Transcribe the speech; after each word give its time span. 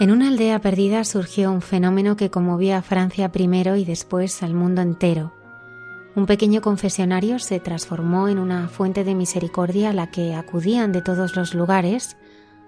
En 0.00 0.10
una 0.10 0.28
aldea 0.28 0.58
perdida 0.62 1.04
surgió 1.04 1.52
un 1.52 1.60
fenómeno 1.60 2.16
que 2.16 2.30
conmovió 2.30 2.74
a 2.74 2.80
Francia 2.80 3.32
primero 3.32 3.76
y 3.76 3.84
después 3.84 4.42
al 4.42 4.54
mundo 4.54 4.80
entero. 4.80 5.34
Un 6.16 6.24
pequeño 6.24 6.62
confesionario 6.62 7.38
se 7.38 7.60
transformó 7.60 8.26
en 8.28 8.38
una 8.38 8.68
fuente 8.68 9.04
de 9.04 9.14
misericordia 9.14 9.90
a 9.90 9.92
la 9.92 10.10
que 10.10 10.34
acudían 10.34 10.92
de 10.92 11.02
todos 11.02 11.36
los 11.36 11.52
lugares 11.52 12.16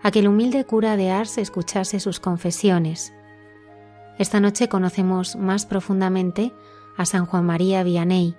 a 0.02 0.10
que 0.10 0.18
el 0.18 0.28
humilde 0.28 0.66
cura 0.66 0.98
de 0.98 1.10
Ars 1.10 1.38
escuchase 1.38 2.00
sus 2.00 2.20
confesiones. 2.20 3.14
Esta 4.18 4.38
noche 4.38 4.68
conocemos 4.68 5.34
más 5.34 5.64
profundamente 5.64 6.52
a 6.98 7.06
San 7.06 7.24
Juan 7.24 7.46
María 7.46 7.82
Vianney, 7.82 8.36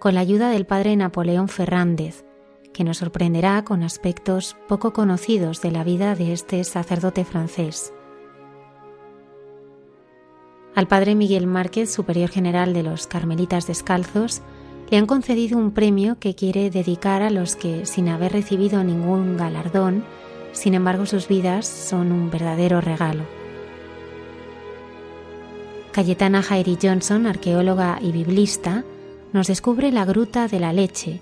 con 0.00 0.16
la 0.16 0.20
ayuda 0.20 0.50
del 0.50 0.66
padre 0.66 0.96
Napoleón 0.96 1.46
Fernández, 1.46 2.24
que 2.72 2.82
nos 2.82 2.98
sorprenderá 2.98 3.62
con 3.62 3.84
aspectos 3.84 4.56
poco 4.66 4.92
conocidos 4.92 5.62
de 5.62 5.70
la 5.70 5.84
vida 5.84 6.16
de 6.16 6.32
este 6.32 6.64
sacerdote 6.64 7.24
francés. 7.24 7.92
Al 10.74 10.88
padre 10.88 11.14
Miguel 11.14 11.46
Márquez, 11.46 11.92
superior 11.92 12.30
general 12.30 12.72
de 12.72 12.82
los 12.82 13.06
Carmelitas 13.06 13.66
Descalzos, 13.66 14.40
le 14.90 14.96
han 14.96 15.06
concedido 15.06 15.58
un 15.58 15.72
premio 15.72 16.18
que 16.18 16.34
quiere 16.34 16.70
dedicar 16.70 17.22
a 17.22 17.30
los 17.30 17.56
que, 17.56 17.84
sin 17.84 18.08
haber 18.08 18.32
recibido 18.32 18.82
ningún 18.82 19.36
galardón, 19.36 20.04
sin 20.52 20.74
embargo 20.74 21.06
sus 21.06 21.28
vidas 21.28 21.66
son 21.66 22.12
un 22.12 22.30
verdadero 22.30 22.80
regalo. 22.80 23.24
Cayetana 25.92 26.42
Jairi 26.42 26.78
Johnson, 26.82 27.26
arqueóloga 27.26 27.98
y 28.00 28.12
biblista, 28.12 28.84
nos 29.34 29.48
descubre 29.48 29.92
la 29.92 30.06
Gruta 30.06 30.48
de 30.48 30.58
la 30.58 30.72
Leche, 30.72 31.20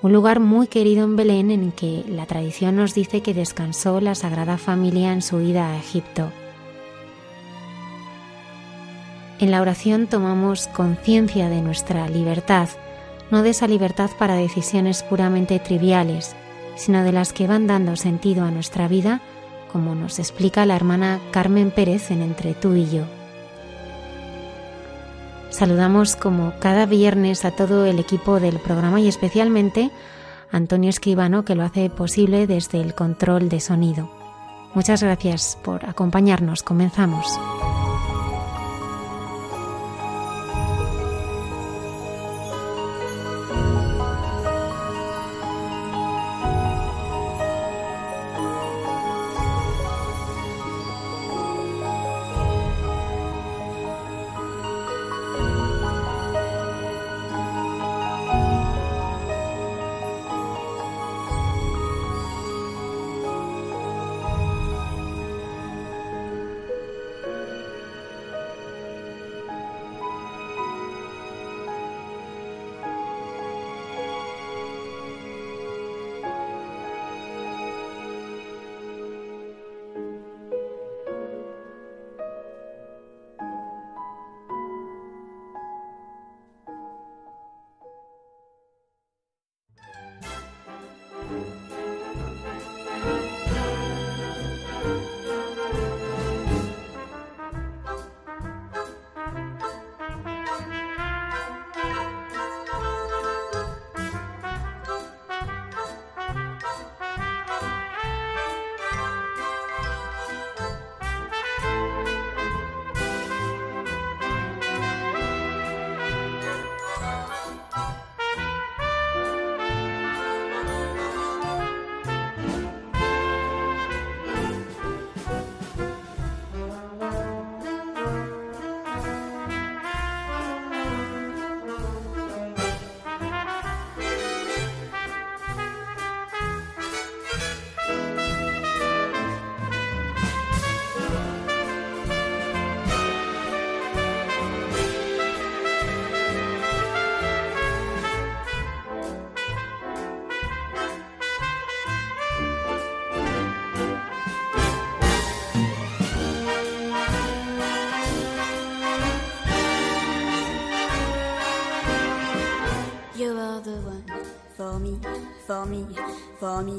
un 0.00 0.12
lugar 0.12 0.40
muy 0.40 0.68
querido 0.68 1.04
en 1.04 1.16
Belén 1.16 1.50
en 1.50 1.72
que 1.72 2.04
la 2.08 2.26
tradición 2.26 2.76
nos 2.76 2.94
dice 2.94 3.20
que 3.20 3.34
descansó 3.34 4.00
la 4.00 4.14
Sagrada 4.14 4.56
Familia 4.56 5.12
en 5.12 5.20
su 5.20 5.40
ida 5.40 5.70
a 5.70 5.78
Egipto. 5.78 6.30
En 9.38 9.50
la 9.50 9.60
oración 9.60 10.06
tomamos 10.06 10.66
conciencia 10.68 11.50
de 11.50 11.60
nuestra 11.60 12.08
libertad, 12.08 12.68
no 13.30 13.42
de 13.42 13.50
esa 13.50 13.68
libertad 13.68 14.10
para 14.18 14.34
decisiones 14.34 15.02
puramente 15.02 15.58
triviales, 15.58 16.34
sino 16.74 17.02
de 17.02 17.12
las 17.12 17.34
que 17.34 17.46
van 17.46 17.66
dando 17.66 17.96
sentido 17.96 18.44
a 18.44 18.50
nuestra 18.50 18.88
vida, 18.88 19.20
como 19.70 19.94
nos 19.94 20.18
explica 20.18 20.64
la 20.64 20.76
hermana 20.76 21.20
Carmen 21.32 21.70
Pérez 21.70 22.10
en 22.10 22.22
Entre 22.22 22.54
tú 22.54 22.74
y 22.74 22.88
yo. 22.88 23.04
Saludamos 25.50 26.16
como 26.16 26.54
cada 26.58 26.86
viernes 26.86 27.44
a 27.44 27.50
todo 27.50 27.84
el 27.84 27.98
equipo 27.98 28.40
del 28.40 28.58
programa 28.58 29.00
y 29.00 29.08
especialmente 29.08 29.90
a 30.50 30.56
Antonio 30.56 30.88
Escribano 30.88 31.44
que 31.44 31.54
lo 31.54 31.62
hace 31.62 31.90
posible 31.90 32.46
desde 32.46 32.80
el 32.80 32.94
control 32.94 33.50
de 33.50 33.60
sonido. 33.60 34.10
Muchas 34.74 35.02
gracias 35.02 35.58
por 35.62 35.84
acompañarnos. 35.86 36.62
Comenzamos. 36.62 37.26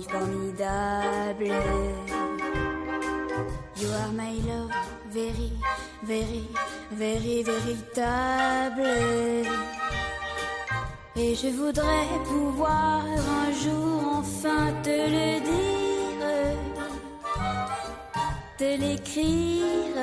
Formi, 0.03 0.53
formidable. 0.53 1.47
You 3.75 3.89
are 3.89 4.11
my 4.13 4.33
love, 4.47 4.71
very, 5.09 5.51
very, 6.03 6.47
very, 6.91 7.43
véritable. 7.43 8.85
Et 11.15 11.35
je 11.35 11.47
voudrais 11.47 12.07
pouvoir 12.25 13.03
un 13.05 13.51
jour 13.51 14.19
enfin 14.19 14.71
te 14.83 14.89
le 14.89 15.39
dire, 15.39 16.57
te 18.57 18.79
l'écrire 18.79 19.95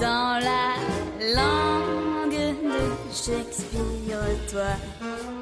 dans 0.00 0.38
la 0.40 0.74
langue 1.34 1.77
Shakespeare, 3.24 4.38
toi, 4.48 4.70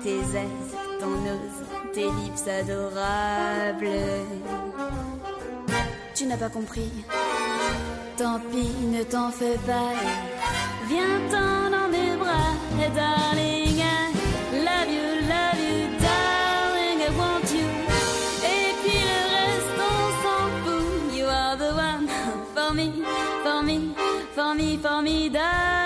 tes 0.02 0.20
aises, 0.20 0.74
ton 0.98 1.10
nose, 1.10 1.60
tes 1.92 2.06
lips 2.06 2.48
adorables. 2.48 3.86
Tu 6.14 6.26
n'as 6.26 6.38
pas 6.38 6.48
compris, 6.48 6.90
tant 8.16 8.40
pis, 8.50 8.72
ne 8.86 9.02
t'en 9.02 9.30
fais 9.30 9.58
pas. 9.66 9.92
Viens-t'en 10.88 11.70
dans 11.70 11.88
mes 11.88 12.16
bras, 12.16 12.54
darling. 12.94 13.78
I 13.78 14.64
love 14.64 14.88
you, 14.88 15.06
love 15.28 15.60
you, 15.60 15.98
darling, 16.00 17.02
I 17.02 17.10
want 17.18 17.52
you. 17.52 17.68
Et 18.42 18.72
puis 18.82 18.98
le 19.10 19.20
reste, 19.36 19.78
on 19.78 20.00
s'en 20.22 20.48
fout. 20.64 21.14
You 21.14 21.26
are 21.26 21.56
the 21.58 21.72
one 21.76 22.08
for 22.54 22.72
me, 22.72 23.04
for 23.44 23.62
me, 23.62 23.94
for 24.34 24.54
me, 24.54 24.78
formidable. 24.78 25.85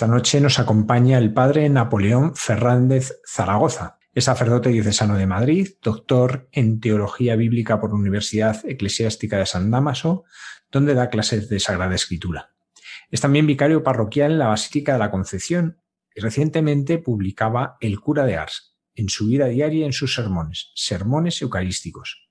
Esta 0.00 0.10
noche 0.10 0.40
nos 0.40 0.58
acompaña 0.58 1.18
el 1.18 1.34
padre 1.34 1.68
Napoleón 1.68 2.34
Fernández 2.34 3.20
Zaragoza. 3.22 3.98
Es 4.14 4.24
sacerdote 4.24 4.70
diocesano 4.70 5.14
de 5.18 5.26
Madrid, 5.26 5.68
doctor 5.82 6.48
en 6.52 6.80
teología 6.80 7.36
bíblica 7.36 7.78
por 7.78 7.90
la 7.90 7.96
Universidad 7.96 8.64
Eclesiástica 8.64 9.36
de 9.36 9.44
San 9.44 9.70
Dámaso, 9.70 10.24
donde 10.70 10.94
da 10.94 11.10
clases 11.10 11.50
de 11.50 11.60
Sagrada 11.60 11.94
Escritura. 11.94 12.54
Es 13.10 13.20
también 13.20 13.46
vicario 13.46 13.82
parroquial 13.82 14.32
en 14.32 14.38
la 14.38 14.46
Basílica 14.46 14.94
de 14.94 15.00
la 15.00 15.10
Concepción 15.10 15.82
y 16.14 16.22
recientemente 16.22 16.96
publicaba 16.96 17.76
El 17.78 18.00
cura 18.00 18.24
de 18.24 18.36
Ars, 18.36 18.78
en 18.94 19.10
su 19.10 19.26
vida 19.26 19.48
diaria 19.48 19.80
y 19.80 19.84
en 19.84 19.92
sus 19.92 20.14
sermones, 20.14 20.72
sermones 20.74 21.42
eucarísticos, 21.42 22.26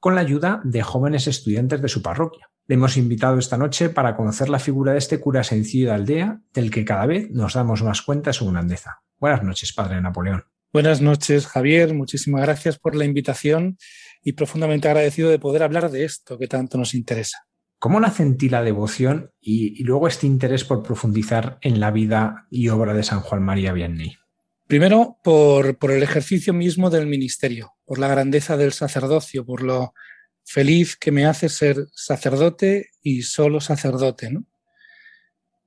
con 0.00 0.16
la 0.16 0.22
ayuda 0.22 0.60
de 0.64 0.82
jóvenes 0.82 1.28
estudiantes 1.28 1.80
de 1.80 1.88
su 1.88 2.02
parroquia. 2.02 2.51
Le 2.68 2.76
hemos 2.76 2.96
invitado 2.96 3.38
esta 3.38 3.56
noche 3.56 3.88
para 3.88 4.16
conocer 4.16 4.48
la 4.48 4.60
figura 4.60 4.92
de 4.92 4.98
este 4.98 5.18
cura 5.18 5.42
sencillo 5.42 5.88
de 5.88 5.94
aldea, 5.94 6.40
del 6.54 6.70
que 6.70 6.84
cada 6.84 7.06
vez 7.06 7.30
nos 7.30 7.54
damos 7.54 7.82
más 7.82 8.02
cuenta 8.02 8.30
de 8.30 8.34
su 8.34 8.50
grandeza. 8.50 9.02
Buenas 9.18 9.42
noches, 9.42 9.72
padre 9.72 10.00
Napoleón. 10.00 10.44
Buenas 10.72 11.00
noches, 11.00 11.46
Javier. 11.46 11.92
Muchísimas 11.92 12.42
gracias 12.42 12.78
por 12.78 12.94
la 12.94 13.04
invitación 13.04 13.78
y 14.22 14.32
profundamente 14.34 14.88
agradecido 14.88 15.28
de 15.28 15.38
poder 15.38 15.64
hablar 15.64 15.90
de 15.90 16.04
esto 16.04 16.38
que 16.38 16.46
tanto 16.46 16.78
nos 16.78 16.94
interesa. 16.94 17.38
¿Cómo 17.80 17.98
nace 17.98 18.22
en 18.22 18.36
ti 18.36 18.48
la 18.48 18.62
devoción 18.62 19.32
y, 19.40 19.80
y 19.80 19.84
luego 19.84 20.06
este 20.06 20.28
interés 20.28 20.64
por 20.64 20.84
profundizar 20.84 21.58
en 21.62 21.80
la 21.80 21.90
vida 21.90 22.46
y 22.48 22.68
obra 22.68 22.94
de 22.94 23.02
San 23.02 23.20
Juan 23.20 23.42
María 23.42 23.72
Vianney? 23.72 24.16
Primero, 24.68 25.18
por, 25.24 25.76
por 25.76 25.90
el 25.90 26.02
ejercicio 26.02 26.54
mismo 26.54 26.88
del 26.88 27.06
ministerio, 27.06 27.72
por 27.84 27.98
la 27.98 28.08
grandeza 28.08 28.56
del 28.56 28.72
sacerdocio, 28.72 29.44
por 29.44 29.62
lo 29.62 29.92
feliz 30.44 30.96
que 30.96 31.12
me 31.12 31.26
hace 31.26 31.48
ser 31.48 31.86
sacerdote 31.92 32.90
y 33.02 33.22
solo 33.22 33.60
sacerdote, 33.60 34.30
¿no? 34.30 34.46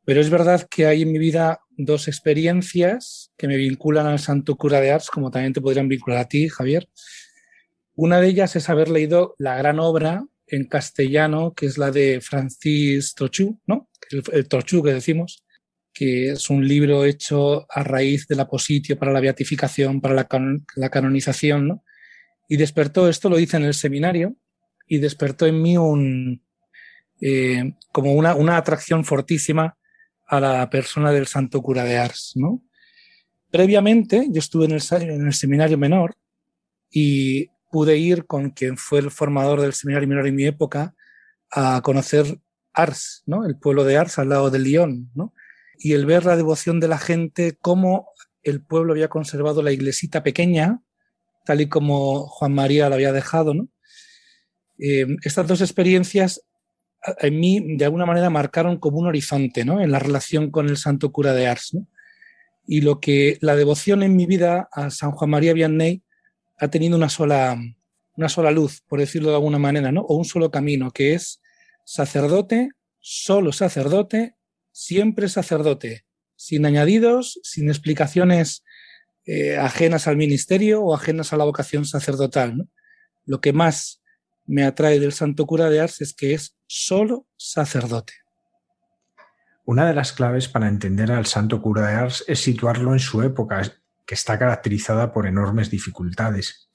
Pero 0.06 0.22
es 0.22 0.30
verdad 0.30 0.68
que 0.70 0.86
hay 0.86 1.02
en 1.02 1.12
mi 1.12 1.20
vida 1.20 1.62
dos 1.78 2.08
experiencias 2.08 3.32
que 3.38 3.48
me 3.48 3.58
vinculan 3.58 4.06
al 4.06 4.20
Santo 4.20 4.56
Cura 4.56 4.80
de 4.80 4.92
Ars, 4.92 5.10
como 5.10 5.32
también 5.32 5.54
te 5.54 5.62
podrían 5.62 5.88
vincular 5.88 6.20
a 6.20 6.28
ti, 6.28 6.48
Javier. 6.48 6.88
Una 7.96 8.22
de 8.22 8.28
ellas 8.28 8.56
es 8.56 8.70
haber 8.70 8.90
leído 8.90 9.36
la 9.40 9.58
gran 9.58 9.80
obra 9.80 10.26
en 10.48 10.66
castellano, 10.66 11.54
que 11.56 11.66
es 11.66 11.78
la 11.78 11.90
de 11.90 12.22
Francis 12.22 13.16
Trochu, 13.16 13.60
¿no? 13.66 13.90
El, 14.12 14.24
el 14.32 14.48
Trochu 14.48 14.84
que 14.84 14.94
decimos, 14.94 15.44
que 15.96 16.32
es 16.32 16.50
un 16.50 16.68
libro 16.68 17.06
hecho 17.06 17.66
a 17.70 17.82
raíz 17.82 18.28
del 18.28 18.42
apositio 18.42 19.00
para 19.00 19.14
la 19.14 19.22
beatificación, 19.22 20.02
para 20.02 20.14
la, 20.14 20.28
la 20.76 20.90
canonización, 20.90 21.68
¿no? 21.68 21.84
Y 22.48 22.58
despertó, 22.58 23.10
esto 23.10 23.30
lo 23.30 23.40
hice 23.40 23.58
en 23.58 23.64
el 23.64 23.74
seminario, 23.74 24.36
y 24.88 25.00
despertó 25.00 25.46
en 25.46 25.62
mí 25.62 25.78
un, 25.78 26.42
eh, 27.22 27.74
como 27.92 28.14
una, 28.14 28.36
una 28.36 28.58
atracción 28.58 29.06
fortísima 29.06 29.78
a 30.28 30.40
la 30.40 30.70
persona 30.70 31.12
del 31.12 31.28
santo 31.28 31.62
cura 31.62 31.84
de 31.84 31.98
Ars, 31.98 32.34
¿no? 32.36 32.64
Previamente, 33.52 34.28
yo 34.30 34.40
estuve 34.40 34.66
en 34.66 34.72
el, 34.72 34.82
en 35.02 35.28
el 35.28 35.34
seminario 35.34 35.78
menor 35.78 36.16
y 36.92 37.48
pude 37.72 37.98
ir 37.98 38.26
con 38.26 38.50
quien 38.52 38.78
fue 38.78 39.00
el 39.00 39.12
formador 39.12 39.62
del 39.62 39.74
seminario 39.74 40.08
menor 40.08 40.28
en 40.28 40.36
mi 40.36 40.46
época 40.46 40.94
a 41.52 41.82
conocer 41.82 42.40
Ars, 42.74 43.24
¿no? 43.26 43.46
El 43.46 43.58
pueblo 43.58 43.84
de 43.84 43.98
Ars 43.98 44.20
al 44.20 44.30
lado 44.30 44.50
de 44.50 44.60
Lyon, 44.60 45.10
¿no? 45.16 45.34
Y 45.78 45.94
el 45.94 46.06
ver 46.06 46.26
la 46.26 46.36
devoción 46.36 46.80
de 46.80 46.88
la 46.88 46.98
gente, 46.98 47.58
cómo 47.62 48.10
el 48.44 48.62
pueblo 48.62 48.94
había 48.94 49.10
conservado 49.10 49.62
la 49.62 49.72
iglesita 49.72 50.24
pequeña, 50.24 50.82
tal 51.46 51.62
y 51.62 51.70
como 51.70 52.28
Juan 52.28 52.54
María 52.54 52.90
la 52.90 52.96
había 52.96 53.12
dejado, 53.12 53.54
¿no? 53.54 53.70
Eh, 54.78 55.06
estas 55.24 55.48
dos 55.48 55.62
experiencias 55.62 56.42
en 57.20 57.40
mí 57.40 57.76
de 57.78 57.86
alguna 57.86 58.06
manera 58.06 58.30
marcaron 58.30 58.78
como 58.78 59.00
un 59.00 59.08
horizonte 59.08 59.66
¿no? 59.66 59.82
en 59.82 59.92
la 59.92 60.00
relación 60.00 60.52
con 60.52 60.70
el 60.70 60.78
santo 60.78 61.12
cura 61.12 61.34
de 61.34 61.48
Ars. 61.48 61.74
¿no? 61.74 61.88
Y 62.66 62.82
lo 62.82 63.00
que 63.00 63.38
la 63.42 63.56
devoción 63.56 64.04
en 64.04 64.16
mi 64.16 64.26
vida 64.26 64.68
a 64.72 64.90
San 64.90 65.12
Juan 65.12 65.30
María 65.30 65.54
Vianney 65.54 66.04
ha 66.58 66.68
tenido 66.70 66.98
una 66.98 67.10
sola, 67.10 67.58
una 68.16 68.30
sola 68.30 68.52
luz, 68.52 68.82
por 68.88 69.00
decirlo 69.00 69.30
de 69.30 69.36
alguna 69.36 69.60
manera, 69.60 69.92
¿no? 69.92 70.02
o 70.02 70.16
un 70.16 70.26
solo 70.26 70.50
camino, 70.52 70.92
que 70.92 71.14
es 71.14 71.42
sacerdote, 71.84 72.70
solo 73.00 73.52
sacerdote, 73.52 74.36
siempre 74.72 75.30
sacerdote, 75.30 76.06
sin 76.36 76.66
añadidos, 76.66 77.40
sin 77.44 77.70
explicaciones 77.70 78.64
eh, 79.26 79.58
ajenas 79.58 80.08
al 80.08 80.18
ministerio 80.18 80.82
o 80.82 80.96
ajenas 80.96 81.34
a 81.34 81.38
la 81.38 81.46
vocación 81.46 81.86
sacerdotal. 81.86 82.58
¿no? 82.58 82.68
Lo 83.26 83.42
que 83.42 83.54
más 83.54 84.02
me 84.46 84.64
atrae 84.64 85.00
del 85.00 85.14
santo 85.14 85.46
cura 85.46 85.70
de 85.70 85.80
Ars 85.80 86.02
es 86.02 86.14
que 86.14 86.34
es 86.34 86.58
solo 86.68 87.28
sacerdote. 87.38 88.14
Una 89.66 89.88
de 89.88 89.96
las 89.96 90.14
claves 90.14 90.48
para 90.48 90.68
entender 90.68 91.12
al 91.12 91.26
santo 91.26 91.62
cura 91.62 91.88
de 91.88 91.94
Ars 91.96 92.24
es 92.28 92.40
situarlo 92.40 92.94
en 92.94 93.00
su 93.00 93.24
época, 93.24 93.62
que 94.06 94.14
está 94.14 94.38
caracterizada 94.38 95.12
por 95.12 95.26
enormes 95.26 95.72
dificultades. 95.72 96.70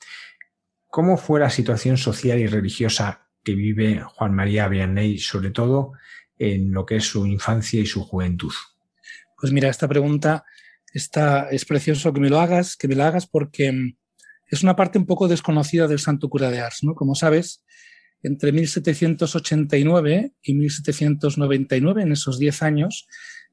¿Cómo 0.88 1.16
fue 1.16 1.38
la 1.38 1.50
situación 1.50 1.96
social 1.96 2.40
y 2.40 2.48
religiosa 2.48 3.28
que 3.44 3.54
vive 3.54 4.02
Juan 4.02 4.34
María 4.34 4.66
Vianney, 4.66 5.18
sobre 5.18 5.50
todo 5.50 5.92
en 6.36 6.72
lo 6.72 6.84
que 6.84 6.96
es 6.96 7.04
su 7.04 7.26
infancia 7.26 7.80
y 7.80 7.86
su 7.86 8.02
juventud? 8.02 8.52
Pues 9.38 9.52
mira, 9.52 9.68
esta 9.68 9.86
pregunta 9.86 10.44
está, 10.92 11.48
es 11.50 11.64
precioso 11.64 12.12
que 12.12 12.20
me 12.20 12.28
lo 12.28 12.40
hagas, 12.40 12.76
que 12.76 12.88
me 12.88 12.96
la 12.96 13.06
hagas 13.06 13.28
porque 13.28 13.94
es 14.50 14.62
una 14.62 14.76
parte 14.76 14.98
un 14.98 15.06
poco 15.06 15.28
desconocida 15.28 15.86
del 15.86 16.00
Santo 16.00 16.28
Cura 16.28 16.50
de 16.50 16.60
Ars. 16.60 16.82
¿no? 16.82 16.94
Como 16.94 17.14
sabes, 17.14 17.62
entre 18.22 18.52
1789 18.52 20.32
y 20.42 20.54
1799, 20.54 22.02
en 22.02 22.12
esos 22.12 22.38
10 22.38 22.62
años, 22.62 23.06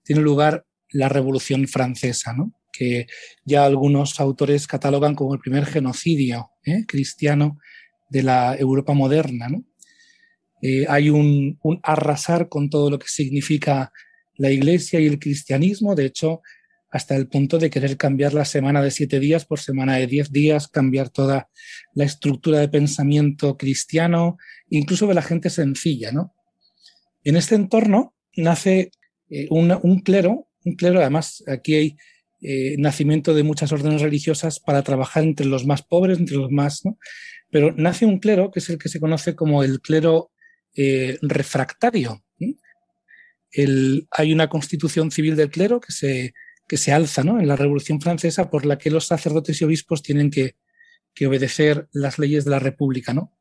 tiene 0.04 0.22
lugar 0.22 0.66
la 0.90 1.10
Revolución 1.10 1.68
Francesa, 1.68 2.34
¿no? 2.34 2.54
que 2.72 3.08
ya 3.46 3.66
algunos 3.66 4.20
autores 4.20 4.68
catalogan 4.68 5.16
como 5.16 5.34
el 5.34 5.40
primer 5.40 5.66
genocidio 5.66 6.52
¿eh? 6.66 6.86
cristiano 6.88 7.60
de 8.10 8.24
la 8.24 8.56
Europa 8.56 8.94
moderna. 8.94 9.50
¿no? 9.50 9.64
Eh, 10.62 10.86
hay 10.90 11.10
un, 11.10 11.60
un 11.62 11.80
arrasar 11.84 12.50
con 12.50 12.70
todo 12.70 12.90
lo 12.90 12.98
que 12.98 13.08
significa 13.08 13.92
la 14.36 14.50
Iglesia 14.50 15.00
y 15.00 15.08
el 15.08 15.20
cristianismo. 15.20 15.96
De 15.96 16.06
hecho, 16.06 16.42
hasta 16.90 17.16
el 17.16 17.28
punto 17.28 17.58
de 17.58 17.70
querer 17.70 17.98
cambiar 17.98 18.34
la 18.34 18.46
semana 18.46 18.82
de 18.82 18.92
siete 18.92 19.20
días 19.20 19.46
por 19.46 19.60
semana 19.60 19.98
de 19.98 20.08
diez 20.08 20.32
días, 20.32 20.68
cambiar 20.68 21.10
toda 21.10 21.50
la 21.94 22.06
estructura 22.06 22.60
de 22.60 22.70
pensamiento 22.70 23.58
cristiano, 23.58 24.38
incluso 24.70 25.08
de 25.08 25.14
la 25.14 25.22
gente 25.22 25.50
sencilla, 25.50 26.12
¿no? 26.12 26.34
En 27.24 27.36
este 27.36 27.56
entorno 27.56 28.16
nace 28.36 28.92
eh, 29.30 29.48
un, 29.50 30.00
clero, 30.00 30.48
un 30.64 30.76
clero, 30.76 31.02
además 31.02 31.44
aquí 31.48 31.76
hay 31.76 31.98
eh, 32.42 32.76
nacimiento 32.78 33.34
de 33.34 33.44
muchas 33.44 33.72
órdenes 33.72 34.02
religiosas 34.02 34.60
para 34.60 34.84
trabajar 34.84 35.24
entre 35.24 35.46
los 35.46 35.66
más 35.66 35.82
pobres, 35.82 36.20
entre 36.20 36.38
los 36.38 36.52
más... 36.52 36.84
Pero 37.50 37.74
nace 37.76 38.06
un 38.06 38.20
clero 38.20 38.52
que 38.52 38.60
es 38.60 38.70
el 38.70 38.78
que 38.78 38.90
se 38.90 39.00
conoce 39.00 39.36
como 39.36 39.64
el 39.64 39.82
clero 39.82 40.32
eh, 40.76 41.18
refractario. 41.22 42.24
hay 44.12 44.34
una 44.34 44.48
constitución 44.50 45.12
civil 45.12 45.36
del 45.36 45.50
clero 45.50 45.80
que 45.80 45.92
se, 45.92 46.34
que 46.68 46.78
se 46.78 46.92
alza 46.92 47.24
¿no? 47.24 47.40
en 47.40 47.48
la 47.48 47.56
Revolución 47.56 48.02
Francesa 48.02 48.50
por 48.50 48.66
la 48.66 48.78
que 48.78 48.92
los 48.92 49.08
sacerdotes 49.08 49.62
y 49.62 49.66
obispos 49.66 50.04
tienen 50.04 50.30
que, 50.30 50.56
obedecer 51.26 51.88
las 51.94 52.20
leyes 52.20 52.46
de 52.46 52.52
la 52.52 52.60
República. 52.60 53.12
¿no? 53.12 53.34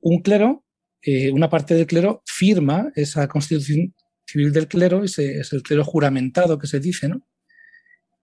Un 0.00 0.22
clero, 0.22 0.64
eh, 1.02 1.30
una 1.30 1.50
parte 1.50 1.74
del 1.74 1.86
clero, 1.86 2.22
firma 2.24 2.92
esa 2.94 3.28
constitución 3.28 3.94
civil 4.26 4.52
del 4.52 4.68
clero, 4.68 5.04
ese 5.04 5.40
es 5.40 5.52
el 5.52 5.62
clero 5.62 5.84
juramentado 5.84 6.58
que 6.58 6.66
se 6.66 6.80
dice, 6.80 7.08
¿no? 7.08 7.28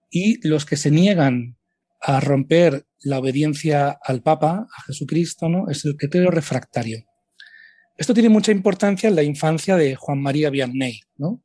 y 0.09 0.45
los 0.47 0.65
que 0.65 0.77
se 0.77 0.91
niegan 0.91 1.57
a 2.01 2.19
romper 2.19 2.85
la 3.01 3.19
obediencia 3.19 3.97
al 4.03 4.21
Papa, 4.21 4.67
a 4.75 4.81
Jesucristo, 4.83 5.47
¿no? 5.47 5.69
es 5.69 5.85
el 5.85 5.95
clero 5.95 6.31
refractario. 6.31 7.05
Esto 7.97 8.13
tiene 8.13 8.29
mucha 8.29 8.51
importancia 8.51 9.09
en 9.09 9.15
la 9.15 9.23
infancia 9.23 9.75
de 9.75 9.95
Juan 9.95 10.21
María 10.21 10.49
Vianney. 10.49 11.01
¿no? 11.17 11.43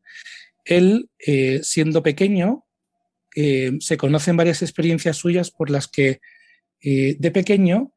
Él, 0.64 1.10
eh, 1.18 1.60
siendo 1.62 2.02
pequeño, 2.02 2.65
eh, 3.36 3.72
se 3.80 3.96
conocen 3.96 4.36
varias 4.36 4.62
experiencias 4.62 5.18
suyas 5.18 5.50
por 5.50 5.70
las 5.70 5.86
que 5.86 6.20
eh, 6.80 7.16
de 7.18 7.30
pequeño 7.30 7.92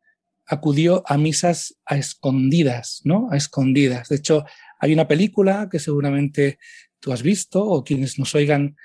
acudió 0.46 1.04
a 1.08 1.18
misas 1.18 1.78
a 1.86 1.98
escondidas, 1.98 3.02
¿no? 3.06 3.30
A 3.32 3.38
escondidas. 3.38 4.10
De 4.10 4.18
hecho, 4.18 4.46
hay 4.80 4.94
una 4.94 5.08
película 5.08 5.70
que 5.72 5.80
seguramente 5.80 6.60
tú 7.00 7.14
has 7.14 7.24
visto 7.24 7.64
o 7.64 7.84
quienes 7.84 8.20
nos 8.20 8.36
oigan, 8.36 8.76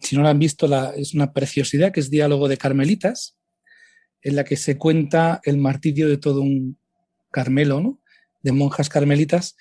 si 0.00 0.16
no 0.16 0.22
la 0.22 0.30
han 0.30 0.38
visto, 0.38 0.66
es 0.94 1.14
una 1.14 1.32
preciosidad, 1.32 1.92
que 1.92 2.00
es 2.00 2.10
Diálogo 2.10 2.48
de 2.48 2.56
Carmelitas, 2.56 3.36
en 4.22 4.36
la 4.36 4.44
que 4.44 4.56
se 4.56 4.78
cuenta 4.78 5.40
el 5.44 5.58
martirio 5.58 6.08
de 6.08 6.16
todo 6.16 6.40
un 6.40 6.78
Carmelo, 7.30 7.80
¿no? 7.80 8.00
de 8.42 8.52
monjas 8.52 8.88
carmelitas. 8.88 9.56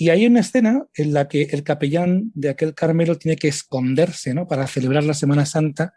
Y 0.00 0.10
hay 0.10 0.26
una 0.26 0.40
escena 0.40 0.86
en 0.94 1.12
la 1.12 1.26
que 1.26 1.42
el 1.50 1.64
capellán 1.64 2.30
de 2.32 2.50
aquel 2.50 2.72
Carmelo 2.72 3.18
tiene 3.18 3.34
que 3.34 3.48
esconderse 3.48 4.32
¿no? 4.32 4.46
para 4.46 4.68
celebrar 4.68 5.02
la 5.02 5.12
Semana 5.12 5.44
Santa 5.44 5.92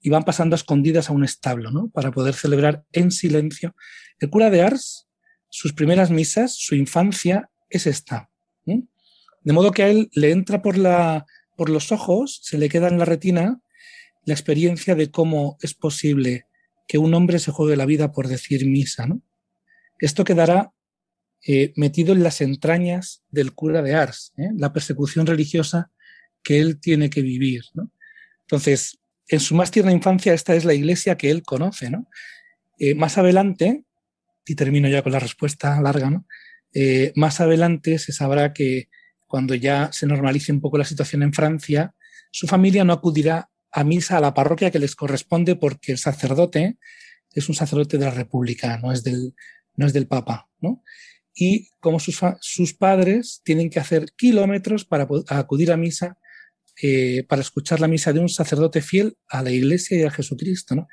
y 0.00 0.10
van 0.10 0.24
pasando 0.24 0.54
a 0.54 0.58
escondidas 0.58 1.08
a 1.08 1.12
un 1.12 1.22
establo 1.22 1.70
¿no? 1.70 1.88
para 1.90 2.10
poder 2.10 2.34
celebrar 2.34 2.82
en 2.90 3.12
silencio. 3.12 3.76
El 4.18 4.28
cura 4.28 4.50
de 4.50 4.62
Ars, 4.62 5.06
sus 5.48 5.72
primeras 5.72 6.10
misas, 6.10 6.56
su 6.56 6.74
infancia 6.74 7.48
es 7.70 7.86
esta. 7.86 8.28
De 8.64 9.52
modo 9.52 9.70
que 9.70 9.84
a 9.84 9.88
él 9.88 10.10
le 10.14 10.32
entra 10.32 10.60
por, 10.60 10.76
la, 10.76 11.24
por 11.56 11.70
los 11.70 11.92
ojos, 11.92 12.40
se 12.42 12.58
le 12.58 12.68
queda 12.68 12.88
en 12.88 12.98
la 12.98 13.04
retina 13.04 13.60
la 14.24 14.34
experiencia 14.34 14.96
de 14.96 15.12
cómo 15.12 15.58
es 15.60 15.74
posible 15.74 16.46
que 16.88 16.98
un 16.98 17.14
hombre 17.14 17.38
se 17.38 17.52
juegue 17.52 17.76
la 17.76 17.86
vida 17.86 18.10
por 18.10 18.26
decir 18.26 18.66
misa. 18.66 19.06
¿no? 19.06 19.22
Esto 20.00 20.24
quedará 20.24 20.72
eh, 21.46 21.72
metido 21.76 22.14
en 22.14 22.22
las 22.22 22.40
entrañas 22.40 23.22
del 23.30 23.52
cura 23.52 23.82
de 23.82 23.94
Ars, 23.94 24.32
¿eh? 24.36 24.48
la 24.56 24.72
persecución 24.72 25.26
religiosa 25.26 25.90
que 26.42 26.58
él 26.58 26.80
tiene 26.80 27.10
que 27.10 27.22
vivir. 27.22 27.64
Entonces, 28.42 28.98
en 29.28 29.40
su 29.40 29.54
más 29.54 29.70
tierna 29.70 29.92
infancia, 29.92 30.32
esta 30.32 30.54
es 30.54 30.64
la 30.64 30.74
iglesia 30.74 31.16
que 31.16 31.30
él 31.30 31.42
conoce. 31.42 31.90
Eh, 32.78 32.94
más 32.94 33.18
adelante, 33.18 33.84
y 34.46 34.54
termino 34.54 34.88
ya 34.88 35.02
con 35.02 35.12
la 35.12 35.20
respuesta 35.20 35.80
larga, 35.80 36.22
más 37.14 37.40
adelante 37.40 37.98
se 37.98 38.12
sabrá 38.12 38.52
que 38.52 38.88
cuando 39.26 39.54
ya 39.54 39.90
se 39.92 40.06
normalice 40.06 40.52
un 40.52 40.60
poco 40.60 40.76
la 40.76 40.84
situación 40.84 41.22
en 41.22 41.32
Francia, 41.32 41.94
su 42.30 42.46
familia 42.46 42.84
no 42.84 42.92
acudirá 42.92 43.48
a 43.70 43.84
misa 43.84 44.16
a 44.16 44.20
la 44.20 44.34
parroquia 44.34 44.70
que 44.70 44.78
les 44.78 44.96
corresponde 44.96 45.56
porque 45.56 45.92
el 45.92 45.98
sacerdote 45.98 46.78
es 47.32 47.48
un 47.48 47.54
sacerdote 47.54 47.98
de 47.98 48.04
la 48.06 48.10
República, 48.10 48.78
no 48.78 48.92
es 48.92 49.02
del, 49.04 49.34
no 49.76 49.86
es 49.86 49.92
del 49.92 50.06
Papa. 50.06 50.48
¿no? 50.60 50.82
Y 51.34 51.68
como 51.80 51.98
sus, 51.98 52.20
sus 52.40 52.74
padres 52.74 53.40
tienen 53.44 53.70
que 53.70 53.80
hacer 53.80 54.12
kilómetros 54.16 54.84
para 54.84 55.08
acudir 55.28 55.72
a 55.72 55.76
misa, 55.76 56.18
eh, 56.80 57.24
para 57.28 57.42
escuchar 57.42 57.80
la 57.80 57.88
misa 57.88 58.12
de 58.12 58.20
un 58.20 58.28
sacerdote 58.28 58.80
fiel 58.80 59.16
a 59.28 59.42
la 59.42 59.50
Iglesia 59.50 59.98
y 59.98 60.02
a 60.02 60.10
Jesucristo. 60.10 60.74
¿no? 60.74 60.88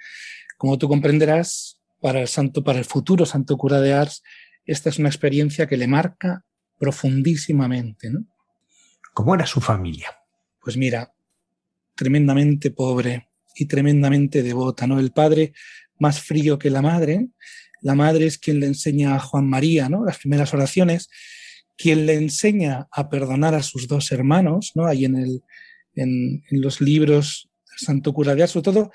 Como 0.58 0.78
tú 0.78 0.88
comprenderás, 0.88 1.78
para 2.02 2.22
el 2.22 2.28
santo, 2.28 2.64
para 2.64 2.80
el 2.80 2.86
futuro 2.86 3.26
santo 3.26 3.58
cura 3.58 3.80
de 3.80 3.94
Ars, 3.94 4.24
esta 4.66 4.90
es 4.90 4.98
una 4.98 5.10
experiencia 5.10 5.68
que 5.68 5.78
le 5.78 5.88
marca 5.88 6.44
profundísimamente. 6.80 8.10
¿no? 8.10 8.26
¿Cómo 9.14 9.36
era 9.36 9.46
su 9.46 9.62
familia? 9.62 10.08
Pues 10.60 10.78
mira, 10.78 11.14
tremendamente 11.96 12.72
pobre 12.72 13.30
y 13.56 13.66
tremendamente 13.66 14.42
devota, 14.42 14.88
¿no? 14.88 15.00
El 15.00 15.12
padre 15.12 15.54
más 16.00 16.22
frío 16.22 16.58
que 16.58 16.70
la 16.70 16.82
madre, 16.82 17.30
la 17.82 17.96
madre 17.96 18.28
es 18.28 18.38
quien 18.38 18.60
le 18.60 18.68
enseña 18.68 19.16
a 19.16 19.20
Juan 19.20 19.48
María 19.48 19.90
¿no? 19.90 20.06
las 20.06 20.18
primeras 20.18 20.54
oraciones, 20.54 21.10
quien 21.78 22.06
le 22.06 22.14
enseña 22.14 22.88
a 22.92 23.10
perdonar 23.10 23.56
a 23.56 23.64
sus 23.64 23.88
dos 23.88 24.12
hermanos, 24.12 24.72
¿no? 24.76 24.86
ahí 24.86 25.06
en, 25.06 25.16
el, 25.16 25.42
en, 25.96 26.44
los 26.52 26.80
libros 26.80 27.50
Santo 27.78 28.14
Cura 28.14 28.48
sobre 28.48 28.64
todo 28.64 28.92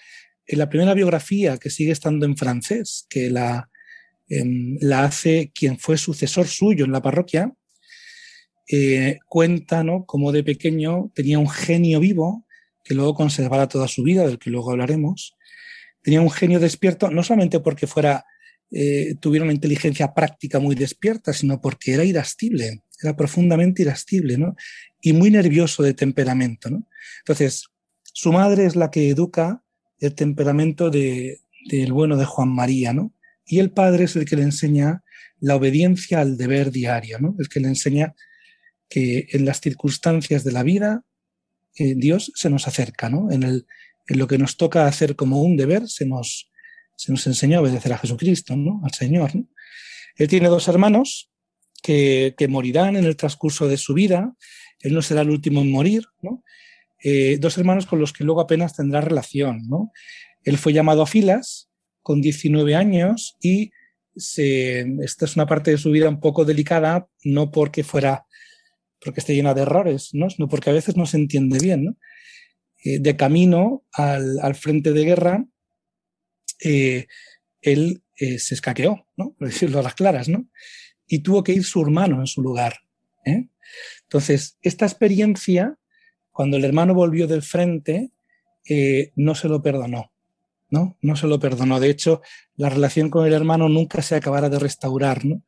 en 0.46 0.58
la 0.58 0.68
primera 0.68 0.94
biografía 0.94 1.58
que 1.58 1.70
sigue 1.70 1.90
estando 1.90 2.24
en 2.24 2.36
francés, 2.36 3.06
que 3.10 3.30
la, 3.30 3.68
em, 4.28 4.78
la 4.80 5.04
hace 5.04 5.50
quien 5.52 5.78
fue 5.78 5.98
sucesor 5.98 6.46
suyo 6.46 6.84
en 6.84 6.92
la 6.92 7.02
parroquia, 7.02 7.52
eh, 8.68 9.18
cuenta 9.26 9.82
¿no? 9.82 10.04
cómo 10.06 10.30
de 10.30 10.44
pequeño 10.44 11.10
tenía 11.14 11.38
un 11.38 11.48
genio 11.48 12.00
vivo 12.00 12.46
que 12.84 12.94
luego 12.94 13.14
conservará 13.14 13.66
toda 13.66 13.88
su 13.88 14.04
vida, 14.04 14.26
del 14.26 14.38
que 14.38 14.50
luego 14.50 14.70
hablaremos. 14.70 15.34
Tenía 16.02 16.20
un 16.20 16.30
genio 16.30 16.60
despierto, 16.60 17.10
no 17.10 17.24
solamente 17.24 17.58
porque 17.58 17.88
fuera 17.88 18.24
eh, 18.70 19.14
tuviera 19.20 19.44
una 19.44 19.54
inteligencia 19.54 20.12
práctica 20.14 20.58
muy 20.58 20.74
despierta, 20.74 21.32
sino 21.32 21.60
porque 21.60 21.94
era 21.94 22.04
irascible, 22.04 22.82
era 23.02 23.16
profundamente 23.16 23.82
irascible, 23.82 24.38
¿no? 24.38 24.56
Y 25.00 25.12
muy 25.12 25.30
nervioso 25.30 25.82
de 25.82 25.94
temperamento, 25.94 26.70
¿no? 26.70 26.88
Entonces, 27.20 27.66
su 28.02 28.32
madre 28.32 28.66
es 28.66 28.76
la 28.76 28.90
que 28.90 29.08
educa 29.08 29.62
el 29.98 30.14
temperamento 30.14 30.90
de, 30.90 31.40
del 31.68 31.92
bueno 31.92 32.16
de 32.16 32.24
Juan 32.24 32.48
María, 32.48 32.92
¿no? 32.92 33.12
Y 33.46 33.60
el 33.60 33.70
padre 33.70 34.04
es 34.04 34.16
el 34.16 34.24
que 34.24 34.36
le 34.36 34.42
enseña 34.42 35.02
la 35.38 35.56
obediencia 35.56 36.20
al 36.20 36.36
deber 36.36 36.70
diario, 36.70 37.18
¿no? 37.20 37.36
El 37.38 37.48
que 37.48 37.60
le 37.60 37.68
enseña 37.68 38.14
que 38.88 39.28
en 39.32 39.44
las 39.44 39.60
circunstancias 39.60 40.44
de 40.44 40.52
la 40.52 40.62
vida 40.62 41.04
eh, 41.76 41.94
Dios 41.96 42.32
se 42.34 42.50
nos 42.50 42.66
acerca, 42.66 43.08
¿no? 43.08 43.30
En, 43.30 43.64
lo 44.08 44.28
que 44.28 44.38
nos 44.38 44.56
toca 44.56 44.86
hacer 44.86 45.16
como 45.16 45.42
un 45.42 45.56
deber 45.56 45.88
se 45.88 46.06
nos, 46.06 46.48
se 46.96 47.12
nos 47.12 47.26
enseñó 47.26 47.58
a 47.58 47.62
obedecer 47.62 47.92
a 47.92 47.98
Jesucristo, 47.98 48.56
¿no? 48.56 48.80
al 48.82 48.92
Señor. 48.92 49.30
Él 50.16 50.28
tiene 50.28 50.48
dos 50.48 50.66
hermanos 50.66 51.30
que, 51.82 52.34
morirán 52.48 52.96
en 52.96 53.04
el 53.04 53.16
transcurso 53.16 53.68
de 53.68 53.76
su 53.76 53.94
vida. 53.94 54.34
Él 54.80 54.94
no 54.94 55.02
será 55.02 55.20
el 55.20 55.30
último 55.30 55.60
en 55.60 55.70
morir. 55.70 56.04
¿no? 56.22 56.42
Eh, 57.02 57.36
dos 57.38 57.58
hermanos 57.58 57.86
con 57.86 58.00
los 58.00 58.12
que 58.12 58.24
luego 58.24 58.40
apenas 58.40 58.74
tendrá 58.74 59.00
relación. 59.00 59.68
¿no? 59.68 59.92
Él 60.42 60.58
fue 60.58 60.72
llamado 60.72 61.02
a 61.02 61.06
filas 61.06 61.70
con 62.02 62.20
19 62.20 62.74
años 62.74 63.36
y 63.40 63.70
se, 64.16 64.80
esta 65.02 65.26
es 65.26 65.36
una 65.36 65.46
parte 65.46 65.70
de 65.70 65.78
su 65.78 65.90
vida 65.90 66.08
un 66.08 66.20
poco 66.20 66.44
delicada, 66.44 67.08
no 67.24 67.50
porque 67.50 67.84
fuera, 67.84 68.24
porque 69.00 69.20
esté 69.20 69.34
llena 69.34 69.52
de 69.52 69.62
errores, 69.62 70.10
¿no? 70.14 70.30
sino 70.30 70.48
porque 70.48 70.70
a 70.70 70.72
veces 70.72 70.96
no 70.96 71.04
se 71.04 71.18
entiende 71.18 71.58
bien. 71.58 71.84
¿no? 71.84 71.96
Eh, 72.84 73.00
de 73.00 73.16
camino 73.16 73.84
al, 73.92 74.38
al 74.40 74.54
frente 74.54 74.92
de 74.92 75.04
guerra, 75.04 75.44
eh, 76.60 77.06
él 77.60 78.02
eh, 78.16 78.38
se 78.38 78.54
escaqueó, 78.54 79.06
¿no? 79.16 79.32
por 79.38 79.48
decirlo 79.48 79.80
a 79.80 79.82
las 79.82 79.94
claras, 79.94 80.28
¿no? 80.28 80.48
y 81.08 81.20
tuvo 81.20 81.44
que 81.44 81.52
ir 81.52 81.62
su 81.62 81.80
hermano 81.80 82.18
en 82.20 82.26
su 82.26 82.42
lugar. 82.42 82.80
¿eh? 83.24 83.48
Entonces, 84.02 84.58
esta 84.60 84.86
experiencia, 84.86 85.78
cuando 86.32 86.56
el 86.56 86.64
hermano 86.64 86.94
volvió 86.94 87.28
del 87.28 87.42
frente, 87.42 88.10
no 89.14 89.36
se 89.36 89.46
lo 89.48 89.62
perdonó. 89.62 90.10
¿no? 90.70 90.96
no 91.00 91.16
se 91.16 91.26
lo 91.26 91.38
perdonó. 91.38 91.80
De 91.80 91.90
hecho, 91.90 92.22
la 92.56 92.68
relación 92.68 93.10
con 93.10 93.26
el 93.26 93.32
hermano 93.32 93.68
nunca 93.68 94.02
se 94.02 94.16
acabara 94.16 94.48
de 94.48 94.58
restaurar. 94.58 95.24
¿no? 95.24 95.42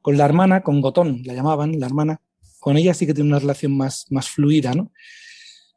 Con 0.00 0.16
la 0.16 0.24
hermana, 0.24 0.62
con 0.62 0.80
Gotón, 0.80 1.22
la 1.24 1.34
llamaban, 1.34 1.78
la 1.78 1.86
hermana, 1.86 2.20
con 2.58 2.76
ella 2.76 2.94
sí 2.94 3.06
que 3.06 3.14
tiene 3.14 3.30
una 3.30 3.38
relación 3.38 3.76
más, 3.76 4.06
más 4.10 4.28
fluida. 4.28 4.74
¿no? 4.74 4.92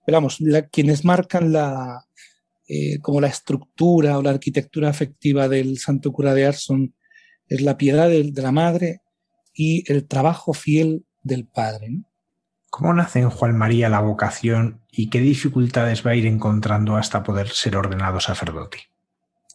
Pero 0.06 0.18
vamos, 0.18 0.40
quienes 0.72 1.06
marcan 1.06 1.52
la, 1.52 2.07
eh, 2.68 3.00
como 3.00 3.22
la 3.22 3.28
estructura 3.28 4.18
o 4.18 4.22
la 4.22 4.32
arquitectura 4.32 4.90
afectiva 4.90 5.48
del 5.48 5.78
Santo 5.78 6.12
Cura 6.12 6.34
de 6.34 6.46
Ars 6.46 6.68
es 7.48 7.62
la 7.62 7.78
piedad 7.78 8.10
de, 8.10 8.30
la 8.36 8.52
madre 8.52 9.02
y 9.54 9.90
el 9.92 10.06
trabajo 10.06 10.54
fiel 10.54 11.06
del 11.24 11.46
padre. 11.46 12.02
¿Cómo 12.70 12.94
nace 12.94 13.20
en 13.20 13.30
Juan 13.30 13.58
María 13.58 13.88
la 13.88 14.02
vocación 14.02 14.82
y 14.92 15.10
qué 15.10 15.22
dificultades 15.22 16.06
va 16.06 16.12
a 16.12 16.16
ir 16.16 16.26
encontrando 16.26 16.98
hasta 16.98 17.24
poder 17.24 17.48
ser 17.50 17.78
ordenado 17.78 18.20
sacerdote? 18.20 18.80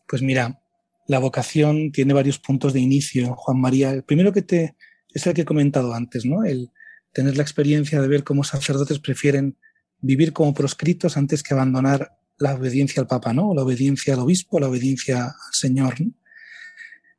Pues 0.09 0.23
mira, 0.23 0.63
la 1.07 1.19
vocación 1.19 1.93
tiene 1.93 2.15
varios 2.15 2.39
puntos 2.39 2.73
de 2.73 2.81
inicio 2.81 3.27
en 3.27 3.35
Juan 3.35 3.61
María. 3.61 3.91
El 3.91 4.05
primero 4.05 4.33
que 4.33 4.43
te 4.43 4.75
es 5.13 5.27
el 5.27 5.35
que 5.35 5.43
he 5.43 5.45
comentado 5.45 5.93
antes, 5.93 6.25
¿no? 6.25 6.45
El 6.45 6.71
tener 7.13 7.37
la 7.37 7.43
experiencia 7.43 8.01
de 8.01 8.09
ver 8.09 8.25
cómo 8.25 8.43
sacerdotes 8.43 8.99
prefieren 8.99 9.59
vivir 10.01 10.33
como 10.33 10.55
proscritos 10.55 11.19
antes 11.19 11.43
que 11.43 11.53
abandonar 11.53 12.17
la 12.39 12.55
obediencia 12.55 13.01
al 13.01 13.07
Papa, 13.07 13.33
¿no? 13.33 13.55
La 13.55 13.63
obediencia 13.63 14.15
al 14.15 14.21
obispo, 14.21 14.61
la 14.61 14.69
obediencia 14.69 15.25
al 15.25 15.53
Señor. 15.53 15.95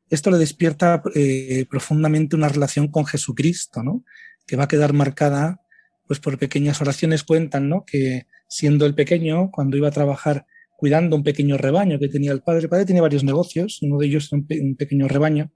Esto 0.09 0.31
le 0.31 0.37
despierta 0.37 1.01
eh, 1.15 1.65
profundamente 1.69 2.35
una 2.35 2.49
relación 2.49 2.87
con 2.87 3.05
Jesucristo, 3.05 3.83
¿no? 3.83 4.03
Que 4.45 4.55
va 4.55 4.65
a 4.65 4.67
quedar 4.67 4.93
marcada, 4.93 5.61
pues 6.07 6.19
por 6.19 6.37
pequeñas 6.37 6.81
oraciones 6.81 7.23
cuentan, 7.23 7.69
¿no? 7.69 7.85
Que 7.85 8.27
siendo 8.47 8.85
el 8.85 8.93
pequeño, 8.93 9.49
cuando 9.51 9.77
iba 9.77 9.87
a 9.87 9.91
trabajar 9.91 10.45
cuidando 10.75 11.15
un 11.15 11.23
pequeño 11.23 11.57
rebaño 11.57 11.97
que 11.97 12.09
tenía 12.09 12.33
el 12.33 12.41
padre, 12.41 12.63
el 12.63 12.69
padre 12.69 12.85
tenía 12.85 13.01
varios 13.01 13.23
negocios, 13.23 13.79
uno 13.81 13.97
de 13.97 14.07
ellos 14.07 14.29
era 14.31 14.41
un, 14.41 14.75
pequeño 14.75 15.07
rebaño, 15.07 15.51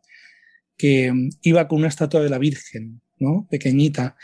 que 0.78 1.12
mm, 1.12 1.30
iba 1.42 1.68
con 1.68 1.80
una 1.80 1.90
estatua 1.90 2.22
de 2.22 2.30
la 2.30 2.38
Virgen, 2.38 3.02
¿no? 3.20 3.48
Pequeñita, 3.52 4.16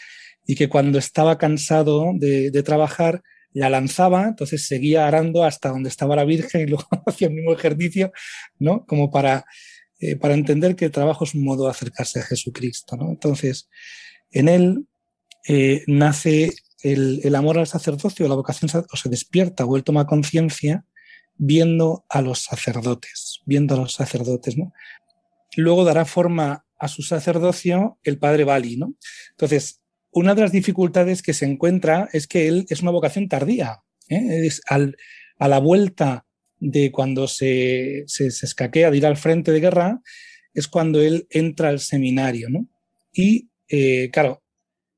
y 0.48 0.56
que 0.56 0.70
cuando 0.70 0.98
estaba 0.98 1.38
cansado 1.38 2.12
de 2.16 2.64
trabajar, 2.64 3.22
la 3.54 3.70
lanzaba, 3.70 4.28
entonces 4.28 4.66
seguía 4.68 5.08
arando 5.08 5.44
hasta 5.44 5.70
donde 5.70 5.90
estaba 5.90 6.16
la 6.16 6.26
Virgen 6.26 6.62
y 6.62 6.66
luego 6.68 6.88
hacía 7.06 7.28
el 7.28 7.34
mismo 7.34 7.54
ejercicio, 7.54 8.12
¿no? 8.60 8.86
Como 8.86 9.12
para, 9.12 9.46
eh, 10.00 10.16
para 10.16 10.34
entender 10.34 10.76
que 10.76 10.86
el 10.86 10.92
trabajo 10.92 11.24
es 11.24 11.36
un 11.36 11.44
modo 11.44 11.66
de 11.66 11.72
acercarse 11.72 12.20
a 12.20 12.24
Jesucristo, 12.24 12.98
¿no? 12.98 13.10
Entonces, 13.10 13.70
en 14.32 14.50
él 14.50 14.88
eh, 15.48 15.84
nace 15.88 16.54
el, 16.82 17.22
el, 17.24 17.36
amor 17.36 17.60
al 17.60 17.68
sacerdocio, 17.68 18.28
la 18.28 18.36
vocación, 18.36 18.70
o 18.92 18.98
se 18.98 19.10
despierta 19.10 19.66
o 19.66 19.78
él 19.78 19.84
toma 19.84 20.08
conciencia 20.08 20.86
viendo 21.36 22.06
a 22.10 22.22
los 22.22 22.44
sacerdotes, 22.44 23.42
viendo 23.46 23.76
a 23.76 23.78
los 23.78 23.94
sacerdotes, 23.94 24.58
¿no? 24.58 24.74
Luego 25.56 25.84
dará 25.84 26.06
forma 26.06 26.66
a 26.80 26.88
su 26.88 27.04
sacerdocio 27.04 28.00
el 28.04 28.18
padre 28.18 28.44
Bali, 28.44 28.78
¿no? 28.78 28.96
Entonces, 29.32 29.83
una 30.14 30.36
de 30.36 30.42
las 30.42 30.52
dificultades 30.52 31.22
que 31.22 31.34
se 31.34 31.46
encuentra 31.46 32.10
es 32.14 32.28
que 32.28 32.48
él 32.48 32.66
es 32.70 32.82
una 32.82 32.92
vocación 32.92 33.28
tardía. 33.28 33.82
¿eh? 34.10 34.46
Es 34.46 34.62
a 34.68 35.48
la 35.48 35.60
vuelta 35.60 36.26
de 36.60 36.92
cuando 36.92 37.28
se, 37.28 38.04
se, 38.08 38.28
escaquea 38.28 38.90
de 38.90 38.98
ir 38.98 39.06
al 39.06 39.18
frente 39.18 39.52
de 39.52 39.60
guerra, 39.60 40.02
es 40.54 40.68
cuando 40.68 41.02
él 41.02 41.28
entra 41.30 41.70
al 41.70 41.80
seminario. 41.80 42.50
¿no? 42.50 42.68
Y 43.12 43.50
eh, 43.68 44.10
claro, 44.12 44.44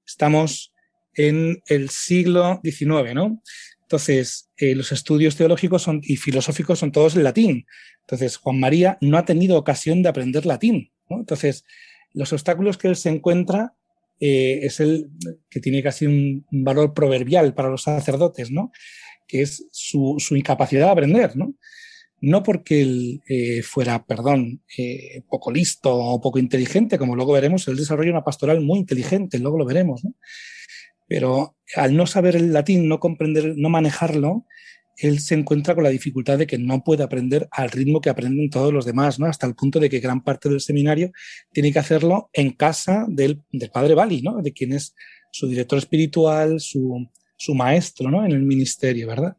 estamos 0.06 0.74
en 1.14 1.62
el 1.68 1.90
siglo 1.90 2.60
XIX, 2.64 3.14
¿no? 3.14 3.42
Entonces, 3.82 4.50
eh, 4.58 4.76
los 4.76 4.92
estudios 4.92 5.36
teológicos 5.36 5.88
y 6.02 6.18
filosóficos 6.18 6.80
son 6.80 6.92
todos 6.92 7.16
en 7.16 7.24
latín. 7.24 7.66
Entonces, 8.02 8.38
Juan 8.38 8.60
María 8.60 8.98
no 9.00 9.18
ha 9.18 9.26
tenido 9.26 9.58
ocasión 9.58 10.02
de 10.02 10.10
aprender 10.10 10.46
latín. 10.46 10.92
Entonces, 11.08 11.64
los 12.12 12.34
obstáculos 12.34 12.78
que 12.78 12.88
él 12.88 12.96
se 12.96 13.10
encuentra 13.10 13.76
eh, 14.20 14.60
es 14.64 14.80
el 14.80 15.10
que 15.50 15.60
tiene 15.60 15.84
casi 15.84 16.06
un, 16.06 16.46
valor 16.52 16.94
proverbial 16.94 17.54
para 17.54 17.70
los 17.70 17.84
sacerdotes, 17.84 18.52
¿no? 18.52 18.72
Que 19.28 19.42
es 19.42 19.68
su, 19.72 20.18
incapacidad 20.32 20.86
de 20.86 20.92
aprender, 20.92 21.36
¿no? 21.36 21.56
No 22.22 22.42
porque 22.42 22.82
él 22.82 23.22
eh, 23.28 23.62
fuera, 23.62 24.06
perdón, 24.06 24.62
eh, 24.78 25.22
poco 25.30 25.52
listo 25.52 25.94
o 25.94 26.22
poco 26.22 26.40
inteligente, 26.40 26.98
como 26.98 27.16
luego 27.16 27.34
veremos, 27.34 27.68
él 27.68 27.76
desarrolla 27.76 28.12
una 28.12 28.24
pastoral 28.24 28.62
muy 28.62 28.80
inteligente, 28.80 29.38
luego 29.40 29.58
lo 29.58 29.66
veremos, 29.66 30.04
¿no? 30.04 30.16
Pero 31.08 31.56
al 31.76 31.96
no 31.96 32.08
saber 32.08 32.36
el 32.36 32.54
latín, 32.54 32.88
no 32.88 33.00
comprender, 33.00 33.54
no 33.58 33.70
manejarlo, 33.70 34.46
él 34.98 35.20
se 35.20 35.36
encuentra 35.36 35.76
con 35.76 35.84
la 35.84 35.90
dificultad 35.90 36.38
de 36.38 36.48
que 36.48 36.58
no 36.58 36.84
puede 36.84 37.04
aprender 37.04 37.48
al 37.52 37.70
ritmo 37.70 38.02
que 38.02 38.10
aprenden 38.10 38.50
todos 38.50 38.74
los 38.74 38.86
demás, 38.86 39.20
¿no? 39.20 39.26
Hasta 39.26 39.46
el 39.46 39.56
punto 39.56 39.80
de 39.80 39.90
que 39.90 40.00
gran 40.00 40.24
parte 40.24 40.50
del 40.50 40.62
seminario 40.62 41.12
tiene 41.52 41.72
que 41.72 41.80
hacerlo 41.80 42.30
en 42.34 42.52
casa 42.52 43.06
del, 43.08 43.42
del 43.52 43.72
padre 43.72 43.96
Bali, 43.96 44.22
¿no? 44.22 44.42
De 44.42 44.54
quien 44.54 44.74
es 44.74 44.96
su 45.32 45.48
director 45.48 45.78
espiritual, 45.78 46.60
su, 46.60 47.10
su 47.36 47.56
maestro, 47.56 48.10
¿no? 48.10 48.26
En 48.26 48.32
el 48.32 48.44
ministerio, 48.44 49.08
¿verdad? 49.08 49.36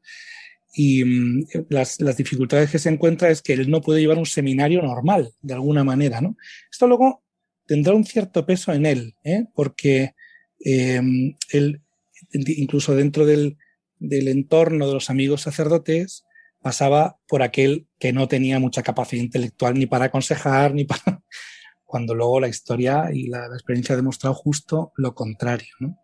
Y 0.74 1.04
mm, 1.04 1.46
las, 1.70 2.00
las, 2.00 2.18
dificultades 2.18 2.70
que 2.70 2.78
se 2.78 2.90
encuentra 2.90 3.30
es 3.30 3.40
que 3.40 3.54
él 3.54 3.70
no 3.70 3.80
puede 3.80 4.00
llevar 4.00 4.18
un 4.18 4.26
seminario 4.26 4.82
normal, 4.82 5.32
de 5.40 5.54
alguna 5.54 5.84
manera, 5.84 6.20
¿no? 6.20 6.36
Esto 6.70 6.86
luego 6.86 7.22
tendrá 7.66 7.94
un 7.94 8.04
cierto 8.04 8.44
peso 8.44 8.74
en 8.74 8.84
él, 8.84 9.14
¿eh? 9.24 9.46
Porque 9.54 10.14
eh, 10.62 11.00
él, 11.50 11.80
incluso 12.32 12.94
dentro 12.94 13.24
del, 13.24 13.56
del 13.98 14.28
entorno 14.28 14.86
de 14.86 14.94
los 14.94 15.10
amigos 15.10 15.42
sacerdotes 15.42 16.24
pasaba 16.62 17.18
por 17.28 17.42
aquel 17.42 17.86
que 17.98 18.12
no 18.12 18.28
tenía 18.28 18.58
mucha 18.58 18.82
capacidad 18.82 19.22
intelectual 19.22 19.74
ni 19.74 19.86
para 19.86 20.06
aconsejar, 20.06 20.74
ni 20.74 20.84
para... 20.84 21.00
cuando 21.84 22.14
luego 22.14 22.40
la 22.40 22.48
historia 22.48 23.10
y 23.12 23.28
la, 23.28 23.46
la 23.48 23.54
experiencia 23.54 23.92
ha 23.92 23.96
demostrado 23.96 24.34
justo 24.34 24.92
lo 24.96 25.14
contrario. 25.14 25.68
¿no? 25.78 25.96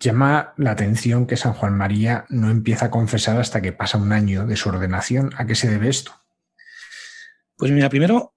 Llama 0.00 0.54
la 0.56 0.70
atención 0.70 1.26
que 1.26 1.36
San 1.36 1.52
Juan 1.52 1.76
María 1.76 2.24
no 2.30 2.50
empieza 2.50 2.86
a 2.86 2.90
confesar 2.90 3.38
hasta 3.38 3.60
que 3.60 3.74
pasa 3.74 3.98
un 3.98 4.12
año 4.12 4.46
de 4.46 4.56
su 4.56 4.70
ordenación. 4.70 5.30
¿A 5.36 5.46
qué 5.46 5.54
se 5.54 5.68
debe 5.68 5.90
esto? 5.90 6.12
Pues 7.58 7.70
mira, 7.70 7.90
primero, 7.90 8.32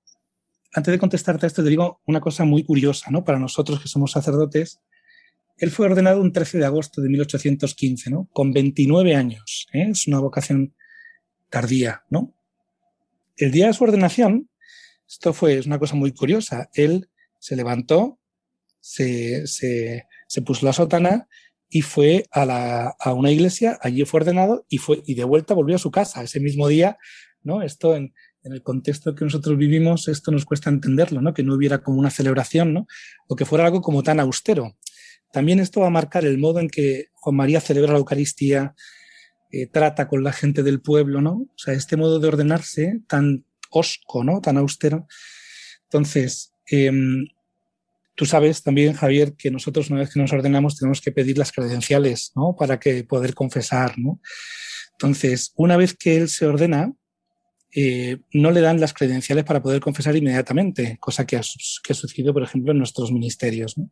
antes 0.73 0.91
de 0.91 0.99
contestarte 0.99 1.45
a 1.45 1.47
esto, 1.47 1.63
te 1.63 1.69
digo 1.69 2.01
una 2.05 2.19
cosa 2.19 2.43
muy 2.43 2.65
curiosa, 2.65 3.09
¿no? 3.11 3.23
Para 3.23 3.39
nosotros 3.39 3.79
que 3.79 3.87
somos 3.87 4.11
sacerdotes, 4.11 4.81
él 5.57 5.71
fue 5.71 5.85
ordenado 5.85 6.21
un 6.21 6.31
13 6.31 6.57
de 6.57 6.65
agosto 6.65 7.01
de 7.01 7.09
1815, 7.09 8.09
¿no? 8.09 8.29
Con 8.33 8.51
29 8.51 9.15
años. 9.15 9.67
¿eh? 9.73 9.87
Es 9.91 10.07
una 10.07 10.19
vocación 10.19 10.75
tardía, 11.49 12.03
¿no? 12.09 12.33
El 13.37 13.51
día 13.51 13.67
de 13.67 13.73
su 13.73 13.83
ordenación, 13.83 14.49
esto 15.07 15.33
fue 15.33 15.57
es 15.57 15.65
una 15.65 15.79
cosa 15.79 15.95
muy 15.95 16.11
curiosa. 16.11 16.69
Él 16.73 17.09
se 17.39 17.55
levantó, 17.55 18.19
se, 18.79 19.47
se, 19.47 20.07
se 20.27 20.41
puso 20.41 20.65
la 20.65 20.73
sotana 20.73 21.27
y 21.69 21.81
fue 21.81 22.25
a, 22.31 22.45
la, 22.45 22.95
a, 22.99 23.13
una 23.13 23.31
iglesia, 23.31 23.79
allí 23.81 24.05
fue 24.05 24.21
ordenado 24.21 24.65
y, 24.69 24.77
fue, 24.77 25.01
y 25.05 25.15
de 25.15 25.23
vuelta 25.23 25.53
volvió 25.53 25.75
a 25.75 25.79
su 25.79 25.91
casa 25.91 26.23
ese 26.23 26.39
mismo 26.39 26.67
día, 26.67 26.97
¿no? 27.41 27.61
Esto 27.63 27.95
en, 27.95 28.13
en, 28.43 28.53
el 28.53 28.61
contexto 28.61 29.15
que 29.15 29.25
nosotros 29.25 29.57
vivimos, 29.57 30.07
esto 30.07 30.31
nos 30.31 30.45
cuesta 30.45 30.69
entenderlo, 30.69 31.21
¿no? 31.21 31.33
Que 31.33 31.43
no 31.43 31.55
hubiera 31.55 31.81
como 31.81 31.99
una 31.99 32.11
celebración, 32.11 32.73
¿no? 32.73 32.87
O 33.27 33.35
que 33.35 33.45
fuera 33.45 33.65
algo 33.65 33.81
como 33.81 34.03
tan 34.03 34.19
austero. 34.19 34.77
También 35.33 35.59
esto 35.59 35.81
va 35.81 35.87
a 35.87 35.89
marcar 35.89 36.25
el 36.25 36.37
modo 36.37 36.59
en 36.59 36.69
que 36.69 37.07
Juan 37.13 37.35
María 37.35 37.59
celebra 37.59 37.91
la 37.91 37.97
Eucaristía, 37.97 38.75
eh, 39.51 39.65
trata 39.65 40.07
con 40.07 40.23
la 40.23 40.31
gente 40.31 40.61
del 40.61 40.79
pueblo, 40.79 41.21
¿no? 41.21 41.31
O 41.31 41.57
sea, 41.57 41.73
este 41.73 41.97
modo 41.97 42.19
de 42.19 42.27
ordenarse 42.27 42.99
tan 43.07 43.43
osco, 43.71 44.23
¿no? 44.23 44.41
Tan 44.41 44.57
austero. 44.57 45.07
Entonces, 45.85 46.53
eh, 46.69 46.91
tú 48.13 48.27
sabes 48.27 48.61
también, 48.61 48.93
Javier, 48.93 49.33
que 49.35 49.49
nosotros 49.49 49.89
una 49.89 50.01
vez 50.01 50.13
que 50.13 50.19
nos 50.19 50.31
ordenamos 50.31 50.77
tenemos 50.77 51.01
que 51.01 51.11
pedir 51.11 51.39
las 51.39 51.51
credenciales, 51.51 52.31
¿no? 52.35 52.55
Para 52.55 52.79
que 52.79 53.03
poder 53.03 53.33
confesar, 53.33 53.97
¿no? 53.97 54.21
Entonces, 54.91 55.51
una 55.55 55.77
vez 55.77 55.95
que 55.95 56.17
él 56.17 56.29
se 56.29 56.45
ordena, 56.45 56.93
eh, 57.75 58.17
no 58.33 58.51
le 58.51 58.61
dan 58.61 58.79
las 58.79 58.93
credenciales 58.93 59.45
para 59.45 59.63
poder 59.63 59.81
confesar 59.81 60.15
inmediatamente, 60.15 60.97
cosa 60.99 61.25
que 61.25 61.37
ha, 61.37 61.41
que 61.83 61.93
ha 61.93 61.95
sucedido, 61.95 62.33
por 62.33 62.43
ejemplo, 62.43 62.71
en 62.71 62.77
nuestros 62.77 63.11
ministerios, 63.11 63.79
¿no? 63.79 63.89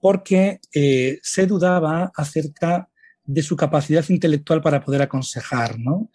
Porque 0.00 0.60
eh, 0.74 1.18
se 1.22 1.46
dudaba 1.46 2.10
acerca 2.16 2.88
de 3.24 3.42
su 3.42 3.56
capacidad 3.56 4.04
intelectual 4.08 4.60
para 4.62 4.82
poder 4.82 5.02
aconsejar, 5.02 5.78
¿no? 5.78 6.10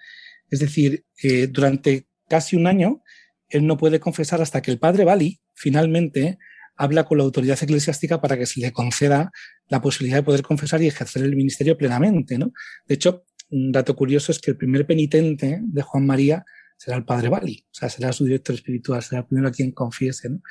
Es 0.50 0.60
decir, 0.60 1.06
eh, 1.24 1.48
durante 1.48 2.08
casi 2.28 2.56
un 2.56 2.68
año, 2.68 3.04
él 3.50 3.66
no 3.66 3.78
puede 3.78 4.00
confesar 4.00 4.42
hasta 4.42 4.62
que 4.62 4.72
el 4.72 4.80
padre 4.80 5.06
Bali 5.06 5.40
finalmente 5.54 6.40
habla 6.76 7.06
con 7.06 7.20
la 7.20 7.24
autoridad 7.24 7.62
eclesiástica 7.62 8.20
para 8.20 8.38
que 8.38 8.46
se 8.46 8.60
le 8.60 8.74
conceda 8.74 9.32
la 9.70 9.82
posibilidad 9.82 10.18
de 10.18 10.24
poder 10.24 10.42
confesar 10.42 10.82
y 10.82 10.88
ejercer 10.88 11.24
el 11.24 11.36
ministerio 11.36 11.78
plenamente, 11.78 12.38
¿no? 12.38 12.52
De 12.88 12.96
hecho, 12.96 13.24
un 13.50 13.72
dato 13.72 13.96
curioso 13.96 14.32
es 14.32 14.40
que 14.40 14.52
el 14.52 14.58
primer 14.58 14.86
penitente 14.86 15.60
de 15.62 15.82
Juan 15.84 16.06
María 16.06 16.44
será 16.78 16.98
el 16.98 17.06
padre 17.06 17.30
Bali, 17.30 17.66
o 17.72 17.74
sea, 17.74 17.90
será 17.90 18.12
su 18.12 18.26
director 18.26 18.56
espiritual, 18.56 19.02
será 19.02 19.22
el 19.22 19.28
primero 19.28 19.48
a 19.48 19.52
quien 19.52 19.72
confiese, 19.72 20.30
¿no? 20.30 20.42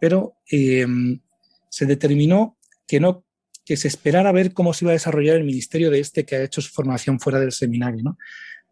Pero 0.00 0.38
eh, 0.50 0.86
se 1.68 1.86
determinó 1.86 2.58
que 2.90 2.98
no 2.98 3.24
que 3.64 3.76
se 3.76 3.86
esperara 3.86 4.30
a 4.30 4.32
ver 4.32 4.52
cómo 4.52 4.74
se 4.74 4.84
iba 4.84 4.90
a 4.90 4.94
desarrollar 4.94 5.36
el 5.36 5.44
ministerio 5.44 5.92
de 5.92 6.00
este 6.00 6.24
que 6.24 6.34
ha 6.34 6.42
hecho 6.42 6.60
su 6.60 6.72
formación 6.72 7.20
fuera 7.20 7.38
del 7.38 7.52
seminario, 7.52 8.02
¿no? 8.02 8.18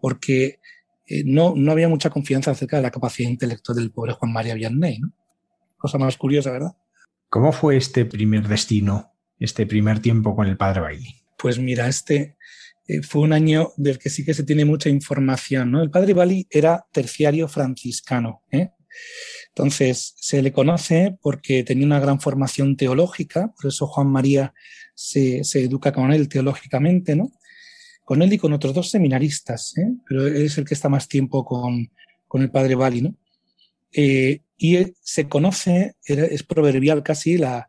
Porque 0.01 0.59
eh, 1.07 1.23
no, 1.25 1.55
no 1.55 1.71
había 1.71 1.89
mucha 1.89 2.11
confianza 2.11 2.51
acerca 2.51 2.79
de 2.79 2.83
la 2.83 2.91
capacidad 2.91 3.31
intelectual 3.31 3.79
del 3.79 3.93
pobre 3.93 4.15
Juan 4.15 4.33
María 4.33 4.55
Vianney, 4.55 4.99
¿no? 4.99 5.13
Cosa 5.77 5.99
más 5.99 6.17
curiosa, 6.17 6.51
¿verdad? 6.51 6.73
¿Cómo 7.29 7.53
fue 7.53 7.77
este 7.77 8.07
primer 8.07 8.49
destino, 8.49 9.13
este 9.39 9.67
primer 9.67 10.01
tiempo 10.01 10.35
con 10.35 10.49
el 10.49 10.57
padre 10.57 10.81
Bailey? 10.81 11.15
Pues 11.37 11.61
mira, 11.61 11.87
este 11.87 12.37
eh, 12.89 13.03
fue 13.03 13.23
un 13.23 13.33
año 13.33 13.71
del 13.77 14.01
que 14.01 14.11
sí 14.11 14.25
que 14.25 14.35
se 14.35 14.43
tiene 14.43 14.65
mucha 14.65 14.89
información, 14.89 15.71
¿no? 15.71 15.81
El 15.81 15.91
padre 15.91 16.13
Bali 16.13 16.49
era 16.51 16.85
terciario 16.91 17.47
franciscano, 17.47 18.43
¿eh? 18.51 18.71
Entonces, 19.49 20.15
se 20.17 20.43
le 20.43 20.53
conoce 20.53 21.17
porque 21.21 21.65
tenía 21.65 21.87
una 21.87 22.01
gran 22.01 22.21
formación 22.21 22.77
teológica, 22.77 23.53
por 23.57 23.69
eso 23.69 23.87
Juan 23.87 24.09
María 24.09 24.55
se, 24.95 25.43
se 25.45 25.65
educa 25.65 25.93
con 25.93 26.13
él 26.13 26.29
teológicamente, 26.29 27.17
¿no? 27.17 27.33
Con 28.05 28.23
él 28.23 28.33
y 28.33 28.39
con 28.39 28.53
otros 28.53 28.75
dos 28.75 28.91
seminaristas, 28.91 29.77
¿eh? 29.77 29.89
pero 30.09 30.27
él 30.27 30.37
es 30.37 30.59
el 30.59 30.65
que 30.65 30.75
está 30.75 30.89
más 30.89 31.09
tiempo 31.09 31.45
con, 31.45 31.91
con 32.27 32.43
el 32.43 32.51
padre 32.51 32.75
Bali, 32.75 33.03
¿no? 33.03 33.15
Eh, 33.93 34.43
y 34.57 34.79
se 35.03 35.29
conoce, 35.29 35.97
es 36.05 36.43
proverbial 36.43 37.03
casi, 37.03 37.39
la, 37.39 37.69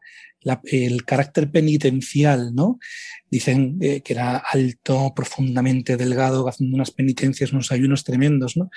el 0.63 1.06
carácter 1.06 1.52
penitencial, 1.52 2.54
¿no? 2.56 2.80
Dicen 3.30 3.78
eh, 3.82 4.02
que 4.02 4.13
era 4.13 4.38
alto, 4.38 5.13
profundamente 5.15 5.98
delgado, 5.98 6.48
haciendo 6.48 6.76
unas 6.76 6.92
penitencias, 6.92 7.52
unos 7.52 7.72
ayunos 7.72 8.04
tremendos, 8.04 8.58
¿no? 8.58 8.70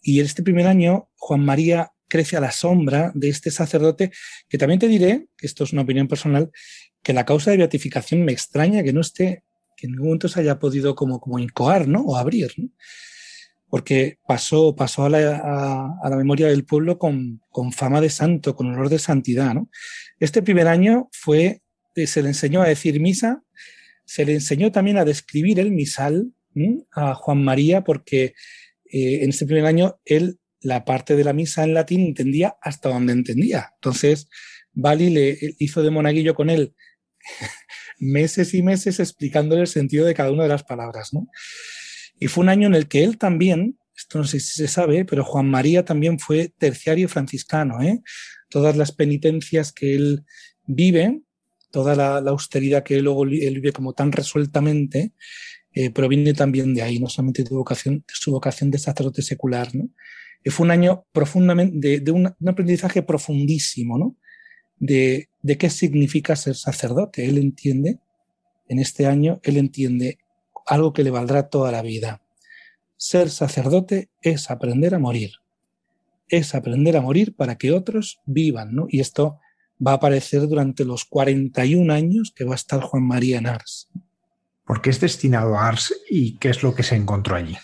Y 0.00 0.20
en 0.20 0.26
este 0.26 0.42
primer 0.42 0.66
año, 0.66 1.08
Juan 1.16 1.44
María 1.44 1.92
crece 2.08 2.36
a 2.36 2.40
la 2.40 2.52
sombra 2.52 3.12
de 3.14 3.28
este 3.28 3.50
sacerdote, 3.50 4.10
que 4.48 4.58
también 4.58 4.80
te 4.80 4.88
diré, 4.88 5.28
que 5.36 5.46
esto 5.46 5.64
es 5.64 5.72
una 5.72 5.82
opinión 5.82 6.08
personal, 6.08 6.50
que 7.02 7.12
la 7.12 7.24
causa 7.24 7.50
de 7.50 7.58
beatificación 7.58 8.24
me 8.24 8.32
extraña 8.32 8.82
que 8.82 8.92
no 8.92 9.00
esté, 9.00 9.44
que 9.76 9.86
en 9.86 9.92
ningún 9.92 10.08
momento 10.08 10.28
se 10.28 10.40
haya 10.40 10.58
podido 10.58 10.94
como, 10.94 11.20
como 11.20 11.38
incoar, 11.38 11.86
¿no? 11.86 12.00
O 12.02 12.16
abrir, 12.16 12.52
¿no? 12.56 12.70
Porque 13.68 14.18
pasó, 14.26 14.74
pasó 14.74 15.04
a 15.04 15.10
la, 15.10 15.98
a, 16.02 16.08
la 16.08 16.16
memoria 16.16 16.48
del 16.48 16.64
pueblo 16.64 16.98
con, 16.98 17.42
con, 17.50 17.72
fama 17.72 18.00
de 18.00 18.08
santo, 18.08 18.56
con 18.56 18.66
honor 18.68 18.88
de 18.88 18.98
santidad, 18.98 19.52
¿no? 19.54 19.68
Este 20.18 20.42
primer 20.42 20.68
año 20.68 21.10
fue, 21.12 21.60
eh, 21.94 22.06
se 22.06 22.22
le 22.22 22.28
enseñó 22.28 22.62
a 22.62 22.68
decir 22.68 22.98
misa, 22.98 23.42
se 24.06 24.24
le 24.24 24.32
enseñó 24.32 24.72
también 24.72 24.96
a 24.96 25.04
describir 25.04 25.60
el 25.60 25.70
misal 25.70 26.32
a 26.92 27.14
Juan 27.14 27.44
María, 27.44 27.84
porque 27.84 28.34
eh, 28.90 29.22
en 29.22 29.30
este 29.30 29.46
primer 29.46 29.66
año 29.66 30.00
él 30.04 30.38
la 30.60 30.84
parte 30.84 31.16
de 31.16 31.24
la 31.24 31.32
misa 31.32 31.64
en 31.64 31.74
latín 31.74 32.00
entendía 32.00 32.56
hasta 32.60 32.88
donde 32.88 33.12
entendía. 33.12 33.70
Entonces, 33.74 34.28
Bali 34.72 35.10
le 35.10 35.38
hizo 35.58 35.82
de 35.82 35.90
monaguillo 35.90 36.34
con 36.34 36.50
él 36.50 36.74
meses 37.98 38.54
y 38.54 38.62
meses 38.62 39.00
explicándole 39.00 39.62
el 39.62 39.66
sentido 39.66 40.06
de 40.06 40.14
cada 40.14 40.32
una 40.32 40.44
de 40.44 40.48
las 40.48 40.64
palabras. 40.64 41.12
¿no? 41.12 41.28
Y 42.18 42.28
fue 42.28 42.42
un 42.42 42.48
año 42.48 42.66
en 42.66 42.74
el 42.74 42.88
que 42.88 43.04
él 43.04 43.18
también, 43.18 43.78
esto 43.96 44.18
no 44.18 44.24
sé 44.24 44.40
si 44.40 44.56
se 44.56 44.68
sabe, 44.68 45.04
pero 45.04 45.24
Juan 45.24 45.48
María 45.48 45.84
también 45.84 46.18
fue 46.18 46.52
terciario 46.58 47.08
franciscano. 47.08 47.80
¿eh? 47.82 48.00
Todas 48.48 48.76
las 48.76 48.92
penitencias 48.92 49.72
que 49.72 49.94
él 49.94 50.24
vive, 50.66 51.20
toda 51.70 51.94
la, 51.94 52.18
austeridad 52.18 52.82
que 52.82 53.00
luego 53.00 53.24
él 53.24 53.54
vive 53.54 53.72
como 53.72 53.92
tan 53.92 54.12
resueltamente, 54.12 55.12
eh, 55.80 55.90
proviene 55.92 56.34
también 56.34 56.74
de 56.74 56.82
ahí, 56.82 56.98
no 56.98 57.08
solamente 57.08 57.44
de, 57.44 57.54
vocación, 57.54 57.98
de 57.98 58.12
su 58.12 58.32
vocación 58.32 58.68
de 58.68 58.78
sacerdote 58.78 59.22
secular. 59.22 59.72
¿no? 59.76 59.88
Y 60.42 60.50
fue 60.50 60.64
un 60.64 60.72
año 60.72 61.04
profundamente, 61.12 62.00
de, 62.00 62.10
un, 62.10 62.26
aprendizaje 62.26 63.04
profundísimo, 63.04 63.96
¿no? 63.96 64.16
De, 64.80 65.28
de 65.40 65.56
qué 65.56 65.70
significa 65.70 66.34
ser 66.34 66.56
sacerdote. 66.56 67.26
Él 67.26 67.38
entiende, 67.38 68.00
en 68.66 68.80
este 68.80 69.06
año, 69.06 69.38
él 69.44 69.56
entiende 69.56 70.18
algo 70.66 70.92
que 70.92 71.04
le 71.04 71.12
valdrá 71.12 71.48
toda 71.48 71.70
la 71.70 71.82
vida. 71.82 72.22
Ser 72.96 73.30
sacerdote 73.30 74.10
es 74.20 74.50
aprender 74.50 74.96
a 74.96 74.98
morir. 74.98 75.30
Es 76.26 76.56
aprender 76.56 76.96
a 76.96 77.02
morir 77.02 77.36
para 77.36 77.56
que 77.56 77.70
otros 77.70 78.18
vivan, 78.26 78.74
¿no? 78.74 78.88
Y 78.88 78.98
esto 78.98 79.38
va 79.86 79.92
a 79.92 79.94
aparecer 79.94 80.48
durante 80.48 80.84
los 80.84 81.04
41 81.04 81.92
años 81.92 82.32
que 82.34 82.42
va 82.42 82.54
a 82.54 82.56
estar 82.56 82.80
Juan 82.80 83.04
María 83.04 83.38
en 83.38 83.46
Ars. 83.46 83.88
¿Por 84.68 84.82
qué 84.82 84.90
es 84.90 85.00
destinado 85.00 85.56
a 85.56 85.66
Ars 85.66 85.94
y 86.10 86.36
qué 86.36 86.50
es 86.50 86.62
lo 86.62 86.74
que 86.74 86.82
se 86.82 86.94
encontró 86.94 87.36
allí? 87.36 87.56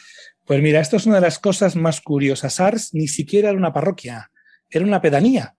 Pues 0.47 0.63
mira, 0.63 0.81
esto 0.81 0.97
es 0.97 1.05
una 1.05 1.17
de 1.17 1.21
las 1.21 1.39
cosas 1.39 1.77
más 1.77 2.01
curiosas. 2.01 2.61
Ars 2.61 2.95
ni 2.95 3.09
siquiera 3.09 3.51
era 3.51 3.59
una 3.59 3.75
parroquia, 3.75 4.31
era 4.71 4.87
una 4.87 5.03
pedanía. 5.03 5.55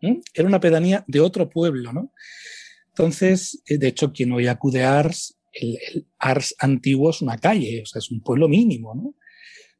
Era 0.00 0.48
una 0.48 0.58
pedanía 0.58 1.04
de 1.06 1.20
otro 1.20 1.48
pueblo, 1.48 1.92
¿no? 1.92 2.12
Entonces, 2.88 3.62
eh, 3.66 3.78
de 3.78 3.86
hecho, 3.86 4.12
quien 4.12 4.32
hoy 4.32 4.48
acude 4.48 4.82
a 4.82 4.98
Ars, 4.98 5.38
el, 5.52 5.78
Ars 6.18 6.56
antiguo 6.58 7.10
es 7.10 7.22
una 7.22 7.38
calle, 7.38 7.82
o 7.82 7.86
sea, 7.86 8.00
es 8.00 8.10
un 8.10 8.20
pueblo 8.20 8.48
mínimo, 8.48 8.92
¿no? 8.96 9.14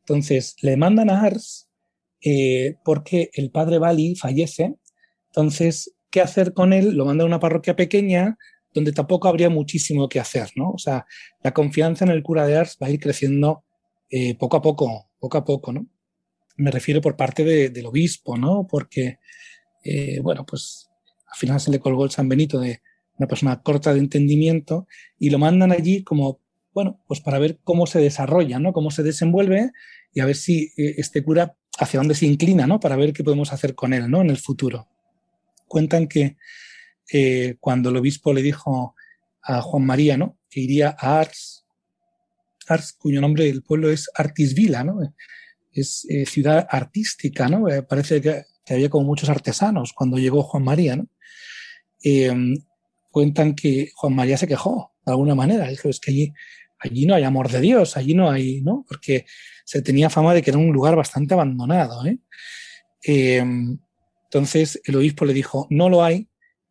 Entonces, 0.00 0.54
le 0.62 0.76
mandan 0.76 1.10
a 1.10 1.22
Ars 1.22 1.68
eh, 2.20 2.76
porque 2.84 3.30
el 3.32 3.50
padre 3.50 3.78
Bali 3.78 4.14
fallece. 4.14 4.76
Entonces, 5.30 5.96
¿qué 6.10 6.20
hacer 6.20 6.52
con 6.52 6.72
él? 6.72 6.94
Lo 6.94 7.04
mandan 7.04 7.24
a 7.24 7.28
una 7.28 7.40
parroquia 7.40 7.74
pequeña 7.74 8.38
donde 8.74 8.92
tampoco 8.92 9.28
habría 9.28 9.50
muchísimo 9.50 10.08
que 10.08 10.20
hacer, 10.20 10.50
¿no? 10.56 10.70
O 10.70 10.78
sea, 10.78 11.06
la 11.42 11.52
confianza 11.52 12.04
en 12.04 12.10
el 12.10 12.22
cura 12.22 12.46
de 12.46 12.56
Ars 12.56 12.78
va 12.82 12.88
a 12.88 12.90
ir 12.90 13.00
creciendo 13.00 13.64
eh, 14.10 14.36
poco 14.36 14.56
a 14.56 14.62
poco, 14.62 15.10
poco 15.18 15.38
a 15.38 15.44
poco, 15.44 15.72
¿no? 15.72 15.86
Me 16.56 16.70
refiero 16.70 17.00
por 17.00 17.16
parte 17.16 17.44
del 17.44 17.86
obispo, 17.86 18.36
¿no? 18.36 18.66
Porque, 18.68 19.18
eh, 19.84 20.20
bueno, 20.20 20.44
pues 20.44 20.88
al 21.30 21.38
final 21.38 21.60
se 21.60 21.70
le 21.70 21.78
colgó 21.78 22.04
el 22.04 22.10
San 22.10 22.28
Benito 22.28 22.58
de 22.58 22.82
una 23.16 23.28
persona 23.28 23.62
corta 23.62 23.92
de 23.92 24.00
entendimiento 24.00 24.86
y 25.18 25.30
lo 25.30 25.38
mandan 25.38 25.72
allí 25.72 26.02
como, 26.02 26.40
bueno, 26.72 27.00
pues 27.06 27.20
para 27.20 27.38
ver 27.38 27.58
cómo 27.62 27.86
se 27.86 28.00
desarrolla, 28.00 28.58
¿no? 28.58 28.72
Cómo 28.72 28.90
se 28.90 29.02
desenvuelve 29.02 29.70
y 30.12 30.20
a 30.20 30.26
ver 30.26 30.36
si 30.36 30.72
eh, 30.76 30.94
este 30.98 31.22
cura 31.22 31.56
hacia 31.78 32.00
dónde 32.00 32.14
se 32.14 32.26
inclina, 32.26 32.66
¿no? 32.66 32.80
Para 32.80 32.96
ver 32.96 33.12
qué 33.12 33.22
podemos 33.22 33.52
hacer 33.52 33.74
con 33.74 33.92
él, 33.92 34.10
¿no? 34.10 34.20
En 34.20 34.30
el 34.30 34.38
futuro. 34.38 34.88
Cuentan 35.66 36.08
que 36.08 36.36
cuando 37.60 37.90
el 37.90 37.96
obispo 37.96 38.32
le 38.32 38.42
dijo 38.42 38.94
a 39.42 39.62
Juan 39.62 39.84
María, 39.84 40.16
¿no? 40.16 40.38
Que 40.50 40.60
iría 40.60 40.94
a 40.98 41.20
Ars 41.20 41.58
Ars, 42.68 42.92
cuyo 42.92 43.20
nombre 43.20 43.44
del 43.44 43.62
pueblo 43.62 43.90
es 43.90 44.10
Artisvila, 44.14 44.84
¿no? 44.84 45.00
Es 45.72 46.06
eh, 46.08 46.26
ciudad 46.26 46.66
artística, 46.70 47.48
¿no? 47.48 47.68
Eh, 47.68 47.82
parece 47.82 48.20
que, 48.20 48.44
había 48.68 48.90
como 48.90 49.06
muchos 49.06 49.30
artesanos 49.30 49.94
cuando 49.94 50.18
llegó 50.18 50.42
Juan 50.42 50.62
María, 50.62 50.96
¿no? 50.96 51.08
Em, 52.02 52.58
cuentan 53.10 53.54
que 53.54 53.90
Juan 53.94 54.14
María 54.14 54.36
se 54.36 54.46
quejó 54.46 54.92
de 55.04 55.12
alguna 55.12 55.34
manera. 55.34 55.68
Dijo, 55.68 55.88
es 55.88 56.00
que 56.00 56.10
allí, 56.10 56.32
allí 56.78 57.06
no 57.06 57.14
hay 57.14 57.24
amor 57.24 57.50
de 57.50 57.60
Dios, 57.60 57.96
allí 57.96 58.14
no 58.14 58.30
hay, 58.30 58.60
¿no? 58.60 58.84
Porque 58.86 59.24
se 59.64 59.80
tenía 59.80 60.10
fama 60.10 60.34
de 60.34 60.42
que 60.42 60.50
era 60.50 60.58
un 60.58 60.72
lugar 60.72 60.96
bastante 60.96 61.34
abandonado, 61.34 62.04
¿eh? 62.06 62.18
Entonces 64.24 64.80
el 64.84 64.96
obispo 64.96 65.24
le 65.24 65.32
dijo, 65.32 65.66
no 65.70 65.88
lo 65.88 66.04
hay, 66.04 66.28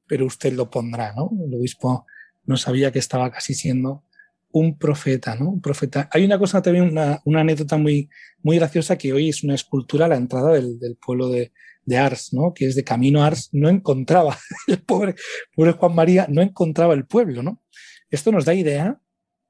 pero 0.07 0.25
usted 0.25 0.53
lo 0.53 0.69
pondrá, 0.69 1.13
¿no? 1.13 1.29
El 1.45 1.53
obispo 1.55 2.05
no 2.45 2.57
sabía 2.57 2.91
que 2.91 2.99
estaba 2.99 3.31
casi 3.31 3.53
siendo 3.53 4.03
un 4.51 4.77
profeta, 4.77 5.35
¿no? 5.35 5.49
Un 5.49 5.61
profeta. 5.61 6.09
Hay 6.11 6.23
una 6.25 6.39
cosa 6.39 6.61
también, 6.61 6.85
una, 6.85 7.21
una, 7.25 7.41
anécdota 7.41 7.77
muy, 7.77 8.09
muy 8.41 8.57
graciosa 8.57 8.97
que 8.97 9.13
hoy 9.13 9.29
es 9.29 9.43
una 9.43 9.55
escultura 9.55 10.05
a 10.05 10.09
la 10.09 10.15
entrada 10.15 10.53
del, 10.53 10.79
del 10.79 10.95
pueblo 10.95 11.29
de, 11.29 11.51
de, 11.83 11.97
Ars, 11.97 12.33
¿no? 12.33 12.53
Que 12.53 12.65
es 12.65 12.75
de 12.75 12.83
camino 12.83 13.21
a 13.21 13.27
Ars, 13.27 13.49
no 13.51 13.69
encontraba, 13.69 14.37
el 14.67 14.81
pobre, 14.81 15.15
pobre 15.55 15.73
Juan 15.73 15.95
María 15.95 16.27
no 16.29 16.41
encontraba 16.41 16.93
el 16.93 17.05
pueblo, 17.05 17.43
¿no? 17.43 17.61
Esto 18.09 18.31
nos 18.31 18.45
da 18.45 18.53
idea 18.53 18.99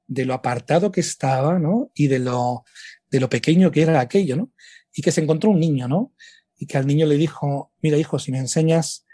de 0.08 0.24
lo 0.24 0.34
apartado 0.34 0.90
que 0.90 1.00
estaba, 1.00 1.58
¿no? 1.58 1.90
Y 1.94 2.08
de 2.08 2.18
lo, 2.18 2.64
de 3.10 3.20
lo 3.20 3.28
pequeño 3.28 3.70
que 3.70 3.82
era 3.82 4.00
aquello, 4.00 4.36
¿no? 4.36 4.52
Y 4.92 5.02
que 5.02 5.12
se 5.12 5.20
encontró 5.20 5.50
un 5.50 5.60
niño, 5.60 5.86
¿no? 5.86 6.12
Y 6.58 6.66
que 6.66 6.76
al 6.76 6.86
niño 6.86 7.06
le 7.06 7.16
dijo, 7.16 7.72
mira 7.80 7.96
hijo, 7.96 8.18
si 8.18 8.32
me 8.32 8.38
enseñas 8.38 9.06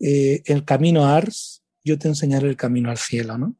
eh, 0.00 0.42
el 0.46 0.64
camino 0.64 1.04
a 1.04 1.16
Ars, 1.16 1.64
yo 1.84 1.98
te 1.98 2.08
enseñaré 2.08 2.48
el 2.48 2.56
camino 2.56 2.90
al 2.90 2.98
cielo, 2.98 3.38
¿no? 3.38 3.56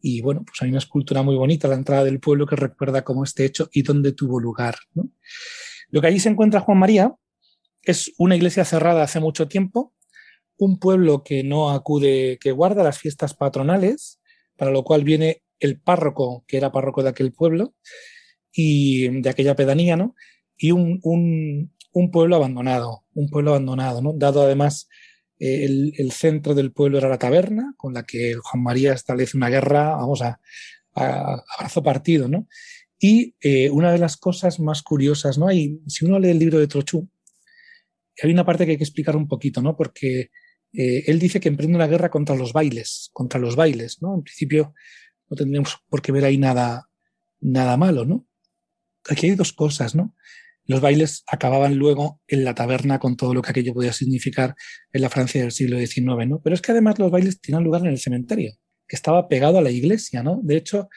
Y 0.00 0.20
bueno, 0.20 0.44
pues 0.44 0.62
hay 0.62 0.68
una 0.68 0.78
escultura 0.78 1.22
muy 1.22 1.36
bonita 1.36 1.68
la 1.68 1.74
entrada 1.74 2.04
del 2.04 2.20
pueblo 2.20 2.46
que 2.46 2.56
recuerda 2.56 3.02
cómo 3.02 3.24
este 3.24 3.44
hecho 3.44 3.68
y 3.72 3.82
dónde 3.82 4.12
tuvo 4.12 4.38
lugar. 4.38 4.76
Lo 5.90 6.00
que 6.00 6.06
allí 6.06 6.20
se 6.20 6.28
encuentra 6.28 6.60
Juan 6.60 6.78
María 6.78 7.14
es 7.82 8.12
una 8.18 8.36
iglesia 8.36 8.64
cerrada 8.64 9.02
hace 9.02 9.20
mucho 9.20 9.48
tiempo, 9.48 9.94
un 10.58 10.78
pueblo 10.78 11.22
que 11.22 11.42
no 11.44 11.70
acude, 11.70 12.38
que 12.40 12.52
guarda 12.52 12.82
las 12.82 12.98
fiestas 12.98 13.34
patronales, 13.34 14.20
para 14.56 14.70
lo 14.70 14.84
cual 14.84 15.04
viene 15.04 15.42
el 15.60 15.80
párroco, 15.80 16.44
que 16.46 16.56
era 16.56 16.72
párroco 16.72 17.02
de 17.02 17.10
aquel 17.10 17.32
pueblo 17.32 17.74
y 18.52 19.20
de 19.20 19.28
aquella 19.28 19.54
pedanía, 19.54 19.96
¿no? 19.96 20.14
Y 20.56 20.72
un, 20.72 21.00
un, 21.02 21.74
un 21.92 22.10
pueblo 22.10 22.36
abandonado, 22.36 23.04
un 23.14 23.28
pueblo 23.28 23.50
abandonado, 23.50 24.02
¿no? 24.02 24.12
Dado 24.14 24.42
además 24.42 24.88
el, 25.38 26.12
centro 26.12 26.54
del 26.54 26.72
pueblo 26.72 26.98
era 26.98 27.08
la 27.08 27.18
taberna, 27.18 27.74
con 27.76 27.94
la 27.94 28.04
que 28.04 28.34
Juan 28.34 28.62
María 28.62 28.92
establece 28.92 29.36
una 29.36 29.48
guerra, 29.48 29.96
vamos 29.96 30.22
a, 30.22 30.40
a, 30.94 31.44
abrazo 31.58 31.82
partido, 31.82 32.28
¿no? 32.28 32.48
Y 32.98 33.34
eh, 33.40 33.68
una 33.70 33.92
de 33.92 33.98
las 33.98 34.16
cosas 34.16 34.58
más 34.58 34.82
curiosas, 34.82 35.36
¿no? 35.38 35.48
Hay, 35.48 35.80
si 35.86 36.04
uno 36.04 36.18
lee 36.18 36.30
el 36.30 36.38
libro 36.38 36.58
de 36.58 36.66
Trochú, 36.66 37.08
hay 38.22 38.30
una 38.30 38.46
parte 38.46 38.64
que 38.64 38.72
hay 38.72 38.78
que 38.78 38.84
explicar 38.84 39.16
un 39.16 39.28
poquito, 39.28 39.60
¿no? 39.60 39.76
Porque 39.76 40.30
eh, 40.72 41.04
él 41.06 41.18
dice 41.18 41.40
que 41.40 41.48
emprende 41.48 41.76
una 41.76 41.86
guerra 41.86 42.10
contra 42.10 42.34
los 42.34 42.52
bailes, 42.52 43.10
contra 43.12 43.38
los 43.38 43.56
bailes, 43.56 44.00
¿no? 44.00 44.14
En 44.14 44.22
principio 44.22 44.74
no 45.28 45.36
tendríamos 45.36 45.76
por 45.88 46.00
qué 46.00 46.12
ver 46.12 46.24
ahí 46.24 46.38
nada, 46.38 46.88
nada 47.40 47.76
malo, 47.76 48.04
¿no? 48.04 48.26
Aquí 49.08 49.26
hay 49.26 49.34
dos 49.34 49.52
cosas, 49.52 49.94
¿no? 49.94 50.14
Los 50.66 50.80
bailes 50.80 51.22
acababan 51.26 51.76
luego 51.76 52.20
en 52.26 52.44
la 52.44 52.54
taberna 52.54 52.98
con 52.98 53.16
todo 53.16 53.34
lo 53.34 53.42
que 53.42 53.50
aquello 53.50 53.74
podía 53.74 53.92
significar 53.92 54.54
en 54.92 55.02
la 55.02 55.10
Francia 55.10 55.40
del 55.40 55.52
siglo 55.52 55.78
XIX, 55.78 56.26
¿no? 56.26 56.40
Pero 56.42 56.54
es 56.54 56.62
que 56.62 56.72
además 56.72 56.98
los 56.98 57.10
bailes 57.10 57.40
tenían 57.40 57.64
lugar 57.64 57.82
en 57.82 57.88
el 57.88 57.98
cementerio, 57.98 58.54
que 58.88 58.96
estaba 58.96 59.28
pegado 59.28 59.58
a 59.58 59.62
la 59.62 59.70
iglesia, 59.70 60.22
¿no? 60.22 60.40
De 60.42 60.56
hecho, 60.56 60.88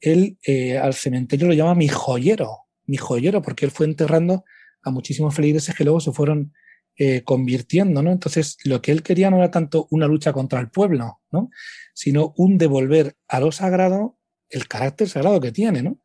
él 0.00 0.38
eh, 0.46 0.78
al 0.78 0.94
cementerio 0.94 1.46
lo 1.46 1.54
llama 1.54 1.74
mi 1.74 1.88
joyero, 1.88 2.50
mi 2.86 2.96
joyero, 2.96 3.40
porque 3.40 3.64
él 3.64 3.70
fue 3.70 3.86
enterrando 3.86 4.44
a 4.82 4.90
muchísimos 4.90 5.34
feligreses 5.34 5.74
que 5.74 5.84
luego 5.84 6.00
se 6.00 6.12
fueron 6.12 6.52
eh, 6.96 7.22
convirtiendo, 7.24 8.02
¿no? 8.02 8.12
Entonces, 8.12 8.58
lo 8.64 8.82
que 8.82 8.92
él 8.92 9.02
quería 9.02 9.30
no 9.30 9.38
era 9.38 9.50
tanto 9.50 9.88
una 9.90 10.06
lucha 10.06 10.32
contra 10.32 10.60
el 10.60 10.70
pueblo, 10.70 11.20
¿no? 11.32 11.50
Sino 11.94 12.34
un 12.36 12.58
devolver 12.58 13.16
a 13.26 13.40
lo 13.40 13.50
sagrado 13.50 14.18
el 14.50 14.68
carácter 14.68 15.08
sagrado 15.08 15.40
que 15.40 15.52
tiene, 15.52 15.82
¿no? 15.82 15.98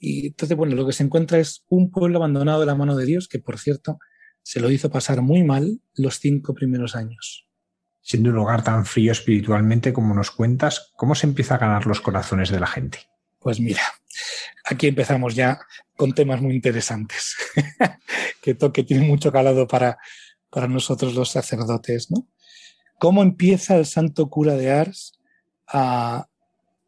Y 0.00 0.28
entonces, 0.28 0.56
bueno, 0.56 0.74
lo 0.74 0.86
que 0.86 0.94
se 0.94 1.04
encuentra 1.04 1.38
es 1.38 1.62
un 1.68 1.90
pueblo 1.90 2.16
abandonado 2.16 2.60
de 2.60 2.66
la 2.66 2.74
mano 2.74 2.96
de 2.96 3.04
Dios, 3.04 3.28
que 3.28 3.38
por 3.38 3.58
cierto, 3.58 3.98
se 4.42 4.58
lo 4.58 4.70
hizo 4.70 4.90
pasar 4.90 5.20
muy 5.20 5.44
mal 5.44 5.80
los 5.94 6.18
cinco 6.18 6.54
primeros 6.54 6.96
años. 6.96 7.46
Siendo 8.00 8.30
un 8.30 8.36
lugar 8.36 8.64
tan 8.64 8.86
frío 8.86 9.12
espiritualmente 9.12 9.92
como 9.92 10.14
nos 10.14 10.30
cuentas, 10.30 10.90
¿cómo 10.96 11.14
se 11.14 11.26
empieza 11.26 11.56
a 11.56 11.58
ganar 11.58 11.86
los 11.86 12.00
corazones 12.00 12.48
de 12.48 12.58
la 12.58 12.66
gente? 12.66 13.00
Pues 13.38 13.60
mira, 13.60 13.82
aquí 14.64 14.86
empezamos 14.86 15.34
ya 15.34 15.60
con 15.96 16.14
temas 16.14 16.40
muy 16.40 16.54
interesantes, 16.54 17.36
que 18.42 18.54
toque 18.54 18.84
tiene 18.84 19.06
mucho 19.06 19.30
calado 19.30 19.68
para, 19.68 19.98
para 20.48 20.66
nosotros 20.66 21.14
los 21.14 21.30
sacerdotes, 21.30 22.10
¿no? 22.10 22.26
¿Cómo 22.98 23.22
empieza 23.22 23.76
el 23.76 23.84
santo 23.84 24.30
cura 24.30 24.54
de 24.54 24.70
Ars 24.70 25.18
a, 25.66 26.29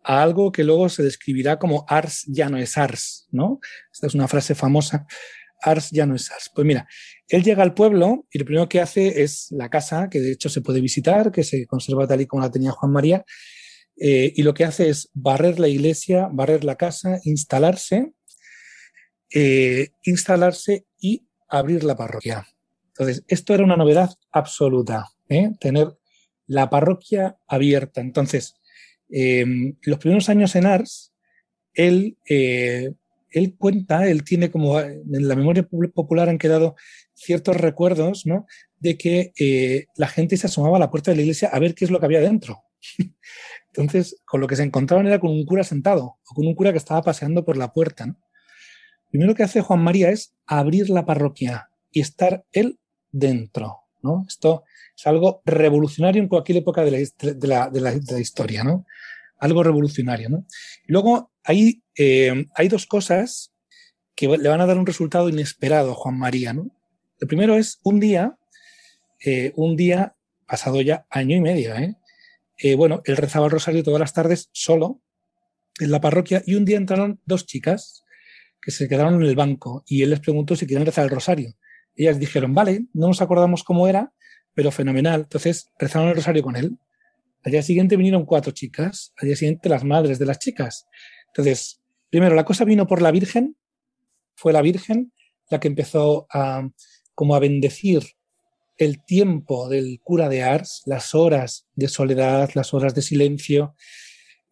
a 0.02 0.22
algo 0.22 0.52
que 0.52 0.64
luego 0.64 0.88
se 0.88 1.02
describirá 1.02 1.58
como 1.58 1.84
Ars 1.88 2.24
ya 2.26 2.48
no 2.48 2.58
es 2.58 2.76
Ars, 2.76 3.28
¿no? 3.30 3.60
Esta 3.92 4.06
es 4.06 4.14
una 4.14 4.28
frase 4.28 4.54
famosa 4.54 5.06
Ars 5.62 5.90
ya 5.90 6.06
no 6.06 6.14
es 6.14 6.30
Ars. 6.30 6.50
Pues 6.54 6.66
mira, 6.66 6.86
él 7.28 7.42
llega 7.42 7.62
al 7.62 7.74
pueblo 7.74 8.26
y 8.30 8.38
lo 8.38 8.44
primero 8.44 8.68
que 8.68 8.80
hace 8.80 9.22
es 9.22 9.48
la 9.50 9.70
casa, 9.70 10.08
que 10.10 10.20
de 10.20 10.32
hecho 10.32 10.48
se 10.48 10.60
puede 10.60 10.80
visitar, 10.80 11.30
que 11.32 11.44
se 11.44 11.66
conserva 11.66 12.06
tal 12.06 12.20
y 12.20 12.26
como 12.26 12.42
la 12.42 12.50
tenía 12.50 12.72
Juan 12.72 12.92
María, 12.92 13.24
eh, 13.96 14.32
y 14.34 14.42
lo 14.42 14.54
que 14.54 14.64
hace 14.64 14.88
es 14.88 15.08
barrer 15.14 15.60
la 15.60 15.68
iglesia, 15.68 16.28
barrer 16.32 16.64
la 16.64 16.76
casa, 16.76 17.20
instalarse, 17.24 18.12
eh, 19.32 19.90
instalarse 20.02 20.86
y 20.98 21.26
abrir 21.48 21.84
la 21.84 21.96
parroquia. 21.96 22.46
Entonces, 22.88 23.24
esto 23.28 23.54
era 23.54 23.64
una 23.64 23.76
novedad 23.76 24.10
absoluta, 24.32 25.06
¿eh? 25.28 25.50
tener 25.60 25.96
la 26.46 26.68
parroquia 26.68 27.38
abierta. 27.46 28.00
Entonces, 28.00 28.54
los 29.82 29.98
primeros 29.98 30.28
años 30.28 30.56
en 30.56 30.66
Ars, 30.66 31.12
él 31.74 32.16
él 33.32 33.56
cuenta, 33.56 34.06
él 34.08 34.24
tiene 34.24 34.50
como 34.50 34.78
en 34.80 35.28
la 35.28 35.34
memoria 35.34 35.66
popular 35.94 36.28
han 36.28 36.38
quedado 36.38 36.76
ciertos 37.14 37.56
recuerdos, 37.56 38.26
¿no? 38.26 38.46
De 38.78 38.96
que 38.96 39.32
eh, 39.38 39.86
la 39.96 40.08
gente 40.08 40.36
se 40.36 40.46
asomaba 40.46 40.76
a 40.76 40.80
la 40.80 40.90
puerta 40.90 41.10
de 41.10 41.16
la 41.16 41.22
iglesia 41.22 41.48
a 41.48 41.58
ver 41.58 41.74
qué 41.74 41.84
es 41.84 41.90
lo 41.90 41.98
que 41.98 42.06
había 42.06 42.20
dentro. 42.20 42.62
Entonces, 43.68 44.20
con 44.26 44.40
lo 44.40 44.46
que 44.46 44.56
se 44.56 44.62
encontraban 44.62 45.06
era 45.06 45.18
con 45.18 45.30
un 45.30 45.44
cura 45.46 45.64
sentado 45.64 46.04
o 46.04 46.34
con 46.34 46.46
un 46.46 46.54
cura 46.54 46.72
que 46.72 46.78
estaba 46.78 47.02
paseando 47.02 47.44
por 47.44 47.56
la 47.56 47.72
puerta. 47.72 48.06
¿no? 48.06 48.18
Primero 49.10 49.34
que 49.34 49.44
hace 49.44 49.62
Juan 49.62 49.82
María 49.82 50.10
es 50.10 50.34
abrir 50.46 50.90
la 50.90 51.06
parroquia 51.06 51.70
y 51.90 52.00
estar 52.00 52.44
él 52.52 52.78
dentro. 53.10 53.81
¿No? 54.02 54.24
Esto 54.26 54.64
es 54.96 55.06
algo 55.06 55.42
revolucionario 55.44 56.22
en 56.22 56.28
cualquier 56.28 56.58
época 56.58 56.84
de 56.84 56.90
la, 56.90 58.20
historia. 58.20 58.64
¿no? 58.64 58.86
algo 59.38 59.62
revolucionario. 59.62 60.28
¿no? 60.28 60.46
luego 60.86 61.32
hay, 61.42 61.82
eh, 61.96 62.46
hay 62.54 62.68
dos 62.68 62.86
cosas 62.86 63.52
que 64.14 64.28
le 64.28 64.48
van 64.48 64.60
a 64.60 64.66
dar 64.66 64.78
un 64.78 64.86
resultado 64.86 65.28
inesperado 65.28 65.92
a 65.92 65.94
Juan 65.94 66.18
María. 66.18 66.52
¿no? 66.52 66.70
El 67.20 67.28
primero 67.28 67.56
es 67.56 67.80
un 67.82 67.98
día, 67.98 68.36
eh, 69.24 69.52
un 69.56 69.76
día 69.76 70.14
pasado 70.46 70.80
ya 70.80 71.06
año 71.10 71.36
y 71.36 71.40
medio, 71.40 71.74
¿eh? 71.76 71.96
bueno, 72.76 73.02
él 73.06 73.16
rezaba 73.16 73.46
el 73.46 73.52
rosario 73.52 73.82
todas 73.82 73.98
las 73.98 74.12
tardes 74.12 74.48
solo 74.52 75.00
en 75.80 75.90
la 75.90 76.00
parroquia 76.00 76.42
y 76.46 76.54
un 76.54 76.64
día 76.64 76.76
entraron 76.76 77.20
dos 77.24 77.46
chicas 77.46 78.04
que 78.60 78.70
se 78.70 78.88
quedaron 78.88 79.14
en 79.14 79.22
el 79.22 79.34
banco 79.34 79.82
y 79.86 80.02
él 80.02 80.10
les 80.10 80.20
preguntó 80.20 80.54
si 80.54 80.66
querían 80.66 80.86
rezar 80.86 81.04
el 81.04 81.10
rosario. 81.10 81.54
Ellas 81.96 82.18
dijeron, 82.18 82.54
vale, 82.54 82.86
no 82.92 83.08
nos 83.08 83.20
acordamos 83.20 83.64
cómo 83.64 83.88
era, 83.88 84.12
pero 84.54 84.70
fenomenal. 84.70 85.22
Entonces 85.22 85.70
rezaron 85.78 86.08
el 86.08 86.16
rosario 86.16 86.42
con 86.42 86.56
él. 86.56 86.78
Al 87.44 87.52
día 87.52 87.62
siguiente 87.62 87.96
vinieron 87.96 88.24
cuatro 88.24 88.52
chicas, 88.52 89.12
al 89.16 89.26
día 89.26 89.36
siguiente 89.36 89.68
las 89.68 89.84
madres 89.84 90.18
de 90.18 90.26
las 90.26 90.38
chicas. 90.38 90.86
Entonces, 91.28 91.80
primero, 92.10 92.34
la 92.34 92.44
cosa 92.44 92.64
vino 92.64 92.86
por 92.86 93.02
la 93.02 93.10
Virgen, 93.10 93.56
fue 94.34 94.52
la 94.52 94.62
Virgen 94.62 95.12
la 95.50 95.60
que 95.60 95.68
empezó 95.68 96.26
a, 96.32 96.68
como 97.14 97.34
a 97.34 97.40
bendecir 97.40 98.02
el 98.78 99.04
tiempo 99.04 99.68
del 99.68 100.00
cura 100.02 100.28
de 100.28 100.42
Ars, 100.42 100.82
las 100.86 101.14
horas 101.14 101.66
de 101.74 101.88
soledad, 101.88 102.50
las 102.54 102.72
horas 102.74 102.94
de 102.94 103.02
silencio, 103.02 103.74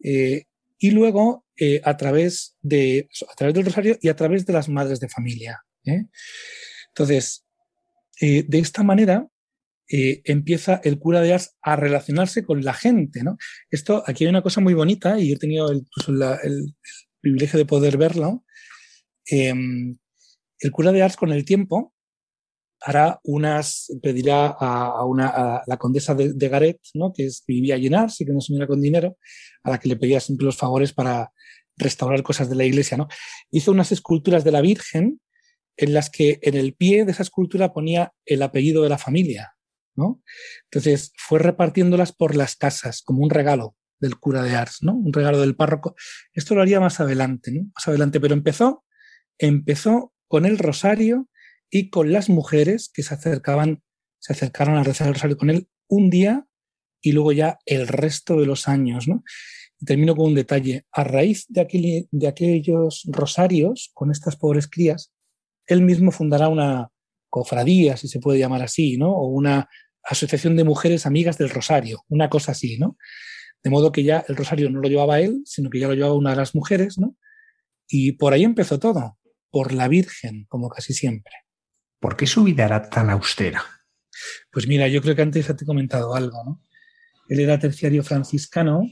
eh, 0.03 0.45
y 0.77 0.91
luego 0.91 1.45
eh, 1.57 1.81
a, 1.83 1.97
través 1.97 2.57
de, 2.61 3.09
a 3.29 3.35
través 3.35 3.53
del 3.53 3.65
rosario 3.65 3.97
y 4.01 4.09
a 4.09 4.15
través 4.15 4.45
de 4.45 4.53
las 4.53 4.69
madres 4.69 4.99
de 4.99 5.09
familia. 5.09 5.59
¿eh? 5.85 6.05
Entonces, 6.93 7.45
de 8.19 8.59
esta 8.59 8.83
manera, 8.83 9.27
eh, 9.93 10.21
empieza 10.23 10.79
el 10.85 10.99
cura 10.99 11.19
de 11.19 11.33
Ars 11.33 11.57
a 11.61 11.75
relacionarse 11.75 12.45
con 12.45 12.63
la 12.63 12.73
gente. 12.73 13.23
¿no? 13.23 13.37
Esto, 13.69 14.03
aquí 14.07 14.23
hay 14.23 14.29
una 14.29 14.41
cosa 14.41 14.61
muy 14.61 14.73
bonita 14.73 15.19
y 15.19 15.33
he 15.33 15.37
tenido 15.37 15.69
el, 15.69 15.85
privilegio 17.19 17.59
de 17.59 17.65
poder 17.65 17.97
verlo. 17.97 18.45
Em, 19.25 19.97
el 20.59 20.71
cura 20.71 20.93
de 20.93 21.01
Ars 21.01 21.17
con 21.17 21.33
el 21.33 21.43
tiempo 21.43 21.93
hará 22.79 23.19
unas, 23.23 23.91
pedirá 24.01 24.47
a, 24.47 25.03
una, 25.05 25.61
la 25.67 25.77
condesa 25.77 26.15
de, 26.15 26.49
Garet, 26.49 26.79
¿no? 26.93 27.11
que, 27.13 27.27
vivía 27.45 27.75
allí 27.75 27.87
en 27.87 27.95
Ars 27.95 28.21
y 28.21 28.25
que 28.25 28.31
no 28.31 28.39
señora 28.39 28.67
con 28.67 28.81
dinero, 28.81 29.17
a 29.63 29.71
la 29.71 29.77
que 29.77 29.89
le 29.89 29.97
pedía 29.97 30.21
siempre 30.21 30.45
los 30.45 30.55
favores 30.55 30.93
para 30.93 31.33
restaurar 31.75 32.23
cosas 32.23 32.49
de 32.49 32.55
la 32.55 32.63
iglesia. 32.63 32.95
¿no? 32.95 33.09
Hizo 33.51 33.71
unas 33.71 33.91
esculturas 33.91 34.45
de 34.45 34.51
la 34.51 34.61
Virgen 34.61 35.19
en 35.77 35.93
las 35.93 36.09
que 36.09 36.39
en 36.41 36.55
el 36.55 36.73
pie 36.73 37.05
de 37.05 37.11
esa 37.11 37.23
escultura 37.23 37.73
ponía 37.73 38.13
el 38.25 38.41
apellido 38.41 38.83
de 38.83 38.89
la 38.89 38.97
familia. 38.97 39.55
Entonces 40.71 41.13
fue 41.17 41.39
repartiéndolas 41.39 42.11
por 42.11 42.35
las 42.35 42.55
casas 42.55 43.01
como 43.01 43.23
un 43.23 43.29
regalo 43.29 43.75
del 43.99 44.17
cura 44.17 44.41
de 44.41 44.55
Ars, 44.55 44.79
¿no? 44.81 44.95
Un 44.95 45.13
regalo 45.13 45.39
del 45.39 45.55
párroco. 45.55 45.95
Esto 46.33 46.55
lo 46.55 46.61
haría 46.61 46.79
más 46.79 46.99
adelante, 46.99 47.51
¿no? 47.51 47.69
Más 47.75 47.87
adelante, 47.87 48.19
pero 48.19 48.33
empezó, 48.33 48.83
empezó 49.37 50.13
con 50.27 50.45
el 50.45 50.57
rosario 50.57 51.29
y 51.69 51.89
con 51.89 52.11
las 52.11 52.29
mujeres 52.29 52.89
que 52.93 53.03
se 53.03 53.13
acercaban, 53.13 53.83
se 54.19 54.33
acercaron 54.33 54.75
a 54.75 54.83
rezar 54.83 55.07
el 55.07 55.13
rosario 55.13 55.37
con 55.37 55.49
él 55.49 55.67
un 55.87 56.09
día 56.09 56.45
y 57.01 57.11
luego 57.11 57.31
ya 57.31 57.59
el 57.65 57.87
resto 57.87 58.39
de 58.39 58.45
los 58.45 58.67
años, 58.67 59.07
¿no? 59.07 59.23
Termino 59.85 60.15
con 60.15 60.27
un 60.27 60.35
detalle. 60.35 60.85
A 60.91 61.03
raíz 61.03 61.45
de, 61.47 61.61
aquel, 61.61 62.07
de 62.11 62.27
aquellos 62.27 63.03
rosarios 63.07 63.91
con 63.93 64.11
estas 64.11 64.35
pobres 64.35 64.67
crías, 64.67 65.11
él 65.65 65.81
mismo 65.81 66.11
fundará 66.11 66.47
una 66.47 66.89
cofradía, 67.29 67.97
si 67.97 68.07
se 68.07 68.19
puede 68.19 68.39
llamar 68.39 68.61
así, 68.61 68.97
¿no? 68.97 69.11
O 69.11 69.27
una 69.27 69.69
asociación 70.03 70.55
de 70.55 70.63
mujeres 70.63 71.05
amigas 71.05 71.37
del 71.37 71.49
Rosario, 71.49 72.03
una 72.09 72.29
cosa 72.29 72.51
así, 72.51 72.77
¿no? 72.77 72.97
De 73.63 73.69
modo 73.69 73.91
que 73.91 74.03
ya 74.03 74.25
el 74.27 74.35
Rosario 74.35 74.69
no 74.69 74.79
lo 74.79 74.89
llevaba 74.89 75.19
él, 75.19 75.41
sino 75.45 75.69
que 75.69 75.79
ya 75.79 75.87
lo 75.87 75.93
llevaba 75.93 76.15
una 76.15 76.31
de 76.31 76.37
las 76.37 76.55
mujeres, 76.55 76.97
¿no? 76.97 77.15
Y 77.87 78.13
por 78.13 78.33
ahí 78.33 78.43
empezó 78.43 78.79
todo, 78.79 79.17
por 79.49 79.73
la 79.73 79.87
Virgen, 79.87 80.45
como 80.49 80.69
casi 80.69 80.93
siempre. 80.93 81.33
¿Por 81.99 82.17
qué 82.17 82.25
su 82.25 82.43
vida 82.43 82.65
era 82.65 82.89
tan 82.89 83.09
austera? 83.09 83.63
Pues 84.51 84.67
mira, 84.67 84.87
yo 84.87 85.01
creo 85.01 85.15
que 85.15 85.21
antes 85.21 85.47
ya 85.47 85.55
te 85.55 85.63
he 85.63 85.67
comentado 85.67 86.15
algo, 86.15 86.43
¿no? 86.43 86.61
Él 87.29 87.39
era 87.39 87.59
terciario 87.59 88.03
franciscano 88.03 88.83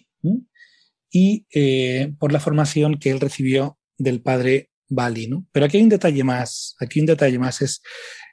y 1.11 1.45
eh, 1.53 2.13
por 2.19 2.31
la 2.31 2.39
formación 2.39 2.99
que 2.99 3.09
él 3.09 3.19
recibió 3.19 3.79
del 3.97 4.21
padre 4.21 4.68
Bali, 4.89 5.27
¿no? 5.27 5.47
Pero 5.51 5.65
aquí 5.65 5.77
hay 5.77 5.83
un 5.83 5.89
detalle 5.89 6.23
más, 6.23 6.75
aquí 6.79 6.99
un 6.99 7.05
detalle 7.05 7.39
más, 7.39 7.61
es 7.61 7.81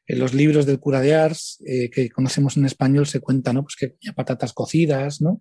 en 0.06 0.18
los 0.18 0.34
libros 0.34 0.66
del 0.66 0.78
cura 0.78 1.00
de 1.00 1.14
Ars, 1.14 1.62
eh, 1.66 1.90
que 1.90 2.08
conocemos 2.10 2.56
en 2.56 2.64
español, 2.64 3.06
se 3.06 3.20
cuenta, 3.20 3.52
¿no? 3.52 3.62
Pues 3.62 3.76
que 3.76 3.90
comía 3.90 4.12
patatas 4.14 4.52
cocidas, 4.52 5.20
¿no? 5.20 5.40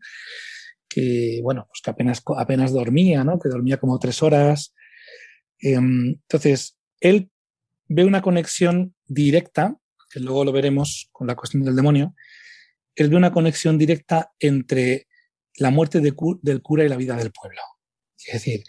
Que, 0.90 1.40
bueno, 1.44 1.66
pues 1.68 1.82
que 1.84 1.92
apenas, 1.92 2.24
apenas 2.38 2.72
dormía, 2.72 3.24
¿no? 3.24 3.40
Que 3.40 3.50
dormía 3.50 3.78
como 3.78 4.00
tres 4.00 4.24
horas. 4.24 4.74
Em, 5.60 6.20
entonces, 6.22 6.78
él 7.00 7.30
ve 7.88 8.06
una 8.06 8.22
conexión 8.22 8.96
directa, 9.06 9.78
que 10.10 10.20
luego 10.20 10.46
lo 10.46 10.52
veremos 10.52 11.10
con 11.12 11.28
la 11.28 11.36
cuestión 11.36 11.64
del 11.64 11.76
demonio, 11.76 12.16
él 12.96 13.10
ve 13.10 13.18
una 13.18 13.32
conexión 13.32 13.78
directa 13.78 14.32
entre 14.40 15.08
la 15.58 15.70
muerte 15.70 16.02
del 16.02 16.16
cura 16.16 16.86
y 16.86 16.90
la 16.90 16.98
vida 16.98 17.16
del 17.16 17.32
pueblo. 17.32 17.62
Es 18.26 18.34
decir, 18.34 18.64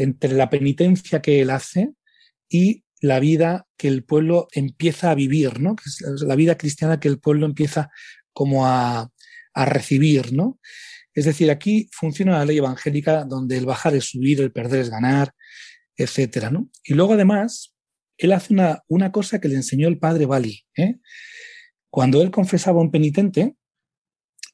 entre 0.00 0.32
la 0.32 0.48
penitencia 0.48 1.20
que 1.20 1.42
él 1.42 1.50
hace 1.50 1.92
y 2.48 2.84
la 3.02 3.20
vida 3.20 3.66
que 3.76 3.88
el 3.88 4.02
pueblo 4.02 4.48
empieza 4.52 5.10
a 5.10 5.14
vivir, 5.14 5.60
¿no? 5.60 5.76
La 6.22 6.36
vida 6.36 6.56
cristiana 6.56 7.00
que 7.00 7.08
el 7.08 7.20
pueblo 7.20 7.44
empieza 7.44 7.90
como 8.32 8.66
a, 8.66 9.10
recibir, 9.54 10.32
¿no? 10.32 10.58
Es 11.12 11.26
decir, 11.26 11.50
aquí 11.50 11.90
funciona 11.92 12.38
la 12.38 12.46
ley 12.46 12.56
evangélica 12.56 13.24
donde 13.24 13.58
el 13.58 13.66
bajar 13.66 13.94
es 13.94 14.04
subir, 14.04 14.40
el 14.40 14.52
perder 14.52 14.80
es 14.80 14.88
ganar, 14.90 15.32
etcétera, 15.96 16.50
¿no? 16.50 16.70
Y 16.82 16.94
luego 16.94 17.12
además, 17.12 17.74
él 18.16 18.32
hace 18.32 18.54
una, 18.54 18.82
una 18.88 19.12
cosa 19.12 19.38
que 19.38 19.48
le 19.48 19.56
enseñó 19.56 19.86
el 19.88 19.98
padre 19.98 20.24
Bali. 20.24 20.64
¿eh? 20.76 20.96
Cuando 21.90 22.22
él 22.22 22.30
confesaba 22.30 22.78
a 22.78 22.82
un 22.82 22.90
penitente, 22.90 23.54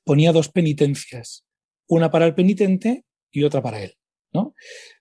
ponía 0.03 0.33
dos 0.33 0.49
penitencias, 0.49 1.47
una 1.87 2.11
para 2.11 2.27
el 2.27 2.35
penitente 2.35 3.05
y 3.31 3.45
otra 3.45 3.63
para 3.63 3.83
él, 3.83 3.97
¿no? 4.33 4.55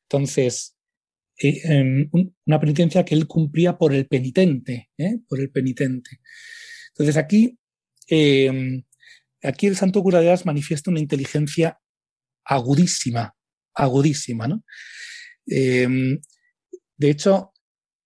Entonces, 0.09 0.75
eh, 1.37 1.59
em, 1.65 2.09
una 2.45 2.59
penitencia 2.59 3.03
que 3.03 3.15
él 3.15 3.27
cumplía 3.27 3.77
por 3.77 3.93
el 3.93 4.07
penitente, 4.07 4.89
¿eh? 4.97 5.19
por 5.27 5.39
el 5.39 5.51
penitente. 5.51 6.21
Entonces 6.89 7.17
aquí, 7.17 7.57
em, 8.07 8.83
aquí 9.43 9.67
el 9.67 9.75
santo 9.75 10.01
cura 10.01 10.21
de 10.21 10.31
Ars 10.31 10.45
manifiesta 10.45 10.91
una 10.91 10.99
inteligencia 10.99 11.79
agudísima, 12.45 13.35
agudísima, 13.73 14.47
¿no? 14.47 14.63
Em, 15.47 16.19
de 16.97 17.09
hecho, 17.09 17.51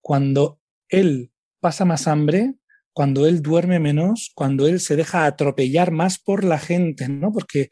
cuando 0.01 0.59
él 0.89 1.31
pasa 1.59 1.85
más 1.85 2.07
hambre, 2.07 2.55
cuando 2.93 3.27
él 3.27 3.41
duerme 3.41 3.79
menos, 3.79 4.31
cuando 4.35 4.67
él 4.67 4.79
se 4.79 4.95
deja 4.95 5.25
atropellar 5.25 5.91
más 5.91 6.19
por 6.19 6.43
la 6.43 6.59
gente, 6.59 7.07
¿no? 7.09 7.31
Porque 7.31 7.69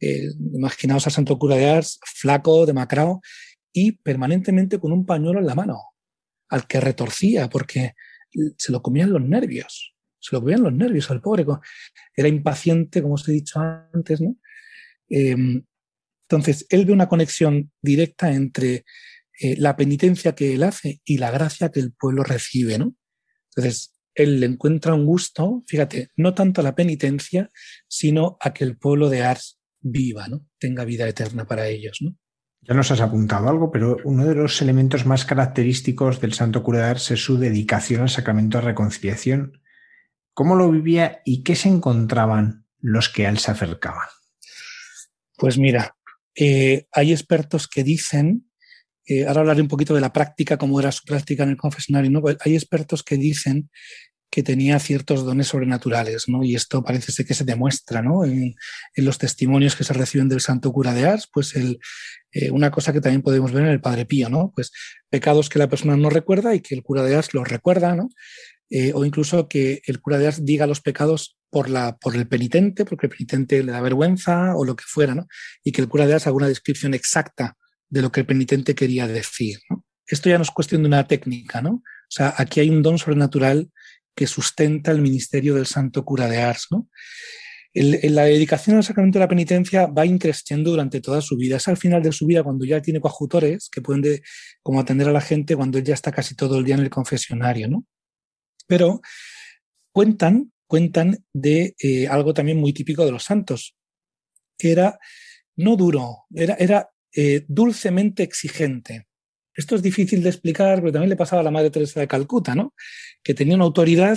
eh, 0.00 0.28
imaginaos 0.54 1.06
a 1.06 1.10
Santo 1.10 1.38
Cura 1.38 1.56
de 1.56 1.66
Ars, 1.66 1.98
flaco, 2.04 2.66
demacrado, 2.66 3.20
y 3.72 3.92
permanentemente 3.92 4.78
con 4.78 4.92
un 4.92 5.06
pañuelo 5.06 5.38
en 5.38 5.46
la 5.46 5.54
mano, 5.54 5.78
al 6.48 6.66
que 6.66 6.80
retorcía, 6.80 7.48
porque 7.48 7.94
se 8.56 8.72
lo 8.72 8.82
comían 8.82 9.12
los 9.12 9.22
nervios, 9.22 9.94
se 10.18 10.34
lo 10.34 10.40
comían 10.40 10.62
los 10.62 10.72
nervios 10.72 11.10
al 11.10 11.20
pobre, 11.20 11.44
era 12.16 12.28
impaciente, 12.28 13.02
como 13.02 13.14
os 13.14 13.28
he 13.28 13.32
dicho 13.32 13.60
antes. 13.60 14.20
Em, 15.08 15.64
entonces, 16.28 16.66
él 16.68 16.84
ve 16.84 16.92
una 16.92 17.08
conexión 17.08 17.72
directa 17.80 18.32
entre 18.32 18.84
eh, 19.40 19.56
la 19.56 19.76
penitencia 19.76 20.34
que 20.34 20.54
él 20.54 20.62
hace 20.62 21.00
y 21.04 21.18
la 21.18 21.30
gracia 21.30 21.70
que 21.70 21.80
el 21.80 21.92
pueblo 21.92 22.22
recibe, 22.22 22.78
¿no? 22.78 22.94
Entonces, 23.50 23.94
él 24.14 24.40
le 24.40 24.46
encuentra 24.46 24.94
un 24.94 25.06
gusto, 25.06 25.62
fíjate, 25.68 26.08
no 26.16 26.34
tanto 26.34 26.60
a 26.60 26.64
la 26.64 26.74
penitencia, 26.74 27.50
sino 27.86 28.36
a 28.40 28.52
que 28.52 28.64
el 28.64 28.76
pueblo 28.76 29.08
de 29.08 29.22
Ars 29.22 29.60
viva, 29.80 30.26
¿no? 30.28 30.44
Tenga 30.58 30.84
vida 30.84 31.08
eterna 31.08 31.46
para 31.46 31.68
ellos. 31.68 32.00
Ya 32.62 32.74
nos 32.74 32.90
has 32.90 33.00
apuntado 33.00 33.48
algo, 33.48 33.70
pero 33.70 33.96
uno 34.04 34.26
de 34.26 34.34
los 34.34 34.60
elementos 34.60 35.06
más 35.06 35.24
característicos 35.24 36.20
del 36.20 36.34
Santo 36.34 36.62
Cura 36.62 36.80
de 36.80 36.84
Ars 36.84 37.10
es 37.10 37.24
su 37.24 37.38
dedicación 37.38 38.02
al 38.02 38.10
sacramento 38.10 38.58
de 38.58 38.64
reconciliación. 38.64 39.62
¿Cómo 40.34 40.54
lo 40.54 40.70
vivía 40.70 41.22
y 41.24 41.42
qué 41.42 41.56
se 41.56 41.68
encontraban 41.68 42.66
los 42.78 43.08
que 43.08 43.26
a 43.26 43.30
él 43.30 43.38
se 43.38 43.50
acercaban? 43.50 44.06
Pues 45.36 45.58
mira, 45.58 45.96
eh, 46.34 46.86
hay 46.92 47.12
expertos 47.12 47.68
que 47.68 47.84
dicen 47.84 48.48
eh, 49.08 49.26
ahora 49.26 49.40
hablaré 49.40 49.62
un 49.62 49.68
poquito 49.68 49.94
de 49.94 50.02
la 50.02 50.12
práctica, 50.12 50.58
cómo 50.58 50.78
era 50.78 50.92
su 50.92 51.02
práctica 51.04 51.42
en 51.42 51.50
el 51.50 51.56
confesionario. 51.56 52.20
Pues 52.20 52.36
hay 52.40 52.54
expertos 52.54 53.02
que 53.02 53.16
dicen 53.16 53.70
que 54.30 54.42
tenía 54.42 54.78
ciertos 54.78 55.24
dones 55.24 55.48
sobrenaturales, 55.48 56.28
¿no? 56.28 56.44
Y 56.44 56.54
esto 56.54 56.82
parece 56.84 57.12
ser 57.12 57.26
que 57.26 57.34
se 57.34 57.44
demuestra, 57.44 58.02
¿no? 58.02 58.24
En, 58.24 58.54
los 58.96 59.18
testimonios 59.18 59.74
que 59.74 59.84
se 59.84 59.94
reciben 59.94 60.28
del 60.28 60.40
Santo 60.40 60.72
Cura 60.72 60.92
de 60.92 61.06
Ars, 61.06 61.28
pues 61.32 61.56
el, 61.56 61.78
eh, 62.32 62.50
una 62.50 62.70
cosa 62.70 62.92
que 62.92 63.00
también 63.00 63.22
podemos 63.22 63.52
ver 63.52 63.64
en 63.64 63.70
el 63.70 63.80
Padre 63.80 64.04
Pío, 64.04 64.28
¿no? 64.28 64.52
Pues 64.54 64.70
pecados 65.08 65.48
que 65.48 65.58
la 65.58 65.68
persona 65.68 65.96
no 65.96 66.10
recuerda 66.10 66.54
y 66.54 66.60
que 66.60 66.74
el 66.74 66.82
cura 66.82 67.02
de 67.02 67.16
Ars 67.16 67.32
los 67.32 67.48
recuerda, 67.48 67.94
¿no? 67.96 68.10
Eh, 68.70 68.92
o 68.94 69.04
incluso 69.06 69.48
que 69.48 69.80
el 69.86 70.00
cura 70.00 70.18
de 70.18 70.26
Ars 70.26 70.44
diga 70.44 70.66
los 70.66 70.82
pecados 70.82 71.38
por, 71.48 71.70
la, 71.70 71.96
por 71.96 72.14
el 72.14 72.28
penitente, 72.28 72.84
porque 72.84 73.06
el 73.06 73.10
penitente 73.10 73.62
le 73.62 73.72
da 73.72 73.80
vergüenza 73.80 74.54
o 74.56 74.64
lo 74.66 74.76
que 74.76 74.84
fuera, 74.86 75.14
¿no? 75.14 75.26
Y 75.64 75.72
que 75.72 75.80
el 75.80 75.88
cura 75.88 76.06
de 76.06 76.14
Ars 76.14 76.26
haga 76.26 76.36
una 76.36 76.48
descripción 76.48 76.92
exacta 76.92 77.56
de 77.88 78.02
lo 78.02 78.12
que 78.12 78.20
el 78.20 78.26
penitente 78.26 78.74
quería 78.74 79.06
decir. 79.06 79.60
Esto 80.06 80.28
ya 80.28 80.36
no 80.36 80.42
es 80.42 80.50
cuestión 80.50 80.82
de 80.82 80.88
una 80.88 81.06
técnica, 81.06 81.62
¿no? 81.62 81.70
O 81.70 82.10
sea, 82.10 82.34
aquí 82.36 82.60
hay 82.60 82.70
un 82.70 82.82
don 82.82 82.98
sobrenatural 82.98 83.70
que 84.18 84.26
sustenta 84.26 84.90
el 84.90 85.00
ministerio 85.00 85.54
del 85.54 85.66
santo 85.66 86.04
cura 86.04 86.26
de 86.26 86.38
Ars, 86.38 86.66
¿no? 86.72 86.88
la 87.72 88.24
dedicación 88.24 88.76
al 88.76 88.82
sacramento 88.82 89.20
de 89.20 89.24
la 89.24 89.28
penitencia 89.28 89.86
va 89.86 90.04
increciendo 90.04 90.72
durante 90.72 91.00
toda 91.00 91.20
su 91.20 91.36
vida. 91.36 91.58
Es 91.58 91.68
al 91.68 91.76
final 91.76 92.02
de 92.02 92.10
su 92.10 92.26
vida 92.26 92.42
cuando 92.42 92.64
ya 92.64 92.82
tiene 92.82 93.00
coadjutores 93.00 93.68
que 93.70 93.80
pueden 93.80 94.02
de, 94.02 94.22
como 94.60 94.80
atender 94.80 95.08
a 95.08 95.12
la 95.12 95.20
gente 95.20 95.54
cuando 95.54 95.78
él 95.78 95.84
ya 95.84 95.94
está 95.94 96.10
casi 96.10 96.34
todo 96.34 96.58
el 96.58 96.64
día 96.64 96.74
en 96.74 96.80
el 96.80 96.90
confesionario, 96.90 97.68
¿no? 97.68 97.86
Pero 98.66 99.00
cuentan, 99.92 100.52
cuentan 100.66 101.24
de 101.32 101.76
eh, 101.78 102.08
algo 102.08 102.34
también 102.34 102.58
muy 102.58 102.72
típico 102.72 103.04
de 103.04 103.12
los 103.12 103.22
santos, 103.22 103.76
era 104.58 104.98
no 105.54 105.76
duro, 105.76 106.24
era, 106.34 106.54
era 106.54 106.90
eh, 107.14 107.44
dulcemente 107.46 108.24
exigente. 108.24 109.06
Esto 109.58 109.74
es 109.74 109.82
difícil 109.82 110.22
de 110.22 110.28
explicar, 110.28 110.78
pero 110.78 110.92
también 110.92 111.10
le 111.10 111.16
pasaba 111.16 111.40
a 111.40 111.42
la 111.42 111.50
Madre 111.50 111.70
Teresa 111.70 111.98
de 111.98 112.06
Calcuta, 112.06 112.54
¿no? 112.54 112.74
Que 113.24 113.34
tenía 113.34 113.56
una 113.56 113.64
autoridad, 113.64 114.16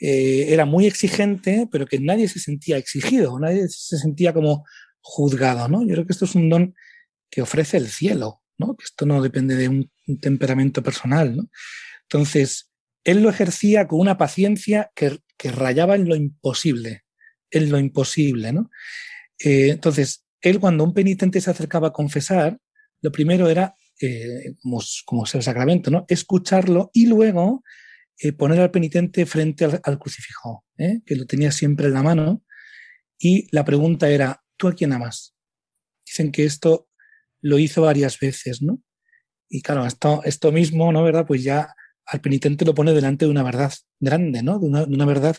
eh, 0.00 0.46
era 0.48 0.64
muy 0.64 0.86
exigente, 0.86 1.68
pero 1.70 1.86
que 1.86 2.00
nadie 2.00 2.26
se 2.26 2.40
sentía 2.40 2.76
exigido, 2.76 3.38
nadie 3.38 3.68
se 3.68 3.98
sentía 3.98 4.32
como 4.32 4.64
juzgado, 5.00 5.68
¿no? 5.68 5.82
Yo 5.86 5.92
creo 5.92 6.06
que 6.06 6.12
esto 6.12 6.24
es 6.24 6.34
un 6.34 6.48
don 6.48 6.74
que 7.30 7.40
ofrece 7.40 7.76
el 7.76 7.86
cielo, 7.86 8.42
¿no? 8.58 8.74
Que 8.74 8.82
esto 8.82 9.06
no 9.06 9.22
depende 9.22 9.54
de 9.54 9.68
un, 9.68 9.92
temperamento 10.20 10.82
personal, 10.82 11.36
¿no? 11.36 11.48
Entonces, 12.02 12.72
él 13.04 13.22
lo 13.22 13.30
ejercía 13.30 13.86
con 13.86 14.00
una 14.00 14.18
paciencia 14.18 14.90
que, 14.96 15.20
rayaba 15.44 15.94
en 15.94 16.08
lo 16.08 16.16
imposible, 16.16 17.04
en 17.52 17.70
lo 17.70 17.78
imposible, 17.78 18.52
¿no? 18.52 18.70
Eh, 19.38 19.68
entonces, 19.70 20.24
él 20.40 20.58
cuando 20.58 20.82
un 20.82 20.94
penitente 20.94 21.40
se 21.40 21.50
acercaba 21.50 21.88
a 21.88 21.92
confesar, 21.92 22.58
lo 23.02 23.12
primero 23.12 23.48
era, 23.48 23.76
eh, 24.00 24.54
como, 25.04 25.24
es 25.24 25.34
el 25.34 25.42
sacramento, 25.42 25.90
¿no? 25.90 26.04
escucharlo 26.08 26.90
y 26.92 27.06
luego 27.06 27.62
eh, 28.18 28.32
poner 28.32 28.60
al 28.60 28.70
penitente 28.70 29.26
frente 29.26 29.64
al, 29.64 29.98
crucifijo, 29.98 30.64
¿eh? 30.78 31.00
que 31.04 31.16
lo 31.16 31.26
tenía 31.26 31.52
siempre 31.52 31.86
en 31.86 31.94
la 31.94 32.02
mano. 32.02 32.42
Y 33.18 33.48
la 33.54 33.64
pregunta 33.64 34.08
era, 34.10 34.42
¿tú 34.56 34.68
a 34.68 34.74
quién 34.74 34.92
amas? 34.92 35.34
Dicen 36.04 36.32
que 36.32 36.44
esto 36.44 36.88
lo 37.40 37.58
hizo 37.58 37.82
varias 37.82 38.18
veces, 38.18 38.62
¿no? 38.62 38.82
Y 39.48 39.62
claro, 39.62 39.86
esto, 39.86 40.22
esto 40.24 40.52
mismo, 40.52 40.92
¿no? 40.92 41.02
¿Verdad? 41.04 41.26
Pues 41.26 41.42
ya 41.42 41.74
al 42.06 42.20
penitente 42.20 42.64
lo 42.64 42.74
pone 42.74 42.92
delante 42.92 43.24
de 43.24 43.30
una 43.30 43.42
verdad 43.42 43.72
grande, 44.00 44.42
¿no? 44.42 44.58
De 44.58 44.66
una, 44.66 44.84
de 44.84 44.94
una 44.94 45.06
verdad 45.06 45.36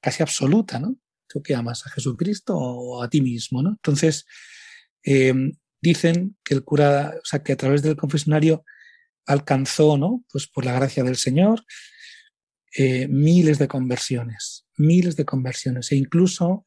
casi 0.00 0.22
absoluta, 0.22 0.78
¿no? 0.78 0.96
¿Tú 1.28 1.42
qué 1.42 1.54
amas? 1.54 1.86
¿A 1.86 1.90
Jesucristo 1.90 2.56
o 2.56 3.02
a 3.02 3.08
ti 3.08 3.20
mismo? 3.20 3.62
¿no? 3.62 3.70
Entonces, 3.70 4.26
eh, 5.04 5.32
dicen 5.80 6.36
que 6.44 6.54
el 6.54 6.64
cura, 6.64 7.14
o 7.16 7.24
sea, 7.24 7.42
que 7.42 7.52
a 7.52 7.56
través 7.56 7.82
del 7.82 7.96
confesionario 7.96 8.64
alcanzó, 9.26 9.96
¿no? 9.96 10.24
Pues 10.32 10.46
por 10.46 10.64
la 10.64 10.72
gracia 10.72 11.04
del 11.04 11.16
Señor, 11.16 11.64
eh, 12.76 13.08
miles 13.08 13.58
de 13.58 13.68
conversiones, 13.68 14.66
miles 14.76 15.16
de 15.16 15.24
conversiones. 15.24 15.90
E 15.92 15.96
incluso 15.96 16.64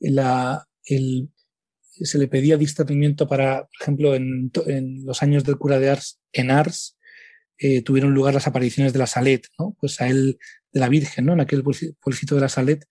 la, 0.00 0.66
el, 0.84 1.30
se 2.00 2.18
le 2.18 2.28
pedía 2.28 2.56
discernimiento 2.56 3.28
para, 3.28 3.62
por 3.62 3.82
ejemplo, 3.82 4.14
en, 4.14 4.50
en, 4.66 5.04
los 5.04 5.22
años 5.22 5.44
del 5.44 5.58
cura 5.58 5.78
de 5.78 5.90
Ars, 5.90 6.20
en 6.32 6.50
Ars, 6.50 6.96
eh, 7.58 7.82
tuvieron 7.82 8.14
lugar 8.14 8.34
las 8.34 8.46
apariciones 8.46 8.92
de 8.92 8.98
la 8.98 9.06
Salet, 9.06 9.46
¿no? 9.58 9.76
Pues 9.80 10.00
a 10.00 10.08
él, 10.08 10.38
de 10.72 10.80
la 10.80 10.88
Virgen, 10.88 11.26
¿no? 11.26 11.34
En 11.34 11.40
aquel 11.40 11.62
pueblecito 11.62 12.34
de 12.34 12.40
la 12.40 12.48
Salet, 12.48 12.86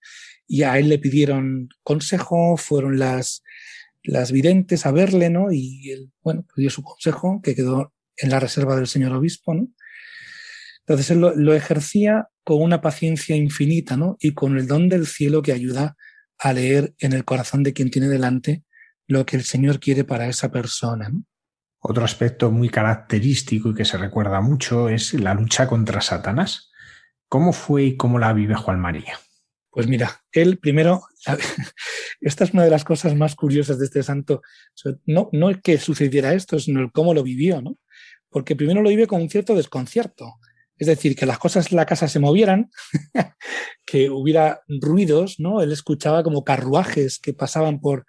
y 0.46 0.62
a 0.62 0.78
él 0.78 0.88
le 0.88 0.98
pidieron 0.98 1.68
consejo, 1.82 2.56
fueron 2.56 2.98
las, 2.98 3.42
las 4.04 4.32
videntes 4.32 4.86
a 4.86 4.92
verle, 4.92 5.30
¿no? 5.30 5.52
Y 5.52 5.90
él, 5.90 6.12
bueno, 6.22 6.44
dio 6.56 6.70
su 6.70 6.82
consejo, 6.82 7.40
que 7.42 7.54
quedó 7.54 7.92
en 8.16 8.30
la 8.30 8.40
reserva 8.40 8.76
del 8.76 8.86
señor 8.86 9.12
obispo, 9.12 9.54
¿no? 9.54 9.68
Entonces 10.80 11.10
él 11.10 11.20
lo, 11.20 11.54
ejercía 11.54 12.28
con 12.44 12.60
una 12.60 12.80
paciencia 12.80 13.36
infinita, 13.36 13.96
¿no? 13.96 14.16
Y 14.18 14.34
con 14.34 14.58
el 14.58 14.66
don 14.66 14.88
del 14.88 15.06
cielo 15.06 15.42
que 15.42 15.52
ayuda 15.52 15.96
a 16.38 16.52
leer 16.52 16.94
en 16.98 17.12
el 17.12 17.24
corazón 17.24 17.62
de 17.62 17.72
quien 17.72 17.90
tiene 17.90 18.08
delante 18.08 18.64
lo 19.06 19.24
que 19.24 19.36
el 19.36 19.44
Señor 19.44 19.78
quiere 19.78 20.04
para 20.04 20.26
esa 20.26 20.50
persona, 20.50 21.08
¿no? 21.08 21.24
Otro 21.84 22.04
aspecto 22.04 22.50
muy 22.52 22.68
característico 22.68 23.70
y 23.70 23.74
que 23.74 23.84
se 23.84 23.98
recuerda 23.98 24.40
mucho 24.40 24.88
es 24.88 25.14
la 25.14 25.34
lucha 25.34 25.66
contra 25.66 26.00
Satanás. 26.00 26.70
¿Cómo 27.28 27.52
fue 27.52 27.84
y 27.84 27.96
cómo 27.96 28.20
la 28.20 28.32
vive 28.32 28.54
Juan 28.54 28.78
María? 28.78 29.18
Pues 29.72 29.86
mira, 29.88 30.20
él 30.32 30.58
primero, 30.58 31.02
esta 32.20 32.44
es 32.44 32.52
una 32.52 32.62
de 32.62 32.70
las 32.70 32.84
cosas 32.84 33.16
más 33.16 33.34
curiosas 33.34 33.78
de 33.78 33.86
este 33.86 34.02
santo. 34.02 34.42
No, 35.06 35.30
no 35.32 35.48
es 35.48 35.62
que 35.62 35.78
sucediera 35.78 36.34
esto, 36.34 36.58
sino 36.58 36.80
el 36.80 36.92
cómo 36.92 37.14
lo 37.14 37.22
vivió, 37.22 37.62
¿no? 37.62 37.78
Porque 38.28 38.54
primero 38.54 38.82
lo 38.82 38.90
vive 38.90 39.06
con 39.06 39.22
un 39.22 39.30
cierto 39.30 39.54
desconcierto. 39.54 40.34
Es 40.76 40.88
decir, 40.88 41.16
que 41.16 41.24
las 41.24 41.38
cosas 41.38 41.70
en 41.70 41.76
la 41.76 41.86
casa 41.86 42.06
se 42.06 42.18
movieran, 42.18 42.70
que 43.86 44.10
hubiera 44.10 44.60
ruidos, 44.68 45.40
¿no? 45.40 45.62
Él 45.62 45.72
escuchaba 45.72 46.22
como 46.22 46.44
carruajes 46.44 47.18
que 47.18 47.32
pasaban 47.32 47.80
por, 47.80 48.04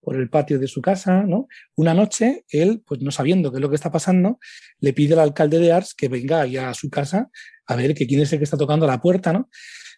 por 0.00 0.16
el 0.16 0.30
patio 0.30 0.58
de 0.58 0.66
su 0.66 0.80
casa, 0.80 1.24
¿no? 1.24 1.46
Una 1.74 1.92
noche, 1.92 2.46
él, 2.48 2.82
pues 2.86 3.02
no 3.02 3.10
sabiendo 3.10 3.50
qué 3.50 3.58
es 3.58 3.62
lo 3.62 3.68
que 3.68 3.76
está 3.76 3.90
pasando, 3.90 4.38
le 4.78 4.94
pide 4.94 5.12
al 5.12 5.20
alcalde 5.20 5.58
de 5.58 5.72
Ars 5.72 5.92
que 5.94 6.08
venga 6.08 6.40
allá 6.40 6.70
a 6.70 6.74
su 6.74 6.88
casa 6.88 7.28
a 7.66 7.76
ver 7.76 7.94
que 7.94 8.06
quién 8.06 8.20
es 8.22 8.32
el 8.32 8.38
que 8.38 8.44
está 8.44 8.56
tocando 8.56 8.86
la 8.86 9.00
puerta, 9.00 9.32
¿no? 9.32 9.50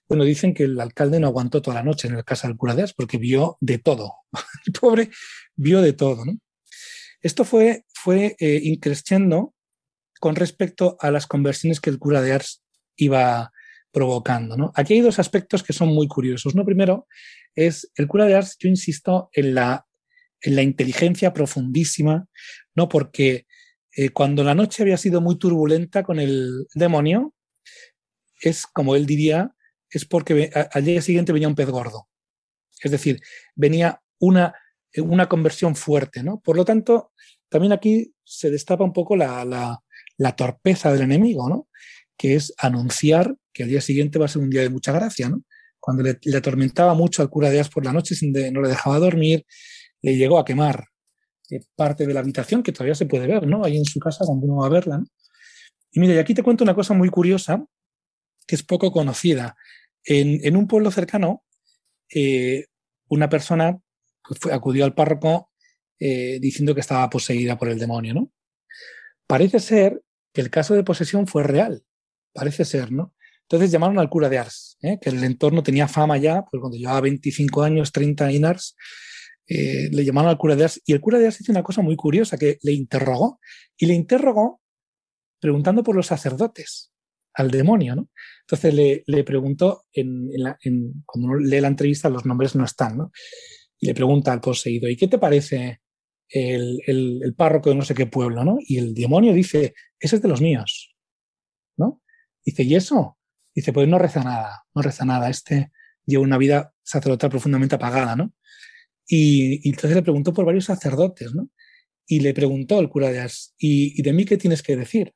Bueno, 0.09 0.25
dicen 0.25 0.53
que 0.53 0.65
el 0.65 0.79
alcalde 0.81 1.19
no 1.19 1.29
aguantó 1.29 1.63
toda 1.63 1.77
la 1.77 1.83
noche 1.83 2.09
en 2.09 2.17
el 2.17 2.25
casa 2.25 2.49
del 2.49 2.57
cura 2.57 2.75
de 2.75 2.83
Ars 2.83 2.95
porque 2.95 3.19
vio 3.19 3.57
de 3.61 3.79
todo. 3.79 4.13
El 4.67 4.73
pobre 4.73 5.11
vio 5.57 5.81
de 5.81 5.93
todo. 5.93 6.25
¿no? 6.25 6.39
Esto 7.21 7.45
fue, 7.45 7.85
fue 7.95 8.37
eh, 8.39 8.61
increciendo 8.63 9.55
con 10.21 10.37
respecto 10.37 10.97
a 11.01 11.11
las 11.11 11.27
conversiones 11.27 11.81
que 11.81 11.91
el 11.91 11.99
cura 11.99 12.23
de 12.23 12.33
Ars 12.33 12.63
iba 12.97 13.51
provocando. 13.93 14.73
Aquí 14.75 14.95
hay 14.95 15.01
dos 15.01 15.19
aspectos 15.19 15.63
que 15.63 15.73
son 15.73 15.89
muy 15.89 16.09
curiosos. 16.09 16.55
¿no? 16.55 16.65
Primero 16.65 17.07
es 17.55 17.91
el 17.97 18.09
cura 18.09 18.27
de 18.27 18.35
Ars, 18.35 18.57
yo 18.59 18.69
insisto 18.69 19.31
en 19.33 19.55
la, 19.55 19.87
en 20.41 20.57
la 20.57 20.63
inteligencia 20.63 21.33
profundísima, 21.33 22.27
¿no? 22.75 22.89
porque 22.89 23.47
eh, 23.97 24.11
cuando 24.11 24.43
la 24.43 24.55
noche 24.55 24.83
había 24.83 24.97
sido 24.97 25.21
muy 25.21 25.39
turbulenta 25.39 26.03
con 26.03 26.19
el 26.19 26.67
demonio, 26.75 27.35
es 28.41 28.67
como 28.67 28.97
él 28.97 29.07
diría, 29.07 29.54
es 29.99 30.05
porque 30.05 30.51
al 30.73 30.85
día 30.85 31.01
siguiente 31.01 31.33
venía 31.33 31.49
un 31.49 31.55
pez 31.55 31.69
gordo. 31.69 32.09
Es 32.83 32.91
decir, 32.91 33.21
venía 33.55 34.03
una, 34.19 34.55
una 34.97 35.29
conversión 35.29 35.77
fuerte, 35.77 36.23
¿no? 36.23 36.41
Por 36.41 36.57
lo 36.57 36.65
tanto, 36.65 37.13
también 37.49 37.73
aquí 37.73 38.13
se 38.25 38.51
destapa 38.51 38.85
un 38.85 38.93
poco 38.93 39.17
la, 39.17 39.45
la, 40.17 40.37
torpeza 40.37 40.93
del 40.93 41.03
enemigo, 41.03 41.49
¿no? 41.49 41.69
Que 42.17 42.35
es 42.35 42.53
anunciar 42.59 43.37
que 43.53 43.63
al 43.63 43.69
día 43.69 43.81
siguiente 43.81 44.19
va 44.19 44.25
a 44.25 44.29
ser 44.29 44.43
un 44.43 44.51
día 44.51 44.63
de 44.63 44.71
mucha 44.71 44.93
gracia, 44.93 45.29
¿no? 45.29 45.45
Cuando 45.79 46.03
le, 46.03 46.37
atormentaba 46.37 46.95
mucho 46.95 47.23
al 47.23 47.31
cura 47.31 47.51
de 47.51 47.61
Ars 47.61 47.69
por 47.69 47.85
la 47.85 47.93
noche, 47.93 48.15
sin 48.15 48.33
no 48.33 48.63
le 48.63 48.69
dejaba 48.69 48.99
dormir, 48.99 49.47
le 50.03 50.17
llegó 50.17 50.39
a 50.39 50.45
quemar 50.45 50.87
eh, 51.51 51.61
parte 51.77 52.07
de 52.07 52.15
la 52.15 52.21
habitación 52.21 52.63
que 52.63 52.73
todavía 52.73 52.95
se 52.95 53.07
puede 53.07 53.27
ver, 53.27 53.47
¿no? 53.47 53.65
Ahí 53.65 53.77
en 53.77 53.85
su 53.85 54.01
casa 54.01 54.25
cuando 54.27 54.47
uno 54.47 54.57
va 54.63 54.67
a 54.67 54.71
verla. 54.71 55.05
Y 55.93 56.01
mira, 56.01 56.15
y 56.15 56.19
aquí 56.19 56.35
te 56.35 56.43
cuento 56.43 56.65
una 56.65 56.75
cosa 56.75 56.95
muy 56.95 57.09
curiosa 57.09 57.65
que 58.47 58.57
es 58.57 58.63
poco 58.63 58.91
conocida. 58.93 59.57
En, 60.07 60.57
un 60.57 60.67
pueblo 60.69 60.91
cercano, 60.91 61.45
eh, 62.15 62.67
una 63.09 63.29
persona 63.29 63.79
pues, 64.23 64.53
acudió 64.53 64.85
al 64.85 64.95
párroco 64.95 65.51
eh, 65.99 66.39
diciendo 66.41 66.75
que 66.75 66.81
estaba 66.81 67.09
poseída 67.09 67.57
por 67.57 67.69
el 67.69 67.79
demonio, 67.79 68.15
¿no? 68.15 68.33
Parece 69.27 69.61
ser 69.61 70.03
que 70.33 70.41
el 70.41 70.51
caso 70.51 70.75
de 70.75 70.85
posesión 70.85 71.27
fue 71.27 71.45
real, 71.45 71.85
parece 72.33 72.65
ser, 72.65 72.93
¿no? 72.93 73.15
Entonces 73.43 73.71
llamaron 73.71 73.99
al 73.99 74.09
cura 74.09 74.29
de 74.29 74.39
Ars, 74.39 74.79
¿eh? 74.83 74.99
que 75.01 75.11
el 75.11 75.23
entorno 75.23 75.63
tenía 75.63 75.87
fama 75.87 76.17
ya, 76.17 76.45
pues 76.51 76.61
cuando 76.61 76.77
llevaba 76.79 77.03
25 77.03 77.63
años, 77.63 77.93
30 77.93 78.31
en 78.31 78.45
Ars, 78.45 78.75
eh, 79.47 79.91
le 79.93 80.05
llamaron 80.05 80.31
al 80.31 80.39
cura 80.39 80.57
de 80.57 80.65
Ars 80.65 80.81
y 80.87 80.93
el 80.93 81.01
cura 81.01 81.19
de 81.19 81.27
Ars 81.27 81.41
hizo 81.41 81.53
una 81.53 81.63
cosa 81.63 81.83
muy 81.83 81.95
curiosa, 81.95 82.39
que 82.39 82.59
le 82.63 82.73
interrogó 82.73 83.41
y 83.77 83.87
le 83.87 83.95
interrogó 83.95 84.63
preguntando 85.41 85.83
por 85.83 85.95
los 85.95 86.07
sacerdotes 86.07 86.91
al 87.35 87.51
demonio, 87.51 87.97
¿no? 87.97 88.09
Entonces 88.47 89.05
le, 89.07 89.25
preguntó, 89.25 89.85
en, 89.93 90.29
cuando 91.07 91.29
uno 91.29 91.37
lee 91.37 91.61
la 91.61 91.69
entrevista 91.69 92.09
los 92.11 92.27
nombres 92.27 92.55
no 92.55 92.65
están, 92.65 92.99
¿no? 92.99 93.11
Y 93.79 93.87
le 93.87 93.95
pregunta 93.95 94.33
al 94.33 94.41
poseído, 94.41 94.89
¿y 94.89 94.97
qué 94.97 95.09
te 95.09 95.19
parece 95.19 95.81
el, 96.29 96.81
el, 96.87 97.35
párroco 97.35 97.71
de 97.71 97.77
no 97.77 97.83
sé 97.83 97.95
qué 97.95 98.07
pueblo, 98.07 98.45
¿no? 98.45 98.59
Y 98.61 98.79
el 98.79 98.95
demonio 98.95 99.33
dice, 99.33 99.75
ese 99.99 100.17
es 100.17 100.23
de 100.23 100.29
los 100.29 100.41
míos, 100.41 100.95
¿no? 101.77 102.03
Dice, 102.45 102.65
¿y 102.65 102.75
eso? 102.75 103.19
Dice, 103.55 103.73
pues 103.73 103.89
no 103.89 103.99
reza 103.99 104.23
nada, 104.23 104.65
no 104.75 104.83
reza 104.83 105.05
nada, 105.05 105.31
este 105.31 105.71
lleva 106.07 106.23
una 106.23 106.39
vida 106.39 106.75
sacerdotal 106.83 107.31
profundamente 107.31 107.77
apagada, 107.77 108.17
¿no? 108.17 108.33
Y, 109.07 109.69
entonces 109.69 109.95
le 109.95 110.03
preguntó 110.03 110.33
por 110.33 110.45
varios 110.45 110.67
sacerdotes, 110.67 111.35
¿no? 111.35 111.51
Y 112.07 112.21
le 112.21 112.35
preguntó 112.35 112.81
el 112.81 112.89
cura 112.89 113.11
de 113.11 113.21
Ars, 113.21 113.55
¿y, 113.59 114.03
de 114.03 114.13
mí 114.13 114.25
qué 114.25 114.37
tienes 114.37 114.63
que 114.63 114.77
decir? 114.77 115.15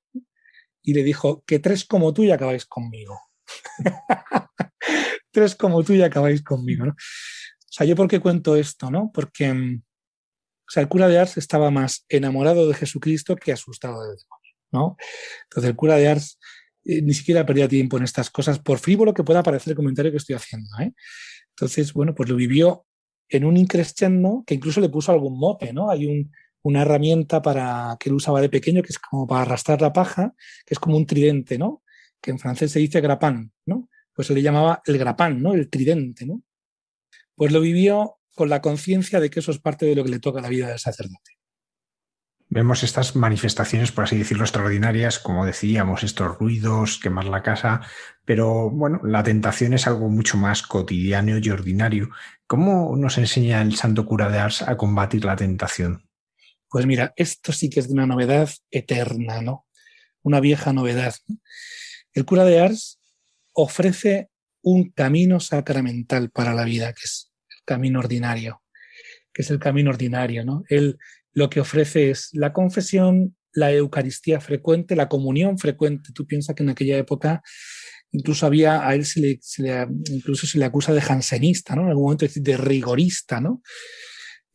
Y 0.88 0.94
le 0.94 1.02
dijo, 1.02 1.42
que 1.46 1.58
tres 1.58 1.84
como 1.84 2.14
tú 2.14 2.22
y 2.22 2.30
acabáis 2.30 2.64
conmigo. 2.64 3.20
tres 5.30 5.54
como 5.54 5.82
tú 5.82 5.92
y 5.92 6.02
acabáis 6.02 6.42
conmigo. 6.42 6.86
O 6.86 6.94
sea, 7.70 7.86
¿yo 7.86 7.94
por 7.94 8.08
qué 8.08 8.20
cuento 8.20 8.56
esto, 8.56 8.90
no? 8.90 9.10
Porque 9.12 9.52
mm, 9.52 9.82
o 10.68 10.70
sea, 10.70 10.82
el 10.82 10.88
cura 10.88 11.08
de 11.08 11.18
Ars 11.18 11.38
estaba 11.38 11.70
más 11.70 12.04
enamorado 12.10 12.68
de 12.68 12.74
Jesucristo 12.74 13.36
que 13.36 13.52
asustado 13.52 14.02
del 14.02 14.16
demonio. 14.16 14.96
Entonces 15.44 15.70
el 15.70 15.76
cura 15.76 15.96
de 15.96 16.08
Ars 16.08 16.38
eh, 16.84 17.00
ni 17.00 17.14
siquiera 17.14 17.46
perdía 17.46 17.68
tiempo 17.68 17.96
en 17.96 18.04
estas 18.04 18.28
cosas, 18.28 18.58
por 18.58 18.78
frívolo 18.78 19.14
que 19.14 19.24
pueda 19.24 19.42
parecer 19.42 19.72
el 19.72 19.76
comentario 19.76 20.10
que 20.10 20.18
estoy 20.18 20.36
haciendo, 20.36 20.68
¿eh? 20.80 20.92
Entonces, 21.50 21.92
bueno, 21.92 22.14
pues 22.14 22.28
lo 22.28 22.36
vivió 22.36 22.86
en 23.28 23.44
un 23.44 23.56
increscendo 23.56 24.44
que 24.46 24.54
incluso 24.54 24.80
le 24.80 24.88
puso 24.88 25.10
algún 25.12 25.38
mote, 25.38 25.72
¿no? 25.72 25.90
Hay 25.90 26.06
una 26.62 26.82
herramienta 26.82 27.40
para 27.42 27.96
que 27.98 28.08
él 28.08 28.16
usaba 28.16 28.40
de 28.40 28.48
pequeño 28.48 28.82
que 28.82 28.90
es 28.90 28.98
como 28.98 29.26
para 29.26 29.42
arrastrar 29.42 29.80
la 29.80 29.92
paja, 29.92 30.34
que 30.66 30.74
es 30.74 30.78
como 30.78 30.96
un 30.96 31.06
tridente, 31.06 31.58
¿no? 31.58 31.82
Que 32.20 32.30
en 32.30 32.38
francés 32.38 32.72
se 32.72 32.80
dice 32.80 33.00
grapán, 33.00 33.52
¿no? 33.66 33.88
Pues 34.12 34.28
se 34.28 34.34
le 34.34 34.42
llamaba 34.42 34.82
el 34.84 34.98
grapán, 34.98 35.42
¿no? 35.42 35.54
El 35.54 35.70
tridente, 35.70 36.26
¿no? 36.26 36.42
Pues 37.34 37.52
lo 37.52 37.60
vivió 37.60 38.18
con 38.34 38.48
la 38.48 38.60
conciencia 38.60 39.20
de 39.20 39.30
que 39.30 39.40
eso 39.40 39.50
es 39.50 39.58
parte 39.58 39.86
de 39.86 39.94
lo 39.94 40.04
que 40.04 40.10
le 40.10 40.20
toca 40.20 40.40
a 40.40 40.42
la 40.42 40.48
vida 40.48 40.68
del 40.68 40.78
sacerdote. 40.78 41.38
Vemos 42.50 42.82
estas 42.82 43.14
manifestaciones, 43.14 43.92
por 43.92 44.04
así 44.04 44.16
decirlo, 44.16 44.44
extraordinarias, 44.44 45.18
como 45.18 45.44
decíamos, 45.44 46.02
estos 46.02 46.38
ruidos, 46.38 46.98
quemar 46.98 47.26
la 47.26 47.42
casa, 47.42 47.82
pero 48.24 48.70
bueno, 48.70 49.00
la 49.04 49.22
tentación 49.22 49.74
es 49.74 49.86
algo 49.86 50.08
mucho 50.08 50.38
más 50.38 50.62
cotidiano 50.62 51.36
y 51.36 51.50
ordinario. 51.50 52.08
¿Cómo 52.46 52.96
nos 52.96 53.18
enseña 53.18 53.60
el 53.60 53.76
santo 53.76 54.06
cura 54.06 54.30
de 54.30 54.38
Ars 54.38 54.62
a 54.62 54.78
combatir 54.78 55.26
la 55.26 55.36
tentación? 55.36 56.07
Pues 56.70 56.86
mira, 56.86 57.12
esto 57.16 57.52
sí 57.52 57.70
que 57.70 57.80
es 57.80 57.88
de 57.88 57.94
una 57.94 58.06
novedad 58.06 58.50
eterna, 58.70 59.40
¿no? 59.40 59.66
Una 60.22 60.40
vieja 60.40 60.72
novedad. 60.72 61.14
El 62.12 62.24
cura 62.24 62.44
de 62.44 62.60
Ars 62.60 63.00
ofrece 63.52 64.28
un 64.62 64.90
camino 64.90 65.40
sacramental 65.40 66.30
para 66.30 66.54
la 66.54 66.64
vida, 66.64 66.92
que 66.92 67.02
es 67.04 67.32
camino 67.64 68.00
ordinario, 68.00 68.62
que 69.32 69.42
es 69.42 69.50
el 69.50 69.58
camino 69.58 69.90
ordinario, 69.90 70.44
¿no? 70.44 70.64
Él 70.68 70.98
lo 71.32 71.48
que 71.48 71.60
ofrece 71.60 72.10
es 72.10 72.30
la 72.32 72.52
confesión, 72.52 73.36
la 73.52 73.72
Eucaristía 73.72 74.40
frecuente, 74.40 74.96
la 74.96 75.08
comunión 75.08 75.58
frecuente. 75.58 76.10
Tú 76.12 76.26
piensas 76.26 76.54
que 76.54 76.62
en 76.62 76.70
aquella 76.70 76.98
época 76.98 77.42
incluso 78.10 78.46
había, 78.46 78.86
a 78.86 78.94
él 78.94 79.04
se 79.04 79.20
le, 79.20 79.38
incluso 80.10 80.46
se 80.46 80.58
le 80.58 80.64
acusa 80.64 80.92
de 80.92 81.00
jansenista, 81.00 81.76
¿no? 81.76 81.82
En 81.82 81.88
algún 81.88 82.04
momento 82.04 82.26
de 82.34 82.56
rigorista, 82.56 83.40
¿no? 83.40 83.62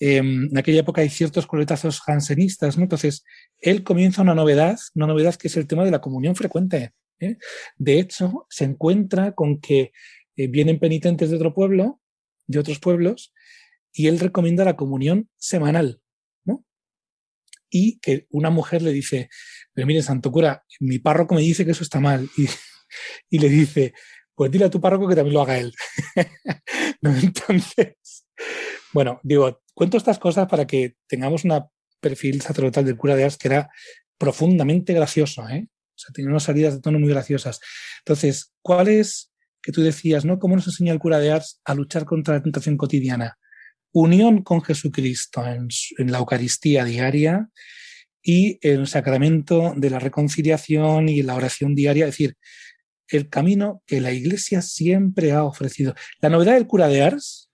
Em, 0.05 0.49
en 0.51 0.57
aquella 0.57 0.81
época 0.81 0.99
hay 0.99 1.07
ciertos 1.07 1.47
coletazos 1.47 2.01
jansenistas, 2.01 2.75
¿no? 2.77 2.83
Entonces, 2.83 3.23
él 3.57 3.83
comienza 3.83 4.21
una 4.21 4.35
novedad, 4.35 4.77
una 4.95 5.07
novedad 5.07 5.35
que 5.35 5.47
es 5.47 5.55
el 5.55 5.65
tema 5.65 5.85
de 5.85 5.91
la 5.91 6.01
comunión 6.01 6.35
frecuente. 6.35 6.91
¿eh? 7.21 7.37
De 7.77 7.99
hecho, 7.99 8.45
se 8.49 8.65
encuentra 8.65 9.31
con 9.31 9.61
que 9.61 9.93
eh, 10.35 10.47
vienen 10.47 10.77
penitentes 10.77 11.29
de 11.29 11.37
otro 11.37 11.53
pueblo 11.53 12.01
de 12.47 12.59
otros 12.59 12.79
pueblos 12.79 13.33
y 13.93 14.07
él 14.07 14.19
recomienda 14.19 14.65
la 14.65 14.75
comunión 14.75 15.29
semanal, 15.37 16.01
¿no? 16.43 16.65
Y 17.69 17.99
que 17.99 18.27
una 18.29 18.49
mujer 18.49 18.81
le 18.81 18.91
dice, 18.91 19.29
pero 19.71 19.87
mire, 19.87 20.01
santo 20.01 20.33
cura, 20.33 20.65
mi 20.81 20.99
párroco 20.99 21.33
me 21.33 21.41
dice 21.41 21.63
que 21.63 21.71
eso 21.71 21.83
está 21.83 22.01
mal. 22.01 22.29
Y 23.29 23.39
le 23.39 23.47
dice, 23.47 23.93
pues 24.35 24.51
dile 24.51 24.65
a 24.65 24.69
tu 24.69 24.81
párroco 24.81 25.07
que 25.07 25.15
también 25.15 25.33
lo 25.33 25.41
haga 25.41 25.57
él. 25.57 25.73
Entonces, 27.01 27.95
bueno, 28.91 29.21
digo, 29.23 29.62
cuento 29.73 29.97
estas 29.97 30.19
cosas 30.19 30.47
para 30.47 30.65
que 30.67 30.95
tengamos 31.07 31.43
un 31.45 31.63
perfil 31.99 32.41
sacerdotal 32.41 32.85
del 32.85 32.97
cura 32.97 33.15
de 33.15 33.23
Ars 33.23 33.37
que 33.37 33.47
era 33.47 33.69
profundamente 34.17 34.93
gracioso, 34.93 35.47
¿eh? 35.49 35.67
O 35.69 35.97
sea, 35.97 36.11
tenía 36.13 36.31
unas 36.31 36.43
salidas 36.43 36.73
de 36.73 36.81
tono 36.81 36.99
muy 36.99 37.09
graciosas. 37.09 37.59
Entonces, 37.99 38.53
¿cuál 38.61 38.87
es 38.87 39.31
que 39.61 39.71
tú 39.71 39.81
decías, 39.81 40.25
¿no? 40.25 40.39
¿Cómo 40.39 40.55
nos 40.55 40.67
enseña 40.67 40.91
el 40.91 40.99
cura 40.99 41.19
de 41.19 41.31
Ars 41.31 41.61
a 41.65 41.75
luchar 41.75 42.05
contra 42.05 42.35
la 42.35 42.43
tentación 42.43 42.77
cotidiana? 42.77 43.37
Unión 43.91 44.41
con 44.41 44.61
Jesucristo 44.61 45.45
en, 45.45 45.67
la 46.11 46.17
Eucaristía 46.17 46.83
diaria 46.83 47.49
y 48.23 48.57
el 48.61 48.87
sacramento 48.87 49.73
de 49.77 49.89
la 49.91 49.99
reconciliación 49.99 51.09
y 51.09 51.21
la 51.21 51.35
oración 51.35 51.75
diaria, 51.75 52.05
es 52.05 52.11
decir, 52.11 52.37
el 53.07 53.29
camino 53.29 53.83
que 53.85 54.01
la 54.01 54.11
Iglesia 54.11 54.61
siempre 54.61 55.31
ha 55.31 55.43
ofrecido. 55.43 55.93
La 56.21 56.29
novedad 56.29 56.53
del 56.53 56.65
cura 56.65 56.87
de 56.87 57.03
Ars 57.03 57.51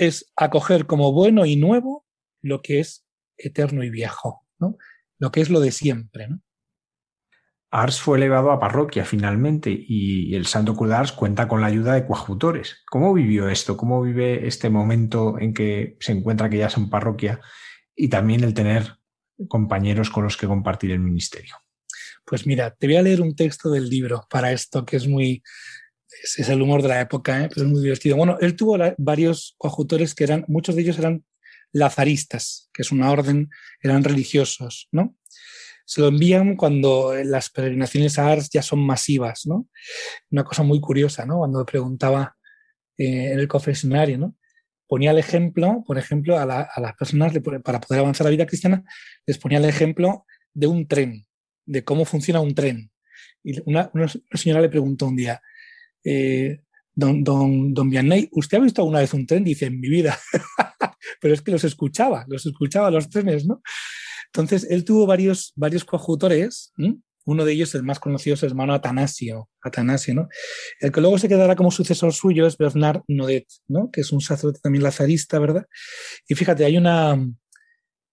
es 0.00 0.32
acoger 0.34 0.86
como 0.86 1.12
bueno 1.12 1.44
y 1.44 1.56
nuevo 1.56 2.06
lo 2.40 2.62
que 2.62 2.80
es 2.80 3.04
eterno 3.36 3.84
y 3.84 3.90
viejo, 3.90 4.46
¿no? 4.58 4.78
lo 5.18 5.30
que 5.30 5.42
es 5.42 5.50
lo 5.50 5.60
de 5.60 5.72
siempre. 5.72 6.26
¿no? 6.26 6.40
Ars 7.70 8.00
fue 8.00 8.16
elevado 8.16 8.50
a 8.50 8.58
parroquia 8.58 9.04
finalmente 9.04 9.70
y 9.70 10.34
el 10.34 10.46
Santo 10.46 10.74
Cura 10.74 11.00
Ars 11.00 11.12
cuenta 11.12 11.46
con 11.46 11.60
la 11.60 11.66
ayuda 11.66 11.92
de 11.92 12.06
coadjutores. 12.06 12.82
¿Cómo 12.90 13.12
vivió 13.12 13.50
esto? 13.50 13.76
¿Cómo 13.76 14.00
vive 14.00 14.46
este 14.46 14.70
momento 14.70 15.38
en 15.38 15.52
que 15.52 15.98
se 16.00 16.12
encuentra 16.12 16.48
que 16.48 16.56
ya 16.56 16.68
es 16.68 16.78
en 16.78 16.88
parroquia 16.88 17.42
y 17.94 18.08
también 18.08 18.42
el 18.42 18.54
tener 18.54 18.96
compañeros 19.48 20.08
con 20.08 20.24
los 20.24 20.38
que 20.38 20.46
compartir 20.46 20.92
el 20.92 21.00
ministerio? 21.00 21.56
Pues 22.24 22.46
mira, 22.46 22.74
te 22.74 22.86
voy 22.86 22.96
a 22.96 23.02
leer 23.02 23.20
un 23.20 23.36
texto 23.36 23.70
del 23.70 23.90
libro 23.90 24.26
para 24.30 24.50
esto 24.50 24.86
que 24.86 24.96
es 24.96 25.06
muy, 25.06 25.42
es, 26.22 26.48
el 26.48 26.62
humor 26.62 26.82
de 26.82 26.88
la 26.88 27.00
época, 27.00 27.44
¿eh? 27.44 27.48
pero 27.48 27.66
es 27.66 27.72
muy 27.72 27.82
divertido. 27.82 28.16
Bueno, 28.16 28.38
él 28.40 28.56
tuvo 28.56 28.78
varios 28.98 29.54
coadjutores 29.58 30.14
que 30.14 30.24
eran, 30.24 30.44
muchos 30.48 30.74
de 30.74 30.82
ellos 30.82 30.98
eran 30.98 31.24
lazaristas, 31.72 32.68
que 32.72 32.82
es 32.82 32.92
una 32.92 33.10
orden, 33.10 33.50
eran 33.82 34.04
religiosos, 34.04 34.88
¿no? 34.92 35.16
se 35.90 36.00
lo 36.00 36.06
envían 36.06 36.54
cuando 36.54 37.14
las 37.24 37.50
peregrinaciones 37.50 38.16
a 38.16 38.30
Ars 38.30 38.48
ya 38.48 38.62
son 38.62 38.78
masivas, 38.78 39.44
¿no? 39.44 39.68
Una 40.30 40.44
cosa 40.44 40.62
muy 40.62 40.78
curiosa, 40.78 41.26
¿no? 41.26 41.38
Cuando 41.38 41.66
preguntaba 41.66 42.36
eh, 42.96 43.32
en 43.32 43.40
el 43.40 43.48
confesionario, 43.48 44.16
¿no? 44.16 44.36
Ponía 44.86 45.10
el 45.10 45.18
ejemplo, 45.18 45.82
por 45.84 45.98
ejemplo, 45.98 46.38
a, 46.38 46.46
las 46.46 46.94
personas 46.96 47.32
para 47.64 47.80
poder 47.80 48.02
avanzar 48.02 48.24
la 48.24 48.30
vida 48.30 48.46
cristiana, 48.46 48.84
les 49.26 49.38
ponía 49.38 49.58
el 49.58 49.64
ejemplo 49.64 50.26
de 50.54 50.68
un 50.68 50.86
tren, 50.86 51.26
de 51.66 51.82
cómo 51.82 52.04
funciona 52.04 52.38
un 52.38 52.54
tren. 52.54 52.92
Y 53.42 53.60
una, 53.68 53.90
señora 54.34 54.60
le 54.60 54.68
preguntó 54.68 55.08
un 55.08 55.16
día, 55.16 55.42
eh, 56.04 56.60
don, 56.94 57.24
don, 57.24 57.74
don 57.74 57.90
Vianney, 57.90 58.28
¿usted 58.32 58.58
ha 58.58 58.60
visto 58.60 58.82
alguna 58.82 59.00
vez 59.00 59.14
un 59.14 59.26
tren? 59.26 59.44
Dice, 59.44 59.66
en 59.66 59.80
mi 59.80 59.88
vida. 59.88 60.18
Pero 61.20 61.34
es 61.34 61.42
que 61.42 61.50
los 61.50 61.64
escuchaba, 61.64 62.24
los 62.28 62.46
escuchaba 62.46 62.90
los 62.90 63.08
trenes, 63.08 63.46
¿no? 63.46 63.62
Entonces, 64.26 64.66
él 64.70 64.84
tuvo 64.84 65.06
varios, 65.06 65.52
varios 65.56 65.84
coautores, 65.84 66.72
uno 67.24 67.44
de 67.44 67.52
ellos, 67.52 67.74
el 67.74 67.82
más 67.82 67.98
conocido, 67.98 68.34
es 68.34 68.42
el 68.42 68.50
hermano 68.50 68.74
Atanasio, 68.74 69.48
Atanasio, 69.60 70.14
¿no? 70.14 70.28
El 70.80 70.92
que 70.92 71.00
luego 71.00 71.18
se 71.18 71.28
quedará 71.28 71.56
como 71.56 71.70
sucesor 71.70 72.12
suyo 72.12 72.46
es 72.46 72.56
Bernard 72.56 73.02
Nodet, 73.08 73.46
¿no? 73.66 73.90
Que 73.90 74.02
es 74.02 74.12
un 74.12 74.20
sacerdote 74.20 74.60
también 74.62 74.84
lazarista, 74.84 75.38
¿verdad? 75.38 75.66
Y 76.28 76.34
fíjate, 76.34 76.64
hay 76.64 76.76
una, 76.76 77.18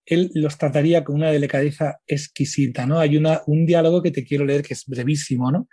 él 0.05 0.31
los 0.33 0.57
trataría 0.57 1.03
con 1.03 1.15
una 1.15 1.31
delicadeza 1.31 1.99
exquisita, 2.07 2.87
¿no? 2.87 2.99
Hay 2.99 3.15
una, 3.15 3.43
un 3.45 3.65
diálogo 3.65 4.01
que 4.01 4.11
te 4.11 4.23
quiero 4.23 4.43
leer 4.43 4.63
que 4.63 4.73
es 4.73 4.85
brevísimo, 4.87 5.51
¿no? 5.51 5.67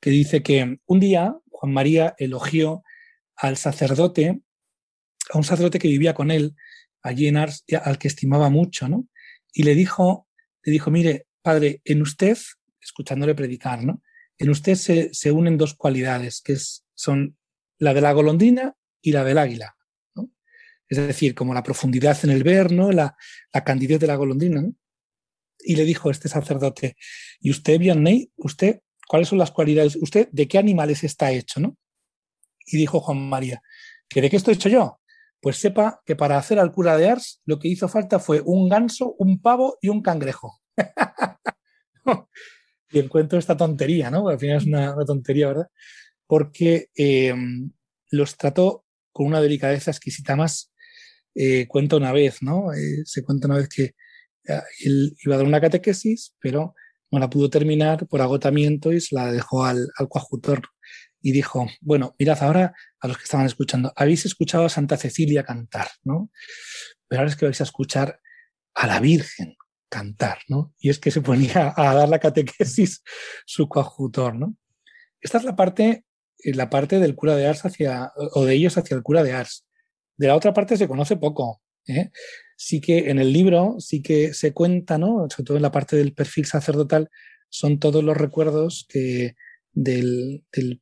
que 0.00 0.10
dice 0.10 0.42
que 0.42 0.78
un 0.86 1.00
día 1.00 1.34
Juan 1.58 1.72
María 1.72 2.14
elogió 2.18 2.84
al 3.34 3.56
sacerdote, 3.56 4.40
a 5.30 5.38
un 5.38 5.42
sacerdote 5.42 5.80
que 5.80 5.88
vivía 5.88 6.14
con 6.14 6.30
él 6.30 6.54
allí 7.02 7.26
en 7.26 7.36
Ars, 7.36 7.64
al 7.82 7.98
que 7.98 8.06
estimaba 8.06 8.48
mucho, 8.48 8.88
¿no? 8.88 9.08
Y 9.52 9.64
le 9.64 9.74
dijo, 9.74 10.28
le 10.62 10.70
dijo, 10.70 10.92
mire, 10.92 11.26
padre, 11.42 11.82
en 11.84 12.00
usted, 12.02 12.38
escuchándole 12.80 13.34
predicar, 13.34 13.82
¿no? 13.82 14.02
En 14.36 14.50
usted 14.50 14.76
se, 14.76 15.12
se 15.12 15.32
unen 15.32 15.58
dos 15.58 15.74
cualidades, 15.74 16.42
que 16.42 16.56
son 16.94 17.36
la 17.78 17.92
de 17.92 18.02
la 18.02 18.12
golondrina 18.12 18.76
y 19.02 19.10
la 19.10 19.24
del 19.24 19.38
águila. 19.38 19.76
¿no? 20.14 20.30
Es 20.88 20.98
decir, 20.98 21.34
como 21.34 21.54
la 21.54 21.64
profundidad 21.64 22.16
en 22.22 22.30
el 22.30 22.44
ver, 22.44 22.70
¿no? 22.70 22.92
la, 22.92 23.16
la 23.52 23.64
candidez 23.64 23.98
de 23.98 24.06
la 24.06 24.14
golondrina. 24.14 24.62
¿no? 24.62 24.74
Y 25.58 25.74
le 25.74 25.84
dijo 25.84 26.08
este 26.08 26.28
sacerdote, 26.28 26.96
¿y 27.40 27.50
usted, 27.50 27.80
Vianney, 27.80 28.30
usted, 28.36 28.80
cuáles 29.08 29.28
son 29.28 29.38
las 29.38 29.50
cualidades? 29.50 29.96
¿Usted 29.96 30.28
de 30.30 30.46
qué 30.46 30.58
animales 30.58 31.02
está 31.02 31.32
hecho? 31.32 31.60
¿no? 31.60 31.76
Y 32.66 32.76
dijo 32.76 33.00
Juan 33.00 33.28
María, 33.28 33.60
¿que 34.08 34.20
de 34.20 34.30
qué 34.30 34.36
estoy 34.36 34.54
hecho 34.54 34.68
yo? 34.68 35.00
Pues 35.40 35.56
sepa 35.56 36.00
que 36.04 36.14
para 36.14 36.38
hacer 36.38 36.58
al 36.58 36.72
cura 36.72 36.96
de 36.96 37.08
Ars 37.08 37.40
lo 37.44 37.58
que 37.58 37.68
hizo 37.68 37.88
falta 37.88 38.18
fue 38.18 38.42
un 38.44 38.68
ganso, 38.68 39.14
un 39.18 39.40
pavo 39.40 39.78
y 39.80 39.88
un 39.88 40.02
cangrejo. 40.02 40.60
y 42.90 42.98
encuentro 42.98 43.38
esta 43.38 43.56
tontería, 43.56 44.10
¿no? 44.10 44.28
Al 44.28 44.38
final 44.38 44.56
es 44.58 44.64
una, 44.66 44.94
tontería, 45.04 45.48
¿verdad? 45.48 45.68
Porque 46.26 46.88
eh, 46.96 47.34
los 48.10 48.36
trató 48.36 48.84
con 49.12 49.26
una 49.26 49.40
delicadeza 49.40 49.90
exquisita 49.90 50.36
más. 50.36 50.72
Eh, 51.34 51.66
cuenta 51.68 51.96
una 51.96 52.12
vez, 52.12 52.42
¿no? 52.42 52.72
Eh, 52.72 53.02
se 53.04 53.22
cuenta 53.22 53.46
una 53.46 53.58
vez 53.58 53.68
que 53.68 53.94
eh, 54.48 54.62
él 54.84 55.16
iba 55.24 55.34
a 55.34 55.38
dar 55.38 55.46
una 55.46 55.60
catequesis, 55.60 56.34
pero 56.40 56.74
no 57.10 57.18
la 57.18 57.30
pudo 57.30 57.50
terminar 57.50 58.06
por 58.06 58.20
agotamiento 58.20 58.92
y 58.92 59.00
se 59.00 59.14
la 59.14 59.32
dejó 59.32 59.64
al, 59.64 59.88
al 59.96 60.08
coadjutor 60.08 60.62
y 61.20 61.32
dijo, 61.32 61.66
bueno, 61.80 62.14
mirad 62.18 62.42
ahora 62.42 62.74
a 63.00 63.08
los 63.08 63.16
que 63.16 63.24
estaban 63.24 63.46
escuchando, 63.46 63.92
habéis 63.96 64.24
escuchado 64.24 64.64
a 64.64 64.68
Santa 64.68 64.96
Cecilia 64.96 65.42
cantar, 65.42 65.88
¿no? 66.04 66.30
Pero 67.08 67.20
ahora 67.20 67.30
es 67.30 67.36
que 67.36 67.46
vais 67.46 67.60
a 67.60 67.64
escuchar 67.64 68.20
a 68.74 68.86
la 68.86 69.00
Virgen 69.00 69.56
cantar, 69.88 70.38
¿no? 70.48 70.74
Y 70.78 70.90
es 70.90 70.98
que 70.98 71.10
se 71.10 71.20
ponía 71.20 71.72
a 71.76 71.94
dar 71.94 72.08
la 72.08 72.18
catequesis 72.18 73.02
su 73.46 73.68
coadjutor, 73.68 74.34
¿no? 74.36 74.56
Esta 75.20 75.38
es 75.38 75.44
la 75.44 75.56
parte, 75.56 76.04
eh, 76.44 76.54
la 76.54 76.70
parte 76.70 76.98
del 77.00 77.14
cura 77.14 77.34
de 77.34 77.46
Ars 77.46 77.64
hacia, 77.64 78.12
o 78.34 78.44
de 78.44 78.54
ellos 78.54 78.76
hacia 78.78 78.96
el 78.96 79.02
cura 79.02 79.22
de 79.22 79.32
Ars. 79.32 79.66
De 80.16 80.28
la 80.28 80.36
otra 80.36 80.52
parte 80.52 80.76
se 80.76 80.88
conoce 80.88 81.16
poco. 81.16 81.62
¿eh? 81.86 82.10
Sí 82.60 82.80
que 82.80 83.10
en 83.10 83.20
el 83.20 83.32
libro 83.32 83.76
sí 83.78 84.02
que 84.02 84.34
se 84.34 84.52
cuenta, 84.52 84.98
¿no? 84.98 85.28
Sobre 85.30 85.44
todo 85.44 85.56
en 85.56 85.62
la 85.62 85.70
parte 85.70 85.94
del 85.96 86.12
perfil 86.12 86.44
sacerdotal, 86.44 87.08
son 87.48 87.78
todos 87.78 88.02
los 88.02 88.16
recuerdos 88.16 88.84
que 88.88 89.36
del, 89.72 90.42
del 90.52 90.80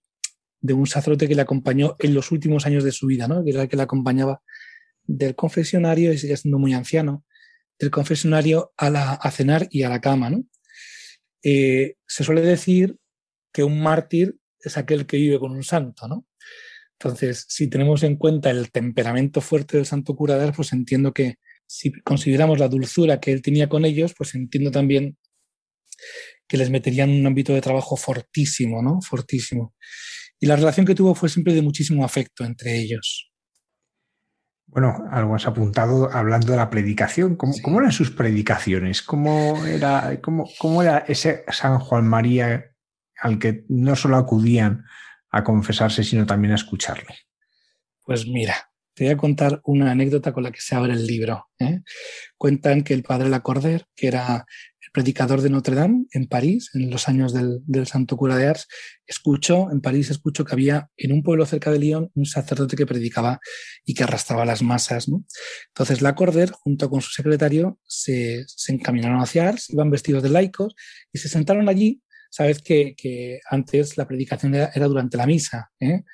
de 0.61 0.73
un 0.73 0.87
sacerdote 0.87 1.29
que 1.29 1.35
le 1.35 1.43
acompañó 1.43 1.97
en 1.99 2.15
los 2.15 2.33
últimos 2.33 2.67
años 2.67 2.85
de 2.85 2.93
su 2.93 3.07
vida, 3.07 3.29
¿no? 3.29 3.45
que 3.45 3.51
era 3.51 3.63
el 3.63 3.69
que 3.69 3.77
le 3.77 3.83
acompañaba 3.83 4.43
del 5.05 5.37
confesionario, 5.37 6.13
y 6.13 6.19
sigue 6.19 6.37
siendo 6.37 6.59
muy 6.59 6.75
anciano, 6.75 7.25
del 7.79 7.91
confesionario 7.91 8.73
a, 8.77 8.91
la, 8.91 9.13
a 9.13 9.31
cenar 9.31 9.69
y 9.71 9.83
a 9.83 9.89
la 9.89 10.01
cama. 10.01 10.31
¿no? 10.31 10.45
Eh, 11.43 11.97
se 12.07 12.25
suele 12.25 12.41
decir 12.41 12.97
que 13.53 13.63
un 13.63 13.81
mártir 13.81 14.37
es 14.59 14.77
aquel 14.77 15.07
que 15.07 15.19
vive 15.19 15.39
con 15.39 15.53
un 15.53 15.63
santo. 15.63 16.09
¿no? 16.09 16.27
Entonces, 16.99 17.47
si 17.49 17.69
tenemos 17.69 18.03
en 18.03 18.17
cuenta 18.17 18.51
el 18.51 18.71
temperamento 18.73 19.41
fuerte 19.41 19.77
del 19.77 19.87
santo 19.87 20.17
cura 20.17 20.37
de 20.37 20.45
Ars, 20.45 20.57
pues 20.57 20.73
entiendo 20.73 21.13
que 21.13 21.37
si 21.67 21.93
consideramos 22.03 22.59
la 22.59 22.69
dulzura 22.69 23.21
que 23.21 23.33
él 23.33 23.43
tenía 23.43 23.69
con 23.69 23.85
ellos, 23.85 24.15
pues 24.17 24.35
entiendo 24.35 24.71
también 24.71 25.19
que 26.49 26.57
les 26.57 26.71
metería 26.71 27.05
en 27.05 27.11
un 27.11 27.27
ámbito 27.27 27.53
de 27.53 27.61
trabajo 27.61 27.97
fortísimo, 27.97 28.83
¿no? 28.83 29.01
Fortísimo. 29.01 29.75
Y 30.39 30.47
la 30.47 30.57
relación 30.57 30.87
que 30.87 30.95
tuvo 30.95 31.15
fue 31.15 31.29
siempre 31.29 31.55
de 31.55 31.63
muchísimo 31.63 32.05
afecto 32.05 32.45
entre 32.45 32.77
ellos. 32.77 33.33
Bueno, 34.67 35.05
algo 35.11 35.35
has 35.35 35.47
apuntado 35.47 36.11
hablando 36.13 36.53
de 36.53 36.59
la 36.59 36.71
predicación. 36.71 37.37
¿Cómo, 37.37 37.53
sí. 37.53 37.63
¿cómo 37.63 37.81
eran 37.81 37.93
sus 37.93 38.11
predicaciones? 38.11 39.03
¿Cómo 39.03 39.65
era, 39.65 40.21
cómo, 40.21 40.49
¿Cómo 40.59 40.83
era 40.83 40.99
ese 41.09 41.45
San 41.49 41.79
Juan 41.79 42.07
María 42.07 42.73
al 43.19 43.39
que 43.39 43.65
no 43.69 43.97
solo 43.97 44.17
acudían 44.17 44.85
a 45.31 45.45
confesarse, 45.45 46.05
sino 46.05 46.27
también 46.27 46.53
a 46.53 46.57
escucharle? 46.57 47.15
Pues 48.05 48.27
mira, 48.27 48.71
te 48.97 49.05
voy 49.05 49.13
a 49.13 49.17
contar 49.19 49.61
una 49.65 49.91
anécdota 49.91 50.33
con 50.33 50.43
la 50.43 50.51
que 50.51 50.61
se 50.61 50.75
abre 50.75 50.95
el 50.95 51.07
libro. 51.07 51.49
¿eh? 51.59 51.83
Cuentan 52.39 52.83
que 52.83 52.95
el 52.95 53.03
padre 53.03 53.29
Lacordaire, 53.29 53.85
que 53.95 54.09
era 54.09 54.47
predicador 54.97 55.43
de 55.43 55.51
Notre 55.51 55.75
Dame 55.75 56.07
en 56.13 56.27
París, 56.27 56.71
en 56.73 56.89
los 56.89 57.07
años 57.07 57.35
del, 57.35 57.61
del, 57.67 57.87
Santo 57.87 58.17
Cura 58.17 58.39
de 58.39 58.47
Ars, 58.47 58.67
escuchó, 59.07 59.71
en 59.71 59.83
París 59.83 60.09
escuchó 60.11 60.47
que 60.47 60.55
había 60.55 60.89
en 60.97 61.13
un 61.13 61.23
pueblo 61.23 61.45
cerca 61.45 61.71
de 61.71 61.79
Lyon 61.79 62.11
un 62.15 62.25
sacerdote 62.25 62.77
que 62.77 62.87
predicaba 62.87 63.39
y 63.85 63.93
que 63.93 64.05
arrastraba 64.05 64.47
las 64.47 64.63
masas. 64.63 65.07
¿no? 65.07 65.27
Entonces 65.69 66.01
Lacordaire, 66.01 66.53
junto 66.53 66.89
con 66.89 67.03
su 67.03 67.11
secretario, 67.11 67.79
se, 67.85 68.45
se, 68.47 68.73
encaminaron 68.73 69.21
hacia 69.21 69.47
Ars, 69.47 69.69
iban 69.69 69.91
vestidos 69.91 70.23
de 70.23 70.31
laicos 70.31 70.75
y 71.13 71.19
se 71.19 71.29
sentaron 71.29 71.69
allí. 71.69 72.01
Sabes 72.31 72.63
que, 72.63 72.95
que 72.97 73.41
antes 73.51 73.99
la 73.99 74.09
predicación 74.09 74.55
era, 74.55 74.71
era 74.75 74.87
durante 74.87 75.19
la 75.19 75.27
misa. 75.27 75.71
¿eh? 75.79 76.05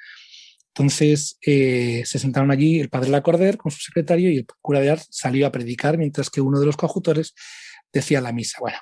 Entonces 0.75 1.39
eh, 1.47 2.03
se 2.07 2.19
sentaron 2.19 2.51
allí 2.51 2.81
el 2.81 2.89
padre 2.89 3.11
Lacordaire 3.11 3.59
con 3.59 3.71
su 3.71 3.81
secretario 3.81 4.31
y 4.31 4.39
el 4.39 4.47
cura 4.63 4.81
de 4.81 4.91
Ars 4.91 5.07
salió 5.11 5.47
a 5.47 5.53
predicar 5.53 5.99
mientras 5.99 6.31
que 6.31 6.41
uno 6.41 6.59
de 6.59 6.67
los 6.67 6.79
coadjutores 6.79 7.35
decía 7.93 8.23
la 8.23 8.33
misa. 8.33 8.59
Bueno, 8.61 8.79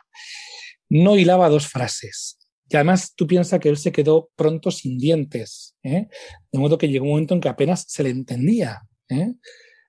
no 0.88 1.16
hilaba 1.16 1.48
dos 1.48 1.66
frases. 1.66 2.38
Y 2.68 2.76
además 2.76 3.14
tú 3.16 3.26
piensas 3.26 3.58
que 3.58 3.68
él 3.68 3.76
se 3.76 3.90
quedó 3.90 4.30
pronto 4.36 4.70
sin 4.70 4.98
dientes, 4.98 5.74
¿eh? 5.82 6.06
de 6.52 6.58
modo 6.60 6.78
que 6.78 6.88
llegó 6.88 7.06
un 7.06 7.10
momento 7.10 7.34
en 7.34 7.40
que 7.40 7.48
apenas 7.48 7.84
se 7.88 8.04
le 8.04 8.10
entendía, 8.10 8.82
¿eh? 9.08 9.34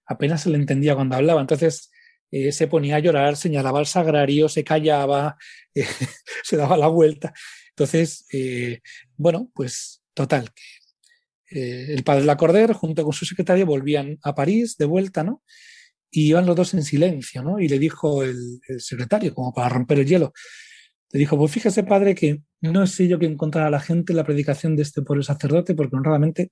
apenas 0.08 0.42
se 0.42 0.50
le 0.50 0.58
entendía 0.58 0.96
cuando 0.96 1.16
hablaba. 1.16 1.42
Entonces 1.42 1.92
se 2.32 2.68
ponía 2.68 2.96
a 2.96 3.00
llorar, 3.00 3.36
señalaba 3.36 3.80
al 3.80 3.86
sagrario, 3.86 4.48
se 4.50 4.64
callaba, 4.64 5.38
se 6.44 6.58
daba 6.58 6.78
la 6.78 6.88
vuelta. 6.88 7.34
Entonces, 7.70 8.26
bueno, 9.18 9.52
pues 9.54 10.02
total, 10.14 10.50
el 11.52 12.04
padre 12.04 12.26
Lacordaire 12.26 12.74
junto 12.74 13.04
con 13.04 13.14
su 13.14 13.26
secretario 13.26 13.66
volvían 13.66 14.18
a 14.24 14.34
París 14.34 14.78
de 14.78 14.86
vuelta, 14.86 15.24
¿no? 15.24 15.42
y 16.12 16.28
iban 16.28 16.46
los 16.46 16.56
dos 16.56 16.74
en 16.74 16.84
silencio, 16.84 17.42
¿no? 17.42 17.60
Y 17.60 17.70
le 17.70 17.80
dijo 17.80 18.22
el, 18.24 18.60
secretario, 18.80 19.34
como 19.34 19.54
para 19.54 19.70
romper 19.70 20.00
el 20.00 20.06
hielo, 20.06 20.34
le 21.12 21.20
dijo, 21.20 21.38
pues 21.38 21.52
fíjese, 21.52 21.84
padre, 21.84 22.14
que 22.14 22.44
no 22.62 22.86
sé 22.86 23.08
yo 23.08 23.18
que 23.18 23.26
encontrar 23.26 23.68
a 23.68 23.70
la 23.70 23.80
gente 23.80 24.14
la 24.14 24.26
predicación 24.26 24.76
de 24.76 24.84
este 24.84 25.02
pobre 25.02 25.24
sacerdote, 25.24 25.74
porque 25.74 25.96
honradamente 25.96 26.52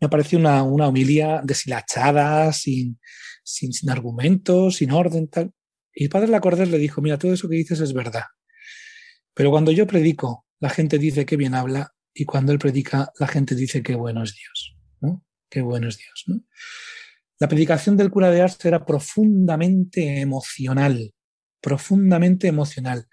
me 0.00 0.08
pareció 0.08 0.38
una, 0.38 0.62
una 0.62 0.88
homilía 0.88 1.42
deshilachada, 1.44 2.52
sin, 2.52 2.98
sin, 3.44 3.72
sin 3.72 3.90
argumentos, 3.90 4.76
sin 4.76 4.92
orden, 4.92 5.28
tal. 5.28 5.52
Y 5.94 6.04
el 6.04 6.10
padre 6.10 6.28
Lacordaire 6.28 6.70
le 6.70 6.78
dijo, 6.78 7.02
mira, 7.02 7.18
todo 7.18 7.32
eso 7.32 7.48
que 7.48 7.56
dices 7.56 7.80
es 7.80 7.92
verdad. 7.92 8.24
Pero 9.34 9.50
cuando 9.50 9.72
yo 9.72 9.86
predico, 9.86 10.46
la 10.60 10.70
gente 10.70 10.98
dice 10.98 11.26
que 11.26 11.36
bien 11.36 11.54
habla, 11.54 11.92
y 12.18 12.24
cuando 12.24 12.50
él 12.50 12.58
predica, 12.58 13.12
la 13.18 13.26
gente 13.26 13.54
dice 13.54 13.82
que 13.82 13.94
bueno 13.94 14.22
es 14.22 14.34
Dios, 14.34 14.74
¿no? 15.02 15.22
Qué 15.50 15.60
bueno 15.60 15.86
es 15.88 15.98
Dios, 15.98 16.24
¿no? 16.26 16.40
La 17.38 17.46
predicación 17.46 17.98
del 17.98 18.10
cura 18.10 18.30
de 18.30 18.40
Ars 18.40 18.64
era 18.64 18.86
profundamente 18.86 20.20
emocional, 20.20 21.12
profundamente 21.60 22.48
emocional, 22.48 23.06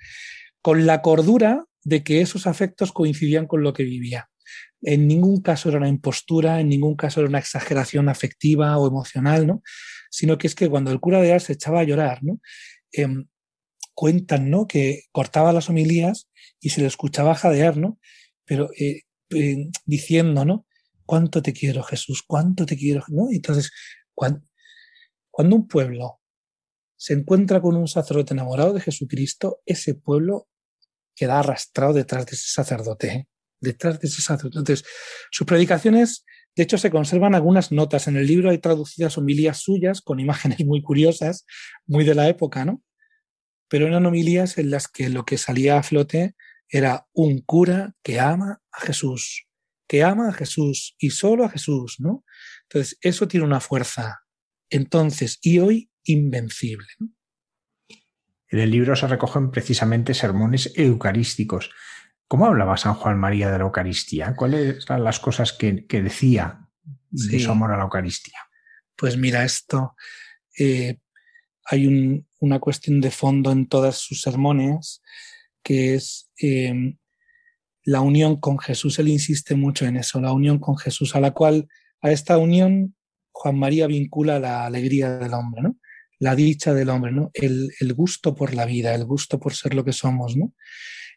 con 0.62 0.86
la 0.86 1.02
cordura 1.02 1.66
de 1.84 2.02
que 2.06 2.22
esos 2.22 2.48
afectos 2.48 2.94
coincidían 2.94 3.46
con 3.46 3.62
lo 3.62 3.74
que 3.74 3.84
vivía. 3.84 4.30
En 4.82 5.06
ningún 5.06 5.42
caso 5.42 5.68
era 5.68 5.80
una 5.80 5.90
impostura, 5.90 6.62
en 6.62 6.70
ningún 6.70 6.96
caso 6.96 7.20
era 7.20 7.28
una 7.28 7.40
exageración 7.40 8.08
afectiva 8.08 8.78
o 8.78 8.88
emocional, 8.88 9.46
¿no? 9.46 9.62
Sino 10.10 10.38
que 10.38 10.48
es 10.48 10.56
que 10.56 10.70
cuando 10.70 10.92
el 10.92 11.02
cura 11.02 11.22
de 11.22 11.34
Ars 11.34 11.44
se 11.44 11.54
echaba 11.54 11.82
a 11.82 11.84
llorar, 11.84 12.24
¿no? 12.24 12.40
Eh, 12.94 13.26
cuentan, 13.94 14.50
¿no? 14.50 14.66
Que 14.66 15.04
cortaba 15.12 15.52
las 15.52 15.70
homilías 15.70 16.30
y 16.62 16.70
se 16.70 16.80
le 16.80 16.88
escuchaba 16.88 17.36
jadear, 17.36 17.76
¿no? 17.76 18.00
Pero 18.46 18.70
eh, 18.78 19.02
eh, 19.32 19.70
diciendo, 19.86 20.46
¿no? 20.46 20.66
Cuánto 21.06 21.42
te 21.42 21.54
quiero, 21.54 21.84
Jesús, 21.84 22.24
cuánto 22.26 22.66
te 22.66 22.78
quiero, 22.78 23.04
¿no? 23.10 23.28
Entonces, 23.32 23.72
cuando, 24.14 24.42
cuando 25.30 25.56
un 25.56 25.68
pueblo 25.68 26.22
se 26.96 27.14
encuentra 27.14 27.62
con 27.62 27.76
un 27.76 27.88
sacerdote 27.88 28.34
enamorado 28.34 28.74
de 28.74 28.82
Jesucristo, 28.82 29.62
ese 29.66 29.94
pueblo 29.94 30.48
queda 31.16 31.40
arrastrado 31.40 31.94
detrás 31.94 32.26
de 32.26 32.36
ese 32.36 32.50
sacerdote, 32.50 33.08
¿eh? 33.08 33.28
detrás 33.60 34.00
de 34.00 34.08
ese 34.08 34.22
sacerdote. 34.22 34.60
Entonces, 34.60 34.86
sus 35.32 35.46
predicaciones, 35.46 36.26
de 36.56 36.64
hecho, 36.64 36.78
se 36.78 36.92
conservan 36.92 37.36
algunas 37.36 37.72
notas. 37.72 38.08
En 38.08 38.18
el 38.18 38.28
libro 38.28 38.50
hay 38.50 38.60
traducidas 38.60 39.18
homilías 39.18 39.58
suyas 39.58 40.02
con 40.02 40.20
imágenes 40.20 40.66
muy 40.66 40.82
curiosas, 40.82 41.46
muy 41.86 42.04
de 42.04 42.16
la 42.16 42.30
época, 42.30 42.66
¿no? 42.66 42.82
Pero 43.68 43.88
eran 43.88 44.06
homilías 44.06 44.58
en 44.58 44.70
las 44.70 44.88
que 44.88 45.10
lo 45.10 45.26
que 45.26 45.38
salía 45.38 45.78
a 45.78 45.84
flote 45.84 46.36
era 46.74 47.08
un 47.14 47.42
cura 47.42 47.96
que 48.02 48.20
ama 48.20 48.60
a 48.72 48.82
Jesús, 48.82 49.48
que 49.88 50.04
ama 50.04 50.30
a 50.30 50.34
Jesús 50.34 50.96
y 50.98 51.12
solo 51.12 51.46
a 51.46 51.50
Jesús, 51.50 51.98
¿no? 52.00 52.26
Entonces, 52.64 52.98
eso 53.02 53.28
tiene 53.28 53.46
una 53.46 53.60
fuerza 53.60 54.22
entonces 54.72 55.38
y 55.44 55.60
hoy 55.60 55.92
invencible. 56.04 56.88
En 58.48 58.60
el 58.60 58.72
libro 58.72 58.96
se 58.96 59.08
recogen 59.08 59.52
precisamente 59.52 60.16
sermones 60.16 60.74
eucarísticos. 60.76 61.70
¿Cómo 62.28 62.48
hablaba 62.48 62.76
San 62.76 62.96
Juan 62.96 63.20
María 63.20 63.52
de 63.52 63.60
la 63.60 63.66
Eucaristía? 63.66 64.34
¿Cuáles 64.36 64.84
eran 64.86 65.04
las 65.04 65.20
cosas 65.20 65.54
que, 65.54 65.86
decía 65.88 66.68
de 67.12 67.40
su 67.40 67.52
amor 67.52 67.72
a 67.72 67.78
la 67.78 67.84
Eucaristía? 67.84 68.40
Pues 68.96 69.16
mira, 69.16 69.44
esto 69.44 69.96
eh, 70.58 70.98
hay 71.66 72.24
una 72.40 72.60
cuestión 72.60 73.00
de 73.00 73.12
fondo 73.12 73.52
en 73.52 73.68
todas 73.68 73.98
sus 73.98 74.22
sermones 74.22 75.04
que 75.64 75.96
es 75.96 76.32
em, 76.38 76.98
la 77.84 78.02
unión 78.02 78.40
con 78.40 78.60
Jesús. 78.60 79.00
Él 79.00 79.10
insiste 79.10 79.56
mucho 79.56 79.86
en 79.86 79.98
eso, 79.98 80.22
la 80.22 80.34
unión 80.34 80.60
con 80.60 80.78
Jesús, 80.78 81.16
a 81.16 81.20
la 81.20 81.32
cual, 81.32 81.68
a 82.02 82.12
esta 82.12 82.38
unión, 82.38 82.96
Juan 83.32 83.58
María 83.58 83.88
vincula 83.88 84.40
la 84.40 84.66
alegría 84.66 85.18
del 85.18 85.34
hombre, 85.34 85.62
¿no? 85.64 85.78
La 86.20 86.36
dicha 86.36 86.74
del 86.74 86.90
hombre, 86.90 87.12
¿no? 87.12 87.32
El, 87.34 87.72
el 87.80 87.94
gusto 87.94 88.36
por 88.36 88.54
la 88.54 88.66
vida, 88.66 88.94
el 88.94 89.06
gusto 89.06 89.40
por 89.40 89.54
ser 89.54 89.74
lo 89.74 89.84
que 89.84 89.94
somos, 89.94 90.38
¿no? 90.38 90.54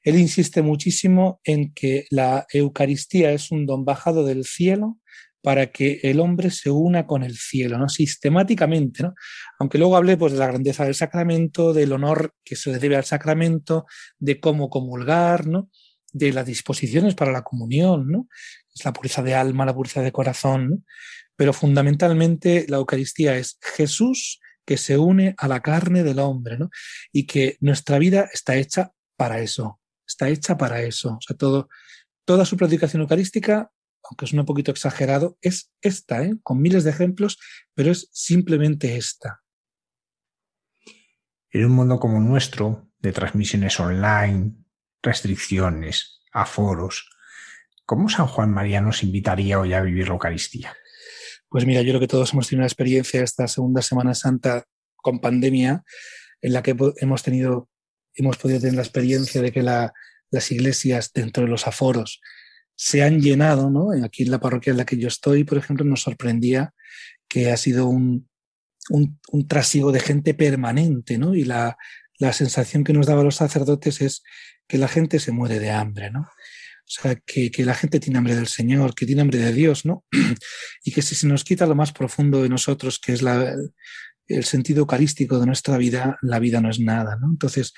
Él 0.03 0.18
insiste 0.18 0.62
muchísimo 0.62 1.40
en 1.44 1.72
que 1.74 2.07
la 2.11 2.47
Eucaristía 2.53 3.32
es 3.32 3.51
un 3.51 3.66
don 3.66 3.84
bajado 3.84 4.24
del 4.24 4.44
cielo 4.44 4.99
para 5.47 5.70
que 5.70 6.01
el 6.03 6.18
hombre 6.18 6.51
se 6.51 6.70
una 6.72 7.07
con 7.07 7.22
el 7.22 7.36
cielo, 7.36 7.78
¿no? 7.78 7.88
Sistemáticamente, 7.88 9.05
¿no? 9.05 9.14
Aunque 9.61 9.78
luego 9.78 9.97
hablé 9.97 10.16
pues, 10.16 10.32
de 10.32 10.40
la 10.40 10.49
grandeza 10.49 10.84
del 10.84 10.97
sacramento, 10.97 11.72
del 11.72 11.92
honor 11.92 12.34
que 12.42 12.57
se 12.57 12.76
debe 12.80 12.97
al 12.97 13.05
sacramento, 13.05 13.86
de 14.18 14.40
cómo 14.40 14.68
comulgar, 14.70 15.47
¿no? 15.47 15.70
De 16.12 16.32
las 16.32 16.47
disposiciones 16.47 17.14
para 17.14 17.30
la 17.30 17.44
comunión, 17.44 18.11
¿no? 18.11 18.26
Es 18.74 18.84
la 18.84 18.92
pureza 18.92 19.22
de 19.22 19.36
alma, 19.36 19.64
la 19.64 19.72
pureza 19.72 20.03
de 20.03 20.11
corazón, 20.11 20.84
Pero 21.36 21.53
fundamentalmente 21.53 22.66
la 22.68 22.78
Eucaristía 22.78 23.38
es 23.38 23.57
Jesús 23.62 24.40
que 24.64 24.76
se 24.76 24.99
une 24.99 25.36
a 25.38 25.47
la 25.47 25.61
carne 25.62 26.03
del 26.03 26.18
hombre, 26.18 26.59
¿no? 26.59 26.70
Y 27.12 27.24
que 27.24 27.57
nuestra 27.61 28.01
vida 28.01 28.28
está 28.32 28.57
hecha 28.57 28.90
para 29.16 29.38
eso, 29.38 29.78
está 30.05 30.28
hecha 30.28 30.57
para 30.57 30.82
eso. 30.82 31.11
O 31.11 31.20
sea, 31.20 31.36
todo, 31.36 31.68
toda 32.24 32.44
su 32.44 32.57
predicación 32.57 33.03
eucarística 33.03 33.70
aunque 34.09 34.24
es 34.24 34.32
un 34.32 34.44
poquito 34.44 34.70
exagerado, 34.70 35.38
es 35.40 35.72
esta, 35.80 36.22
¿eh? 36.22 36.34
con 36.42 36.61
miles 36.61 36.84
de 36.84 36.90
ejemplos, 36.90 37.38
pero 37.74 37.90
es 37.90 38.09
simplemente 38.12 38.96
esta. 38.96 39.42
En 41.50 41.64
un 41.66 41.72
mundo 41.72 41.98
como 41.98 42.20
nuestro, 42.20 42.90
de 42.98 43.12
transmisiones 43.12 43.78
online, 43.80 44.54
restricciones, 45.02 46.20
aforos, 46.32 47.09
¿cómo 47.84 48.09
San 48.09 48.26
Juan 48.26 48.52
María 48.52 48.80
nos 48.80 49.02
invitaría 49.02 49.59
hoy 49.59 49.72
a 49.72 49.80
vivir 49.80 50.09
la 50.09 50.14
Eucaristía? 50.14 50.76
Pues 51.48 51.64
mira, 51.64 51.82
yo 51.82 51.92
creo 51.92 52.00
que 52.00 52.09
todos 52.09 52.32
hemos 52.32 52.48
tenido 52.48 52.61
una 52.61 52.66
experiencia 52.66 53.22
esta 53.22 53.48
segunda 53.48 53.82
Semana 53.82 54.14
Santa 54.14 54.64
con 54.96 55.20
pandemia, 55.20 55.84
en 56.40 56.52
la 56.52 56.62
que 56.62 56.76
hemos 56.98 57.22
tenido, 57.22 57.68
hemos 58.14 58.36
podido 58.36 58.61
tener 58.61 58.74
la 58.74 58.82
experiencia 58.82 59.40
de 59.40 59.52
que 59.52 59.62
las 59.62 60.50
iglesias 60.50 61.12
dentro 61.12 61.44
de 61.44 61.48
los 61.48 61.66
aforos 61.66 62.20
se 62.76 63.02
han 63.02 63.20
llenado, 63.20 63.70
¿no? 63.70 63.88
Aquí 64.04 64.22
en 64.22 64.30
la 64.30 64.38
parroquia 64.38 64.70
en 64.70 64.76
la 64.76 64.84
que 64.84 64.98
yo 64.98 65.08
estoy, 65.08 65.44
por 65.44 65.58
ejemplo, 65.58 65.84
nos 65.84 66.02
sorprendía 66.02 66.74
que 67.26 67.50
ha 67.50 67.56
sido 67.56 67.86
un, 67.88 68.28
un, 68.90 69.48
trasiego 69.48 69.90
de 69.92 70.00
gente 70.00 70.34
permanente, 70.34 71.18
¿no? 71.18 71.34
Y 71.34 71.44
la, 71.44 71.76
la 72.18 72.32
sensación 72.32 72.84
que 72.84 72.92
nos 72.92 73.06
daba 73.06 73.24
los 73.24 73.36
sacerdotes 73.36 74.00
es 74.00 74.22
que 74.68 74.78
la 74.78 74.88
gente 74.88 75.18
se 75.18 75.32
muere 75.32 75.58
de 75.58 75.70
hambre, 75.70 76.10
¿no? 76.10 76.20
O 76.20 76.88
sea, 76.88 77.16
que, 77.16 77.50
que, 77.50 77.64
la 77.64 77.74
gente 77.74 77.98
tiene 77.98 78.18
hambre 78.18 78.36
del 78.36 78.46
Señor, 78.46 78.94
que 78.94 79.06
tiene 79.06 79.22
hambre 79.22 79.38
de 79.38 79.52
Dios, 79.52 79.84
¿no? 79.84 80.04
Y 80.84 80.92
que 80.92 81.02
si 81.02 81.16
se 81.16 81.26
nos 81.26 81.42
quita 81.42 81.66
lo 81.66 81.74
más 81.74 81.92
profundo 81.92 82.42
de 82.42 82.48
nosotros, 82.48 83.00
que 83.00 83.14
es 83.14 83.24
el 84.28 84.44
sentido 84.44 84.80
eucarístico 84.80 85.40
de 85.40 85.46
nuestra 85.46 85.78
vida, 85.78 86.16
la 86.22 86.38
vida 86.38 86.60
no 86.60 86.70
es 86.70 86.78
nada, 86.78 87.16
¿no? 87.20 87.28
Entonces, 87.28 87.72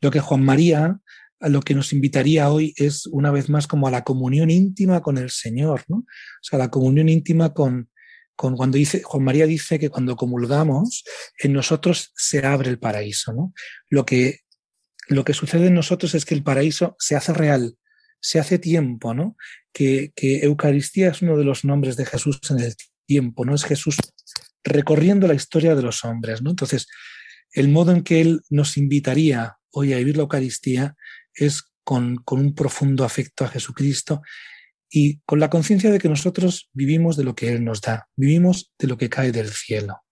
lo 0.00 0.10
que 0.10 0.20
Juan 0.20 0.44
María 0.44 0.98
a 1.40 1.48
lo 1.48 1.60
que 1.60 1.74
nos 1.74 1.92
invitaría 1.92 2.50
hoy 2.50 2.74
es 2.76 3.06
una 3.06 3.30
vez 3.30 3.48
más 3.48 3.66
como 3.66 3.86
a 3.86 3.90
la 3.90 4.04
comunión 4.04 4.50
íntima 4.50 5.02
con 5.02 5.18
el 5.18 5.30
Señor, 5.30 5.84
¿no? 5.88 5.98
O 5.98 6.42
sea, 6.42 6.58
la 6.58 6.70
comunión 6.70 7.08
íntima 7.08 7.54
con, 7.54 7.90
con 8.34 8.56
cuando 8.56 8.76
dice, 8.76 9.02
Juan 9.02 9.24
María 9.24 9.46
dice 9.46 9.78
que 9.78 9.90
cuando 9.90 10.16
comulgamos, 10.16 11.04
en 11.38 11.52
nosotros 11.52 12.12
se 12.16 12.44
abre 12.44 12.70
el 12.70 12.78
paraíso, 12.78 13.32
¿no? 13.32 13.52
Lo 13.88 14.04
que, 14.04 14.40
lo 15.08 15.24
que 15.24 15.34
sucede 15.34 15.68
en 15.68 15.74
nosotros 15.74 16.14
es 16.14 16.24
que 16.24 16.34
el 16.34 16.42
paraíso 16.42 16.96
se 16.98 17.14
hace 17.16 17.32
real, 17.32 17.76
se 18.20 18.40
hace 18.40 18.58
tiempo, 18.58 19.14
¿no? 19.14 19.36
Que, 19.72 20.12
que 20.16 20.44
Eucaristía 20.44 21.10
es 21.10 21.22
uno 21.22 21.36
de 21.36 21.44
los 21.44 21.64
nombres 21.64 21.96
de 21.96 22.06
Jesús 22.06 22.40
en 22.50 22.60
el 22.60 22.74
tiempo, 23.06 23.44
¿no? 23.44 23.54
Es 23.54 23.64
Jesús 23.64 23.96
recorriendo 24.64 25.28
la 25.28 25.34
historia 25.34 25.74
de 25.76 25.82
los 25.82 26.04
hombres, 26.04 26.42
¿no? 26.42 26.50
Entonces, 26.50 26.88
el 27.52 27.68
modo 27.68 27.92
en 27.92 28.02
que 28.02 28.20
Él 28.20 28.42
nos 28.50 28.76
invitaría 28.76 29.56
hoy 29.70 29.92
a 29.92 29.98
vivir 29.98 30.16
la 30.16 30.22
Eucaristía 30.22 30.96
es 31.38 31.64
con, 31.84 32.22
un 32.30 32.54
profundo 32.54 33.04
afecto 33.04 33.44
a 33.44 33.48
Jesucristo 33.48 34.22
y 34.90 35.20
con 35.20 35.40
la 35.40 35.50
conciencia 35.50 35.90
de 35.90 35.98
que 35.98 36.08
nosotros 36.08 36.68
vivimos 36.72 37.16
de 37.16 37.24
lo 37.24 37.34
que 37.34 37.48
Él 37.48 37.64
nos 37.64 37.80
da, 37.80 38.08
vivimos 38.16 38.72
de 38.78 38.88
lo 38.88 38.98
que 38.98 39.08
cae 39.08 39.32
del 39.32 39.48
cielo. 39.48 40.02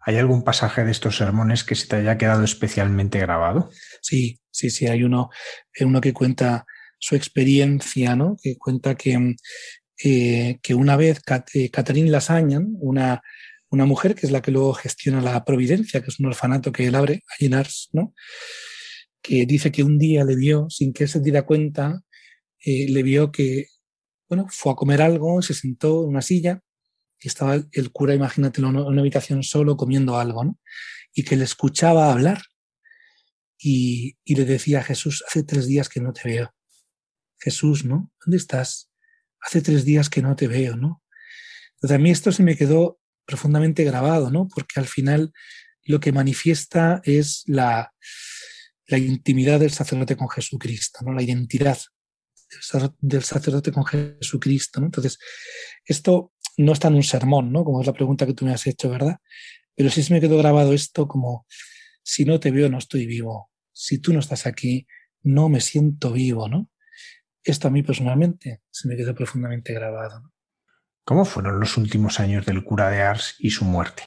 ¿Hay 0.00 0.16
algún 0.16 0.42
pasaje 0.42 0.84
de 0.84 0.90
estos 0.90 1.18
sermones 1.18 1.62
que 1.62 1.74
se 1.74 1.86
te 1.86 1.96
haya 1.96 2.16
quedado 2.16 2.42
especialmente 2.42 3.18
grabado? 3.18 3.70
Sí, 4.00 4.40
sí, 4.50 4.70
sí, 4.70 4.86
hay 4.86 5.04
uno, 5.04 5.30
eh, 5.74 5.84
uno 5.84 6.00
que 6.00 6.12
cuenta 6.12 6.66
su 6.98 7.16
experiencia, 7.16 8.16
¿no? 8.16 8.36
Que 8.42 8.56
cuenta 8.56 8.94
que, 8.94 9.36
eh, 10.02 10.58
que 10.62 10.74
una 10.74 10.96
vez 10.96 11.20
eh, 11.54 11.70
Catherine 11.70 12.10
Lasañan, 12.10 12.68
una, 12.80 13.22
una 13.68 13.84
mujer 13.84 14.14
que 14.14 14.26
es 14.26 14.32
la 14.32 14.42
que 14.42 14.50
luego 14.50 14.74
gestiona 14.74 15.20
la 15.20 15.44
Providencia, 15.44 16.00
que 16.00 16.08
es 16.08 16.18
un 16.18 16.26
orfanato 16.26 16.72
que 16.72 16.86
él 16.86 16.94
abre 16.94 17.22
a 17.28 17.34
Llenars, 17.38 17.88
¿no? 17.92 18.14
Que 19.22 19.46
dice 19.46 19.70
que 19.72 19.82
un 19.82 19.98
día 19.98 20.24
le 20.24 20.36
vio, 20.36 20.68
sin 20.70 20.92
que 20.92 21.04
él 21.04 21.10
se 21.10 21.20
diera 21.20 21.44
cuenta, 21.46 22.02
eh, 22.64 22.86
le 22.88 23.02
vio 23.02 23.30
que, 23.32 23.66
bueno, 24.28 24.46
fue 24.50 24.72
a 24.72 24.76
comer 24.76 25.02
algo, 25.02 25.42
se 25.42 25.54
sentó 25.54 26.04
en 26.04 26.10
una 26.10 26.22
silla 26.22 26.62
y 27.20 27.28
estaba 27.28 27.54
el, 27.54 27.92
cura, 27.92 28.14
imagínate, 28.14 28.60
en 28.60 28.66
una, 28.66 29.00
habitación 29.00 29.42
solo 29.42 29.76
comiendo 29.76 30.18
algo, 30.18 30.44
¿no? 30.44 30.58
Y 31.12 31.24
que 31.24 31.36
le 31.36 31.44
escuchaba 31.44 32.12
hablar 32.12 32.42
y, 33.58 34.16
y 34.24 34.36
le 34.36 34.44
decía 34.44 34.82
Jesús, 34.82 35.24
hace 35.26 35.42
tres 35.42 35.66
días 35.66 35.88
que 35.88 36.00
no 36.00 36.12
te 36.12 36.28
veo. 36.28 36.54
Jesús, 37.38 37.84
¿no? 37.84 38.12
¿Dónde 38.24 38.36
estás? 38.36 38.90
Hace 39.40 39.62
tres 39.62 39.84
días 39.84 40.08
que 40.08 40.22
no 40.22 40.36
te 40.36 40.48
veo, 40.48 40.76
¿no? 40.76 41.02
Entonces 41.74 41.94
a 41.94 41.98
mí 41.98 42.10
esto 42.10 42.32
se 42.32 42.42
me 42.42 42.56
quedó 42.56 43.00
profundamente 43.26 43.84
grabado, 43.84 44.30
¿no? 44.30 44.48
Porque 44.48 44.80
al 44.80 44.86
final 44.86 45.32
lo 45.84 46.00
que 46.00 46.12
manifiesta 46.12 47.00
es 47.04 47.42
la, 47.46 47.92
la 48.90 48.98
intimidad 48.98 49.60
del 49.60 49.70
sacerdote 49.70 50.16
con 50.16 50.28
Jesucristo, 50.28 51.00
¿no? 51.04 51.12
la 51.12 51.22
identidad 51.22 51.78
del 53.00 53.22
sacerdote 53.22 53.70
con 53.70 53.84
Jesucristo. 53.84 54.80
¿no? 54.80 54.86
Entonces, 54.86 55.18
esto 55.84 56.32
no 56.56 56.72
está 56.72 56.88
en 56.88 56.94
un 56.94 57.02
sermón, 57.02 57.52
¿no? 57.52 57.64
como 57.64 57.80
es 57.80 57.86
la 57.86 57.92
pregunta 57.92 58.26
que 58.26 58.34
tú 58.34 58.44
me 58.44 58.52
has 58.52 58.66
hecho, 58.66 58.90
¿verdad? 58.90 59.18
Pero 59.76 59.90
sí 59.90 60.02
se 60.02 60.12
me 60.12 60.20
quedó 60.20 60.36
grabado 60.36 60.72
esto 60.72 61.06
como, 61.06 61.46
si 62.02 62.24
no 62.24 62.40
te 62.40 62.50
veo, 62.50 62.68
no 62.68 62.78
estoy 62.78 63.06
vivo. 63.06 63.50
Si 63.72 63.98
tú 63.98 64.12
no 64.12 64.18
estás 64.18 64.46
aquí, 64.46 64.86
no 65.22 65.48
me 65.48 65.60
siento 65.60 66.12
vivo, 66.12 66.48
¿no? 66.48 66.68
Esto 67.42 67.68
a 67.68 67.70
mí 67.70 67.82
personalmente 67.82 68.62
se 68.70 68.88
me 68.88 68.96
quedó 68.96 69.14
profundamente 69.14 69.72
grabado. 69.72 70.32
¿Cómo 71.04 71.24
fueron 71.24 71.60
los 71.60 71.76
últimos 71.76 72.20
años 72.20 72.44
del 72.44 72.62
cura 72.62 72.90
de 72.90 73.00
Ars 73.00 73.36
y 73.38 73.50
su 73.50 73.64
muerte? 73.64 74.04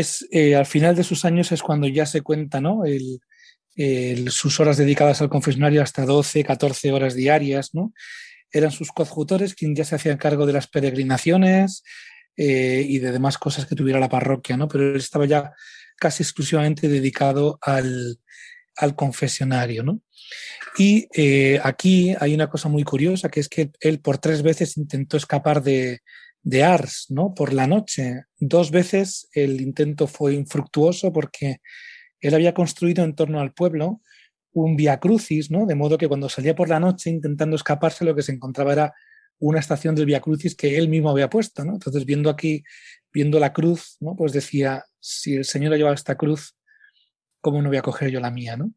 Es 0.00 0.26
eh, 0.32 0.56
al 0.56 0.66
final 0.66 0.96
de 0.96 1.04
sus 1.04 1.24
años 1.24 1.52
es 1.52 1.62
cuando 1.62 1.86
ya 1.86 2.04
se 2.04 2.20
cuenta 2.20 2.60
¿no? 2.60 2.82
Sus 4.28 4.58
horas 4.58 4.76
dedicadas 4.76 5.20
al 5.20 5.28
confesionario 5.28 5.82
hasta 5.82 6.04
12, 6.04 6.42
14 6.42 6.90
horas 6.90 7.14
diarias. 7.14 7.74
¿no? 7.74 7.92
Eran 8.50 8.72
sus 8.72 8.90
coadjutores 8.90 9.54
quienes 9.54 9.78
ya 9.78 9.84
se 9.84 9.94
hacían 9.94 10.18
cargo 10.18 10.46
de 10.46 10.52
las 10.52 10.66
peregrinaciones 10.66 11.84
eh, 12.36 12.84
y 12.88 12.98
de 12.98 13.12
demás 13.12 13.38
cosas 13.38 13.66
que 13.66 13.76
tuviera 13.76 14.00
la 14.00 14.08
parroquia, 14.08 14.56
¿no? 14.56 14.66
pero 14.66 14.90
él 14.90 14.96
estaba 14.96 15.26
ya 15.26 15.52
casi 15.96 16.24
exclusivamente 16.24 16.88
dedicado 16.88 17.60
al, 17.62 18.18
al 18.74 18.96
confesionario. 18.96 19.84
¿no? 19.84 20.00
Y 20.76 21.06
eh, 21.14 21.60
aquí 21.62 22.16
hay 22.18 22.34
una 22.34 22.50
cosa 22.50 22.68
muy 22.68 22.82
curiosa, 22.82 23.28
que 23.28 23.38
es 23.38 23.48
que 23.48 23.70
él 23.78 24.00
por 24.00 24.18
tres 24.18 24.42
veces 24.42 24.76
intentó 24.76 25.16
escapar 25.16 25.62
de, 25.62 26.00
de 26.44 26.62
Ars, 26.62 27.06
¿no? 27.08 27.34
Por 27.34 27.52
la 27.52 27.66
noche. 27.66 28.24
Dos 28.38 28.70
veces 28.70 29.28
el 29.32 29.60
intento 29.60 30.06
fue 30.06 30.34
infructuoso 30.34 31.12
porque 31.12 31.60
él 32.20 32.34
había 32.34 32.54
construido 32.54 33.02
en 33.02 33.14
torno 33.14 33.40
al 33.40 33.52
pueblo 33.52 34.02
un 34.52 34.76
via 34.76 35.00
crucis, 35.00 35.50
¿no? 35.50 35.66
De 35.66 35.74
modo 35.74 35.98
que 35.98 36.06
cuando 36.06 36.28
salía 36.28 36.54
por 36.54 36.68
la 36.68 36.78
noche 36.78 37.10
intentando 37.10 37.56
escaparse, 37.56 38.04
lo 38.04 38.14
que 38.14 38.22
se 38.22 38.32
encontraba 38.32 38.72
era 38.72 38.94
una 39.40 39.58
estación 39.58 39.94
del 39.94 40.06
via 40.06 40.20
crucis 40.20 40.54
que 40.54 40.78
él 40.78 40.88
mismo 40.88 41.10
había 41.10 41.28
puesto, 41.28 41.64
¿no? 41.64 41.72
Entonces, 41.72 42.04
viendo 42.04 42.30
aquí, 42.30 42.62
viendo 43.12 43.40
la 43.40 43.52
cruz, 43.52 43.96
¿no? 44.00 44.14
Pues 44.14 44.32
decía, 44.32 44.84
si 45.00 45.34
el 45.34 45.44
Señor 45.44 45.72
ha 45.72 45.76
llevado 45.76 45.94
esta 45.94 46.14
cruz, 46.16 46.56
¿cómo 47.40 47.60
no 47.62 47.68
voy 47.68 47.78
a 47.78 47.82
coger 47.82 48.10
yo 48.10 48.20
la 48.20 48.30
mía, 48.30 48.56
¿no? 48.56 48.72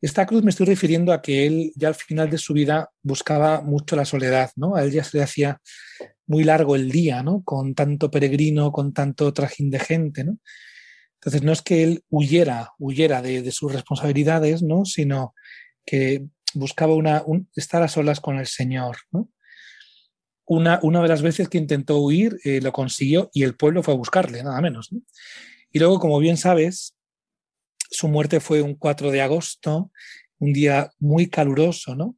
Esta 0.00 0.26
cruz 0.26 0.42
me 0.42 0.50
estoy 0.50 0.66
refiriendo 0.66 1.12
a 1.12 1.22
que 1.22 1.46
él 1.46 1.72
ya 1.76 1.88
al 1.88 1.94
final 1.94 2.30
de 2.30 2.38
su 2.38 2.54
vida 2.54 2.90
buscaba 3.02 3.60
mucho 3.60 3.94
la 3.94 4.04
soledad, 4.04 4.50
¿no? 4.56 4.74
A 4.74 4.84
él 4.84 4.90
ya 4.90 5.04
se 5.04 5.18
le 5.18 5.22
hacía 5.22 5.60
muy 6.26 6.44
largo 6.44 6.76
el 6.76 6.90
día, 6.90 7.22
¿no? 7.22 7.42
Con 7.44 7.74
tanto 7.74 8.10
peregrino, 8.10 8.72
con 8.72 8.92
tanto 8.92 9.32
trajín 9.32 9.70
de 9.70 9.78
gente, 9.78 10.24
¿no? 10.24 10.38
Entonces 11.14 11.42
no 11.42 11.52
es 11.52 11.62
que 11.62 11.84
él 11.84 12.04
huyera, 12.10 12.72
huyera 12.78 13.22
de, 13.22 13.48
sus 13.52 13.72
responsabilidades, 13.72 14.62
¿no? 14.62 14.84
Sino 14.84 15.34
que 15.84 16.26
buscaba 16.54 16.94
una, 16.94 17.22
estar 17.54 17.82
a 17.82 17.88
solas 17.88 18.20
con 18.20 18.38
el 18.38 18.46
Señor. 18.46 18.96
Una, 20.44 20.80
una, 20.82 21.00
de 21.00 21.08
las 21.08 21.22
veces 21.22 21.48
que 21.48 21.58
intentó 21.58 21.98
huir 21.98 22.38
eh, 22.44 22.60
lo 22.60 22.72
consiguió 22.72 23.30
y 23.32 23.44
el 23.44 23.54
pueblo 23.54 23.82
fue 23.82 23.94
a 23.94 23.96
buscarle, 23.96 24.42
nada 24.42 24.60
menos. 24.60 24.90
Y 25.70 25.78
luego, 25.78 26.00
como 26.00 26.18
bien 26.18 26.36
sabes, 26.36 26.96
su 27.90 28.08
muerte 28.08 28.40
fue 28.40 28.60
un 28.62 28.74
4 28.74 29.10
de 29.10 29.22
agosto, 29.22 29.92
un 30.38 30.52
día 30.52 30.90
muy 30.98 31.28
caluroso, 31.28 31.94
¿no? 31.94 32.16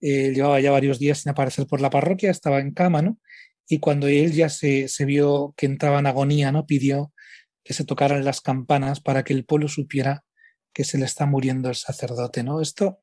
Eh, 0.00 0.32
llevaba 0.32 0.60
ya 0.60 0.70
varios 0.70 0.98
días 0.98 1.18
sin 1.18 1.30
aparecer 1.30 1.66
por 1.66 1.80
la 1.80 1.90
parroquia, 1.90 2.30
estaba 2.30 2.60
en 2.60 2.72
cama, 2.72 3.02
¿no? 3.02 3.18
Y 3.68 3.80
cuando 3.80 4.08
él 4.08 4.32
ya 4.32 4.48
se, 4.48 4.88
vio 5.06 5.54
que 5.56 5.66
entraba 5.66 5.98
en 5.98 6.06
agonía, 6.06 6.52
¿no? 6.52 6.66
Pidió 6.66 7.12
que 7.62 7.72
se 7.74 7.84
tocaran 7.84 8.24
las 8.24 8.40
campanas 8.40 9.00
para 9.00 9.24
que 9.24 9.32
el 9.32 9.44
pueblo 9.44 9.68
supiera 9.68 10.24
que 10.72 10.84
se 10.84 10.98
le 10.98 11.04
está 11.04 11.24
muriendo 11.26 11.68
el 11.68 11.76
sacerdote, 11.76 12.42
¿no? 12.42 12.60
Esto, 12.60 13.00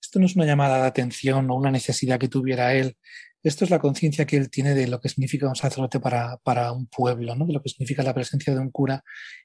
esto 0.00 0.18
no 0.18 0.26
es 0.26 0.36
una 0.36 0.44
llamada 0.44 0.80
de 0.80 0.86
atención 0.86 1.50
o 1.50 1.54
una 1.54 1.70
necesidad 1.70 2.18
que 2.18 2.28
tuviera 2.28 2.74
él. 2.74 2.96
Esto 3.42 3.64
es 3.64 3.70
la 3.70 3.78
conciencia 3.78 4.26
que 4.26 4.36
él 4.36 4.50
tiene 4.50 4.74
de 4.74 4.88
lo 4.88 5.00
que 5.00 5.08
significa 5.08 5.48
un 5.48 5.54
sacerdote 5.54 6.00
para, 6.00 6.36
para, 6.38 6.72
un 6.72 6.88
pueblo, 6.88 7.34
¿no? 7.36 7.46
De 7.46 7.52
lo 7.52 7.62
que 7.62 7.68
significa 7.68 8.02
la 8.02 8.14
presencia 8.14 8.52
de 8.52 8.60
un 8.60 8.70
cura 8.70 9.02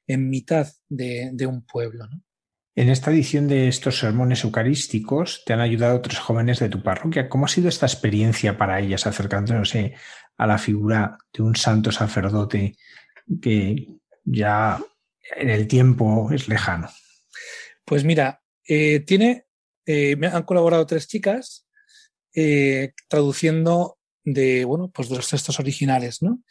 en 0.08 0.28
mitad 0.30 0.68
de, 0.90 1.30
de 1.34 1.46
un 1.46 1.64
pueblo. 1.66 2.08
En 2.74 2.90
esta 2.90 3.12
edición 3.12 3.50
de 3.50 3.68
estos 3.68 4.00
sermones 4.00 4.46
eucarísticos 4.46 5.44
te 5.46 5.52
han 5.52 5.60
ayudado 5.60 6.00
tres 6.00 6.20
jóvenes 6.20 6.60
de 6.60 6.70
tu 6.70 6.82
parroquia. 6.82 7.28
¿Cómo 7.28 7.46
ha 7.46 7.50
sido 7.50 7.68
esta 7.68 7.86
experiencia 7.86 8.58
para 8.58 8.80
ellas 8.80 9.06
acercándose 9.06 9.94
a 10.42 10.48
la 10.48 10.58
figura 10.58 11.20
de 11.32 11.44
un 11.44 11.56
santo 11.56 11.92
sacerdote 11.92 12.76
que 13.40 13.88
ya 14.24 14.84
en 15.38 15.52
el 15.52 15.68
tiempo 15.68 16.32
es 16.32 16.48
lejano? 16.48 16.90
Pues 17.86 18.04
mira, 18.04 18.42
eh, 18.68 19.02
tiene, 19.02 19.46
eh, 19.86 20.16
me 20.16 20.28
han 20.28 20.42
colaborado 20.42 20.88
tres 20.88 21.08
chicas 21.08 21.68
eh, 22.34 22.94
traduciendo 23.08 24.00
de, 24.24 24.66
bueno, 24.66 24.90
pues 24.90 25.12
los 25.12 25.30
textos 25.30 25.60
originales, 25.60 26.24
¿no? 26.24 26.42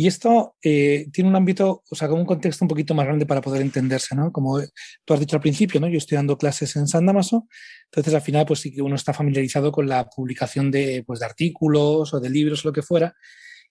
Y 0.00 0.06
esto 0.06 0.54
eh, 0.62 1.08
tiene 1.12 1.28
un 1.28 1.34
ámbito, 1.34 1.82
o 1.90 1.96
sea, 1.96 2.06
como 2.06 2.20
un 2.20 2.26
contexto 2.26 2.64
un 2.64 2.68
poquito 2.68 2.94
más 2.94 3.04
grande 3.04 3.26
para 3.26 3.40
poder 3.40 3.62
entenderse, 3.62 4.14
¿no? 4.14 4.30
Como 4.30 4.60
tú 5.04 5.12
has 5.12 5.18
dicho 5.18 5.34
al 5.34 5.42
principio, 5.42 5.80
¿no? 5.80 5.88
Yo 5.88 5.98
estoy 5.98 6.14
dando 6.14 6.38
clases 6.38 6.76
en 6.76 6.86
San 6.86 7.04
Damaso, 7.04 7.48
entonces 7.86 8.14
al 8.14 8.22
final 8.22 8.46
pues 8.46 8.60
sí 8.60 8.72
que 8.72 8.80
uno 8.80 8.94
está 8.94 9.12
familiarizado 9.12 9.72
con 9.72 9.88
la 9.88 10.08
publicación 10.08 10.70
de, 10.70 11.02
pues, 11.04 11.18
de 11.18 11.26
artículos 11.26 12.14
o 12.14 12.20
de 12.20 12.30
libros 12.30 12.64
o 12.64 12.68
lo 12.68 12.72
que 12.72 12.82
fuera, 12.82 13.12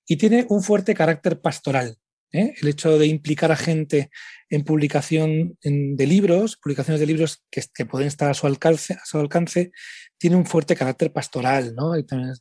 y 0.05 0.17
tiene 0.17 0.45
un 0.49 0.61
fuerte 0.61 0.93
carácter 0.93 1.39
pastoral. 1.39 1.95
¿eh? 2.33 2.55
El 2.61 2.67
hecho 2.67 2.99
de 2.99 3.07
implicar 3.07 3.53
a 3.53 3.55
gente 3.55 4.09
en 4.49 4.65
publicación 4.65 5.57
de 5.61 6.07
libros, 6.07 6.57
publicaciones 6.57 6.99
de 6.99 7.05
libros 7.05 7.45
que, 7.49 7.63
que, 7.73 7.85
pueden 7.85 8.09
estar 8.09 8.29
a 8.29 8.33
su 8.33 8.47
alcance, 8.47 8.95
a 8.95 9.05
su 9.05 9.17
alcance, 9.17 9.71
tiene 10.17 10.35
un 10.35 10.45
fuerte 10.45 10.75
carácter 10.75 11.13
pastoral, 11.13 11.73
¿no? 11.73 11.97
Y 11.97 12.05
también 12.05 12.33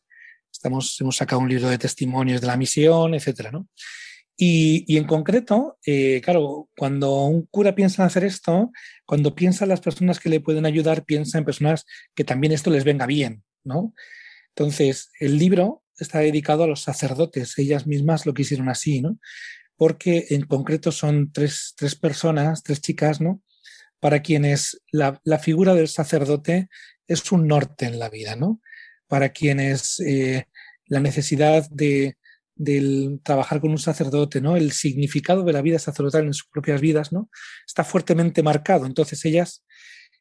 Estamos, 0.56 0.98
hemos 1.00 1.16
sacado 1.16 1.40
un 1.42 1.48
libro 1.48 1.68
de 1.68 1.78
testimonios 1.78 2.40
de 2.40 2.46
la 2.46 2.56
misión, 2.56 3.14
etcétera, 3.14 3.50
¿no? 3.52 3.68
Y, 4.38 4.96
en 4.98 5.04
concreto, 5.04 5.78
eh, 5.86 6.20
claro, 6.22 6.68
cuando 6.76 7.24
un 7.24 7.46
cura 7.46 7.74
piensa 7.74 8.02
en 8.02 8.06
hacer 8.06 8.24
esto, 8.24 8.70
cuando 9.06 9.34
piensa 9.34 9.64
en 9.64 9.70
las 9.70 9.80
personas 9.80 10.20
que 10.20 10.28
le 10.28 10.40
pueden 10.40 10.66
ayudar, 10.66 11.04
piensa 11.04 11.38
en 11.38 11.44
personas 11.44 11.86
que 12.14 12.24
también 12.24 12.52
esto 12.52 12.70
les 12.70 12.84
venga 12.84 13.06
bien, 13.06 13.44
¿no? 13.64 13.94
Entonces, 14.54 15.10
el 15.20 15.38
libro 15.38 15.82
está 15.98 16.18
dedicado 16.18 16.64
a 16.64 16.66
los 16.66 16.82
sacerdotes, 16.82 17.58
ellas 17.58 17.86
mismas 17.86 18.26
lo 18.26 18.34
quisieron 18.34 18.68
así, 18.68 19.00
¿no? 19.00 19.18
Porque 19.76 20.26
en 20.30 20.42
concreto 20.42 20.92
son 20.92 21.32
tres, 21.32 21.74
tres 21.76 21.94
personas, 21.94 22.62
tres 22.62 22.82
chicas, 22.82 23.22
¿no? 23.22 23.42
Para 24.00 24.20
quienes 24.20 24.82
la, 24.90 25.20
la, 25.24 25.38
figura 25.38 25.74
del 25.74 25.88
sacerdote 25.88 26.68
es 27.06 27.32
un 27.32 27.46
norte 27.46 27.86
en 27.86 27.98
la 27.98 28.10
vida, 28.10 28.36
¿no? 28.36 28.60
Para 29.08 29.30
quienes 29.30 30.00
eh, 30.00 30.46
la 30.86 31.00
necesidad 31.00 31.68
de, 31.70 32.16
trabajar 33.22 33.60
con 33.60 33.70
un 33.70 33.78
sacerdote, 33.78 34.40
¿no? 34.40 34.56
El 34.56 34.72
significado 34.72 35.42
de 35.42 35.52
la 35.52 35.60
vida 35.60 35.78
sacerdotal 35.78 36.24
en 36.24 36.32
sus 36.32 36.48
propias 36.48 36.80
vidas, 36.80 37.12
¿no? 37.12 37.28
Está 37.66 37.84
fuertemente 37.84 38.42
marcado. 38.42 38.86
Entonces 38.86 39.22
ellas, 39.26 39.64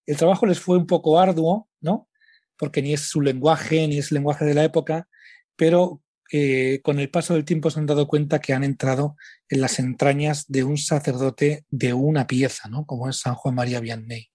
el 0.05 0.17
trabajo 0.17 0.45
les 0.45 0.59
fue 0.59 0.77
un 0.77 0.85
poco 0.85 1.19
arduo, 1.19 1.69
¿no? 1.79 2.09
Porque 2.57 2.81
ni 2.81 2.93
es 2.93 3.01
su 3.01 3.21
lenguaje, 3.21 3.87
ni 3.87 3.99
es 3.99 4.11
el 4.11 4.15
lenguaje 4.15 4.43
de 4.43 4.53
la 4.53 4.65
época, 4.65 5.07
pero 5.55 6.01
eh, 6.31 6.81
con 6.83 6.99
el 6.99 7.09
paso 7.09 7.35
del 7.35 7.45
tiempo 7.45 7.69
se 7.69 7.79
han 7.79 7.85
dado 7.85 8.07
cuenta 8.07 8.39
que 8.39 8.53
han 8.53 8.63
entrado 8.63 9.15
en 9.47 9.61
las 9.61 9.79
entrañas 9.79 10.45
de 10.47 10.63
un 10.63 10.77
sacerdote 10.77 11.65
de 11.69 11.93
una 11.93 12.27
pieza, 12.27 12.67
¿no? 12.67 12.85
Como 12.85 13.07
es 13.09 13.19
San 13.19 13.35
Juan 13.35 13.55
María 13.55 13.79
Vianney. 13.79 14.29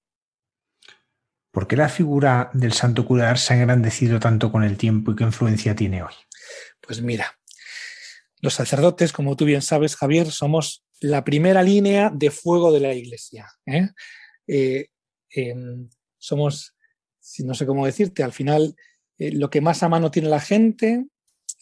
¿Por 1.51 1.67
qué 1.67 1.77
la 1.77 1.89
figura 1.89 2.51
del 2.53 2.73
santo 2.73 3.05
cura 3.05 3.35
se 3.37 3.53
ha 3.53 3.57
engrandecido 3.57 4.21
tanto 4.21 4.53
con 4.53 4.63
el 4.63 4.77
tiempo 4.77 5.11
y 5.11 5.17
qué 5.17 5.25
influencia 5.25 5.75
tiene 5.75 6.03
hoy? 6.03 6.15
Pues 6.81 7.03
mira, 7.03 7.39
los 8.41 8.55
sacerdotes, 8.55 9.13
como 9.13 9.37
tú 9.37 9.45
bien 9.45 9.63
sabes, 9.63 9.97
Javier, 9.97 10.31
somos 10.31 10.85
la 11.01 11.25
primera 11.25 11.63
línea 11.63 12.11
de 12.15 12.31
fuego 12.31 12.73
de 12.73 12.81
la 12.81 12.95
iglesia. 12.95 13.49
¿eh? 13.67 13.89
Eh, 14.47 14.89
eh, 15.35 15.55
somos, 16.19 16.75
no 17.39 17.55
sé 17.55 17.67
cómo 17.67 17.85
decirte, 17.85 18.23
al 18.23 18.33
final 18.33 18.75
lo 19.19 19.51
que 19.51 19.61
más 19.61 19.83
a 19.83 19.89
mano 19.89 20.11
tiene 20.11 20.29
la 20.29 20.41
gente, 20.41 21.05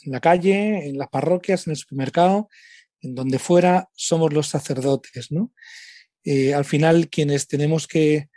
en 0.02 0.12
la 0.12 0.20
calle, 0.20 0.86
en 0.86 0.96
las 0.96 1.08
parroquias, 1.08 1.66
en 1.66 1.72
el 1.72 1.76
supermercado, 1.76 2.48
en 3.00 3.14
donde 3.14 3.38
fuera, 3.38 3.88
somos 3.94 4.32
los 4.32 4.48
sacerdotes, 4.48 5.28
al 6.54 6.64
final, 6.64 7.08
quienes 7.08 7.48
tenemos 7.48 7.88
que, 7.88 8.28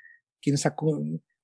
quienes 0.41 0.65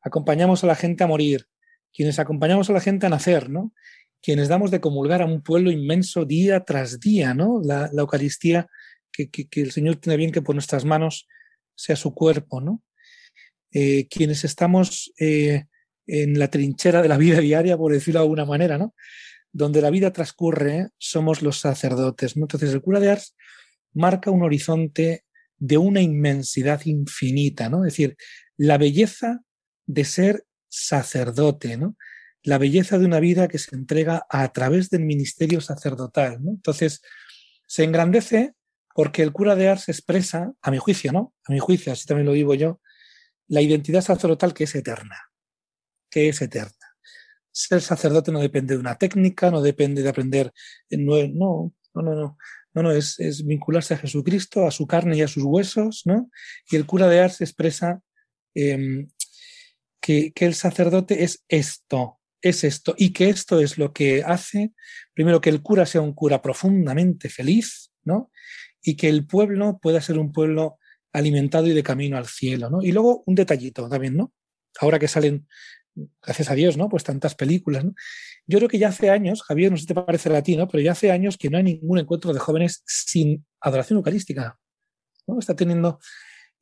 acompañamos 0.01 0.63
a 0.63 0.67
la 0.67 0.75
gente 0.75 1.03
a 1.03 1.07
morir, 1.07 1.47
quienes 1.93 2.19
acompañamos 2.19 2.69
a 2.69 2.73
la 2.73 2.81
gente 2.81 3.05
a 3.05 3.09
nacer, 3.09 3.49
¿no? 3.49 3.73
Quienes 4.21 4.47
damos 4.47 4.71
de 4.71 4.81
comulgar 4.81 5.21
a 5.21 5.25
un 5.25 5.41
pueblo 5.41 5.71
inmenso 5.71 6.25
día 6.25 6.63
tras 6.63 6.99
día, 6.99 7.33
¿no? 7.33 7.61
La, 7.63 7.89
Eucaristía 7.97 8.67
que, 9.11 9.29
el 9.51 9.71
Señor 9.71 9.95
tiene 9.95 10.17
bien 10.17 10.31
que 10.31 10.41
por 10.41 10.55
nuestras 10.55 10.85
manos 10.85 11.27
sea 11.75 11.95
su 11.95 12.13
cuerpo, 12.13 12.61
¿no? 12.61 12.83
Eh, 13.71 14.07
quienes 14.09 14.43
estamos 14.43 15.11
eh, 15.19 15.65
en 16.05 16.39
la 16.39 16.49
trinchera 16.49 17.01
de 17.01 17.09
la 17.09 17.17
vida 17.17 17.39
diaria, 17.39 17.77
por 17.77 17.91
decirlo 17.91 18.19
de 18.19 18.25
alguna 18.25 18.45
manera, 18.45 18.77
¿no? 18.77 18.93
Donde 19.51 19.81
la 19.81 19.89
vida 19.89 20.13
transcurre, 20.13 20.89
somos 20.97 21.41
los 21.41 21.59
sacerdotes, 21.59 22.37
¿no? 22.37 22.43
Entonces 22.43 22.73
el 22.73 22.81
cura 22.81 22.99
de 22.99 23.09
Ars 23.11 23.35
marca 23.93 24.31
un 24.31 24.43
horizonte 24.43 25.25
de 25.57 25.77
una 25.77 26.01
inmensidad 26.01 26.81
infinita, 26.85 27.69
¿no? 27.69 27.85
Es 27.85 27.93
decir, 27.93 28.15
la 28.57 28.77
belleza 28.77 29.41
de 29.87 30.05
ser 30.05 30.45
sacerdote, 30.69 31.77
¿no? 31.77 31.97
La 32.43 32.57
belleza 32.57 32.99
de 32.99 33.05
una 33.05 33.19
vida 33.19 33.47
que 33.47 33.57
se 33.57 33.75
entrega 33.75 34.25
a 34.29 34.51
través 34.53 34.89
del 34.89 35.03
ministerio 35.03 35.59
sacerdotal, 35.59 36.43
¿no? 36.43 36.51
Entonces, 36.51 37.01
se 37.65 37.83
engrandece 37.83 38.53
porque 38.93 39.23
el 39.23 39.31
cura 39.31 39.55
de 39.55 39.69
Ars 39.69 39.89
expresa, 39.89 40.53
a 40.61 40.71
mi 40.71 40.77
juicio, 40.77 41.11
¿no? 41.11 41.33
A 41.45 41.51
mi 41.51 41.59
juicio, 41.59 41.91
así 41.91 42.05
también 42.05 42.25
lo 42.25 42.33
digo 42.33 42.53
yo, 42.55 42.81
la 43.47 43.61
identidad 43.61 44.01
sacerdotal 44.01 44.53
que 44.53 44.65
es 44.65 44.75
eterna, 44.75 45.17
que 46.09 46.29
es 46.29 46.41
eterna. 46.41 46.71
Ser 47.51 47.81
sacerdote 47.81 48.31
no 48.31 48.39
depende 48.39 48.75
de 48.75 48.79
una 48.79 48.97
técnica, 48.97 49.51
no 49.51 49.61
depende 49.61 50.03
de 50.03 50.09
aprender, 50.09 50.51
no, 50.89 51.15
no, 51.27 51.73
no, 51.93 52.01
no, 52.01 52.37
no, 52.73 52.83
no, 52.83 52.91
es, 52.91 53.19
es 53.19 53.45
vincularse 53.45 53.93
a 53.93 53.97
Jesucristo, 53.97 54.67
a 54.67 54.71
su 54.71 54.85
carne 54.85 55.17
y 55.17 55.21
a 55.21 55.27
sus 55.27 55.43
huesos, 55.43 56.03
¿no? 56.05 56.29
Y 56.69 56.75
el 56.75 56.85
cura 56.85 57.07
de 57.07 57.19
Ars 57.21 57.41
expresa 57.41 58.01
eh, 58.55 59.07
que, 60.01 60.31
el 60.35 60.55
sacerdote 60.55 61.23
es 61.23 61.43
esto, 61.47 62.19
es 62.41 62.63
esto, 62.63 62.95
y 62.97 63.13
que 63.13 63.29
esto 63.29 63.59
es 63.59 63.77
lo 63.77 63.93
que 63.93 64.23
hace, 64.23 64.73
primero, 65.13 65.41
que 65.41 65.49
el 65.49 65.61
cura 65.61 65.85
sea 65.85 66.01
un 66.01 66.13
cura 66.13 66.41
profundamente 66.41 67.29
feliz, 67.29 67.91
¿no? 68.03 68.31
Y 68.81 68.95
que 68.95 69.09
el 69.09 69.25
pueblo 69.25 69.79
pueda 69.81 70.01
ser 70.01 70.17
un 70.17 70.31
pueblo 70.31 70.77
alimentado 71.13 71.67
y 71.67 71.73
de 71.73 71.83
camino 71.83 72.17
al 72.17 72.27
cielo, 72.27 72.69
¿no? 72.69 72.81
Y 72.81 72.91
luego 72.91 73.23
un 73.25 73.35
detallito 73.35 73.89
también, 73.89 74.15
¿no? 74.15 74.33
Ahora 74.79 74.99
que 74.99 75.07
salen, 75.07 75.47
gracias 76.21 76.49
a 76.49 76.55
Dios, 76.55 76.77
¿no? 76.77 76.89
Pues 76.89 77.03
tantas 77.03 77.35
películas. 77.35 77.83
Yo 78.45 78.59
creo 78.59 78.69
que 78.69 78.77
ya 78.77 78.89
hace 78.89 79.09
años, 79.09 79.41
Javier, 79.43 79.71
no 79.71 79.77
sé 79.77 79.81
si 79.81 79.87
te 79.87 79.95
parece 79.95 80.35
a 80.35 80.43
ti, 80.43 80.55
¿no? 80.55 80.67
Pero 80.67 80.81
ya 80.81 80.91
hace 80.91 81.11
años 81.11 81.37
que 81.37 81.49
no 81.49 81.57
hay 81.57 81.63
ningún 81.63 81.99
encuentro 81.99 82.33
de 82.33 82.39
jóvenes 82.39 82.83
sin 82.85 83.45
adoración 83.59 83.97
eucarística, 83.97 84.59
¿no? 85.25 85.39
Está 85.39 85.55
teniendo 85.55 85.99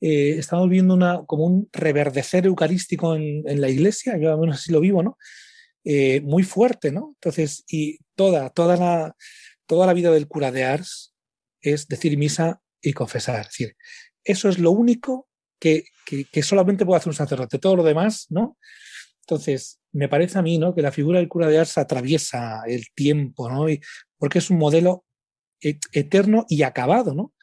eh, 0.01 0.35
estamos 0.37 0.69
viendo 0.69 0.93
una, 0.93 1.23
como 1.25 1.45
un 1.45 1.69
reverdecer 1.71 2.45
eucarístico 2.45 3.15
en, 3.15 3.43
la 3.61 3.69
iglesia, 3.69 4.17
yo 4.17 4.31
al 4.31 4.39
menos 4.39 4.57
así 4.57 4.71
lo 4.71 4.79
vivo, 4.79 5.01
¿no? 5.01 5.17
Eh, 5.83 6.21
muy 6.21 6.43
fuerte, 6.43 6.91
¿no? 6.91 7.13
Entonces, 7.15 7.63
y 7.67 7.99
toda, 8.15 8.49
toda 8.49 8.75
la, 8.75 9.15
toda 9.65 9.87
la 9.87 9.93
vida 9.93 10.11
del 10.11 10.27
cura 10.27 10.51
de 10.51 10.63
Ars 10.63 11.13
es 11.61 11.87
decir 11.87 12.17
misa 12.17 12.61
y 12.81 12.93
confesar. 12.93 13.41
Es 13.41 13.47
decir, 13.47 13.75
eso 14.23 14.49
es 14.49 14.59
lo 14.59 14.71
único 14.71 15.27
que, 15.59 15.85
que, 16.05 16.43
solamente 16.43 16.85
puede 16.85 16.97
hacer 16.97 17.09
un 17.09 17.15
sacerdote. 17.15 17.59
Todo 17.59 17.75
lo 17.75 17.83
demás, 17.83 18.27
¿no? 18.29 18.57
Entonces, 19.21 19.79
me 19.91 20.09
parece 20.09 20.37
a 20.37 20.41
mí, 20.41 20.57
¿no? 20.57 20.75
Que 20.75 20.81
la 20.81 20.91
figura 20.91 21.19
del 21.19 21.29
cura 21.29 21.47
de 21.47 21.57
Ars 21.59 21.77
atraviesa 21.77 22.61
el 22.67 22.85
tiempo, 22.93 23.49
¿no? 23.49 23.65
Porque 24.17 24.39
es 24.39 24.49
un 24.49 24.57
modelo 24.57 25.05
e, 25.61 25.79
eterno 25.93 26.45
y 26.49 26.63
acabado, 26.63 27.15
¿no? 27.15 27.33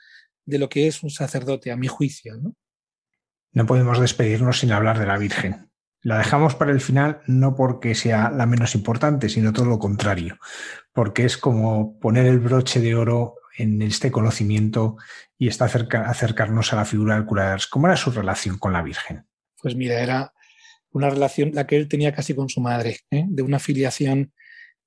De 0.45 0.59
lo 0.59 0.69
que 0.69 0.87
es 0.87 1.03
un 1.03 1.11
sacerdote, 1.11 1.71
a 1.71 1.77
mi 1.77 1.89
juicio. 1.89 2.37
¿no? 2.37 2.55
no 3.53 3.67
podemos 3.67 4.01
despedirnos 4.01 4.61
sin 4.61 4.73
hablar 4.73 4.99
de 4.99 5.07
la 5.07 5.19
Virgen. 5.19 5.71
La 6.03 6.19
dejamos 6.19 6.57
para 6.57 6.73
el 6.73 6.81
final 6.81 7.21
no 7.27 7.55
porque 7.55 7.95
sea 7.95 8.31
la 8.31 8.47
menos 8.47 8.75
importante, 8.75 9.29
sino 9.29 9.53
todo 9.53 9.67
lo 9.67 9.79
contrario, 9.79 10.39
porque 10.93 11.25
es 11.25 11.37
como 11.37 11.99
poner 12.01 12.27
el 12.27 12.41
broche 12.41 12.81
de 12.81 12.97
oro 12.97 13.37
en 13.57 13.83
este 13.83 14.11
conocimiento 14.11 14.97
y 15.39 15.49
está 15.49 15.67
acerca, 15.67 16.09
acercarnos 16.09 16.73
a 16.73 16.77
la 16.77 16.85
figura 16.85 17.15
del 17.15 17.27
cura 17.27 17.47
de 17.47 17.53
Ars. 17.53 17.67
¿Cómo 17.69 17.87
era 17.87 17.97
su 17.97 18.11
relación 18.11 18.59
con 18.59 18.73
la 18.73 18.83
Virgen? 18.83 19.27
Pues 19.61 19.77
mira, 19.77 20.01
era 20.03 20.33
una 20.91 21.09
relación 21.09 21.53
la 21.55 21.67
que 21.67 21.77
él 21.77 21.89
tenía 21.89 22.13
casi 22.13 22.35
con 22.35 22.49
su 22.49 22.61
madre, 22.61 22.99
¿eh? 23.11 23.25
de 23.29 23.43
una 23.43 23.61
filiación, 23.61 24.33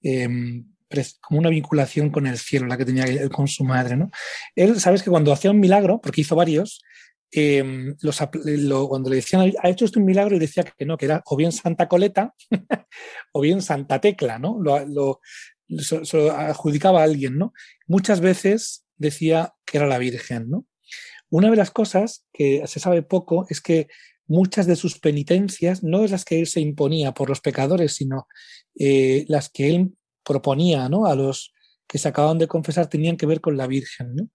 em, 0.02 0.75
como 1.22 1.40
una 1.40 1.50
vinculación 1.50 2.10
con 2.10 2.28
el 2.28 2.38
cielo, 2.38 2.68
la 2.68 2.78
que 2.78 2.86
tenía 2.86 3.06
él 3.06 3.30
con 3.30 3.48
su 3.48 3.64
madre. 3.64 3.96
¿no? 3.96 4.10
Él, 4.56 4.80
sabes 4.80 5.04
que 5.04 5.10
cuando 5.10 5.34
hacía 5.34 5.52
un 5.52 5.60
milagro, 5.60 6.00
porque 6.02 6.22
hizo 6.22 6.36
varios, 6.36 6.82
em, 7.32 7.96
cuando 8.88 9.10
le 9.10 9.18
decían, 9.18 9.52
ha 9.62 9.70
hecho 9.70 9.86
usted 9.86 10.00
un 10.00 10.06
milagro, 10.06 10.36
y 10.36 10.40
decía 10.40 10.64
que 10.64 10.86
no, 10.86 10.98
que 10.98 11.06
era 11.06 11.22
o 11.26 11.36
bien 11.36 11.52
Santa 11.52 11.88
Coleta 11.88 12.34
o 13.34 13.42
bien 13.42 13.62
Santa 13.62 14.00
Tecla, 14.00 14.40
¿no? 14.40 14.58
Lo, 14.62 14.86
lo, 14.86 15.22
adjudicaba 16.32 17.02
a 17.02 17.04
alguien, 17.06 17.38
¿no? 17.38 17.54
Muchas 17.88 18.20
veces 18.20 18.86
decía 18.98 19.54
que 19.66 19.78
era 19.78 19.88
la 19.88 19.98
Virgen, 19.98 20.50
¿no? 20.50 20.66
Una 21.30 21.50
de 21.50 21.56
las 21.56 21.72
cosas 21.72 22.26
que 22.32 22.66
se 22.68 22.80
sabe 22.80 23.02
poco 23.02 23.48
es 23.50 23.62
que 23.62 23.88
muchas 24.28 24.68
de 24.68 24.76
sus 24.76 25.00
penitencias 25.00 25.84
no 25.84 26.04
es 26.04 26.12
las 26.12 26.26
que 26.26 26.40
él 26.40 26.48
se 26.48 26.62
imponía 26.62 27.14
por 27.14 27.30
los 27.30 27.42
pecadores, 27.42 27.94
sino 27.94 28.28
eh, 28.78 29.26
las 29.28 29.50
que 29.50 29.70
él 29.70 29.94
proponía 30.26 30.90
¿no? 30.90 31.06
a 31.06 31.16
los 31.16 31.54
que 31.88 31.98
se 31.98 32.08
acababan 32.08 32.38
de 32.38 32.48
confesar 32.48 32.88
tenían 32.88 33.18
que 33.18 33.26
ver 33.26 33.42
con 33.42 33.58
la 33.58 33.68
Virgen, 33.68 34.16
¿no? 34.16 34.30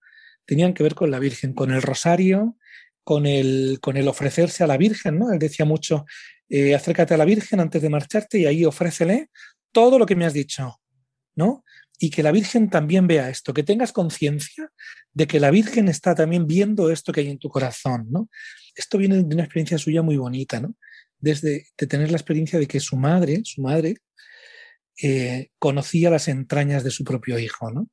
tenían 0.45 0.72
que 0.72 0.82
ver 0.82 0.95
con 0.95 1.11
la 1.11 1.18
Virgen, 1.18 1.53
con 1.53 1.70
el 1.72 1.82
rosario, 1.82 2.57
con 3.05 3.26
el, 3.26 3.78
con 3.80 3.97
el 3.97 4.09
ofrecerse 4.09 4.64
a 4.64 4.66
la 4.66 4.76
Virgen. 4.76 5.18
¿no? 5.18 5.32
Él 5.32 5.38
decía 5.38 5.64
mucho, 5.64 6.05
eh, 6.49 6.74
acércate 6.74 7.14
a 7.14 7.16
la 7.16 7.24
Virgen 7.24 7.61
antes 7.61 7.82
de 7.82 7.91
marcharte 7.91 8.38
y 8.38 8.47
ahí 8.47 8.64
ofrécele 8.64 9.30
todo 9.72 9.99
lo 9.99 10.07
que 10.07 10.16
me 10.16 10.24
has 10.24 10.32
dicho. 10.32 10.80
¿no? 11.34 11.64
y 12.03 12.09
que 12.09 12.22
la 12.22 12.32
Virgen 12.32 12.70
también 12.70 13.07
vea 13.07 13.28
esto, 13.28 13.53
que 13.53 13.62
tengas 13.62 13.93
conciencia 13.93 14.72
de 15.12 15.26
que 15.26 15.38
la 15.38 15.51
Virgen 15.51 15.86
está 15.88 16.14
también 16.14 16.47
viendo 16.47 16.91
esto 16.91 17.12
que 17.12 17.20
hay 17.20 17.28
en 17.28 17.38
tu 17.38 17.51
corazón, 17.51 18.07
¿no? 18.11 18.30
Esto 18.74 18.97
viene 18.97 19.16
de 19.16 19.34
una 19.34 19.45
experiencia 19.45 19.76
suya 19.76 20.01
muy 20.01 20.16
bonita, 20.16 20.61
¿no? 20.61 20.74
Desde 21.18 21.66
de 21.76 21.86
tener 21.86 22.11
la 22.11 22.16
experiencia 22.16 22.59
de 22.59 22.66
que 22.66 22.80
su 22.80 22.97
madre, 22.97 23.43
su 23.45 23.61
madre, 23.61 23.97
eh, 25.03 25.49
conocía 25.59 26.11
las 26.11 26.28
entrañas 26.28 26.84
de 26.84 26.91
su 26.91 27.05
propio 27.05 27.38
hijo, 27.38 27.70
¿no? 27.70 27.88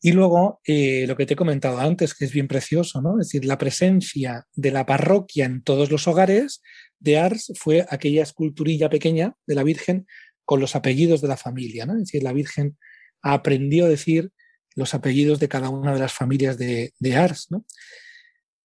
Y 0.00 0.12
luego, 0.12 0.60
eh, 0.66 1.06
lo 1.06 1.16
que 1.16 1.24
te 1.24 1.32
he 1.32 1.36
comentado 1.36 1.78
antes, 1.78 2.14
que 2.14 2.26
es 2.26 2.32
bien 2.32 2.46
precioso, 2.46 3.00
¿no? 3.00 3.20
Es 3.20 3.28
decir, 3.28 3.46
la 3.46 3.56
presencia 3.56 4.46
de 4.54 4.70
la 4.70 4.84
parroquia 4.84 5.46
en 5.46 5.62
todos 5.62 5.90
los 5.90 6.06
hogares 6.06 6.60
de 6.98 7.18
Ars 7.18 7.52
fue 7.56 7.86
aquella 7.88 8.22
esculturilla 8.22 8.90
pequeña 8.90 9.34
de 9.46 9.54
la 9.54 9.62
Virgen 9.62 10.06
con 10.44 10.60
los 10.60 10.76
apellidos 10.76 11.22
de 11.22 11.28
la 11.28 11.38
familia, 11.38 11.86
¿no? 11.86 11.94
Es 11.94 12.00
decir, 12.00 12.22
la 12.22 12.34
Virgen 12.34 12.76
aprendió 13.22 13.86
a 13.86 13.88
decir 13.88 14.30
los 14.74 14.94
apellidos 14.94 15.40
de 15.40 15.48
cada 15.48 15.70
una 15.70 15.92
de 15.92 16.00
las 16.00 16.12
familias 16.12 16.58
de, 16.58 16.92
Ars. 17.16 17.46
¿no? 17.50 17.64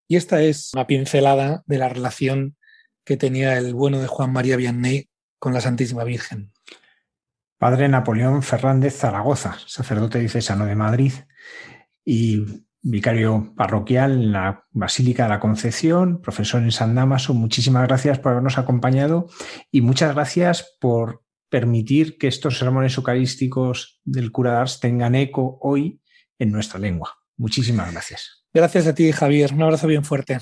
Y 0.07 0.15
esta 0.15 0.41
es 0.41 0.71
una 0.73 0.87
pincelada 0.87 1.63
de 1.65 1.77
la 1.77 1.89
relación 1.89 2.57
que 3.05 3.17
tenía 3.17 3.57
el 3.57 3.73
bueno 3.73 3.99
de 3.99 4.07
Juan 4.07 4.31
María 4.31 4.57
Vianney 4.57 5.09
con 5.39 5.53
la 5.53 5.61
Santísima 5.61 6.03
Virgen. 6.03 6.51
Padre 7.59 7.89
Napoleón 7.89 8.41
Fernández 8.41 8.95
Zaragoza, 8.95 9.57
sacerdote 9.67 10.17
diocesano 10.19 10.65
de 10.65 10.75
Madrid 10.75 11.11
y 12.05 12.45
vicario 12.81 13.53
parroquial 13.57 14.13
en 14.13 14.31
la 14.31 14.63
Basílica 14.71 15.23
de 15.23 15.29
la 15.29 15.41
Concepción, 15.41 16.21
profesor 16.21 16.63
en 16.63 16.71
San 16.71 16.95
Damaso. 16.95 17.33
Muchísimas 17.33 17.85
gracias 17.85 18.17
por 18.17 18.31
habernos 18.31 18.57
acompañado 18.57 19.27
y 19.71 19.81
muchas 19.81 20.15
gracias 20.15 20.77
por 20.79 21.25
permitir 21.49 22.17
que 22.17 22.27
estos 22.27 22.57
sermones 22.57 22.95
eucarísticos 22.95 23.99
del 24.05 24.31
cura 24.31 24.53
d'Ars 24.53 24.79
tengan 24.79 25.15
eco 25.15 25.57
hoy 25.61 26.01
en 26.37 26.51
nuestra 26.51 26.79
lengua. 26.79 27.17
Muchísimas 27.35 27.91
gracias. 27.91 28.45
Gracias 28.53 28.87
a 28.87 28.95
ti, 28.95 29.11
Javier. 29.11 29.53
Un 29.53 29.63
abrazo 29.63 29.87
bien 29.87 30.05
fuerte. 30.05 30.39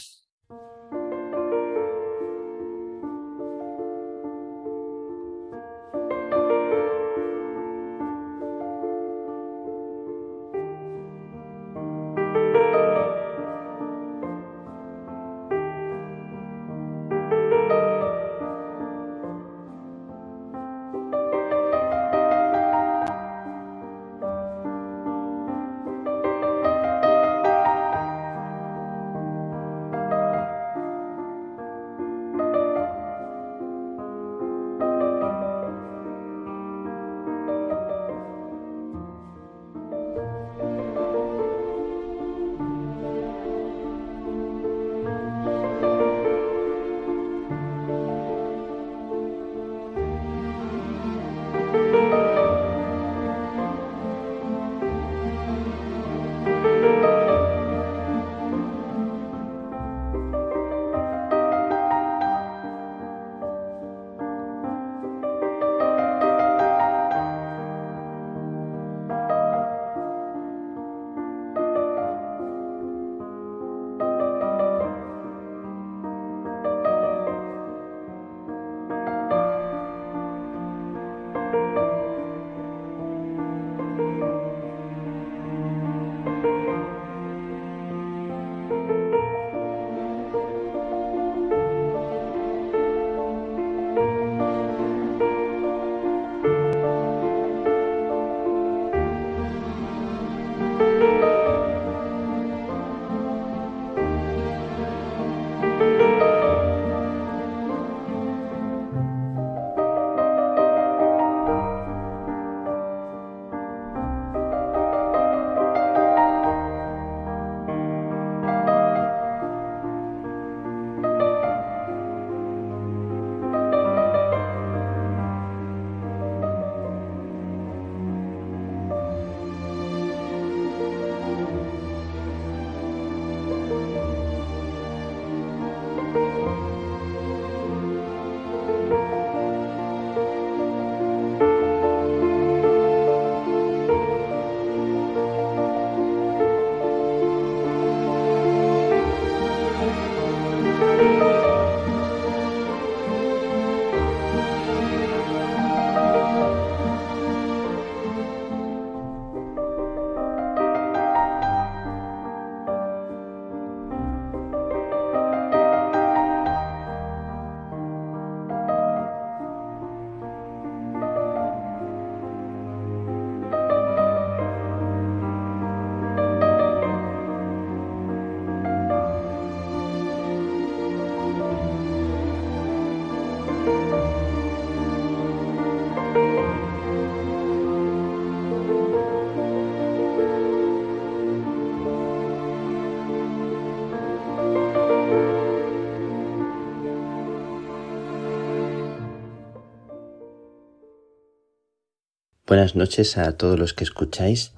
Buenas 202.47 202.77
noches 202.77 203.17
a 203.17 203.35
todos 203.35 203.59
los 203.59 203.73
que 203.73 203.83
escucháis 203.83 204.53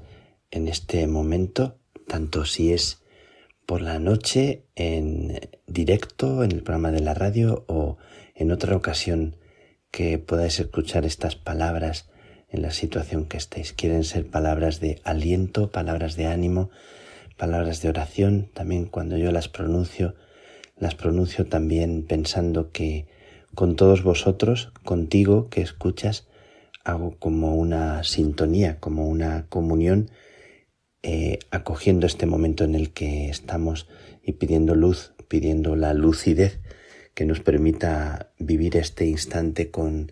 en 0.51 0.67
este 0.67 1.07
momento, 1.07 1.79
tanto 2.07 2.45
si 2.45 2.71
es 2.71 3.01
por 3.65 3.81
la 3.81 3.97
noche 3.97 4.67
en 4.75 5.39
directo 5.65 6.43
en 6.43 6.51
el 6.51 6.61
programa 6.61 6.91
de 6.91 6.99
la 6.99 7.15
radio 7.15 7.65
o 7.67 7.97
en 8.35 8.51
otra 8.51 8.75
ocasión 8.75 9.37
que 9.89 10.19
podáis 10.19 10.59
escuchar 10.59 11.03
estas 11.03 11.35
palabras 11.35 12.11
en 12.49 12.61
la 12.61 12.69
situación 12.69 13.25
que 13.25 13.37
estéis. 13.37 13.73
Quieren 13.73 14.03
ser 14.03 14.29
palabras 14.29 14.79
de 14.79 15.01
aliento, 15.03 15.71
palabras 15.71 16.15
de 16.15 16.27
ánimo, 16.27 16.69
palabras 17.37 17.81
de 17.81 17.89
oración. 17.89 18.51
También 18.53 18.85
cuando 18.85 19.17
yo 19.17 19.31
las 19.31 19.49
pronuncio, 19.49 20.13
las 20.77 20.93
pronuncio 20.93 21.47
también 21.47 22.05
pensando 22.05 22.71
que 22.71 23.07
con 23.55 23.75
todos 23.75 24.03
vosotros, 24.03 24.71
contigo 24.83 25.49
que 25.49 25.61
escuchas, 25.61 26.27
hago 26.83 27.17
como 27.19 27.55
una 27.55 28.03
sintonía, 28.03 28.79
como 28.79 29.07
una 29.07 29.47
comunión, 29.49 30.09
eh, 31.01 31.39
acogiendo 31.51 32.07
este 32.07 32.25
momento 32.25 32.63
en 32.63 32.75
el 32.75 32.91
que 32.91 33.29
estamos 33.29 33.87
y 34.23 34.33
pidiendo 34.33 34.75
luz, 34.75 35.13
pidiendo 35.27 35.75
la 35.75 35.93
lucidez 35.93 36.59
que 37.13 37.25
nos 37.25 37.39
permita 37.39 38.31
vivir 38.37 38.77
este 38.77 39.05
instante 39.05 39.71
con, 39.71 40.11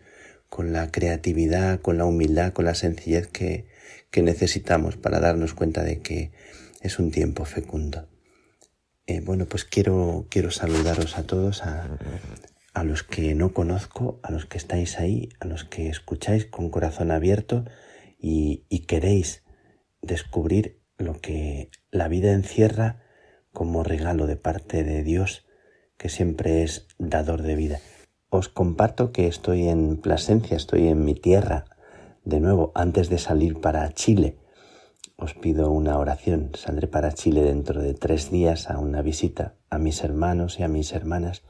con 0.50 0.74
la 0.74 0.92
creatividad, 0.92 1.82
con 1.82 1.98
la 1.98 2.06
humildad, 2.06 2.54
con 2.54 2.66
la 2.66 2.76
sencillez 2.76 3.28
que, 3.28 3.66
que 4.12 4.22
necesitamos 4.22 4.98
para 4.98 5.20
darnos 5.20 5.54
cuenta 5.54 5.84
de 5.84 6.00
que 6.00 6.32
es 6.82 7.00
un 7.00 7.12
tiempo 7.12 7.46
fecundo. 7.46 8.08
Eh, 9.06 9.22
bueno, 9.22 9.46
pues 9.46 9.64
quiero, 9.64 10.28
quiero 10.30 10.52
saludaros 10.52 11.18
a 11.18 11.24
todos, 11.24 11.64
a, 11.64 11.98
a 12.78 12.84
los 12.84 13.02
que 13.02 13.34
no 13.34 13.54
conozco, 13.54 14.20
a 14.22 14.32
los 14.32 14.46
que 14.46 14.60
estáis 14.60 15.00
ahí, 15.00 15.30
a 15.40 15.48
los 15.48 15.64
que 15.64 15.90
escucháis 15.90 16.46
con 16.46 16.70
corazón 16.70 17.10
abierto 17.10 17.66
y, 18.20 18.68
queréis 18.86 19.44
descubrir 20.04 20.80
lo 21.00 21.20
que 21.20 21.72
la 21.90 22.08
vida 22.08 22.34
encierra 22.34 23.02
como 23.52 23.84
regalo 23.84 24.28
de 24.28 24.36
parte 24.36 24.84
de 24.84 25.02
Dios, 25.02 25.48
que 25.98 26.08
siempre 26.08 26.62
es 26.62 26.88
dador 27.00 27.42
de 27.42 27.56
vida. 27.56 27.80
Os 28.30 28.48
comparto 28.48 29.12
que 29.12 29.28
estoy 29.28 29.70
en 29.70 29.98
Plasencia, 29.98 30.56
estoy 30.56 30.88
en 30.88 31.04
mi 31.04 31.16
tierra, 31.16 31.66
de 32.26 32.40
nuevo, 32.40 32.72
antes 32.76 33.10
de 33.10 33.18
salir 33.18 33.60
para 33.60 33.92
Chile. 33.94 34.38
Os 35.16 35.34
pido 35.34 35.72
una 35.72 35.98
oración. 35.98 36.52
Saldré 36.54 36.86
para 36.86 37.12
Chile 37.12 37.42
dentro 37.42 37.82
de 37.82 37.96
tres 37.96 38.30
días 38.30 38.70
a 38.70 38.78
una 38.78 39.02
visita 39.02 39.56
a 39.72 39.80
mis 39.80 40.04
hermanos 40.04 40.60
y 40.60 40.64
a 40.64 40.68
mis 40.68 40.94
hermanas 40.94 41.42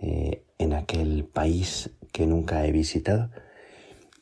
eh, 0.00 0.44
en 0.58 0.72
aquel 0.72 1.24
país 1.24 1.90
que 2.12 2.26
nunca 2.26 2.66
he 2.66 2.72
visitado. 2.72 3.30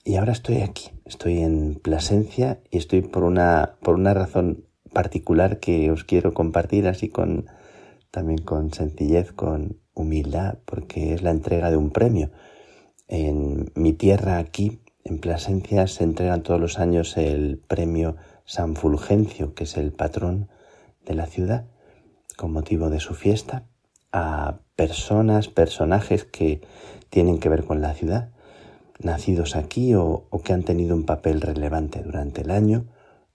Y 0.04 0.16
ahora 0.16 0.32
estoy 0.32 0.62
aquí, 0.62 0.90
estoy 1.04 1.38
en 1.38 1.74
Plasencia 1.76 2.60
y 2.70 2.78
estoy 2.78 3.02
por 3.02 3.24
una, 3.24 3.76
por 3.82 3.94
una 3.94 4.14
razón 4.14 4.64
particular 4.92 5.60
que 5.60 5.90
os 5.90 6.04
quiero 6.04 6.34
compartir 6.34 6.88
así 6.88 7.08
con 7.08 7.46
también 8.10 8.38
con 8.38 8.72
sencillez, 8.72 9.32
con 9.32 9.80
humildad, 9.94 10.58
porque 10.64 11.12
es 11.14 11.22
la 11.22 11.30
entrega 11.30 11.70
de 11.70 11.76
un 11.76 11.90
premio. 11.90 12.30
En 13.06 13.70
mi 13.74 13.92
tierra 13.92 14.38
aquí, 14.38 14.80
en 15.04 15.18
Plasencia, 15.18 15.86
se 15.86 16.04
entregan 16.04 16.42
todos 16.42 16.60
los 16.60 16.78
años 16.78 17.16
el 17.16 17.58
premio 17.58 18.16
San 18.44 18.76
Fulgencio, 18.76 19.54
que 19.54 19.64
es 19.64 19.76
el 19.76 19.92
patrón 19.92 20.48
de 21.04 21.14
la 21.14 21.26
ciudad, 21.26 21.66
con 22.36 22.52
motivo 22.52 22.90
de 22.90 23.00
su 23.00 23.14
fiesta, 23.14 23.66
a 24.12 24.61
personas, 24.76 25.48
personajes 25.48 26.24
que 26.24 26.61
tienen 27.11 27.38
que 27.38 27.48
ver 27.48 27.64
con 27.64 27.80
la 27.80 27.94
ciudad, 27.94 28.30
nacidos 29.00 29.56
aquí 29.56 29.94
o, 29.94 30.28
que 30.44 30.52
han 30.52 30.62
tenido 30.62 30.94
un 30.94 31.04
papel 31.04 31.40
relevante 31.40 32.02
durante 32.02 32.42
el 32.42 32.50
año, 32.50 32.86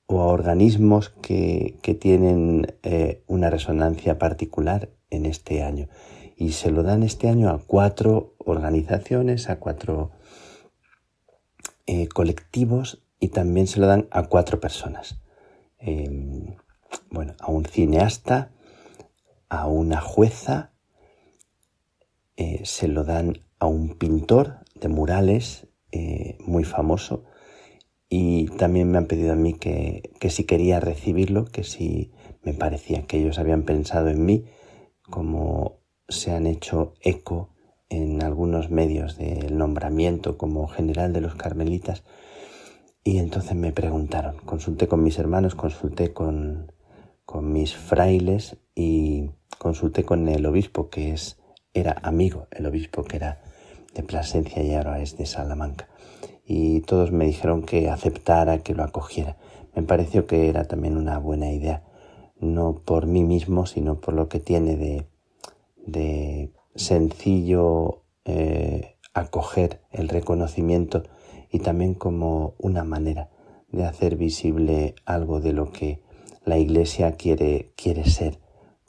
o 0.06 0.22
a 0.22 0.28
organismos 0.28 1.10
que, 1.22 1.80
tienen 2.00 2.76
eh, 2.84 3.24
una 3.28 3.50
resonancia 3.50 4.20
particular 4.20 4.90
en 5.10 5.26
este 5.26 5.64
año. 5.64 5.88
Y 6.36 6.52
se 6.54 6.72
lo 6.72 6.84
dan 6.84 7.04
este 7.04 7.30
año 7.30 7.50
a 7.50 7.60
cuatro 7.60 8.36
organizaciones, 8.40 9.50
a 9.50 9.60
cuatro 9.60 10.12
eh, 11.86 12.08
colectivos 12.08 13.04
y 13.20 13.30
también 13.30 13.68
se 13.68 13.80
lo 13.80 13.88
dan 13.88 14.08
a 14.12 14.24
cuatro 14.24 14.60
personas. 14.60 15.20
Em, 15.80 16.56
bueno, 17.10 17.36
a 17.40 17.52
un 17.52 17.66
cineasta, 17.66 18.53
a 19.54 19.68
una 19.68 20.02
jueza, 20.02 20.72
eh, 22.38 22.62
se 22.64 22.88
lo 22.88 23.04
dan 23.04 23.38
a 23.60 23.68
un 23.68 24.00
pintor 24.00 24.62
de 24.74 24.88
murales 24.88 25.68
eh, 25.92 26.40
muy 26.40 26.64
famoso 26.64 27.26
y 28.10 28.48
también 28.58 28.90
me 28.90 28.98
han 28.98 29.06
pedido 29.06 29.32
a 29.32 29.36
mí 29.36 29.54
que, 29.54 30.12
que, 30.20 30.32
si 30.32 30.46
quería 30.46 30.80
recibirlo, 30.80 31.46
que 31.46 31.64
si 31.64 32.12
me 32.42 32.56
parecía 32.56 33.06
que 33.06 33.20
ellos 33.20 33.38
habían 33.38 33.62
pensado 33.62 34.10
en 34.10 34.26
mí, 34.26 34.46
como 35.12 35.78
se 36.10 36.32
han 36.32 36.48
hecho 36.48 36.96
eco 37.02 37.50
en 37.90 38.24
algunos 38.24 38.72
medios 38.72 39.18
del 39.20 39.56
nombramiento 39.56 40.36
como 40.36 40.68
general 40.68 41.14
de 41.14 41.22
los 41.22 41.36
carmelitas. 41.36 42.04
Y 43.04 43.20
entonces 43.20 43.56
me 43.56 43.72
preguntaron, 43.72 44.38
consulté 44.46 44.88
con 44.88 45.04
mis 45.04 45.20
hermanos, 45.20 45.54
consulté 45.54 46.12
con, 46.12 46.72
con 47.26 47.54
mis 47.54 47.76
frailes 47.76 48.58
y 48.76 49.30
consulté 49.58 50.04
con 50.04 50.28
el 50.30 50.46
obispo 50.46 50.90
que 50.90 51.14
es 51.14 51.38
era 51.74 51.96
amigo, 52.04 52.48
el 52.52 52.66
obispo 52.66 53.04
que 53.04 53.18
era 53.18 53.42
de 53.94 54.04
Plasencia 54.04 54.62
y 54.62 54.74
ahora 54.74 55.02
es 55.02 55.18
de 55.18 55.26
Salamanca. 55.26 55.90
Y 56.46 56.82
todos 56.82 57.12
me 57.12 57.26
dijeron 57.26 57.64
que 57.64 57.90
aceptara, 57.90 58.60
que 58.60 58.76
lo 58.76 58.84
acogiera. 58.84 59.38
Me 59.76 59.84
pareció 59.84 60.28
que 60.28 60.50
era 60.50 60.66
también 60.66 60.98
una 60.98 61.18
buena 61.18 61.52
idea, 61.52 61.84
no 62.40 62.76
por 62.76 63.08
mí 63.08 63.24
mismo, 63.24 63.66
sino 63.66 64.00
por 64.00 64.14
lo 64.14 64.28
que 64.28 64.40
tiene 64.40 64.76
de, 64.76 65.08
de 65.86 66.52
sencillo 66.76 68.04
eh, 68.26 68.98
acoger 69.14 69.82
el 69.92 70.10
reconocimiento 70.10 71.04
y 71.52 71.60
también 71.60 71.94
como 71.94 72.56
una 72.58 72.84
manera 72.84 73.30
de 73.72 73.86
hacer 73.86 74.16
visible 74.16 74.96
algo 75.06 75.40
de 75.40 75.54
lo 75.54 75.72
que 75.72 76.02
la 76.46 76.58
Iglesia 76.58 77.14
quiere, 77.14 77.74
quiere 77.76 78.06
ser 78.06 78.40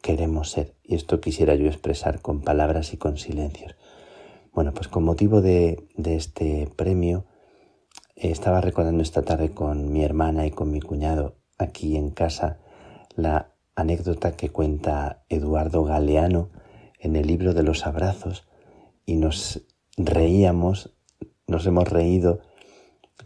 queremos 0.04 0.50
ser. 0.50 0.74
Y 0.82 0.96
esto 0.96 1.18
quisiera 1.22 1.54
yo 1.54 1.66
expresar 1.66 2.20
con 2.20 2.42
palabras 2.42 2.92
y 2.92 2.98
con 2.98 3.16
silencios. 3.16 3.74
Bueno, 4.52 4.74
pues 4.74 4.86
con 4.86 5.02
motivo 5.02 5.40
de, 5.40 5.88
este 5.96 6.68
premio, 6.76 7.24
estaba 8.14 8.60
recordando 8.60 9.02
esta 9.02 9.22
tarde 9.22 9.52
con 9.52 9.94
mi 9.94 10.04
hermana 10.04 10.46
y 10.46 10.50
con 10.50 10.70
mi 10.70 10.82
cuñado 10.82 11.36
aquí 11.56 11.96
en 11.96 12.10
casa 12.10 12.58
la 13.16 13.54
anécdota 13.76 14.36
que 14.36 14.50
cuenta 14.50 15.24
Eduardo 15.30 15.84
Galeano 15.84 16.50
en 17.00 17.16
el 17.16 17.26
libro 17.26 17.54
de 17.54 17.62
los 17.62 17.86
abrazos 17.86 18.46
y 19.06 19.16
nos 19.16 19.62
reíamos, 19.96 20.94
nos 21.46 21.66
hemos 21.66 21.88
reído 21.88 22.40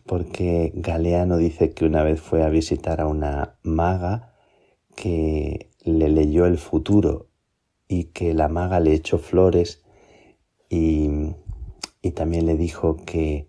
porque 0.06 0.70
Galeano 0.76 1.38
dice 1.38 1.72
que 1.72 1.84
una 1.84 2.04
vez 2.04 2.20
fue 2.20 2.44
a 2.44 2.48
visitar 2.48 3.00
a 3.00 3.08
una 3.08 3.58
maga 3.62 4.32
que 4.94 5.67
le 5.89 6.09
leyó 6.09 6.47
el 6.47 6.59
futuro 6.59 7.28
y 7.89 8.05
que 8.05 8.34
la 8.34 8.49
maga 8.49 8.80
le 8.80 8.93
echó 8.93 9.18
flores 9.18 9.82
y, 10.68 11.09
y 12.03 12.11
también 12.12 12.47
le 12.47 12.57
dijo 12.57 12.97
que 13.05 13.49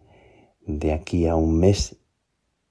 de 0.66 0.94
aquí 0.94 1.28
a 1.28 1.36
un 1.36 1.60
mes 1.60 1.98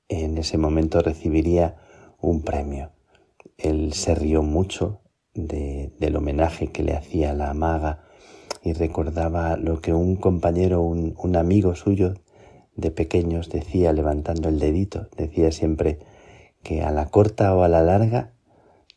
en 0.09 0.39
ese 0.39 0.57
momento 0.57 1.01
recibiría 1.01 1.77
un 2.21 2.43
premio. 2.43 2.91
Él 3.59 3.93
se 3.93 4.15
rió 4.15 4.43
mucho 4.43 5.01
de, 5.35 5.93
del 5.99 6.17
homenaje 6.17 6.69
que 6.69 6.83
le 6.83 6.95
hacía 6.95 7.35
la 7.35 7.53
maga 7.55 8.05
y 8.63 8.73
recordaba 8.73 9.57
lo 9.57 9.81
que 9.81 9.93
un 9.93 10.17
compañero, 10.17 10.81
un, 10.81 11.15
un 11.19 11.37
amigo 11.37 11.75
suyo 11.75 12.15
de 12.77 12.91
pequeños 12.91 13.51
decía 13.51 13.93
levantando 13.93 14.49
el 14.49 14.59
dedito, 14.59 15.09
decía 15.17 15.53
siempre 15.53 15.99
que 16.63 16.83
a 16.83 16.91
la 16.91 17.07
corta 17.07 17.55
o 17.55 17.63
a 17.63 17.69
la 17.69 17.83
larga 17.83 18.33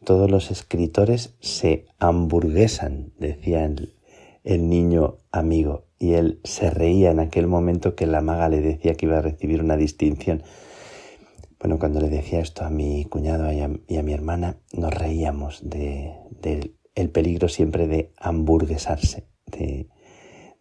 todos 0.03 0.29
los 0.29 0.51
escritores 0.51 1.35
se 1.39 1.85
hamburguesan, 1.99 3.13
decía 3.17 3.65
el, 3.65 4.69
niño 4.69 5.17
amigo, 5.31 5.85
y 5.99 6.13
él 6.13 6.39
se 6.43 6.71
reía 6.71 7.11
en 7.11 7.19
aquel 7.19 7.45
momento 7.45 7.95
que 7.95 8.07
la 8.07 8.21
maga 8.21 8.49
le 8.49 8.61
decía 8.61 8.95
que 8.95 9.05
iba 9.05 9.19
a 9.19 9.21
recibir 9.21 9.61
una 9.61 9.77
distinción. 9.77 10.41
Bueno, 11.59 11.77
cuando 11.77 12.01
le 12.01 12.09
decía 12.09 12.39
esto 12.39 12.65
a 12.65 12.71
mi 12.71 13.05
cuñado 13.05 13.51
y 13.51 13.59
a, 13.61 14.03
mi 14.03 14.13
hermana, 14.13 14.57
nos 14.73 14.91
reíamos 14.91 15.61
del 15.61 16.15
de, 16.41 16.73
el 16.95 17.09
peligro 17.11 17.49
siempre 17.49 17.87
de 17.87 18.11
hamburguesarse, 18.17 19.27
de, 19.45 19.89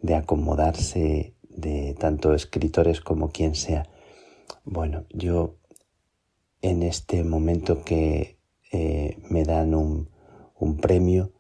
de 0.01 0.15
acomodarse, 0.15 1.35
de 1.49 1.95
tanto 1.99 2.35
escritores 2.35 3.01
como 3.01 3.31
quien 3.31 3.55
sea. 3.55 3.89
Bueno, 4.65 5.05
yo 5.11 5.57
en 6.61 6.83
este 6.83 7.25
momento 7.25 7.83
que 7.83 8.40
eh, 8.71 9.19
me 9.29 9.45
dan 9.45 9.75
un, 9.75 10.09
un 10.59 10.77
premio, 10.79 11.33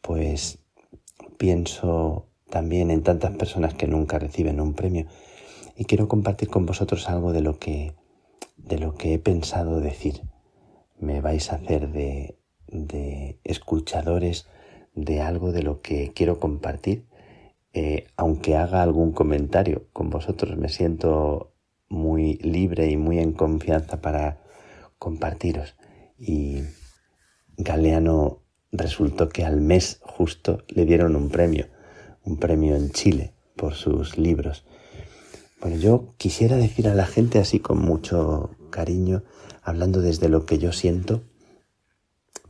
pues 0.00 0.58
pienso 1.38 2.26
también 2.50 2.90
en 2.90 3.02
tantas 3.02 3.36
personas 3.36 3.74
que 3.74 3.86
nunca 3.86 4.18
reciben 4.18 4.60
un 4.60 4.74
premio 4.74 5.06
y 5.76 5.84
quiero 5.84 6.08
compartir 6.08 6.48
con 6.48 6.66
vosotros 6.66 7.08
algo 7.08 7.32
de 7.32 7.40
lo 7.40 7.58
que 7.58 7.94
de 8.56 8.78
lo 8.78 8.94
que 8.94 9.14
he 9.14 9.18
pensado 9.18 9.80
decir. 9.80 10.22
Me 10.98 11.20
vais 11.20 11.50
a 11.50 11.56
hacer 11.56 11.90
de, 11.90 12.36
de 12.68 13.38
escuchadores 13.44 14.46
de 14.94 15.20
algo 15.20 15.52
de 15.52 15.62
lo 15.62 15.80
que 15.80 16.12
quiero 16.14 16.38
compartir, 16.38 17.06
eh, 17.72 18.06
aunque 18.16 18.56
haga 18.56 18.82
algún 18.82 19.12
comentario 19.12 19.86
con 19.92 20.10
vosotros. 20.10 20.56
Me 20.56 20.68
siento 20.68 21.52
muy 21.88 22.34
libre 22.38 22.90
y 22.90 22.96
muy 22.96 23.18
en 23.18 23.32
confianza 23.32 24.00
para 24.00 24.40
compartiros. 24.98 25.74
Y 26.24 26.62
Galeano 27.56 28.42
resultó 28.70 29.28
que 29.28 29.44
al 29.44 29.60
mes 29.60 29.98
justo 30.02 30.62
le 30.68 30.84
dieron 30.84 31.16
un 31.16 31.30
premio, 31.30 31.66
un 32.22 32.38
premio 32.38 32.76
en 32.76 32.92
Chile 32.92 33.32
por 33.56 33.74
sus 33.74 34.16
libros. 34.18 34.64
Bueno, 35.60 35.78
yo 35.78 36.14
quisiera 36.18 36.56
decir 36.56 36.86
a 36.86 36.94
la 36.94 37.06
gente 37.06 37.40
así 37.40 37.58
con 37.58 37.78
mucho 37.78 38.50
cariño, 38.70 39.24
hablando 39.64 40.00
desde 40.00 40.28
lo 40.28 40.46
que 40.46 40.58
yo 40.58 40.70
siento, 40.70 41.24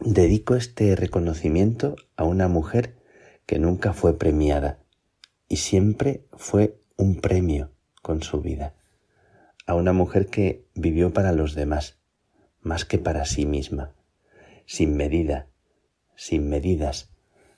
dedico 0.00 0.54
este 0.54 0.94
reconocimiento 0.94 1.96
a 2.16 2.24
una 2.24 2.48
mujer 2.48 2.98
que 3.46 3.58
nunca 3.58 3.94
fue 3.94 4.18
premiada 4.18 4.80
y 5.48 5.56
siempre 5.56 6.26
fue 6.34 6.78
un 6.98 7.22
premio 7.22 7.70
con 8.02 8.22
su 8.22 8.42
vida, 8.42 8.74
a 9.66 9.74
una 9.76 9.94
mujer 9.94 10.26
que 10.26 10.66
vivió 10.74 11.14
para 11.14 11.32
los 11.32 11.54
demás, 11.54 12.01
más 12.62 12.84
que 12.84 12.98
para 12.98 13.24
sí 13.24 13.44
misma, 13.44 13.94
sin 14.66 14.96
medida, 14.96 15.48
sin 16.14 16.48
medidas, 16.48 17.12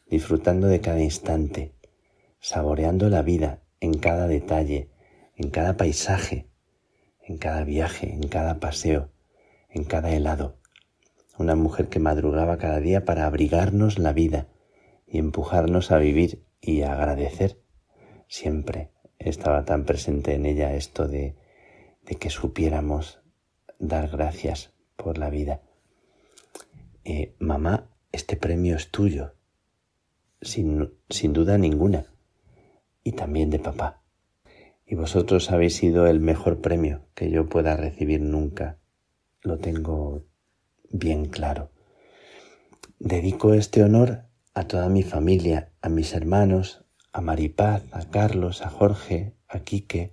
disfrutando 0.09 0.67
de 0.67 0.81
cada 0.81 1.01
instante, 1.01 1.75
saboreando 2.41 3.09
la 3.11 3.23
vida 3.23 3.63
en 3.81 3.95
cada 3.95 4.27
detalle, 4.27 4.91
en 5.37 5.51
cada 5.51 5.77
paisaje, 5.77 6.49
en 7.21 7.37
cada 7.39 7.65
viaje, 7.65 8.13
en 8.13 8.29
cada 8.29 8.61
paseo, 8.61 9.11
en 9.69 9.85
cada 9.85 10.11
helado. 10.11 10.57
Una 11.39 11.55
mujer 11.55 11.89
que 11.89 11.99
madrugaba 11.99 12.59
cada 12.59 12.81
día 12.81 13.05
para 13.05 13.27
abrigarnos 13.27 13.99
la 13.99 14.13
vida 14.13 14.49
y 15.07 15.19
empujarnos 15.19 15.91
a 15.91 15.99
vivir 15.99 16.45
y 16.61 16.83
a 16.83 16.93
agradecer. 16.93 17.61
Siempre 18.29 18.91
estaba 19.19 19.65
tan 19.65 19.85
presente 19.85 20.35
en 20.35 20.47
ella 20.47 20.75
esto 20.75 21.09
de, 21.09 21.37
de 22.03 22.15
que 22.17 22.31
supiéramos 22.31 23.21
dar 23.79 24.09
gracias 24.09 24.74
por 24.97 25.19
la 25.19 25.31
vida. 25.31 25.61
Eh, 27.05 27.35
mamá, 27.39 27.91
este 28.13 28.37
premio 28.37 28.77
es 28.77 28.91
tuyo, 28.91 29.35
sin, 30.41 30.95
sin 31.11 31.33
duda 31.33 31.59
ninguna, 31.59 32.07
y 33.03 33.13
también 33.13 33.51
de 33.51 33.59
papá 33.59 34.05
y 34.87 34.95
vosotros 34.95 35.51
habéis 35.51 35.77
sido 35.77 36.07
el 36.07 36.21
mejor 36.21 36.61
premio 36.61 37.07
que 37.15 37.31
yo 37.31 37.49
pueda 37.49 37.77
recibir 37.77 38.21
nunca. 38.21 38.79
Lo 39.43 39.59
tengo 39.59 40.25
bien 40.91 41.27
claro. 41.27 41.71
Dedico 42.99 43.55
este 43.55 43.83
honor 43.83 44.25
a 44.53 44.65
toda 44.67 44.89
mi 44.89 45.03
familia, 45.03 45.73
a 45.81 45.89
mis 45.89 46.13
hermanos, 46.15 46.85
a 47.13 47.21
Maripaz, 47.21 47.83
a 47.93 48.09
Carlos, 48.11 48.63
a 48.63 48.71
Jorge, 48.71 49.35
a 49.49 49.61
Quique, 49.61 50.13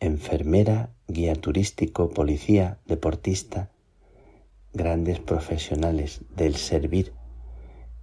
enfermera, 0.00 0.90
guía 1.08 1.34
turístico, 1.34 2.10
policía, 2.10 2.80
deportista, 2.86 3.70
grandes 4.72 5.20
profesionales 5.20 6.22
del 6.34 6.56
servir 6.56 7.12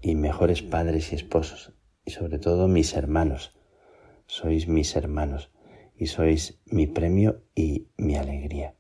y 0.02 0.16
mejores 0.16 0.62
padres 0.62 1.12
y 1.12 1.16
esposos, 1.16 1.74
y 2.06 2.12
sobre 2.12 2.40
todo 2.40 2.68
mis 2.68 2.94
hermanos, 2.96 3.54
sois 4.26 4.68
mis 4.68 4.96
hermanos 4.96 5.52
y 5.98 6.08
sois 6.08 6.60
mi 6.66 6.88
premio 6.88 7.44
y 7.56 7.90
mi 7.98 8.16
alegría. 8.16 8.76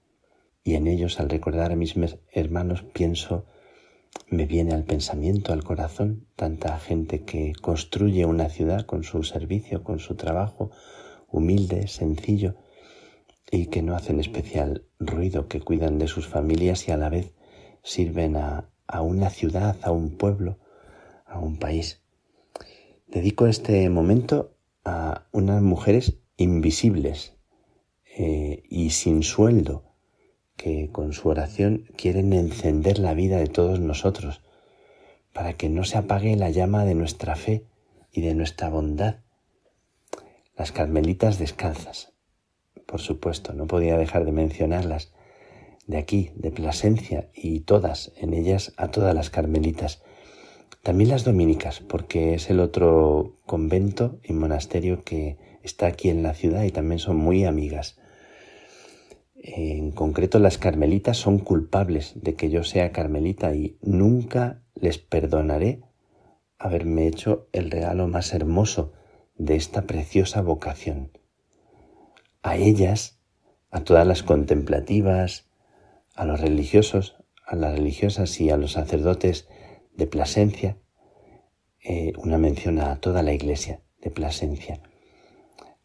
Y 0.64 0.76
en 0.76 0.88
ellos, 0.88 1.20
al 1.20 1.30
recordar 1.30 1.72
a 1.72 1.76
mis 1.76 1.96
hermanos, 2.32 2.84
pienso, 2.94 3.46
me 4.30 4.46
viene 4.46 4.74
al 4.74 4.86
pensamiento, 4.86 5.52
al 5.52 5.64
corazón, 5.64 6.28
tanta 6.36 6.80
gente 6.80 7.24
que 7.24 7.54
construye 7.62 8.26
una 8.26 8.50
ciudad 8.50 8.86
con 8.86 9.04
su 9.04 9.24
servicio, 9.24 9.84
con 9.84 10.00
su 10.00 10.16
trabajo, 10.16 10.72
humilde, 11.28 11.88
sencillo, 11.88 12.56
y 13.54 13.68
que 13.68 13.84
no 13.84 13.96
hacen 13.96 14.20
especial 14.20 14.88
ruido, 15.00 15.48
que 15.48 15.62
cuidan 15.62 16.00
de 16.00 16.08
sus 16.08 16.28
familias 16.28 16.88
y 16.88 16.92
a 16.92 16.98
la 16.98 17.10
vez 17.10 17.34
sirven 17.84 18.36
a, 18.36 18.72
a 18.88 19.02
una 19.02 19.30
ciudad, 19.30 19.78
a 19.84 19.92
un 19.92 20.18
pueblo, 20.18 20.58
a 21.28 21.38
un 21.38 21.58
país. 21.58 22.02
Dedico 23.08 23.46
este 23.46 23.88
momento 23.92 24.58
a 24.84 25.28
unas 25.32 25.62
mujeres 25.62 26.18
invisibles 26.36 27.38
eh, 28.18 28.64
y 28.70 28.90
sin 28.90 29.22
sueldo 29.22 29.84
que 30.58 30.90
con 30.92 31.14
su 31.14 31.30
oración 31.30 31.86
quieren 31.96 32.34
encender 32.34 32.98
la 32.98 33.14
vida 33.14 33.38
de 33.38 33.48
todos 33.48 33.80
nosotros 33.80 34.42
para 35.32 35.54
que 35.58 35.70
no 35.70 35.84
se 35.84 36.00
apague 36.00 36.36
la 36.38 36.50
llama 36.50 36.86
de 36.86 36.96
nuestra 36.96 37.36
fe 37.36 37.68
y 38.12 38.22
de 38.22 38.34
nuestra 38.34 38.70
bondad. 38.70 39.18
Las 40.58 40.72
carmelitas 40.72 41.38
descalzas, 41.38 42.13
por 42.86 43.02
supuesto, 43.02 43.54
no 43.54 43.68
podía 43.68 43.98
dejar 43.98 44.26
de 44.26 44.32
mencionarlas, 44.32 45.14
de 45.88 45.98
aquí, 45.98 46.32
de 46.36 46.52
Plasencia, 46.52 47.30
y 47.34 47.62
todas, 47.62 48.14
en 48.18 48.34
ellas 48.34 48.74
a 48.78 48.90
todas 48.90 49.14
las 49.14 49.30
carmelitas, 49.30 50.04
también 50.82 51.10
las 51.10 51.24
dominicas, 51.24 51.80
porque 51.80 52.34
es 52.34 52.50
el 52.50 52.60
otro 52.60 53.38
convento 53.46 54.20
y 54.24 54.34
monasterio 54.34 55.04
que 55.04 55.38
está 55.64 55.88
aquí 55.88 56.10
en 56.10 56.24
la 56.24 56.34
ciudad 56.34 56.64
y 56.64 56.72
también 56.72 57.00
son 57.00 57.16
muy 57.16 57.46
amigas. 57.46 58.00
En 59.36 59.92
concreto 59.92 60.40
las 60.40 60.58
carmelitas 60.58 61.18
son 61.18 61.40
culpables 61.40 62.14
de 62.16 62.36
que 62.36 62.50
yo 62.50 62.64
sea 62.64 62.92
carmelita 62.92 63.56
y 63.56 63.78
nunca 63.82 64.62
les 64.76 64.98
perdonaré 64.98 65.82
haberme 66.58 67.08
hecho 67.08 67.48
el 67.52 67.72
regalo 67.72 68.08
más 68.08 68.34
hermoso 68.34 68.94
de 69.36 69.56
esta 69.56 69.84
preciosa 69.84 70.42
vocación. 70.42 71.12
A 72.44 72.58
ellas, 72.58 73.18
a 73.72 73.84
todas 73.84 74.06
las 74.06 74.22
contemplativas, 74.22 75.48
a 76.14 76.26
los 76.26 76.42
religiosos, 76.42 77.16
a 77.48 77.56
las 77.56 77.74
religiosas 77.74 78.40
y 78.42 78.50
a 78.50 78.58
los 78.58 78.74
sacerdotes 78.74 79.48
de 79.96 80.08
Plasencia, 80.08 80.78
eh, 81.84 82.12
una 82.18 82.38
mención 82.38 82.80
a 82.80 83.00
toda 83.00 83.24
la 83.24 83.34
iglesia 83.34 83.82
de 84.02 84.12
Plasencia, 84.12 84.82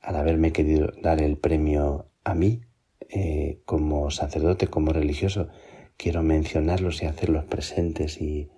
al 0.01 0.16
haberme 0.16 0.52
querido 0.52 0.93
dar 1.01 1.22
el 1.22 1.39
premio 1.39 2.10
a 2.24 2.35
mí 2.35 2.62
eh, 3.09 3.62
como 3.64 4.10
sacerdote, 4.10 4.66
como 4.66 4.93
religioso, 4.93 5.48
quiero 5.97 6.22
mencionarlos 6.22 7.02
y 7.02 7.06
hacerlos 7.06 7.44
presentes 7.44 8.20
y, 8.20 8.51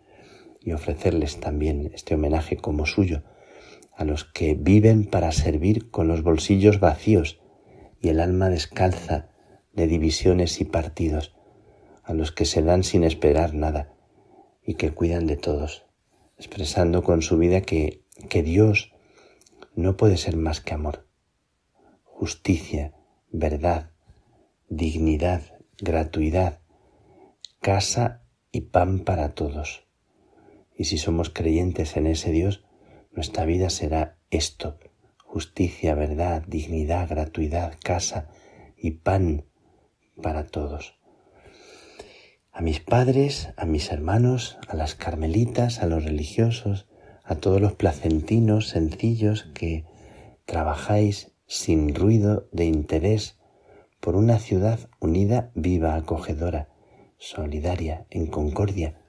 y 0.60 0.72
ofrecerles 0.72 1.39
también 1.39 1.90
este 1.94 2.14
homenaje 2.14 2.56
como 2.56 2.86
suyo 2.86 3.22
a 3.94 4.05
los 4.05 4.24
que 4.24 4.55
viven 4.55 5.05
para 5.05 5.32
servir 5.32 5.90
con 5.90 6.09
los 6.09 6.22
bolsillos 6.22 6.81
vacíos 6.81 7.40
y 8.01 8.09
el 8.09 8.20
alma 8.20 8.48
descalza 8.48 9.28
de 9.72 9.86
divisiones 9.86 10.60
y 10.60 10.64
partidos, 10.64 11.36
a 12.02 12.14
los 12.14 12.32
que 12.32 12.44
se 12.44 12.62
dan 12.62 12.82
sin 12.82 13.05
esperar 13.05 13.55
nada, 13.55 13.94
y 14.64 14.74
que 14.74 14.93
cuidan 14.93 15.27
de 15.27 15.36
todos, 15.36 15.86
expresando 16.36 17.02
con 17.02 17.22
su 17.22 17.39
vida 17.39 17.60
que, 17.60 18.05
que 18.28 18.43
Dios 18.43 18.93
no 19.74 19.97
puede 19.97 20.16
ser 20.16 20.36
más 20.36 20.60
que 20.60 20.74
amor, 20.74 21.06
justicia, 22.02 22.94
verdad, 23.31 23.93
dignidad, 24.68 25.43
gratuidad, 25.78 26.60
casa 27.60 28.24
y 28.51 28.62
pan 28.62 29.01
para 29.01 29.35
todos. 29.35 29.86
Y 30.77 30.85
si 30.85 30.98
somos 30.98 31.31
creyentes 31.31 31.97
en 31.97 32.06
ese 32.06 32.32
Dios, 32.32 32.64
nuestra 33.12 33.44
vida 33.44 33.70
será 33.70 34.18
esto, 34.31 34.78
justicia, 35.32 35.94
verdad, 35.94 36.43
dignidad, 36.47 37.09
gratuidad, 37.09 37.74
casa 37.82 38.28
y 38.77 38.90
pan 38.93 39.44
para 40.20 40.47
todos 40.47 41.01
a 42.52 42.62
mis 42.62 42.81
padres, 42.81 43.48
a 43.57 43.65
mis 43.65 43.90
hermanos, 43.90 44.59
a 44.69 44.77
las 44.77 44.94
carmelitas, 44.94 45.78
a 45.82 45.86
los 45.86 46.05
religiosos, 46.05 46.86
a 47.24 47.36
todos 47.36 47.61
los 47.61 47.74
placentinos 47.74 48.69
sencillos 48.69 49.44
que 49.55 49.86
trabajáis 50.47 51.32
sin 51.47 51.94
ruido 51.94 52.48
de 52.52 52.66
interés 52.66 53.39
por 54.01 54.16
una 54.16 54.39
ciudad 54.39 54.90
unida, 55.01 55.52
viva, 55.55 55.94
acogedora, 55.94 56.69
solidaria, 57.19 58.07
en 58.11 58.27
concordia. 58.27 59.01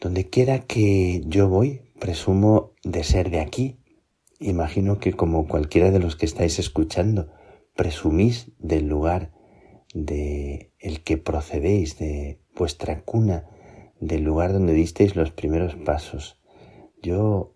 Donde 0.00 0.30
quiera 0.30 0.60
que 0.60 1.22
yo 1.26 1.48
voy, 1.48 1.82
presumo 2.00 2.72
de 2.82 3.04
ser 3.04 3.30
de 3.30 3.40
aquí. 3.40 3.79
Imagino 4.40 4.98
que 4.98 5.12
como 5.12 5.46
cualquiera 5.46 5.90
de 5.90 5.98
los 5.98 6.16
que 6.16 6.24
estáis 6.24 6.58
escuchando, 6.58 7.30
presumís 7.76 8.50
del 8.58 8.88
lugar 8.88 9.32
de 9.92 10.72
el 10.78 11.02
que 11.02 11.18
procedéis, 11.18 11.98
de 11.98 12.40
vuestra 12.56 13.02
cuna, 13.02 13.46
del 14.00 14.22
lugar 14.22 14.54
donde 14.54 14.72
disteis 14.72 15.14
los 15.14 15.30
primeros 15.30 15.76
pasos. 15.76 16.40
Yo, 17.02 17.52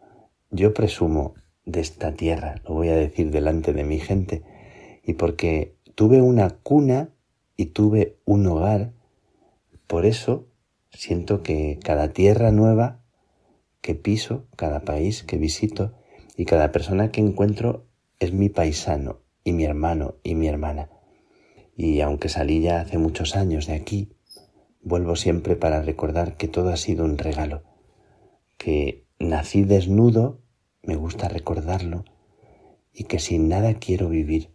yo 0.51 0.75
presumo 0.75 1.35
de 1.65 1.81
esta 1.81 2.13
tierra, 2.13 2.57
lo 2.65 2.75
voy 2.75 2.89
a 2.89 2.97
decir 2.97 3.31
delante 3.31 3.73
de 3.73 3.85
mi 3.85 3.99
gente, 3.99 4.43
y 5.03 5.15
porque 5.15 5.79
tuve 5.95 6.21
una 6.21 6.51
cuna 6.51 7.15
y 7.57 7.67
tuve 7.67 8.19
un 8.27 8.47
hogar, 8.47 8.93
por 9.87 10.05
eso 10.05 10.49
siento 10.91 11.43
que 11.43 11.79
cada 11.83 12.13
tierra 12.13 12.51
nueva 12.51 13.03
que 13.81 13.95
piso, 13.95 14.47
cada 14.57 14.81
país 14.81 15.23
que 15.23 15.39
visito 15.39 15.95
y 16.37 16.45
cada 16.45 16.73
persona 16.73 17.11
que 17.11 17.21
encuentro 17.21 17.87
es 18.19 18.33
mi 18.33 18.49
paisano 18.49 19.21
y 19.45 19.53
mi 19.53 19.65
hermano 19.65 20.17
y 20.23 20.35
mi 20.35 20.49
hermana. 20.49 20.91
Y 21.77 22.01
aunque 22.01 22.29
salí 22.29 22.61
ya 22.61 22.81
hace 22.81 22.99
muchos 22.99 23.37
años 23.37 23.67
de 23.67 23.75
aquí, 23.75 24.17
vuelvo 24.83 25.17
siempre 25.17 25.57
para 25.57 25.83
recordar 25.83 26.37
que 26.37 26.49
todo 26.49 26.71
ha 26.71 26.77
sido 26.77 27.05
un 27.05 27.19
regalo, 27.19 27.63
que 28.59 29.07
nací 29.19 29.65
desnudo, 29.65 30.41
me 30.83 30.97
gusta 30.97 31.29
recordarlo, 31.29 32.05
y 32.93 33.05
que 33.05 33.19
sin 33.19 33.49
nada 33.49 33.75
quiero 33.75 34.09
vivir, 34.09 34.51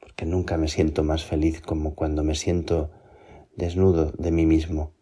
porque 0.00 0.26
nunca 0.26 0.56
me 0.56 0.68
siento 0.68 1.04
más 1.04 1.24
feliz 1.24 1.60
como 1.60 1.94
cuando 1.94 2.24
me 2.24 2.34
siento 2.34 2.90
desnudo 3.56 4.12
de 4.12 4.32
mí 4.32 4.46
mismo. 4.46 4.94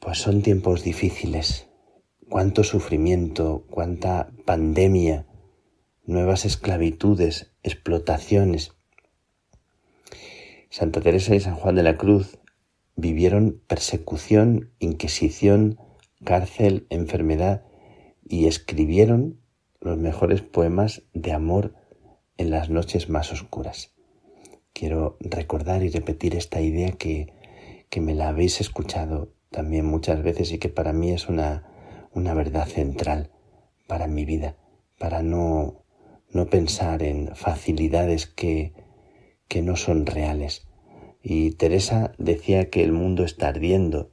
Pues 0.00 0.18
son 0.18 0.42
tiempos 0.42 0.82
difíciles, 0.82 1.68
cuánto 2.32 2.64
sufrimiento, 2.64 3.66
cuánta 3.68 4.32
pandemia, 4.46 5.26
nuevas 6.06 6.46
esclavitudes, 6.46 7.52
explotaciones. 7.62 8.72
Santa 10.70 11.02
Teresa 11.02 11.34
y 11.34 11.40
San 11.40 11.56
Juan 11.56 11.74
de 11.74 11.82
la 11.82 11.98
Cruz 11.98 12.38
vivieron 12.96 13.60
persecución, 13.66 14.70
inquisición, 14.78 15.78
cárcel, 16.24 16.86
enfermedad 16.88 17.66
y 18.26 18.46
escribieron 18.46 19.38
los 19.82 19.98
mejores 19.98 20.40
poemas 20.40 21.02
de 21.12 21.32
amor 21.32 21.74
en 22.38 22.48
las 22.48 22.70
noches 22.70 23.10
más 23.10 23.30
oscuras. 23.30 23.92
Quiero 24.72 25.18
recordar 25.20 25.82
y 25.82 25.90
repetir 25.90 26.34
esta 26.34 26.62
idea 26.62 26.92
que, 26.92 27.34
que 27.90 28.00
me 28.00 28.14
la 28.14 28.28
habéis 28.28 28.62
escuchado 28.62 29.34
también 29.50 29.84
muchas 29.84 30.22
veces 30.22 30.50
y 30.50 30.56
que 30.56 30.70
para 30.70 30.94
mí 30.94 31.10
es 31.12 31.28
una, 31.28 31.71
una 32.14 32.34
verdad 32.34 32.66
central 32.66 33.30
para 33.86 34.06
mi 34.06 34.24
vida, 34.24 34.56
para 34.98 35.22
no, 35.22 35.84
no 36.30 36.46
pensar 36.46 37.02
en 37.02 37.34
facilidades 37.34 38.26
que, 38.26 38.72
que 39.48 39.62
no 39.62 39.76
son 39.76 40.06
reales. 40.06 40.68
Y 41.22 41.52
Teresa 41.52 42.12
decía 42.18 42.70
que 42.70 42.82
el 42.82 42.92
mundo 42.92 43.24
está 43.24 43.48
ardiendo, 43.48 44.12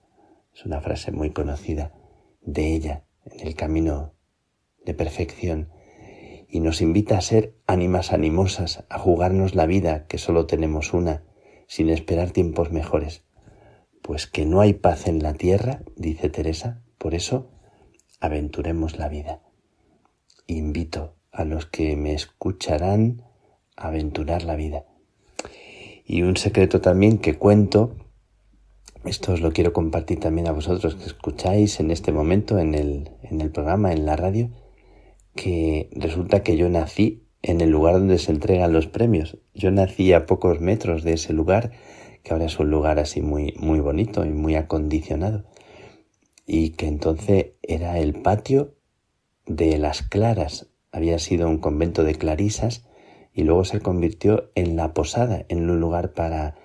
es 0.53 0.65
una 0.65 0.81
frase 0.81 1.11
muy 1.11 1.31
conocida 1.31 1.93
de 2.41 2.73
ella 2.73 3.05
en 3.25 3.47
el 3.47 3.55
camino 3.55 4.13
de 4.85 4.93
perfección 4.93 5.69
y 6.49 6.59
nos 6.59 6.81
invita 6.81 7.17
a 7.17 7.21
ser 7.21 7.55
ánimas 7.67 8.11
animosas, 8.11 8.85
a 8.89 8.97
jugarnos 8.97 9.55
la 9.55 9.65
vida 9.65 10.07
que 10.07 10.17
solo 10.17 10.47
tenemos 10.47 10.93
una, 10.93 11.23
sin 11.67 11.89
esperar 11.89 12.31
tiempos 12.31 12.71
mejores. 12.71 13.23
Pues 14.01 14.25
que 14.25 14.45
no 14.45 14.61
hay 14.61 14.73
paz 14.73 15.07
en 15.07 15.21
la 15.21 15.33
tierra, 15.33 15.83
dice 15.95 16.29
Teresa, 16.29 16.81
por 16.97 17.13
eso 17.13 17.51
aventuremos 18.19 18.97
la 18.97 19.09
vida. 19.09 19.41
Invito 20.47 21.15
a 21.31 21.45
los 21.45 21.65
que 21.65 21.95
me 21.95 22.13
escucharán 22.13 23.23
a 23.75 23.87
aventurar 23.87 24.43
la 24.43 24.55
vida. 24.55 24.85
Y 26.05 26.23
un 26.23 26.37
secreto 26.37 26.81
también 26.81 27.19
que 27.19 27.37
cuento, 27.37 27.95
esto 29.05 29.33
os 29.33 29.41
lo 29.41 29.53
quiero 29.53 29.73
compartir 29.73 30.19
también 30.19 30.47
a 30.47 30.51
vosotros 30.51 30.95
que 30.95 31.05
escucháis 31.05 31.79
en 31.79 31.91
este 31.91 32.11
momento 32.11 32.59
en 32.59 32.75
el, 32.75 33.11
en 33.21 33.41
el 33.41 33.51
programa, 33.51 33.93
en 33.93 34.05
la 34.05 34.15
radio, 34.15 34.49
que 35.35 35.89
resulta 35.93 36.43
que 36.43 36.57
yo 36.57 36.67
nací 36.67 37.27
en 37.41 37.61
el 37.61 37.69
lugar 37.69 37.93
donde 37.93 38.17
se 38.17 38.31
entregan 38.31 38.73
los 38.73 38.87
premios. 38.87 39.37
Yo 39.53 39.71
nací 39.71 40.11
a 40.13 40.25
pocos 40.25 40.59
metros 40.59 41.03
de 41.03 41.13
ese 41.13 41.31
lugar, 41.31 41.71
que 42.23 42.33
ahora 42.33 42.45
es 42.45 42.59
un 42.59 42.69
lugar 42.69 42.99
así 42.99 43.21
muy, 43.21 43.53
muy 43.57 43.79
bonito 43.79 44.25
y 44.25 44.31
muy 44.31 44.55
acondicionado. 44.55 45.45
Y 46.51 46.71
que 46.71 46.87
entonces 46.87 47.51
era 47.61 47.99
el 47.99 48.23
patio 48.23 48.73
de 49.45 49.77
las 49.77 50.01
Claras. 50.01 50.65
Había 50.91 51.19
sido 51.19 51.47
un 51.47 51.59
convento 51.59 52.03
de 52.03 52.15
clarisas 52.15 52.87
y 53.35 53.43
luego 53.43 53.65
se 53.65 53.81
convirtió 53.81 54.49
en 54.55 54.75
la 54.75 54.95
posada, 54.95 55.45
en 55.47 55.69
un 55.69 55.79
lugar 55.79 56.13
para 56.13 56.55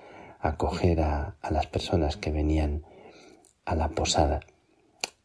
acoger 0.40 1.02
a, 1.02 1.36
las 1.50 1.66
personas 1.66 2.16
que 2.16 2.30
venían 2.30 2.84
a 3.66 3.74
la 3.74 3.90
posada. 3.90 4.40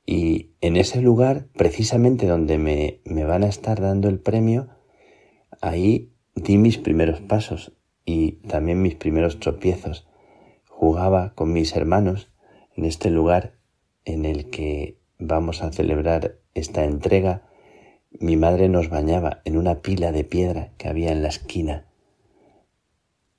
Y 0.06 0.50
en 0.60 0.76
ese 0.76 1.00
lugar, 1.02 1.46
precisamente 1.56 2.28
donde 2.28 2.58
me, 2.58 3.00
me 3.06 3.24
van 3.24 3.46
a 3.46 3.48
estar 3.48 3.80
dando 3.80 4.10
el 4.10 4.20
premio, 4.20 4.68
ahí 5.62 6.12
di 6.36 6.58
mis 6.58 6.78
primeros 6.78 7.22
pasos 7.22 7.78
y 8.04 8.34
también 8.50 8.82
mis 8.82 8.96
primeros 8.96 9.40
tropiezos. 9.40 10.06
Jugaba 10.68 11.34
con 11.34 11.54
mis 11.54 11.78
hermanos 11.78 12.30
en 12.76 12.84
este 12.84 13.10
lugar 13.10 13.59
en 14.06 14.26
el 14.26 14.50
que 14.50 14.98
vamos 15.18 15.62
a 15.62 15.72
celebrar 15.72 16.40
esta 16.54 16.84
entrega. 16.84 17.48
Mi 18.12 18.38
madre 18.38 18.70
nos 18.70 18.90
bañaba 18.90 19.42
en 19.46 19.58
una 19.58 19.82
pila 19.82 20.12
de 20.12 20.24
piedra 20.24 20.72
que 20.78 20.88
había 20.88 21.12
en 21.12 21.22
la 21.22 21.30
esquina. 21.30 21.88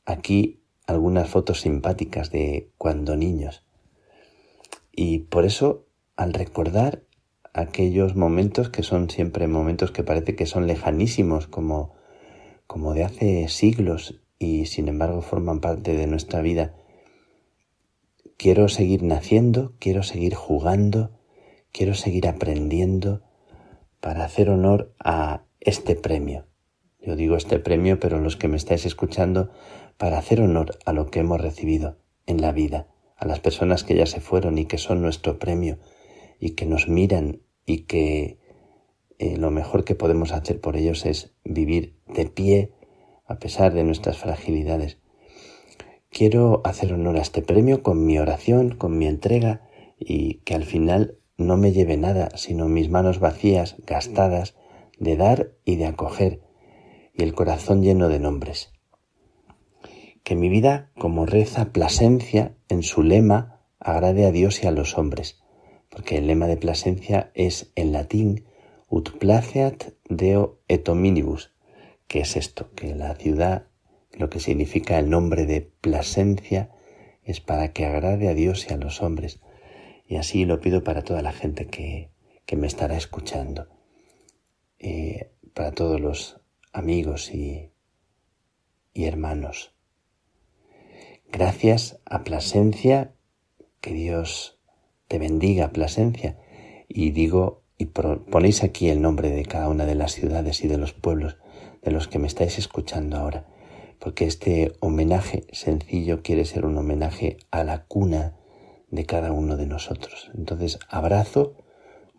Aquí 0.05 0.63
algunas 0.87 1.29
fotos 1.29 1.61
simpáticas 1.61 2.31
de 2.31 2.71
cuando 2.77 3.17
niños. 3.17 3.65
Y 4.93 5.19
por 5.21 5.45
eso 5.45 5.87
al 6.17 6.35
recordar 6.35 7.05
aquellos 7.53 8.15
momentos 8.15 8.69
que 8.69 8.83
son 8.83 9.11
siempre 9.11 9.47
momentos 9.49 9.91
que 9.91 10.05
parece 10.05 10.37
que 10.37 10.47
son 10.47 10.67
lejanísimos, 10.67 11.47
como, 11.47 11.95
como 12.67 12.95
de 12.95 13.05
hace 13.05 13.49
siglos 13.49 14.21
y 14.39 14.67
sin 14.67 14.89
embargo 14.89 15.23
forman 15.23 15.61
parte 15.61 15.95
de 15.97 16.07
nuestra 16.07 16.43
vida. 16.43 16.75
Quiero 18.43 18.71
seguir 18.71 19.03
naciendo, 19.03 19.75
quiero 19.79 20.03
seguir 20.03 20.35
jugando, 20.35 21.11
quiero 21.73 21.93
seguir 21.93 22.27
aprendiendo 22.27 23.21
para 24.01 24.25
hacer 24.25 24.49
honor 24.49 24.95
a 24.99 25.45
este 25.61 25.95
premio. 25.95 26.47
Yo 27.03 27.17
digo 27.17 27.37
este 27.37 27.59
premio, 27.59 28.01
pero 28.01 28.19
los 28.19 28.37
que 28.39 28.49
me 28.49 28.57
estáis 28.57 28.87
escuchando, 28.87 29.51
para 29.99 30.17
hacer 30.17 30.41
honor 30.41 30.79
a 30.87 30.95
lo 30.95 31.11
que 31.11 31.21
hemos 31.21 31.39
recibido 31.39 31.99
en 32.25 32.41
la 32.41 32.51
vida, 32.51 32.89
a 33.15 33.27
las 33.27 33.41
personas 33.41 33.85
que 33.85 33.95
ya 33.95 34.07
se 34.07 34.23
fueron 34.23 34.57
y 34.57 34.65
que 34.65 34.79
son 34.79 35.03
nuestro 35.03 35.39
premio, 35.39 35.77
y 36.39 36.53
que 36.53 36.65
nos 36.65 36.89
miran 36.89 37.43
y 37.67 37.81
que 37.81 38.39
eh, 39.19 39.37
lo 39.37 39.51
mejor 39.51 39.85
que 39.85 39.97
podemos 39.97 40.33
hacer 40.33 40.63
por 40.63 40.79
ellos 40.79 41.05
es 41.05 41.35
vivir 41.45 42.01
de 42.07 42.25
pie 42.25 42.73
a 43.27 43.39
pesar 43.39 43.75
de 43.75 43.85
nuestras 43.85 44.17
fragilidades. 44.17 44.97
Quiero 46.11 46.61
hacer 46.65 46.93
honor 46.93 47.17
a 47.17 47.23
este 47.23 47.41
premio 47.41 47.83
con 47.83 48.05
mi 48.05 48.19
oración, 48.19 48.77
con 48.77 48.99
mi 48.99 49.07
entrega 49.07 49.69
y 49.99 50.35
que 50.45 50.55
al 50.55 50.65
final 50.65 51.19
no 51.39 51.57
me 51.57 51.73
lleve 51.73 51.97
nada, 51.97 52.31
sino 52.37 52.69
mis 52.69 52.91
manos 52.91 53.21
vacías, 53.21 53.77
gastadas, 53.87 54.55
de 54.99 55.17
dar 55.17 55.53
y 55.65 55.77
de 55.77 55.87
acoger, 55.87 56.43
y 57.15 57.23
el 57.23 57.35
corazón 57.35 57.83
lleno 57.83 58.09
de 58.09 58.19
nombres. 58.19 58.73
Que 60.25 60.37
mi 60.37 60.49
vida, 60.49 60.91
como 60.99 61.27
reza 61.27 61.73
Plasencia 61.73 62.55
en 62.69 62.83
su 62.83 63.03
lema, 63.03 63.63
agrade 63.79 64.27
a 64.27 64.33
Dios 64.33 64.63
y 64.63 64.67
a 64.67 64.73
los 64.73 64.99
hombres, 64.99 65.41
porque 65.89 66.19
el 66.19 66.27
lema 66.27 66.47
de 66.47 66.57
Plasencia 66.57 67.31
es 67.35 67.73
en 67.77 67.93
latín 67.93 68.45
ut 68.91 69.17
placeat 69.19 69.95
deo 70.09 70.59
et 70.67 70.89
hominibus, 70.89 71.55
que 72.09 72.21
es 72.21 72.37
esto, 72.37 72.71
que 72.75 72.95
la 72.95 73.15
ciudad, 73.15 73.70
lo 74.21 74.29
que 74.29 74.39
significa 74.39 74.99
el 74.99 75.09
nombre 75.09 75.47
de 75.47 75.63
Plasencia, 75.63 76.71
es 77.25 77.41
para 77.41 77.73
que 77.73 77.87
agrade 77.87 78.29
a 78.29 78.35
Dios 78.35 78.67
y 78.69 78.75
a 78.75 78.77
los 78.77 79.01
hombres. 79.01 79.41
Y 80.07 80.17
así 80.17 80.45
lo 80.45 80.61
pido 80.61 80.85
para 80.85 81.03
toda 81.03 81.23
la 81.23 81.33
gente 81.33 81.67
que, 81.67 82.11
que 82.45 82.57
me 82.57 82.67
estará 82.67 82.97
escuchando, 82.97 83.69
eh, 84.79 85.31
para 85.55 85.73
todos 85.73 86.01
los 86.01 86.41
amigos 86.73 87.33
y, 87.33 87.71
y 88.93 89.05
hermanos. 89.07 89.75
Gracias 91.33 91.99
a 92.05 92.23
Plasencia, 92.23 93.15
que 93.81 93.95
Dios 93.95 94.59
te 95.09 95.19
bendiga, 95.19 95.73
Plasencia. 95.73 96.39
Y 96.89 97.13
digo, 97.13 97.63
y 97.79 97.87
ponéis 97.87 98.65
aquí 98.65 98.91
el 98.91 99.01
nombre 99.01 99.31
de 99.31 99.47
cada 99.47 99.71
una 99.71 99.87
de 99.87 99.95
las 99.95 100.13
ciudades 100.13 100.63
y 100.63 100.69
de 100.69 100.77
los 100.77 100.93
pueblos 100.93 101.39
de 101.81 101.91
los 101.91 102.09
que 102.09 102.19
me 102.19 102.27
estáis 102.27 102.59
escuchando 102.59 103.17
ahora, 103.17 103.47
porque 104.01 104.25
este 104.25 104.73
homenaje 104.81 105.45
sencillo 105.53 106.23
quiere 106.23 106.45
ser 106.45 106.65
un 106.65 106.77
homenaje 106.77 107.37
a 107.51 107.63
la 107.63 107.85
cuna 107.85 108.35
de 108.91 109.07
cada 109.07 109.31
uno 109.31 109.57
de 109.57 109.67
nosotros. 109.67 110.31
Entonces, 110.35 110.79
abrazo 110.89 111.55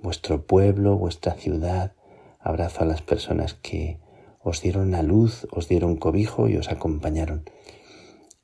vuestro 0.02 0.46
pueblo, 0.46 0.98
vuestra 0.98 1.34
ciudad, 1.34 1.94
abrazo 2.40 2.84
a 2.84 2.86
las 2.86 3.02
personas 3.02 3.56
que 3.56 4.00
os 4.40 4.62
dieron 4.62 4.92
la 4.92 5.04
luz, 5.04 5.48
os 5.52 5.68
dieron 5.68 5.98
cobijo 5.98 6.48
y 6.48 6.58
os 6.58 6.70
acompañaron 6.70 7.44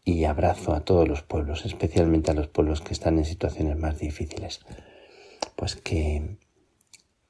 y 0.04 0.24
abrazo 0.24 0.74
a 0.74 0.86
todos 0.86 1.08
los 1.08 1.22
pueblos, 1.22 1.66
especialmente 1.66 2.32
a 2.32 2.34
los 2.34 2.48
pueblos 2.48 2.82
que 2.82 2.94
están 2.94 3.18
en 3.18 3.26
situaciones 3.26 3.78
más 3.78 4.00
difíciles. 4.00 4.62
Pues 5.56 5.76
que, 5.76 6.38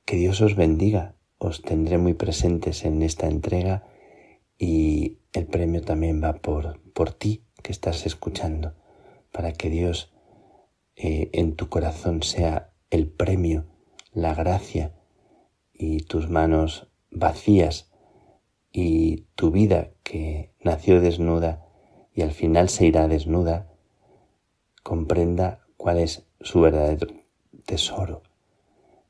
que 0.05 0.15
Dios 0.15 0.41
os 0.41 0.55
bendiga, 0.55 1.15
os 1.39 1.63
tendré 1.63 1.97
muy 1.97 2.13
presentes 2.13 2.85
en 2.85 3.01
esta 3.01 3.27
entrega 3.27 3.84
y 4.57 5.19
el 5.34 5.45
premio 5.45 5.81
también 5.81 6.21
va 6.23 6.34
por, 6.34 6.79
por 6.93 7.13
ti 7.13 7.43
que 7.61 7.71
estás 7.71 8.05
escuchando, 8.05 8.73
para 9.31 9.53
que 9.53 9.69
Dios 9.69 10.11
eh, 10.95 11.29
en 11.34 11.55
tu 11.55 11.69
corazón 11.69 12.23
sea 12.23 12.71
el 12.89 13.07
premio, 13.07 13.65
la 14.13 14.34
gracia 14.34 14.93
y 15.73 16.01
tus 16.01 16.29
manos 16.29 16.88
vacías 17.11 17.91
y 18.71 19.27
tu 19.35 19.51
vida 19.51 19.91
que 20.03 20.53
nació 20.63 21.01
desnuda 21.01 21.65
y 22.13 22.23
al 22.23 22.31
final 22.31 22.69
se 22.69 22.88
irá 22.88 23.07
desnuda, 23.07 23.71
comprenda 24.81 25.67
cuál 25.77 25.99
es 25.99 26.25
su 26.41 26.61
verdadero 26.61 27.07
tesoro. 27.65 28.23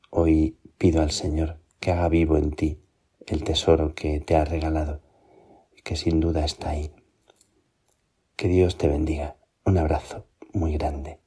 Hoy 0.09 0.57
pido 0.77 1.01
al 1.01 1.11
Señor 1.11 1.59
que 1.79 1.91
haga 1.91 2.09
vivo 2.09 2.37
en 2.37 2.51
ti 2.51 2.81
el 3.25 3.43
tesoro 3.43 3.93
que 3.93 4.19
te 4.19 4.35
ha 4.35 4.43
regalado 4.43 5.06
que 5.87 5.95
sin 5.95 6.19
duda 6.19 6.43
está 6.43 6.71
ahí. 6.71 6.91
Que 8.35 8.49
Dios 8.49 8.77
te 8.77 8.89
bendiga. 8.89 9.37
Un 9.63 9.77
abrazo 9.77 10.25
muy 10.51 10.73
grande. 10.73 11.21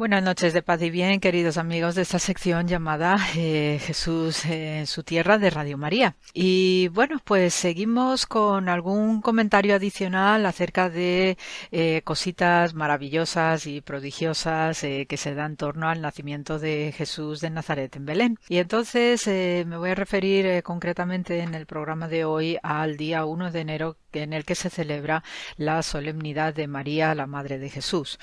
Buenas 0.00 0.22
noches 0.22 0.54
de 0.54 0.62
paz 0.62 0.80
y 0.80 0.88
bien, 0.88 1.20
queridos 1.20 1.58
amigos 1.58 1.94
de 1.94 2.00
esta 2.00 2.18
sección 2.18 2.66
llamada 2.66 3.18
eh, 3.36 3.78
Jesús 3.82 4.46
en 4.46 4.86
su 4.86 5.02
tierra 5.02 5.36
de 5.36 5.50
Radio 5.50 5.76
María. 5.76 6.16
Y 6.32 6.88
bueno, 6.88 7.20
pues 7.22 7.52
seguimos 7.52 8.24
con 8.24 8.70
algún 8.70 9.20
comentario 9.20 9.74
adicional 9.74 10.46
acerca 10.46 10.88
de 10.88 11.36
eh, 11.70 12.00
cositas 12.02 12.72
maravillosas 12.72 13.66
y 13.66 13.82
prodigiosas 13.82 14.82
eh, 14.84 15.04
que 15.06 15.18
se 15.18 15.34
dan 15.34 15.50
en 15.50 15.56
torno 15.58 15.90
al 15.90 16.00
nacimiento 16.00 16.58
de 16.58 16.94
Jesús 16.96 17.42
de 17.42 17.50
Nazaret 17.50 17.94
en 17.94 18.06
Belén. 18.06 18.38
Y 18.48 18.56
entonces 18.56 19.26
me 19.26 19.76
voy 19.76 19.90
a 19.90 19.94
referir 19.94 20.62
concretamente 20.62 21.40
en 21.40 21.54
el 21.54 21.66
programa 21.66 22.08
de 22.08 22.24
hoy 22.24 22.56
al 22.62 22.96
día 22.96 23.26
1 23.26 23.50
de 23.50 23.60
enero 23.60 23.96
en 24.12 24.32
el 24.32 24.44
que 24.44 24.54
se 24.54 24.70
celebra 24.70 25.22
la 25.56 25.82
solemnidad 25.82 26.54
de 26.54 26.66
María, 26.66 27.14
la 27.14 27.26
Madre 27.26 27.58
de 27.58 27.70
Jesús. 27.70 28.18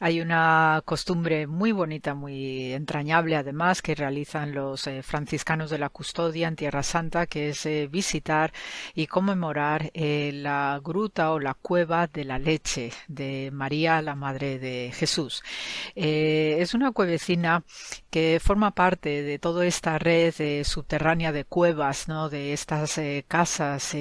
Hay 0.00 0.20
una 0.20 0.82
costumbre 0.84 1.46
muy 1.46 1.72
bonita, 1.72 2.14
muy 2.14 2.72
entrañable 2.72 3.36
además, 3.36 3.82
que 3.82 3.94
realizan 3.94 4.52
los 4.52 4.86
eh, 4.86 5.02
franciscanos 5.02 5.70
de 5.70 5.78
la 5.78 5.88
custodia 5.88 6.48
en 6.48 6.56
Tierra 6.56 6.82
Santa, 6.82 7.26
que 7.26 7.50
es 7.50 7.64
eh, 7.66 7.88
visitar 7.90 8.52
y 8.94 9.06
conmemorar 9.06 9.90
eh, 9.94 10.32
la 10.34 10.80
gruta 10.82 11.32
o 11.32 11.38
la 11.38 11.54
cueva 11.54 12.06
de 12.06 12.24
la 12.24 12.38
leche 12.38 12.92
de 13.08 13.50
María, 13.52 14.02
la 14.02 14.14
Madre 14.14 14.58
de 14.58 14.92
Jesús. 14.94 15.42
es 15.94 16.74
una 16.74 16.92
cuevecina 16.92 17.62
que 18.10 18.40
forma 18.42 18.72
parte 18.72 19.22
de 19.22 19.38
toda 19.38 19.66
esta 19.66 19.98
red 19.98 20.34
subterránea 20.64 21.32
de 21.32 21.44
cuevas, 21.44 22.08
¿no? 22.08 22.28
de 22.28 22.52
estas 22.52 23.00
casas, 23.28 23.96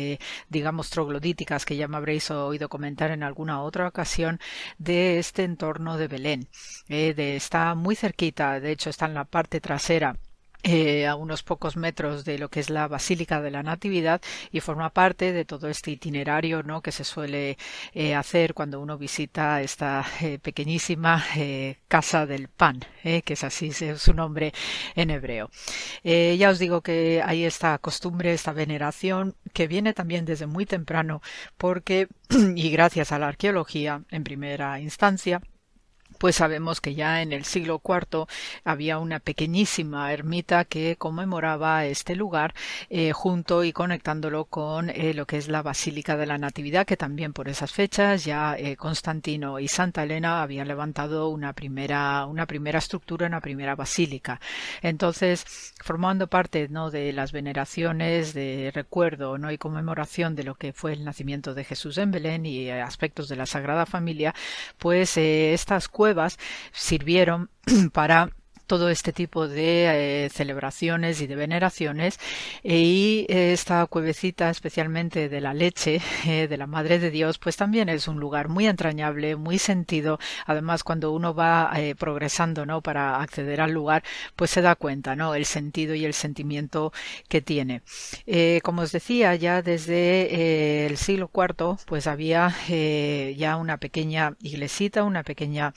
digamos, 0.50 0.90
trogloditas 0.90 1.19
que 1.66 1.76
ya 1.76 1.88
me 1.88 1.98
habréis 1.98 2.30
oído 2.32 2.70
comentar 2.70 3.12
en 3.12 3.24
alguna 3.24 3.62
otra 3.62 3.88
ocasión 3.88 4.40
de 4.78 5.20
este 5.20 5.44
entorno 5.44 5.98
de 5.98 6.08
Belén. 6.08 6.50
Eh, 6.88 7.14
está 7.36 7.76
muy 7.76 7.96
cerquita, 7.96 8.60
de 8.60 8.72
hecho 8.72 8.90
está 8.90 9.06
en 9.06 9.14
la 9.14 9.26
parte 9.26 9.62
trasera 9.62 10.18
eh, 10.64 11.08
a 11.08 11.16
unos 11.16 11.42
pocos 11.42 11.78
metros 11.78 12.26
de 12.26 12.38
lo 12.38 12.50
que 12.50 12.60
es 12.60 12.70
la 12.70 12.90
Basílica 12.90 13.42
de 13.42 13.50
la 13.50 13.64
Natividad 13.64 14.22
y 14.52 14.60
forma 14.60 14.90
parte 14.90 15.32
de 15.32 15.46
todo 15.46 15.70
este 15.70 15.92
itinerario 15.92 16.64
¿no? 16.64 16.82
que 16.82 16.92
se 16.92 17.06
suele 17.06 17.58
eh, 17.94 18.14
hacer 18.14 18.54
cuando 18.54 18.82
uno 18.82 18.98
visita 18.98 19.62
esta 19.62 20.06
eh, 20.22 20.38
pequeñísima 20.38 21.24
Casa 21.88 22.26
del 22.26 22.50
Pan, 22.50 22.84
que 23.02 23.34
es 23.34 23.44
así 23.44 23.72
su 23.72 24.14
nombre 24.14 24.54
en 24.96 25.10
hebreo. 25.12 25.50
ya 26.04 26.50
os 26.50 26.60
digo 26.60 26.82
que 26.82 27.22
hay 27.26 27.46
esta 27.46 27.78
costumbre, 27.78 28.34
esta 28.34 28.52
veneración 28.52 29.36
que 29.54 29.68
viene 29.68 29.94
también 29.94 30.26
desde 30.26 30.46
muy 30.46 30.66
temprano 30.66 31.22
porque, 31.58 32.08
y 32.56 32.70
gracias 32.70 33.12
a 33.12 33.20
la 33.20 33.28
arqueología 33.28 34.04
en 34.10 34.24
primera 34.24 34.80
instancia, 34.80 35.42
pues 36.20 36.36
sabemos 36.36 36.82
que 36.82 36.94
ya 36.94 37.22
en 37.22 37.32
el 37.32 37.46
siglo 37.46 37.82
IV 37.84 38.28
había 38.66 39.00
una 39.00 39.20
pequeñísima 39.20 40.12
ermita 40.14 40.66
que 40.66 40.98
conmemoraba 40.98 41.86
este 41.86 42.16
lugar 42.16 42.54
eh, 42.90 43.14
junto 43.14 43.64
y 43.64 43.72
conectándolo 43.72 44.46
con 44.46 44.90
eh, 44.90 45.14
lo 45.14 45.26
que 45.26 45.38
es 45.38 45.48
la 45.48 45.62
Basílica 45.62 46.18
de 46.18 46.26
la 46.26 46.38
Natividad, 46.38 46.86
que 46.86 46.98
también 46.98 47.32
por 47.32 47.48
esas 47.48 47.72
fechas 47.72 48.26
ya 48.26 48.56
eh, 48.58 48.76
Constantino 48.76 49.60
y 49.60 49.70
Santa 49.70 50.04
Elena 50.04 50.44
habían 50.44 50.68
levantado 50.68 51.30
una 51.30 51.54
primera, 51.54 52.26
una 52.26 52.46
primera 52.46 52.80
estructura, 52.80 53.28
una 53.28 53.40
primera 53.40 53.76
basílica. 53.76 54.42
Entonces, 54.82 55.74
formando 55.82 56.28
parte 56.28 56.68
¿no? 56.68 56.92
de 56.92 57.14
las 57.14 57.32
veneraciones 57.32 58.34
de 58.34 58.72
recuerdo 58.76 59.38
¿no? 59.38 59.52
y 59.54 59.58
conmemoración 59.58 60.36
de 60.36 60.44
lo 60.44 60.56
que 60.56 60.74
fue 60.74 60.92
el 60.92 61.06
nacimiento 61.06 61.54
de 61.54 61.64
Jesús 61.64 61.98
en 61.98 62.12
Belén 62.12 62.46
y 62.46 62.70
aspectos 62.70 63.30
de 63.30 63.38
la 63.38 63.46
Sagrada 63.46 63.86
Familia, 63.86 64.36
pues 64.78 65.16
estas 65.16 65.88
cuevas 65.88 66.09
sirvieron 66.72 67.50
para 67.94 68.30
todo 68.70 68.90
este 68.90 69.14
tipo 69.14 69.48
de 69.48 70.26
eh, 70.26 70.30
celebraciones 70.30 71.22
y 71.22 71.28
de 71.28 71.36
veneraciones. 71.36 72.20
Y 72.64 73.26
esta 73.28 73.84
cuevecita 73.88 74.52
especialmente 74.52 75.28
de 75.28 75.42
la 75.42 75.56
leche 75.56 76.00
eh, 76.28 76.48
de 76.48 76.56
la 76.56 76.68
Madre 76.68 77.00
de 77.00 77.10
Dios 77.10 77.40
pues 77.40 77.58
también 77.58 77.90
es 77.90 78.08
un 78.08 78.20
lugar 78.20 78.48
muy 78.48 78.68
entrañable 78.68 79.36
muy 79.36 79.58
sentido. 79.58 80.20
Además 80.46 80.84
cuando 80.84 81.12
uno 81.12 81.34
va 81.34 81.72
eh, 81.78 81.96
progresando 81.96 82.68
no 82.68 82.82
para 82.82 83.20
acceder 83.20 83.60
al 83.60 83.72
lugar 83.72 84.04
pues 84.36 84.52
se 84.52 84.62
da 84.62 84.76
cuenta 84.76 85.16
no 85.16 85.34
el 85.34 85.46
sentido 85.46 85.96
y 85.96 86.06
el 86.06 86.14
sentimiento 86.14 86.94
que 87.28 87.42
tiene. 87.42 87.82
Como 88.62 88.84
os 88.84 88.92
decía 88.92 89.34
ya 89.34 89.64
desde 89.64 90.86
el 90.86 90.98
siglo 90.98 91.32
IV 91.34 91.78
pues 91.88 92.06
había 92.06 92.54
ya 92.68 93.56
una 93.56 93.78
pequeña 93.78 94.36
iglesita 94.44 95.02
una 95.04 95.24
pequeña 95.24 95.74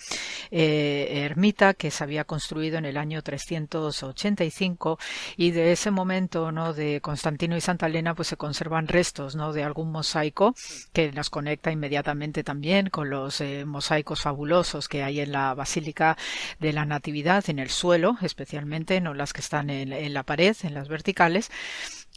ermita 0.51 1.73
que 1.73 1.91
se 1.91 2.05
había 2.05 2.25
construido 2.25 2.82
en 2.83 2.87
el 2.87 2.97
año 2.97 3.23
385 3.23 4.99
y 5.37 5.53
de 5.53 5.73
ese 5.73 5.91
momento 5.91 6.53
no 6.53 6.75
de 6.75 7.01
Constantino 7.01 7.57
y 7.57 7.61
Santa 7.61 7.87
Elena 7.87 8.15
pues 8.15 8.29
se 8.29 8.37
conservan 8.37 8.89
restos 8.89 9.37
no 9.37 9.53
de 9.53 9.63
algún 9.63 9.91
mosaico 9.91 10.55
que 10.93 11.13
nos 11.13 11.31
conecta 11.31 11.71
inmediatamente 11.71 12.45
también 12.45 12.91
con 12.91 13.11
los 13.11 13.41
eh, 13.41 13.65
mosaicos 13.65 14.23
fabulosos 14.23 14.89
que 14.89 15.03
hay 15.03 15.21
en 15.21 15.33
la 15.33 15.55
Basílica 15.55 16.17
de 16.59 16.73
la 16.73 16.85
Natividad 16.85 17.49
en 17.49 17.59
el 17.59 17.71
suelo 17.71 18.17
especialmente 18.23 19.01
no 19.01 19.15
las 19.15 19.33
que 19.33 19.41
están 19.41 19.71
en, 19.71 19.93
en 19.93 20.15
la 20.15 20.23
pared 20.25 20.57
en 20.63 20.75
las 20.75 20.89
verticales. 20.89 21.51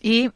Y 0.02 0.32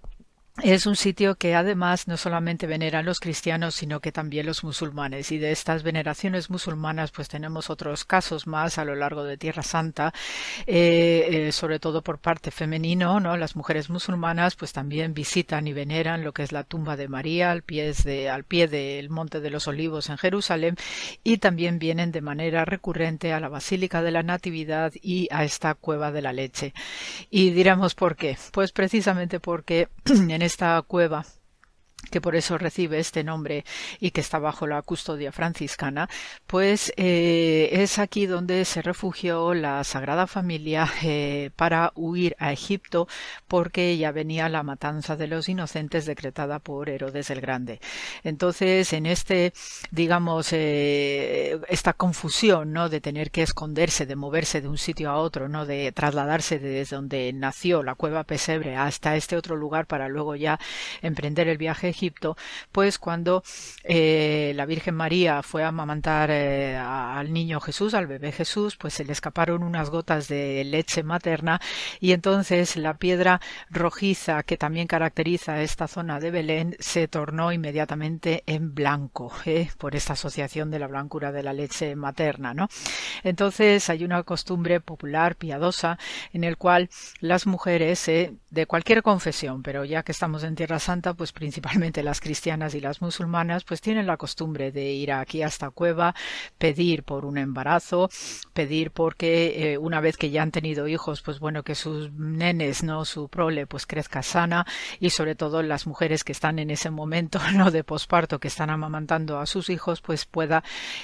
es 0.64 0.86
un 0.86 0.95
sitio 0.95 1.36
que 1.36 1.56
además 1.56 2.07
no 2.07 2.18
solamente 2.18 2.68
veneran 2.68 3.06
los 3.06 3.19
cristianos, 3.19 3.76
sino 3.76 3.99
que 3.99 4.11
también 4.11 4.45
los 4.45 4.64
musulmanes. 4.64 5.31
Y 5.31 5.38
de 5.38 5.52
estas 5.52 5.84
veneraciones 5.84 6.49
musulmanas, 6.49 7.11
pues 7.11 7.27
tenemos 7.27 7.69
otros 7.69 8.06
casos 8.06 8.48
más 8.48 8.77
a 8.77 8.86
lo 8.86 8.95
largo 8.95 9.23
de 9.23 9.38
Tierra 9.38 9.64
Santa, 9.64 10.14
eh, 10.68 11.27
eh, 11.30 11.52
sobre 11.52 11.80
todo 11.80 12.02
por 12.02 12.19
parte 12.19 12.52
femenino, 12.52 13.19
¿no? 13.19 13.38
Las 13.38 13.56
mujeres 13.56 13.90
musulmanas, 13.90 14.56
pues 14.56 14.73
también 14.73 15.14
visitan 15.14 15.68
y 15.68 15.73
veneran 15.73 16.23
lo 16.23 16.34
que 16.34 16.44
es 16.44 16.52
la 16.52 16.64
tumba 16.64 16.95
de 16.98 17.07
María 17.07 17.52
al 17.52 17.64
pie, 17.64 17.94
de, 18.03 18.30
al 18.30 18.44
pie 18.44 18.68
del 18.68 19.10
Monte 19.10 19.40
de 19.40 19.49
los 19.49 19.68
Olivos 19.68 20.10
en 20.10 20.18
Jerusalén, 20.18 20.76
y 21.23 21.38
también 21.38 21.80
vienen 21.80 22.11
de 22.11 22.22
manera 22.22 22.65
recurrente 22.65 23.34
a 23.34 23.40
la 23.40 23.49
Basílica 23.49 24.02
de 24.02 24.11
la 24.11 24.23
Natividad 24.23 24.94
y 25.02 25.27
a 25.31 25.44
esta 25.44 25.76
Cueva 25.76 26.11
de 26.11 26.22
la 26.22 26.34
Leche. 26.34 26.73
Y 27.30 27.52
diremos 27.52 27.95
por 27.95 28.15
qué. 28.15 28.38
Pues 28.52 28.72
precisamente 28.72 29.40
porque 29.40 29.90
en 30.06 30.41
esta 30.49 30.81
cueva 30.81 31.26
que 32.10 32.22
por 32.22 32.36
eso 32.36 32.57
recibe 32.57 32.99
este 32.99 33.23
nombre 33.23 33.65
y 33.99 34.11
que 34.11 34.22
está 34.22 34.40
bajo 34.40 34.68
la 34.68 34.81
custodia 34.81 35.31
franciscana, 35.31 36.10
pues 36.48 36.94
eh, 36.98 37.69
es 37.72 37.99
aquí 37.99 38.26
donde 38.26 38.65
se 38.65 38.81
refugió 38.81 39.53
la 39.53 39.84
Sagrada 39.84 40.27
Familia 40.27 40.90
eh, 41.03 41.52
para 41.56 41.91
huir 41.95 42.36
a 42.40 42.52
Egipto 42.52 43.07
porque 43.48 43.98
ya 43.98 44.11
venía 44.11 44.49
la 44.49 44.64
matanza 44.64 45.15
de 45.15 45.27
los 45.27 45.49
inocentes 45.49 46.06
decretada 46.06 46.60
por 46.60 46.90
Herodes 46.90 47.30
el 47.30 47.41
Grande. 47.41 47.80
Entonces, 48.23 48.94
en 48.94 49.06
este, 49.06 49.53
digamos, 49.91 50.49
eh, 50.53 51.60
esta 51.68 51.94
confusión, 51.94 52.73
¿no? 52.73 52.90
De 52.90 53.02
tener 53.02 53.31
que 53.31 53.44
esconderse, 53.44 54.06
de 54.06 54.15
moverse 54.15 54.61
de 54.61 54.68
un 54.68 54.77
sitio 54.77 55.10
a 55.10 55.18
otro, 55.18 55.49
¿no? 55.49 55.65
De 55.65 55.91
trasladarse 55.91 56.60
desde 56.60 56.95
donde 56.95 57.31
nació 57.34 57.84
la 57.84 57.95
cueva 57.95 58.23
Pesebre 58.23 58.76
hasta 58.76 59.15
este 59.15 59.36
otro 59.36 59.56
lugar 59.56 59.86
para 59.88 60.07
luego 60.07 60.36
ya 60.36 60.60
emprender 61.02 61.48
el 61.48 61.57
viaje 61.57 61.94
Pues 62.71 62.97
cuando 62.97 63.43
eh, 63.84 64.53
la 64.55 64.65
Virgen 64.65 64.95
María 64.95 65.43
fue 65.43 65.63
a 65.63 65.67
amamantar 65.67 66.30
eh, 66.31 66.76
al 66.77 67.34
niño 67.34 67.59
Jesús, 67.59 67.93
al 67.93 68.07
bebé 68.07 68.31
Jesús, 68.31 68.76
pues 68.76 68.93
se 68.93 69.05
le 69.05 69.11
escaparon 69.11 69.63
unas 69.63 69.89
gotas 69.89 70.27
de 70.27 70.63
leche 70.63 71.03
materna 71.03 71.59
y 71.99 72.13
entonces 72.13 72.76
la 72.77 72.97
piedra 72.97 73.41
rojiza 73.69 74.43
que 74.43 74.57
también 74.57 74.88
caracteriza 74.88 75.61
esta 75.61 75.88
zona 75.88 76.19
de 76.19 76.31
Belén 76.31 76.76
se 76.80 77.07
tornó 77.07 77.51
inmediatamente 77.51 78.43
en 78.45 78.73
blanco 78.73 79.31
¿eh? 79.45 79.69
por 79.77 79.95
esta 79.95 80.13
asociación 80.13 80.71
de 80.71 80.80
la 80.80 80.88
blancura 80.88 81.31
de 81.31 81.43
la 81.43 81.53
leche 81.53 81.95
materna, 81.95 82.53
¿no? 82.53 82.69
Entonces 83.23 83.89
hay 83.89 84.03
una 84.03 84.23
costumbre 84.23 84.80
popular 84.80 85.35
piadosa 85.35 85.97
en 86.34 86.43
el 86.43 86.57
cual 86.57 86.89
las 87.19 87.47
mujeres 87.47 88.05
de 88.05 88.65
cualquier 88.65 89.03
confesión, 89.03 89.63
pero 89.63 89.85
ya 89.85 90.03
que 90.03 90.11
estamos 90.11 90.43
en 90.43 90.55
Tierra 90.55 90.80
Santa, 90.80 91.13
pues 91.13 91.31
principalmente 91.31 91.88
las 92.03 92.21
cristianas 92.21 92.75
y 92.75 92.81
las 92.81 93.01
musulmanas, 93.01 93.63
pues 93.63 93.81
tienen 93.81 94.07
la 94.07 94.17
costumbre 94.17 94.71
de 94.71 94.91
ir 94.91 95.11
aquí 95.11 95.41
a 95.41 95.47
esta 95.47 95.69
cueva, 95.69 96.15
pedir 96.57 97.03
por 97.03 97.25
un 97.25 97.37
embarazo, 97.37 98.09
pedir 98.53 98.91
porque 98.91 99.73
eh, 99.73 99.77
una 99.77 99.99
vez 100.01 100.17
que 100.17 100.29
ya 100.29 100.41
han 100.41 100.51
tenido 100.51 100.87
hijos, 100.87 101.21
pues 101.21 101.39
bueno, 101.39 101.63
que 101.63 101.75
sus 101.75 102.11
nenes, 102.13 102.83
no 102.83 103.05
su 103.05 103.27
prole, 103.27 103.67
pues 103.67 103.85
crezca 103.85 104.23
sana 104.23 104.65
y 104.99 105.09
sobre 105.09 105.35
todo 105.35 105.61
las 105.63 105.87
mujeres 105.87 106.23
que 106.23 106.31
están 106.31 106.59
en 106.59 106.69
ese 106.69 106.89
momento, 106.89 107.39
no 107.55 107.71
de 107.71 107.83
posparto, 107.83 108.39
que 108.39 108.47
están 108.47 108.69
amamantando 108.69 109.39
a 109.39 109.45
sus 109.45 109.69
hijos, 109.69 110.01
pues 110.01 110.25
pueda 110.25 110.63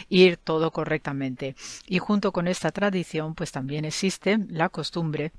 ir 0.09 0.37
todo 0.37 0.71
correctamente. 0.71 1.55
Y 1.87 1.99
junto 1.99 2.31
con 2.31 2.47
esta 2.47 2.71
tradición, 2.71 3.35
pues 3.35 3.51
también 3.51 3.85
existe 3.85 4.37
la 4.49 4.69
costumbre 4.69 5.31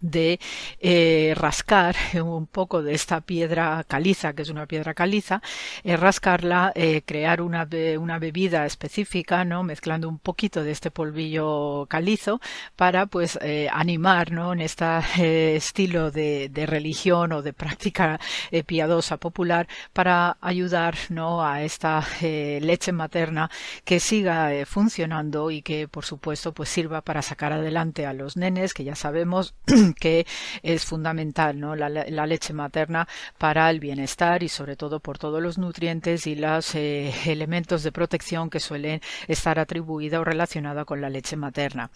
de 0.00 0.38
eh, 0.80 1.34
rascar 1.36 1.96
un 2.22 2.46
poco 2.46 2.82
de 2.82 2.94
esta 2.94 3.20
piedra 3.20 3.84
caliza, 3.86 4.32
que 4.32 4.42
es 4.42 4.50
una 4.50 4.66
piedra 4.66 4.94
caliza, 4.94 5.42
eh, 5.84 5.96
rascarla, 5.96 6.72
eh, 6.74 7.02
crear 7.04 7.42
una, 7.42 7.68
una, 7.98 8.18
bebida 8.18 8.66
específica, 8.66 9.44
¿no? 9.44 9.62
mezclando 9.62 10.08
un 10.08 10.18
poquito 10.18 10.62
de 10.62 10.72
este 10.72 10.90
polvillo 10.90 11.86
calizo 11.86 12.40
para 12.76 13.06
pues 13.06 13.38
animar 13.72 14.32
¿no? 14.32 14.52
en 14.52 14.60
este 14.60 15.54
estilo 15.54 16.10
de, 16.10 16.48
de, 16.48 16.66
religión 16.66 17.32
o 17.32 17.42
de 17.42 17.52
práctica 17.52 18.18
piadosa 18.66 19.18
popular 19.18 19.68
para 19.92 20.36
ayudar 20.40 20.96
¿no? 21.10 21.44
a 21.44 21.62
esta 21.62 22.04
leche 22.20 22.92
materna 22.92 23.50
que 23.84 24.00
siga 24.00 24.50
funcionando 24.66 25.50
y 25.50 25.62
que 25.62 25.86
por 25.86 26.04
supuesto 26.04 26.52
pues 26.52 26.68
sirva 26.68 27.02
para 27.02 27.22
sacar 27.22 27.52
adelante 27.52 28.06
a 28.06 28.12
los 28.12 28.36
nenes 28.36 28.74
que 28.74 28.84
ya 28.84 28.96
sabemos 28.96 29.54
que 30.00 30.26
es 30.62 30.84
fundamental, 30.84 31.58
¿no? 31.58 31.76
La, 31.76 31.88
leche 32.28 32.52
materna 32.52 33.08
para 33.38 33.70
el 33.70 33.80
bienestar 33.80 34.42
y 34.42 34.48
sobre 34.48 34.76
todo 34.76 35.00
por 35.00 35.18
todos 35.18 35.42
los 35.42 35.56
nutrientes 35.56 36.26
y 36.26 36.34
los 36.34 36.74
eh, 36.74 37.12
elementos 37.26 37.82
de 37.82 37.92
protección 37.92 38.50
que 38.50 38.60
suelen 38.60 39.00
estar 39.28 39.58
atribuida 39.58 40.20
o 40.20 40.24
relacionada 40.24 40.84
con 40.84 41.00
la 41.00 41.08
leche 41.08 41.36
materna. 41.36 41.90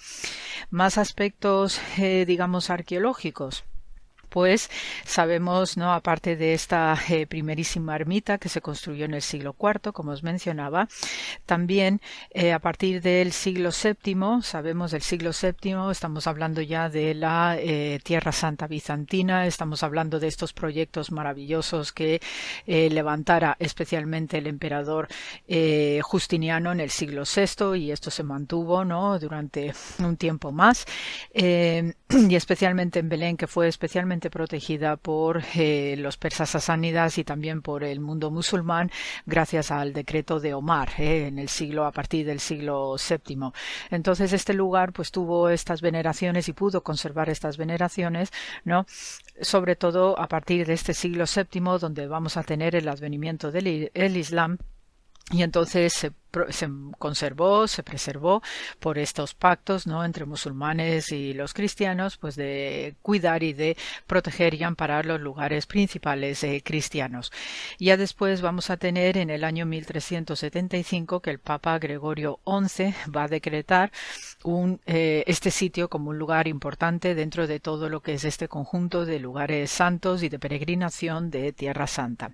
Más 0.70 0.97
aspectos, 0.98 1.81
eh, 1.98 2.24
digamos, 2.27 2.70
arqueológicos 2.70 3.64
pues 4.32 4.70
sabemos, 5.04 5.76
¿no? 5.76 5.92
Aparte 5.92 6.36
de 6.36 6.54
esta 6.54 6.98
eh, 7.10 7.26
primerísima 7.26 7.94
ermita 7.94 8.38
que 8.38 8.48
se 8.48 8.62
construyó 8.62 9.04
en 9.04 9.12
el 9.12 9.20
siglo 9.20 9.54
IV, 9.60 9.92
como 9.92 10.12
os 10.12 10.22
mencionaba, 10.22 10.88
también 11.44 12.00
eh, 12.30 12.52
a 12.52 12.59
partir 12.59 13.02
del 13.02 13.32
siglo 13.32 13.70
VII, 13.70 14.42
sabemos 14.42 14.92
del 14.92 15.02
siglo 15.02 15.32
VII, 15.32 15.90
estamos 15.90 16.26
hablando 16.26 16.62
ya 16.62 16.88
de 16.88 17.14
la 17.14 17.59
eh, 17.59 18.00
Tierra 18.02 18.32
Santa 18.32 18.66
Bizantina, 18.66 19.46
estamos 19.46 19.82
hablando 19.82 20.18
de 20.18 20.28
estos 20.28 20.54
proyectos 20.54 21.12
maravillosos 21.12 21.92
que 21.92 22.22
levantara 22.66 23.56
especialmente 23.59 24.38
el 24.38 24.46
emperador 24.46 25.09
Justiniano 26.02 26.72
en 26.72 26.80
el 26.80 26.90
siglo 26.90 27.24
VI 27.24 27.76
y 27.76 27.90
esto 27.90 28.10
se 28.10 28.22
mantuvo, 28.22 28.84
¿no? 28.84 29.18
Durante 29.18 29.74
un 29.98 30.16
tiempo 30.16 30.52
más 30.52 30.86
y 31.34 32.34
especialmente 32.34 33.00
en 33.00 33.09
Belén, 33.10 33.36
que 33.36 33.46
fue 33.46 33.68
especialmente 33.68 34.22
protegida 34.31 34.97
por 34.97 35.43
eh, 35.55 35.97
los 35.99 36.16
persas 36.16 36.51
sasánidas 36.51 37.19
y 37.19 37.24
también 37.24 37.62
por 37.62 37.85
el 37.85 38.01
mundo 38.01 38.31
musulmán 38.31 38.90
gracias 39.27 39.70
al 39.70 39.93
decreto 39.93 40.40
de 40.40 40.55
Omar 40.55 40.90
eh, 40.99 41.27
en 41.27 41.39
el 41.39 41.49
siglo 41.49 41.85
a 41.85 41.93
partir 41.93 42.27
del 42.27 42.40
siglo 42.40 42.97
VII. 42.97 43.53
Entonces 43.90 44.32
este 44.32 44.55
lugar 44.55 44.93
pues 44.93 45.11
tuvo 45.11 45.49
estas 45.49 45.81
veneraciones 45.81 46.49
y 46.49 46.53
pudo 46.53 46.82
conservar 46.82 47.28
estas 47.28 47.57
veneraciones, 47.57 48.32
¿no? 48.65 48.86
Sobre 49.40 49.77
todo 49.77 50.19
a 50.19 50.28
partir 50.28 50.66
de 50.66 50.74
este 50.74 50.94
siglo 50.94 51.24
VII 51.24 51.78
donde 51.81 52.07
vamos 52.07 52.36
a 52.36 52.43
tener 52.43 52.74
el 52.77 52.89
advenimiento 52.89 53.51
del 53.51 54.16
Islam 54.16 54.59
y 55.31 55.43
entonces 55.43 55.93
se 55.93 56.12
se 56.50 56.68
conservó, 56.98 57.66
se 57.68 57.82
preservó 57.82 58.42
por 58.80 58.98
estos 58.98 59.34
pactos, 59.34 59.86
¿no? 59.86 60.04
Entre 60.04 60.24
musulmanes 60.24 61.12
y 61.12 61.34
los 61.34 61.54
cristianos, 61.54 62.16
pues 62.16 62.36
de 62.36 62.94
cuidar 63.02 63.42
y 63.42 63.52
de 63.52 63.76
proteger 64.06 64.54
y 64.54 64.62
amparar 64.62 65.06
los 65.06 65.20
lugares 65.20 65.66
principales 65.66 66.42
eh, 66.44 66.62
cristianos. 66.64 67.32
Ya 67.78 67.96
después 67.96 68.40
vamos 68.40 68.70
a 68.70 68.76
tener 68.76 69.16
en 69.16 69.30
el 69.30 69.44
año 69.44 69.66
1375 69.66 71.20
que 71.20 71.30
el 71.30 71.38
Papa 71.38 71.78
Gregorio 71.78 72.40
XI 72.46 72.94
va 73.14 73.24
a 73.24 73.28
decretar 73.28 73.92
un, 74.44 74.80
eh, 74.86 75.24
este 75.26 75.50
sitio 75.50 75.88
como 75.88 76.10
un 76.10 76.18
lugar 76.18 76.48
importante 76.48 77.14
dentro 77.14 77.46
de 77.46 77.60
todo 77.60 77.88
lo 77.88 78.00
que 78.00 78.14
es 78.14 78.24
este 78.24 78.48
conjunto 78.48 79.04
de 79.04 79.18
lugares 79.18 79.70
santos 79.70 80.22
y 80.22 80.28
de 80.28 80.38
peregrinación 80.38 81.30
de 81.30 81.52
Tierra 81.52 81.86
Santa. 81.86 82.32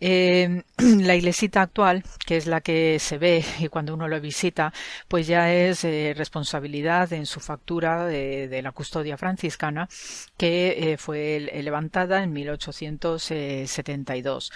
Eh, 0.00 0.62
la 0.78 1.14
iglesita 1.14 1.62
actual, 1.62 2.02
que 2.26 2.36
es 2.36 2.46
la 2.46 2.60
que 2.60 2.98
se 2.98 3.11
ve 3.18 3.44
y 3.58 3.68
cuando 3.68 3.94
uno 3.94 4.08
lo 4.08 4.20
visita, 4.20 4.72
pues 5.08 5.26
ya 5.26 5.52
es 5.52 5.84
eh, 5.84 6.14
responsabilidad 6.16 7.12
en 7.12 7.26
su 7.26 7.40
factura 7.40 8.06
de, 8.06 8.62
la 8.62 8.72
custodia 8.72 9.16
franciscana, 9.16 9.88
que 10.36 10.96
fue 10.98 11.40
levantada 11.62 12.22
en 12.22 12.32
1872. 12.32 14.52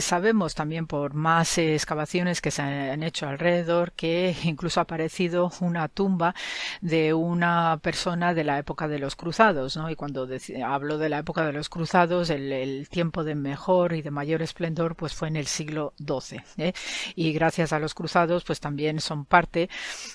sabemos 0.00 0.54
también 0.54 0.86
por 0.86 1.14
más 1.14 1.58
excavaciones 1.58 2.40
que 2.40 2.50
se 2.50 2.62
han 2.62 3.02
hecho 3.02 3.28
alrededor 3.28 3.92
que 3.92 4.34
incluso 4.44 4.80
ha 4.80 4.84
aparecido 4.84 5.50
una 5.60 5.88
tumba 5.88 6.34
de 6.80 7.14
una 7.14 7.78
persona 7.82 8.34
de 8.34 8.44
la 8.44 8.58
época 8.58 8.88
de 8.88 8.98
los 8.98 9.16
cruzados. 9.16 9.78
Y 9.90 9.94
cuando 9.94 10.28
hablo 10.64 10.98
de 10.98 11.08
la 11.08 11.18
época 11.18 11.44
de 11.44 11.52
los 11.52 11.68
cruzados, 11.68 12.30
el, 12.30 12.86
tiempo 12.90 13.24
de 13.24 13.34
mejor 13.34 13.92
y 13.92 14.02
de 14.02 14.10
mayor 14.10 14.42
esplendor, 14.42 14.96
pues 14.96 15.14
fue 15.14 15.28
en 15.28 15.36
el 15.36 15.46
siglo 15.46 15.94
XII. 15.98 16.40
¿eh? 16.56 16.72
Y 17.14 17.32
gracias 17.38 17.72
a 17.72 17.78
los 17.78 17.94
cruzados, 17.94 18.42
pues 18.44 18.58
también 18.58 19.00
son 19.00 19.24
parte 19.24 19.70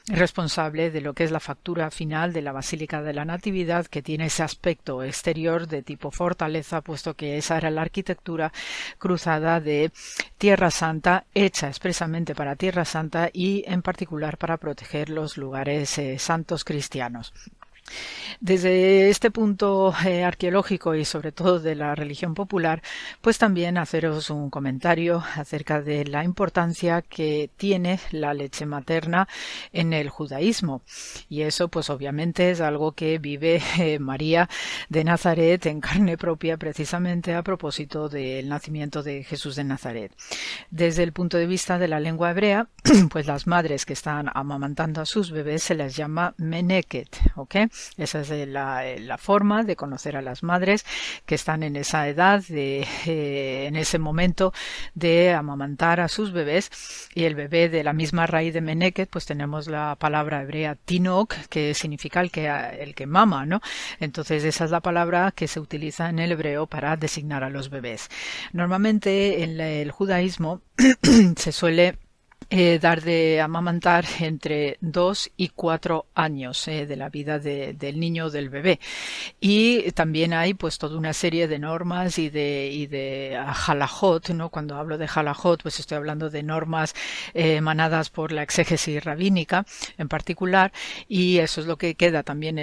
responsable 0.07 0.91
de 0.91 0.99
lo 0.99 1.13
que 1.13 1.23
es 1.23 1.31
la 1.31 1.39
factura 1.39 1.89
final 1.89 2.33
de 2.33 2.41
la 2.41 2.51
Basílica 2.51 3.01
de 3.01 3.13
la 3.13 3.23
Natividad, 3.23 3.85
que 3.87 4.01
tiene 4.01 4.25
ese 4.25 4.43
aspecto 4.43 5.03
exterior 5.03 5.67
de 5.67 5.83
tipo 5.83 6.11
fortaleza, 6.11 6.81
puesto 6.81 7.13
que 7.13 7.37
esa 7.37 7.57
era 7.57 7.71
la 7.71 7.81
arquitectura 7.81 8.51
cruzada 8.97 9.61
de 9.61 9.91
Tierra 10.37 10.69
Santa, 10.69 11.25
hecha 11.33 11.67
expresamente 11.69 12.35
para 12.35 12.57
Tierra 12.57 12.83
Santa 12.83 13.29
y 13.31 13.63
en 13.67 13.81
particular 13.81 14.37
para 14.37 14.57
proteger 14.57 15.09
los 15.09 15.37
lugares 15.37 15.97
eh, 15.97 16.19
santos 16.19 16.65
cristianos. 16.65 17.33
Desde 18.39 19.09
este 19.09 19.31
punto 19.31 19.93
eh, 20.05 20.23
arqueológico 20.23 20.95
y 20.95 21.05
sobre 21.05 21.31
todo 21.31 21.59
de 21.59 21.75
la 21.75 21.95
religión 21.95 22.33
popular, 22.33 22.81
pues 23.21 23.37
también 23.37 23.77
haceros 23.77 24.29
un 24.29 24.49
comentario 24.49 25.23
acerca 25.35 25.81
de 25.81 26.05
la 26.05 26.23
importancia 26.23 27.01
que 27.01 27.49
tiene 27.55 27.99
la 28.11 28.33
leche 28.33 28.65
materna 28.65 29.27
en 29.71 29.93
el 29.93 30.09
judaísmo. 30.09 30.81
Y 31.29 31.43
eso 31.43 31.69
pues 31.69 31.89
obviamente 31.89 32.51
es 32.51 32.59
algo 32.59 32.93
que 32.93 33.17
vive 33.17 33.61
eh, 33.79 33.99
María 33.99 34.49
de 34.89 35.03
Nazaret 35.03 35.65
en 35.65 35.79
carne 35.79 36.17
propia 36.17 36.57
precisamente 36.57 37.33
a 37.33 37.43
propósito 37.43 38.09
del 38.09 38.49
nacimiento 38.49 39.03
de 39.03 39.23
Jesús 39.23 39.55
de 39.55 39.63
Nazaret. 39.63 40.11
Desde 40.69 41.03
el 41.03 41.13
punto 41.13 41.37
de 41.37 41.47
vista 41.47 41.77
de 41.77 41.87
la 41.87 41.99
lengua 41.99 42.31
hebrea, 42.31 42.67
pues 43.09 43.25
las 43.25 43.47
madres 43.47 43.85
que 43.85 43.93
están 43.93 44.29
amamantando 44.33 45.01
a 45.01 45.05
sus 45.05 45.31
bebés 45.31 45.63
se 45.63 45.75
les 45.75 45.95
llama 45.95 46.33
meneket, 46.37 47.19
¿ok? 47.35 47.55
Esa 47.97 48.21
es 48.21 48.29
la, 48.47 48.83
la, 48.99 49.17
forma 49.17 49.63
de 49.63 49.75
conocer 49.75 50.17
a 50.17 50.21
las 50.21 50.43
madres 50.43 50.85
que 51.25 51.35
están 51.35 51.63
en 51.63 51.75
esa 51.75 52.07
edad, 52.07 52.43
de, 52.47 52.85
eh, 53.05 53.65
en 53.67 53.75
ese 53.75 53.99
momento 53.99 54.53
de 54.95 55.33
amamantar 55.33 55.99
a 55.99 56.07
sus 56.07 56.31
bebés. 56.31 57.09
Y 57.13 57.23
el 57.25 57.35
bebé 57.35 57.69
de 57.69 57.83
la 57.83 57.93
misma 57.93 58.27
raíz 58.27 58.53
de 58.53 58.61
Meneket, 58.61 59.09
pues 59.09 59.25
tenemos 59.25 59.67
la 59.67 59.95
palabra 59.99 60.41
hebrea 60.41 60.75
tinok, 60.75 61.35
que 61.49 61.73
significa 61.73 62.21
el 62.21 62.31
que, 62.31 62.47
el 62.79 62.95
que 62.95 63.05
mama, 63.05 63.45
¿no? 63.45 63.61
Entonces 63.99 64.43
esa 64.43 64.65
es 64.65 64.71
la 64.71 64.81
palabra 64.81 65.31
que 65.31 65.47
se 65.47 65.59
utiliza 65.59 66.09
en 66.09 66.19
el 66.19 66.31
hebreo 66.31 66.67
para 66.67 66.95
designar 66.97 67.43
a 67.43 67.49
los 67.49 67.69
bebés. 67.69 68.09
Normalmente 68.51 69.43
en 69.43 69.59
el 69.59 69.91
judaísmo 69.91 70.61
se 71.37 71.51
suele 71.51 71.97
eh, 72.49 72.79
dar 72.79 73.01
de 73.01 73.41
amamantar 73.41 74.05
entre 74.19 74.77
dos 74.81 75.31
y 75.37 75.49
cuatro 75.49 76.05
años 76.13 76.67
eh, 76.67 76.85
de 76.85 76.95
la 76.95 77.09
vida 77.09 77.39
del 77.39 77.99
niño 77.99 78.25
o 78.25 78.29
del 78.29 78.49
bebé. 78.49 78.79
Y 79.39 79.91
también 79.91 80.33
hay 80.33 80.53
pues 80.53 80.77
toda 80.77 80.97
una 80.97 81.13
serie 81.13 81.47
de 81.47 81.59
normas 81.59 82.19
y 82.19 82.29
de, 82.29 82.69
y 82.71 82.87
¿no? 84.33 84.49
Cuando 84.49 84.75
hablo 84.75 84.97
de 84.97 85.07
halajot, 85.13 85.61
pues 85.61 85.79
estoy 85.79 85.97
hablando 85.97 86.29
de 86.29 86.43
normas 86.43 86.93
eh, 87.33 87.55
emanadas 87.55 88.09
por 88.09 88.31
la 88.31 88.43
exégesis 88.43 89.03
rabínica 89.03 89.65
en 89.97 90.07
particular, 90.07 90.71
y 91.07 91.37
eso 91.39 91.61
es 91.61 91.67
lo 91.67 91.77
que 91.77 91.95
queda 91.95 92.23
también 92.23 92.57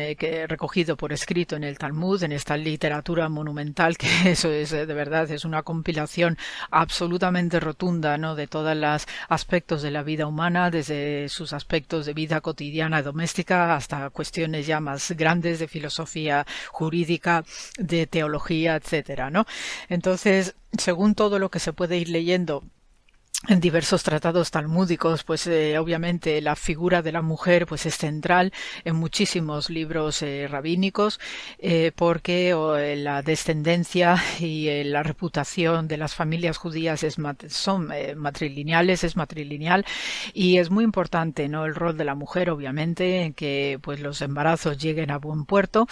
recogido 0.48 0.96
por 0.96 1.12
escrito 1.12 1.56
en 1.56 1.64
el 1.64 1.78
Talmud, 1.78 2.22
en 2.22 2.32
esta 2.32 2.56
literatura 2.56 3.28
monumental, 3.28 3.96
que 3.96 4.08
eso 4.30 4.50
es 4.50 4.70
de 4.70 4.86
verdad, 4.86 5.30
es 5.30 5.44
una 5.44 5.62
compilación 5.62 6.38
absolutamente 6.70 7.60
rotunda, 7.60 8.18
¿no? 8.18 8.34
De 8.34 8.46
todas 8.46 8.76
las 8.76 9.06
aspectos 9.28 9.69
de 9.78 9.90
la 9.90 10.02
vida 10.02 10.26
humana, 10.26 10.70
desde 10.70 11.28
sus 11.28 11.52
aspectos 11.52 12.06
de 12.06 12.12
vida 12.12 12.40
cotidiana 12.40 13.02
doméstica 13.02 13.76
hasta 13.76 14.10
cuestiones 14.10 14.66
ya 14.66 14.80
más 14.80 15.12
grandes 15.12 15.60
de 15.60 15.68
filosofía 15.68 16.46
jurídica, 16.70 17.44
de 17.78 18.06
teología, 18.06 18.76
etcétera, 18.76 19.30
¿no? 19.30 19.46
Entonces, 19.88 20.56
según 20.76 21.14
todo 21.14 21.38
lo 21.38 21.50
que 21.50 21.60
se 21.60 21.72
puede 21.72 21.96
ir 21.98 22.08
leyendo 22.08 22.64
en 23.48 23.58
diversos 23.58 24.02
tratados 24.02 24.50
talmúdicos, 24.50 25.24
pues 25.24 25.46
eh, 25.46 25.78
obviamente 25.78 26.42
la 26.42 26.56
figura 26.56 27.00
de 27.00 27.10
la 27.10 27.22
mujer 27.22 27.64
pues 27.64 27.86
es 27.86 27.96
central 27.96 28.52
en 28.84 28.96
muchísimos 28.96 29.70
libros 29.70 30.20
eh, 30.20 30.46
rabínicos 30.46 31.18
eh, 31.58 31.90
porque 31.96 32.54
la 32.98 33.22
descendencia 33.22 34.22
y 34.40 34.84
la 34.84 35.02
reputación 35.02 35.88
de 35.88 35.96
las 35.96 36.14
familias 36.14 36.58
judías 36.58 37.02
es 37.02 37.16
son 37.48 37.90
matrilineales, 38.16 39.04
es 39.04 39.16
matrilineal 39.16 39.86
y 40.34 40.58
es 40.58 40.70
muy 40.70 40.84
importante 40.84 41.48
no 41.48 41.64
el 41.64 41.74
rol 41.74 41.96
de 41.96 42.04
la 42.04 42.14
mujer 42.14 42.50
obviamente 42.50 43.22
en 43.22 43.32
que 43.32 43.78
pues 43.80 44.00
los 44.00 44.20
embarazos 44.20 44.76
lleguen 44.76 45.10
a 45.10 45.18
buen 45.18 45.46
puerto 45.46 45.86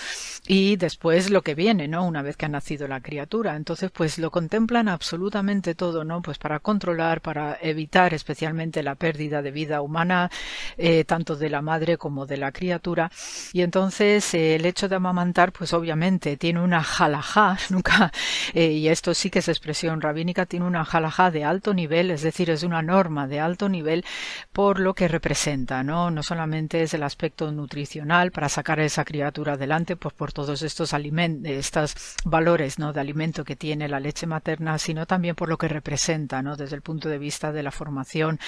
y 0.46 0.76
después 0.76 1.30
lo 1.30 1.42
que 1.42 1.54
viene 1.54 1.88
no 1.88 2.04
una 2.06 2.20
vez 2.20 2.36
que 2.36 2.44
ha 2.44 2.50
nacido 2.50 2.88
la 2.88 3.00
criatura. 3.00 3.56
Entonces 3.56 3.90
pues 3.90 4.18
lo 4.18 4.30
contemplan 4.30 4.88
absolutamente 4.88 5.74
todo 5.74 6.04
no 6.04 6.20
pues 6.20 6.36
para 6.36 6.58
controlar 6.60 7.22
para 7.22 7.37
evitar 7.60 8.14
especialmente 8.14 8.82
la 8.82 8.94
pérdida 8.94 9.42
de 9.42 9.50
vida 9.50 9.80
humana, 9.80 10.30
eh, 10.76 11.04
tanto 11.04 11.36
de 11.36 11.50
la 11.50 11.62
madre 11.62 11.96
como 11.96 12.26
de 12.26 12.36
la 12.36 12.52
criatura. 12.52 13.10
Y 13.52 13.62
entonces 13.62 14.34
eh, 14.34 14.56
el 14.56 14.66
hecho 14.66 14.88
de 14.88 14.96
amamantar, 14.96 15.52
pues 15.52 15.72
obviamente 15.72 16.36
tiene 16.36 16.60
una 16.60 16.82
jalajá, 16.82 17.58
nunca, 17.70 18.12
eh, 18.54 18.72
y 18.72 18.88
esto 18.88 19.14
sí 19.14 19.30
que 19.30 19.40
es 19.40 19.48
expresión 19.48 20.00
rabínica, 20.00 20.46
tiene 20.46 20.66
una 20.66 20.84
jalajá 20.84 21.30
de 21.30 21.44
alto 21.44 21.74
nivel, 21.74 22.10
es 22.10 22.22
decir, 22.22 22.50
es 22.50 22.62
una 22.62 22.82
norma 22.82 23.26
de 23.26 23.40
alto 23.40 23.68
nivel 23.68 24.04
por 24.52 24.80
lo 24.80 24.94
que 24.94 25.08
representa, 25.08 25.82
¿no? 25.82 26.10
No 26.10 26.22
solamente 26.22 26.82
es 26.82 26.94
el 26.94 27.02
aspecto 27.02 27.50
nutricional 27.52 28.32
para 28.32 28.48
sacar 28.48 28.80
a 28.80 28.84
esa 28.84 29.04
criatura 29.04 29.54
adelante, 29.54 29.96
pues 29.96 30.14
por 30.14 30.32
todos 30.32 30.62
estos 30.62 30.92
alimentos, 30.92 31.50
estos 31.50 31.94
valores, 32.24 32.78
¿no? 32.78 32.92
De 32.92 33.00
alimento 33.00 33.44
que 33.44 33.56
tiene 33.56 33.88
la 33.88 34.00
leche 34.00 34.26
materna, 34.26 34.78
sino 34.78 35.06
también 35.06 35.34
por 35.34 35.48
lo 35.48 35.58
que 35.58 35.68
representa, 35.68 36.42
¿no? 36.42 36.56
Desde 36.56 36.76
el 36.76 36.82
punto 36.82 37.08
de 37.08 37.18
vista 37.18 37.27
de 37.28 37.62
la 37.62 37.70
formación 37.70 38.40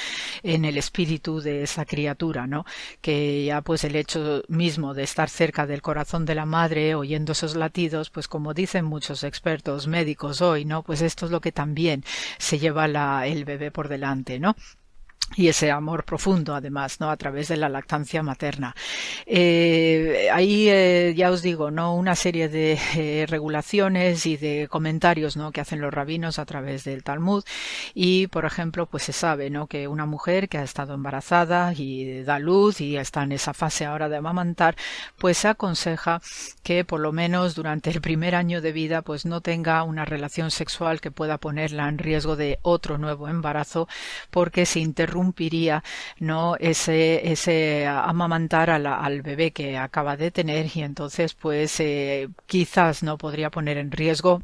en 0.43 0.65
el 0.65 0.77
espíritu 0.77 1.41
de 1.41 1.63
esa 1.63 1.85
criatura, 1.85 2.47
¿no? 2.47 2.65
Que 3.01 3.45
ya 3.45 3.61
pues 3.61 3.85
el 3.85 3.95
hecho 3.95 4.43
mismo 4.49 4.95
de 4.95 5.03
estar 5.03 5.29
cerca 5.29 5.67
del 5.67 5.83
corazón 5.83 6.25
de 6.25 6.35
la 6.35 6.47
madre, 6.47 6.95
oyendo 6.95 7.33
esos 7.33 7.57
latidos, 7.57 8.11
pues 8.11 8.27
como 8.27 8.55
dicen 8.55 8.85
muchos 8.85 9.23
expertos 9.23 9.87
médicos 9.87 10.41
hoy, 10.41 10.65
¿no? 10.65 10.83
Pues 10.83 11.03
esto 11.03 11.27
es 11.27 11.33
lo 11.33 11.41
que 11.41 11.53
también 11.53 12.05
se 12.39 12.59
lleva 12.59 12.87
el 13.27 13.45
bebé 13.45 13.71
por 13.71 13.89
delante, 13.89 14.41
¿no? 14.41 14.57
Y 15.37 15.49
ese 15.49 15.71
amor 15.71 16.05
profundo 16.05 16.55
además 16.55 16.99
no 17.01 17.11
a 17.11 17.17
través 17.17 17.49
de 17.49 17.57
la 17.57 17.69
lactancia 17.69 18.23
materna. 18.23 18.75
Eh, 19.27 20.29
ahí 20.33 20.69
eh, 20.69 21.15
ya 21.17 21.31
os 21.31 21.43
digo 21.43 21.71
no 21.71 21.95
una 21.95 22.17
serie 22.17 22.49
de 22.49 22.79
eh, 22.97 23.27
regulaciones 23.29 24.27
y 24.27 24.37
de 24.37 24.67
comentarios 24.69 25.37
no 25.37 25.53
que 25.53 25.61
hacen 25.61 25.81
los 25.81 25.95
rabinos 25.95 26.39
a 26.39 26.47
través 26.47 26.85
del 26.85 27.05
Talmud. 27.05 27.45
Y 27.95 28.27
por 28.27 28.45
ejemplo 28.45 28.87
pues 28.87 29.05
se 29.05 29.13
sabe 29.13 29.51
no 29.51 29.67
que 29.67 29.87
una 29.87 30.07
mujer 30.07 30.49
que 30.49 30.59
ha 30.59 30.65
estado 30.65 30.95
embarazada 30.95 31.73
y 31.77 32.23
da 32.23 32.39
luz 32.39 32.81
y 32.81 32.97
está 32.97 33.23
en 33.23 33.33
esa 33.33 33.55
fase 33.55 33.85
ahora 33.85 34.09
de 34.09 34.17
amamantar 34.17 34.75
pues 35.17 35.39
se 35.39 35.49
aconseja 35.49 36.21
que 36.65 36.85
por 36.85 37.01
lo 37.01 37.13
menos 37.13 37.55
durante 37.55 37.91
el 37.91 38.01
primer 38.01 38.35
año 38.35 38.61
de 38.61 38.73
vida 38.73 39.03
pues 39.03 39.27
no 39.27 39.41
tenga 39.41 39.83
una 39.85 40.05
relación 40.05 40.51
sexual 40.51 41.01
que 41.01 41.11
pueda 41.11 41.39
ponerla 41.39 41.89
en 41.89 41.99
riesgo 41.99 42.35
de 42.35 42.59
otro 42.63 42.99
nuevo 42.99 43.29
embarazo 43.29 43.89
porque 44.31 44.67
se 44.67 44.81
interrumpe 44.81 45.20
interrumpiría 45.21 45.83
no 46.19 46.57
ese 46.57 47.31
ese 47.33 47.87
amamantar 47.87 48.71
al 48.71 49.23
bebé 49.23 49.53
que 49.53 49.77
acaba 49.79 50.17
de 50.17 50.31
tener 50.31 50.67
y 50.75 50.83
entonces 50.83 51.35
pues 51.35 51.81
eh, 51.81 52.29
quizás 52.47 53.03
no 53.03 53.19
podría 53.19 53.51
poner 53.51 53.77
en 53.79 53.91
riesgo 53.93 54.43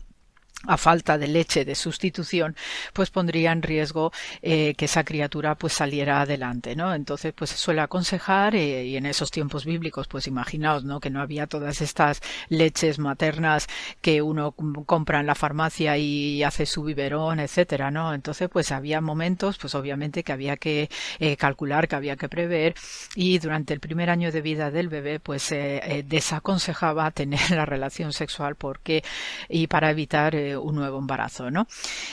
a 0.65 0.77
falta 0.77 1.19
de 1.19 1.29
leche 1.29 1.65
de 1.65 1.75
sustitución, 1.75 2.57
pues 2.93 3.11
pondría 3.11 3.53
en 3.53 3.63
riesgo 3.63 4.13
eh, 4.43 4.75
que 4.77 4.87
esa 4.87 5.05
criatura 5.05 5.55
pues 5.55 5.75
saliera 5.75 6.21
adelante, 6.21 6.75
¿no? 6.75 6.95
Entonces, 6.95 7.33
pues 7.35 7.51
se 7.51 7.57
suele 7.57 7.83
aconsejar 7.83 8.55
eh, 8.57 8.85
y 8.85 8.97
en 8.97 9.07
esos 9.07 9.31
tiempos 9.31 9.65
bíblicos, 9.65 10.09
pues 10.09 10.27
imaginaos, 10.27 10.85
¿no? 10.85 10.99
Que 10.99 11.11
no 11.11 11.21
había 11.21 11.47
todas 11.47 11.81
estas 11.83 12.21
leches 12.49 12.99
maternas 12.99 13.67
que 14.01 14.23
uno 14.23 14.53
compra 14.53 15.21
en 15.21 15.27
la 15.27 15.35
farmacia 15.35 15.99
y 15.99 16.43
hace 16.43 16.67
su 16.67 16.83
biberón, 16.83 17.39
etcétera, 17.39 17.91
¿no? 17.91 18.15
Entonces, 18.15 18.49
pues 18.49 18.73
había 18.73 19.01
momentos, 19.01 19.59
pues 19.59 19.75
obviamente 19.75 20.25
que 20.25 20.33
había 20.33 20.57
que 20.57 20.89
eh, 21.21 21.37
calcular, 21.37 21.87
que 21.87 21.97
había 21.97 22.17
que 22.17 22.29
prever 22.29 22.75
y 23.15 23.39
durante 23.39 23.75
el 23.75 23.81
primer 23.81 24.11
año 24.11 24.33
de 24.33 24.41
vida 24.41 24.71
del 24.71 24.89
bebé, 24.89 25.21
pues 25.21 25.43
se 25.43 26.05
desaconsejaba 26.07 27.11
tener 27.11 27.41
la 27.51 27.67
relación 27.67 28.13
sexual 28.13 28.57
porque 28.57 29.05
y 29.49 29.67
para 29.67 29.91
evitar 29.91 30.35
un 30.55 30.75
nuevo 30.75 30.99
embarazo, 30.99 31.51
¿no? 31.51 31.67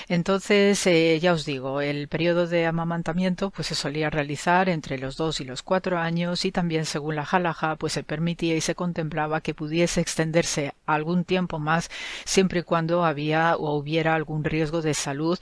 Entonces, 0.08 0.88
eh, 0.88 1.20
ya 1.22 1.34
os 1.34 1.46
digo, 1.46 1.82
el 1.82 2.08
periodo 2.08 2.48
de 2.48 2.66
amamantamiento 2.66 3.52
pues 3.52 3.68
se 3.68 3.76
solía 3.76 4.10
realizar 4.10 4.70
entre 4.70 4.98
los 4.98 5.18
dos 5.18 5.42
y 5.42 5.44
los 5.44 5.62
cuatro 5.62 6.00
años 6.00 6.46
y 6.46 6.52
también 6.52 6.86
según 6.86 7.16
la 7.16 7.26
jalaja 7.26 7.76
pues 7.76 7.94
se 7.94 8.04
permitía 8.04 8.56
y 8.56 8.62
se 8.62 8.76
contemplaba 8.76 9.42
que 9.42 9.54
pudiese 9.54 10.02
extenderse 10.02 10.74
algún 10.86 11.26
tiempo 11.26 11.60
más 11.60 11.90
siempre 12.26 12.62
y 12.62 12.64
cuando 12.64 13.06
había 13.06 13.56
o 13.58 13.76
hubiera 13.76 14.16
algún 14.16 14.44
riesgo 14.44 14.82
de 14.82 14.94
salud 14.94 15.38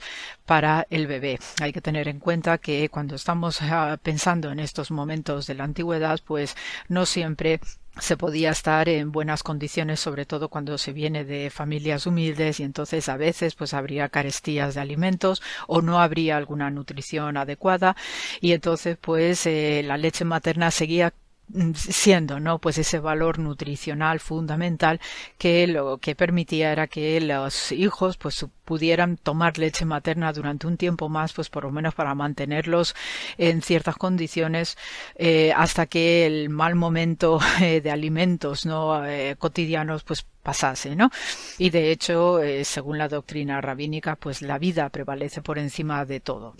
para 0.46 0.86
el 0.90 1.06
bebé. 1.06 1.38
Hay 1.60 1.72
que 1.72 1.80
tener 1.80 2.08
en 2.08 2.18
cuenta 2.18 2.58
que 2.58 2.88
cuando 2.88 3.14
estamos 3.14 3.60
ah, 3.62 3.98
pensando 4.02 4.50
en 4.50 4.58
estos 4.58 4.90
momentos 4.90 5.46
de 5.46 5.54
la 5.54 5.64
antigüedad 5.64 6.20
pues 6.24 6.56
no 6.88 7.06
siempre 7.06 7.60
se 8.00 8.16
podía 8.16 8.50
estar 8.50 8.88
en 8.88 9.12
buenas 9.12 9.42
condiciones, 9.42 10.00
sobre 10.00 10.24
todo 10.24 10.48
cuando 10.48 10.78
se 10.78 10.92
viene 10.92 11.24
de 11.24 11.50
familias 11.50 12.06
humildes 12.06 12.60
y 12.60 12.62
entonces 12.62 13.08
a 13.08 13.16
veces 13.16 13.54
pues 13.54 13.74
habría 13.74 14.08
carestías 14.08 14.74
de 14.74 14.80
alimentos 14.80 15.42
o 15.66 15.82
no 15.82 16.00
habría 16.00 16.36
alguna 16.36 16.70
nutrición 16.70 17.36
adecuada. 17.36 17.96
Y 18.40 18.52
entonces 18.52 18.96
pues 19.00 19.46
eh, 19.46 19.82
la 19.84 19.98
leche 19.98 20.24
materna 20.24 20.70
seguía 20.70 21.12
siendo 21.74 22.40
no 22.40 22.58
pues 22.58 22.78
ese 22.78 22.98
valor 22.98 23.38
nutricional 23.38 24.20
fundamental 24.20 25.00
que 25.38 25.66
lo 25.66 25.98
que 25.98 26.14
permitía 26.14 26.72
era 26.72 26.86
que 26.86 27.20
los 27.20 27.72
hijos 27.72 28.16
pues 28.16 28.46
pudieran 28.64 29.16
tomar 29.16 29.58
leche 29.58 29.84
materna 29.84 30.32
durante 30.32 30.66
un 30.66 30.76
tiempo 30.76 31.08
más 31.08 31.32
pues 31.32 31.50
por 31.50 31.64
lo 31.64 31.70
menos 31.70 31.94
para 31.94 32.14
mantenerlos 32.14 32.94
en 33.38 33.62
ciertas 33.62 33.96
condiciones 33.96 34.78
eh, 35.16 35.52
hasta 35.54 35.86
que 35.86 36.26
el 36.26 36.48
mal 36.48 36.74
momento 36.74 37.38
eh, 37.60 37.80
de 37.80 37.90
alimentos 37.90 38.64
no 38.66 39.04
eh, 39.04 39.36
cotidianos 39.38 40.04
pues 40.04 40.26
pasase, 40.42 40.96
¿no? 40.96 41.10
Y 41.58 41.70
de 41.70 41.90
hecho, 41.90 42.42
eh, 42.42 42.64
según 42.64 42.98
la 42.98 43.08
doctrina 43.08 43.60
rabínica, 43.60 44.16
pues 44.16 44.42
la 44.42 44.58
vida 44.58 44.88
prevalece 44.88 45.42
por 45.42 45.58
encima 45.58 46.04
de 46.04 46.20
todo. 46.20 46.54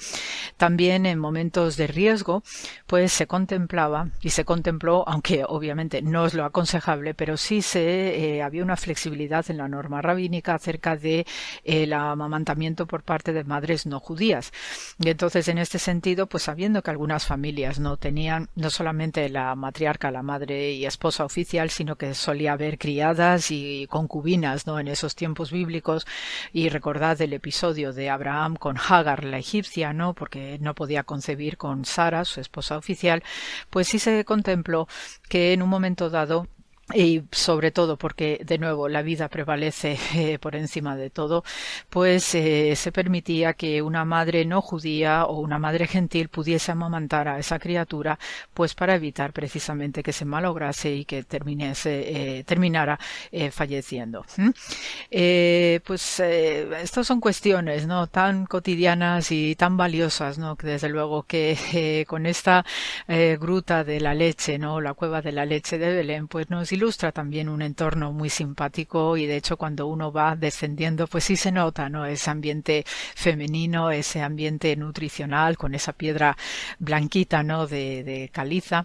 También 0.57 1.07
en 1.07 1.19
momentos 1.19 1.77
de 1.77 1.87
riesgo, 1.87 2.43
pues 2.87 3.13
se 3.13 3.27
contemplaba 3.27 4.09
y 4.21 4.31
se 4.31 4.45
contempló, 4.45 5.05
aunque 5.09 5.45
obviamente 5.47 6.03
no 6.03 6.27
es 6.27 6.35
lo 6.35 6.45
aconsejable, 6.45 7.15
pero 7.15 7.37
sí 7.37 7.63
se 7.63 8.37
eh, 8.37 8.43
había 8.43 8.63
una 8.63 8.77
flexibilidad 8.77 9.45
en 9.51 9.57
la 9.57 9.69
norma 9.69 10.01
rabínica 10.01 10.55
acerca 10.55 10.97
de 10.97 11.27
el 11.65 11.93
amamantamiento 11.93 12.87
por 12.87 13.03
parte 13.03 13.33
de 13.33 13.45
madres 13.45 13.87
no 13.87 13.99
judías. 14.01 14.53
Y 14.99 15.09
entonces, 15.09 15.49
en 15.49 15.59
este 15.59 15.79
sentido, 15.79 16.27
pues 16.27 16.45
sabiendo 16.45 16.83
que 16.83 16.91
algunas 16.91 17.27
familias 17.27 17.81
no 17.81 17.97
tenían 17.97 18.49
no 18.55 18.71
solamente 18.71 19.29
la 19.29 19.55
matriarca, 19.55 20.11
la 20.11 20.23
madre 20.23 20.73
y 20.73 20.87
esposa 20.87 21.25
oficial, 21.25 21.71
sino 21.71 21.97
que 21.97 22.15
solía 22.15 22.53
haber 22.53 22.79
criadas 22.79 23.51
y 23.51 23.72
concubinas 23.89 24.67
¿no? 24.67 24.79
en 24.79 24.89
esos 24.89 25.15
tiempos 25.15 25.51
bíblicos 25.51 26.07
y 26.53 26.69
recordad 26.69 27.21
el 27.21 27.33
episodio 27.33 27.93
de 27.93 28.11
Abraham 28.11 28.57
con 28.57 28.77
Hagar 28.77 29.25
la 29.25 29.39
egipcia 29.39 29.93
no 29.93 30.15
porque 30.15 30.59
no 30.61 30.75
podía 30.75 31.03
concebir 31.05 31.57
con 31.57 31.85
Sara 31.85 32.25
su 32.25 32.41
esposa 32.41 32.77
oficial 32.77 33.23
pues 33.71 33.89
sí 33.89 33.99
se 33.99 34.25
contempló 34.25 34.89
que 35.29 35.53
en 35.53 35.63
un 35.63 35.69
momento 35.69 36.11
dado 36.11 36.49
y 36.95 37.23
sobre 37.31 37.71
todo 37.71 37.97
porque 37.97 38.41
de 38.45 38.59
nuevo 38.59 38.89
la 38.89 39.03
vida 39.03 39.29
prevalece 39.29 39.99
eh, 40.15 40.39
por 40.39 40.57
encima 40.57 40.97
de 40.97 41.11
todo, 41.11 41.45
pues 41.89 42.35
eh, 42.35 42.75
se 42.77 42.93
permitía 42.93 43.55
que 43.55 43.83
una 43.83 44.05
madre 44.05 44.45
no 44.45 44.61
judía 44.61 45.25
o 45.25 45.41
una 45.41 45.59
madre 45.59 45.87
gentil 45.87 46.29
pudiese 46.29 46.73
amamantar 46.73 47.29
a 47.29 47.39
esa 47.39 47.59
criatura, 47.59 48.19
pues 48.53 48.75
para 48.75 48.95
evitar 48.95 49.33
precisamente 49.33 50.03
que 50.03 50.13
se 50.13 50.25
malograse 50.25 50.93
y 50.93 51.05
que 51.05 51.23
terminase, 51.23 52.39
eh, 52.39 52.45
terminara 52.45 52.99
falleciendo. 53.51 54.25
pues 55.85 56.21
estas 56.21 57.07
son 57.07 57.21
cuestiones 57.21 57.87
no 57.87 58.07
tan 58.07 58.47
cotidianas 58.47 59.31
y 59.31 59.55
tan 59.57 59.77
valiosas, 59.77 60.39
no 60.39 60.57
desde 60.57 60.89
luego 60.89 61.23
que 61.23 62.05
con 62.09 62.27
esta 62.27 62.65
gruta 63.39 63.85
de 63.85 64.01
la 64.01 64.15
leche, 64.15 64.59
no 64.59 64.81
la 64.81 64.95
cueva 64.95 65.23
de 65.23 65.33
la 65.33 65.47
leche 65.47 65.79
de 65.79 65.95
Belén, 65.95 66.29
pues 66.29 66.51
nos 66.51 66.72
ilustra 66.73 67.13
también 67.13 67.49
un 67.49 67.63
entorno 67.63 68.13
muy 68.13 68.31
simpático 68.31 69.17
y 69.17 69.27
de 69.27 69.37
hecho 69.37 69.57
cuando 69.57 69.87
uno 69.87 70.13
va 70.13 70.37
descendiendo 70.37 71.07
pues 71.07 71.25
sí 71.25 71.37
se 71.37 71.53
nota 71.53 71.89
no 71.89 72.07
ese 72.07 72.31
ambiente 72.31 72.85
femenino 73.15 73.91
ese 73.91 74.23
ambiente 74.23 74.75
nutricional 74.77 75.57
con 75.57 75.75
esa 75.75 75.93
piedra 75.93 76.37
blanquita 76.79 77.43
no 77.43 77.67
de, 77.67 78.31
caliza. 78.33 78.85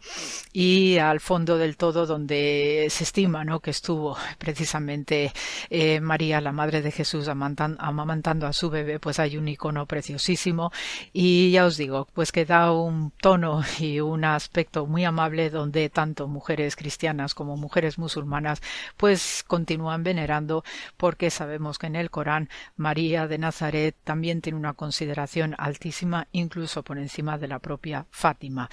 Y 0.54 0.98
al 0.98 1.20
fondo 1.20 1.58
del 1.58 1.78
todo 1.78 2.06
donde 2.06 2.88
se 2.90 3.04
estima 3.04 3.44
no 3.44 3.60
que 3.60 3.72
estuvo 3.72 4.18
precisamente 4.38 5.32
eh, 5.70 6.00
María 6.00 6.42
la 6.42 6.52
madre 6.52 6.82
de 6.82 6.92
Jesús 6.92 7.28
amamantando 7.28 8.48
a 8.48 8.54
su 8.54 8.70
bebé 8.70 9.00
pues 9.00 9.20
hay 9.20 9.38
un 9.38 9.48
icono 9.48 9.86
preciosísimo. 9.86 10.72
Y 11.14 11.52
ya 11.52 11.66
os 11.66 11.78
digo 11.78 12.08
pues 12.14 12.32
que 12.32 12.46
da 12.46 12.72
un 12.72 13.12
tono 13.12 13.64
y 13.80 14.00
un 14.00 14.26
aspecto 14.26 14.86
muy 14.86 15.06
amable 15.06 15.50
donde 15.50 15.90
tanto 15.90 16.28
mujeres 16.28 16.76
cristianas 16.76 17.34
como 17.34 17.58
mujeres 17.58 17.77
musulmanas 17.98 18.62
pues 18.98 19.44
continúan 19.46 20.04
venerando 20.04 20.64
porque 20.98 21.30
sabemos 21.30 21.78
que 21.78 21.88
en 21.88 21.96
el 21.96 22.10
Corán 22.10 22.50
María 22.76 23.28
de 23.28 23.38
Nazaret 23.38 23.96
también 24.04 24.42
tiene 24.42 24.58
una 24.58 24.74
consideración 24.74 25.56
altísima 25.58 26.28
incluso 26.32 26.84
por 26.84 26.98
encima 26.98 27.38
de 27.38 27.48
la 27.48 27.60
propia 27.60 28.06
Fátima. 28.12 28.70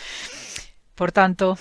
Por 0.94 1.12
tanto, 1.12 1.58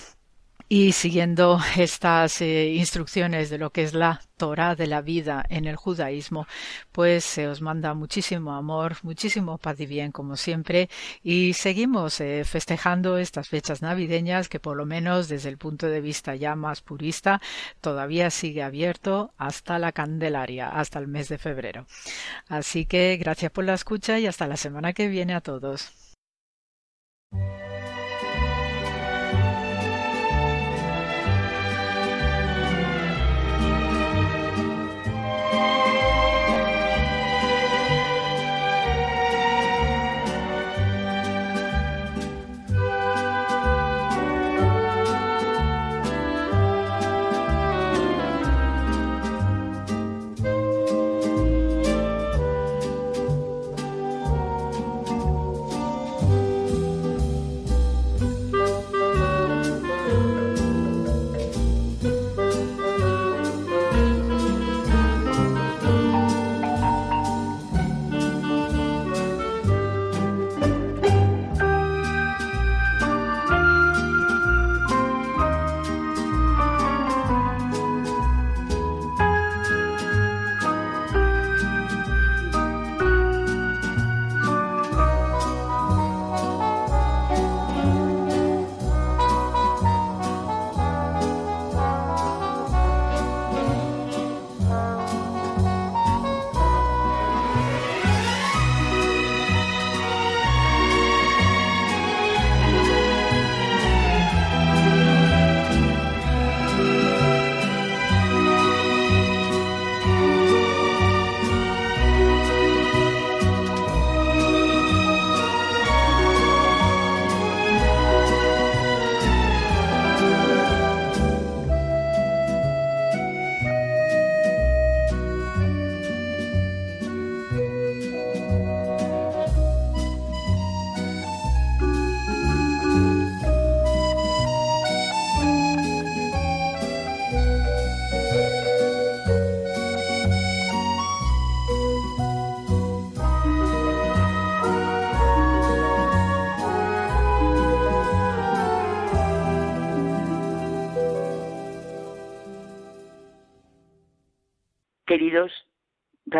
y 0.68 0.92
siguiendo 0.92 1.58
estas 1.76 2.40
eh, 2.40 2.72
instrucciones 2.74 3.50
de 3.50 3.58
lo 3.58 3.70
que 3.70 3.82
es 3.82 3.94
la 3.94 4.22
Torah 4.36 4.74
de 4.74 4.86
la 4.86 5.02
vida 5.02 5.44
en 5.48 5.66
el 5.66 5.76
judaísmo, 5.76 6.46
pues 6.92 7.24
se 7.24 7.48
os 7.48 7.60
manda 7.60 7.94
muchísimo 7.94 8.52
amor, 8.52 8.96
muchísimo 9.02 9.58
paz 9.58 9.78
y 9.80 9.86
bien 9.86 10.10
como 10.12 10.36
siempre 10.36 10.88
y 11.22 11.52
seguimos 11.52 12.20
eh, 12.20 12.44
festejando 12.44 13.18
estas 13.18 13.48
fechas 13.48 13.82
navideñas 13.82 14.48
que 14.48 14.60
por 14.60 14.76
lo 14.76 14.86
menos 14.86 15.28
desde 15.28 15.50
el 15.50 15.58
punto 15.58 15.86
de 15.86 16.00
vista 16.00 16.34
ya 16.34 16.56
más 16.56 16.80
purista 16.82 17.40
todavía 17.80 18.30
sigue 18.30 18.62
abierto 18.62 19.32
hasta 19.36 19.78
la 19.78 19.92
Candelaria, 19.92 20.68
hasta 20.68 20.98
el 20.98 21.08
mes 21.08 21.28
de 21.28 21.38
febrero. 21.38 21.86
Así 22.48 22.86
que 22.86 23.16
gracias 23.18 23.52
por 23.52 23.64
la 23.64 23.74
escucha 23.74 24.18
y 24.18 24.26
hasta 24.26 24.46
la 24.46 24.56
semana 24.56 24.92
que 24.92 25.08
viene 25.08 25.34
a 25.34 25.40
todos. 25.40 25.92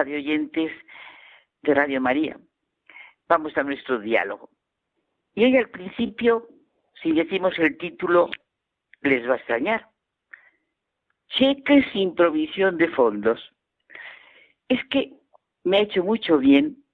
Radioyentes 0.05 0.71
de 1.63 1.75
Radio 1.75 1.99
María. 1.99 2.39
Vamos 3.27 3.57
a 3.57 3.63
nuestro 3.63 3.99
diálogo. 3.99 4.51
Y 5.35 5.45
hoy 5.45 5.57
al 5.57 5.71
principio, 5.71 6.47
si 7.03 7.13
decimos 7.13 7.59
el 7.59 7.79
título, 7.79 8.29
les 9.01 9.27
va 9.27 9.33
a 9.33 9.37
extrañar. 9.37 9.89
Cheques 11.29 11.87
sin 11.93 12.15
provisión 12.15 12.77
de 12.77 12.89
fondos. 12.89 13.41
Es 14.69 14.85
que 14.91 15.15
me 15.65 15.79
ha 15.79 15.81
hecho 15.81 16.05
mucho 16.05 16.37
bien 16.37 16.85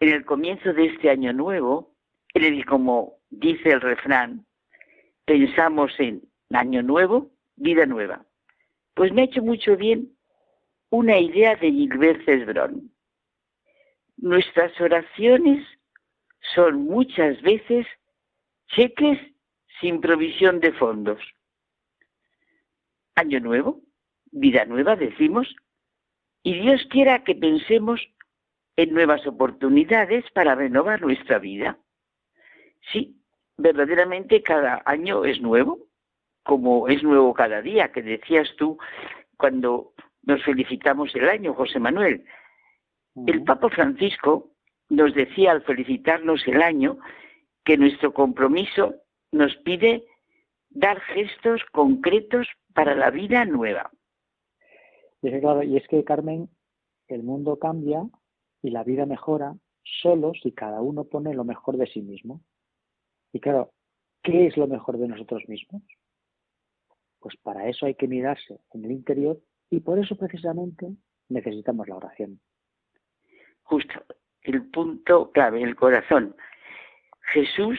en 0.00 0.08
el 0.08 0.24
comienzo 0.24 0.72
de 0.72 0.86
este 0.86 1.10
año 1.10 1.32
nuevo, 1.32 1.94
y 2.34 2.62
como 2.64 3.18
dice 3.30 3.70
el 3.70 3.80
refrán, 3.80 4.44
pensamos 5.24 5.92
en 6.00 6.22
año 6.50 6.82
nuevo, 6.82 7.30
vida 7.54 7.86
nueva. 7.86 8.24
Pues 8.94 9.12
me 9.12 9.22
ha 9.22 9.26
hecho 9.26 9.42
mucho 9.42 9.76
bien 9.76 10.17
una 10.90 11.18
idea 11.18 11.56
de 11.56 11.70
Gilbert 11.70 12.24
Cesbron. 12.24 12.90
Nuestras 14.16 14.78
oraciones 14.80 15.66
son 16.54 16.84
muchas 16.84 17.40
veces 17.42 17.86
cheques 18.68 19.18
sin 19.80 20.00
provisión 20.00 20.60
de 20.60 20.72
fondos. 20.72 21.20
Año 23.14 23.40
nuevo, 23.40 23.80
vida 24.30 24.64
nueva, 24.64 24.96
decimos, 24.96 25.54
y 26.42 26.60
Dios 26.60 26.86
quiera 26.90 27.24
que 27.24 27.34
pensemos 27.34 28.00
en 28.76 28.94
nuevas 28.94 29.26
oportunidades 29.26 30.24
para 30.32 30.54
renovar 30.54 31.02
nuestra 31.02 31.38
vida. 31.38 31.78
Sí, 32.92 33.20
verdaderamente 33.56 34.42
cada 34.42 34.82
año 34.86 35.24
es 35.24 35.40
nuevo, 35.40 35.88
como 36.44 36.88
es 36.88 37.02
nuevo 37.02 37.34
cada 37.34 37.60
día, 37.60 37.92
que 37.92 38.02
decías 38.02 38.48
tú 38.56 38.78
cuando 39.36 39.92
nos 40.22 40.42
felicitamos 40.44 41.14
el 41.14 41.28
año, 41.28 41.54
José 41.54 41.78
Manuel. 41.78 42.24
El 43.26 43.44
Papa 43.44 43.68
Francisco 43.70 44.50
nos 44.88 45.14
decía 45.14 45.52
al 45.52 45.62
felicitarnos 45.62 46.46
el 46.46 46.62
año 46.62 46.98
que 47.64 47.76
nuestro 47.76 48.12
compromiso 48.12 48.94
nos 49.32 49.54
pide 49.58 50.04
dar 50.70 51.00
gestos 51.00 51.62
concretos 51.72 52.46
para 52.74 52.94
la 52.94 53.10
vida 53.10 53.44
nueva. 53.44 53.90
Y 55.22 55.28
es, 55.28 55.40
claro, 55.40 55.62
y 55.62 55.76
es 55.76 55.86
que, 55.88 56.04
Carmen, 56.04 56.48
el 57.08 57.22
mundo 57.22 57.58
cambia 57.58 58.08
y 58.62 58.70
la 58.70 58.84
vida 58.84 59.06
mejora 59.06 59.56
solo 60.02 60.32
si 60.34 60.52
cada 60.52 60.80
uno 60.80 61.04
pone 61.04 61.34
lo 61.34 61.44
mejor 61.44 61.76
de 61.76 61.86
sí 61.86 62.02
mismo. 62.02 62.40
Y 63.32 63.40
claro, 63.40 63.72
¿qué 64.22 64.46
es 64.46 64.56
lo 64.56 64.66
mejor 64.66 64.98
de 64.98 65.08
nosotros 65.08 65.42
mismos? 65.48 65.82
Pues 67.20 67.36
para 67.42 67.68
eso 67.68 67.86
hay 67.86 67.94
que 67.94 68.08
mirarse 68.08 68.60
en 68.72 68.84
el 68.84 68.92
interior 68.92 69.40
y 69.70 69.80
por 69.80 69.98
eso 69.98 70.16
precisamente 70.16 70.86
necesitamos 71.28 71.88
la 71.88 71.96
oración. 71.96 72.40
Justo, 73.62 74.02
el 74.42 74.70
punto 74.70 75.30
clave, 75.30 75.62
el 75.62 75.76
corazón. 75.76 76.34
Jesús 77.32 77.78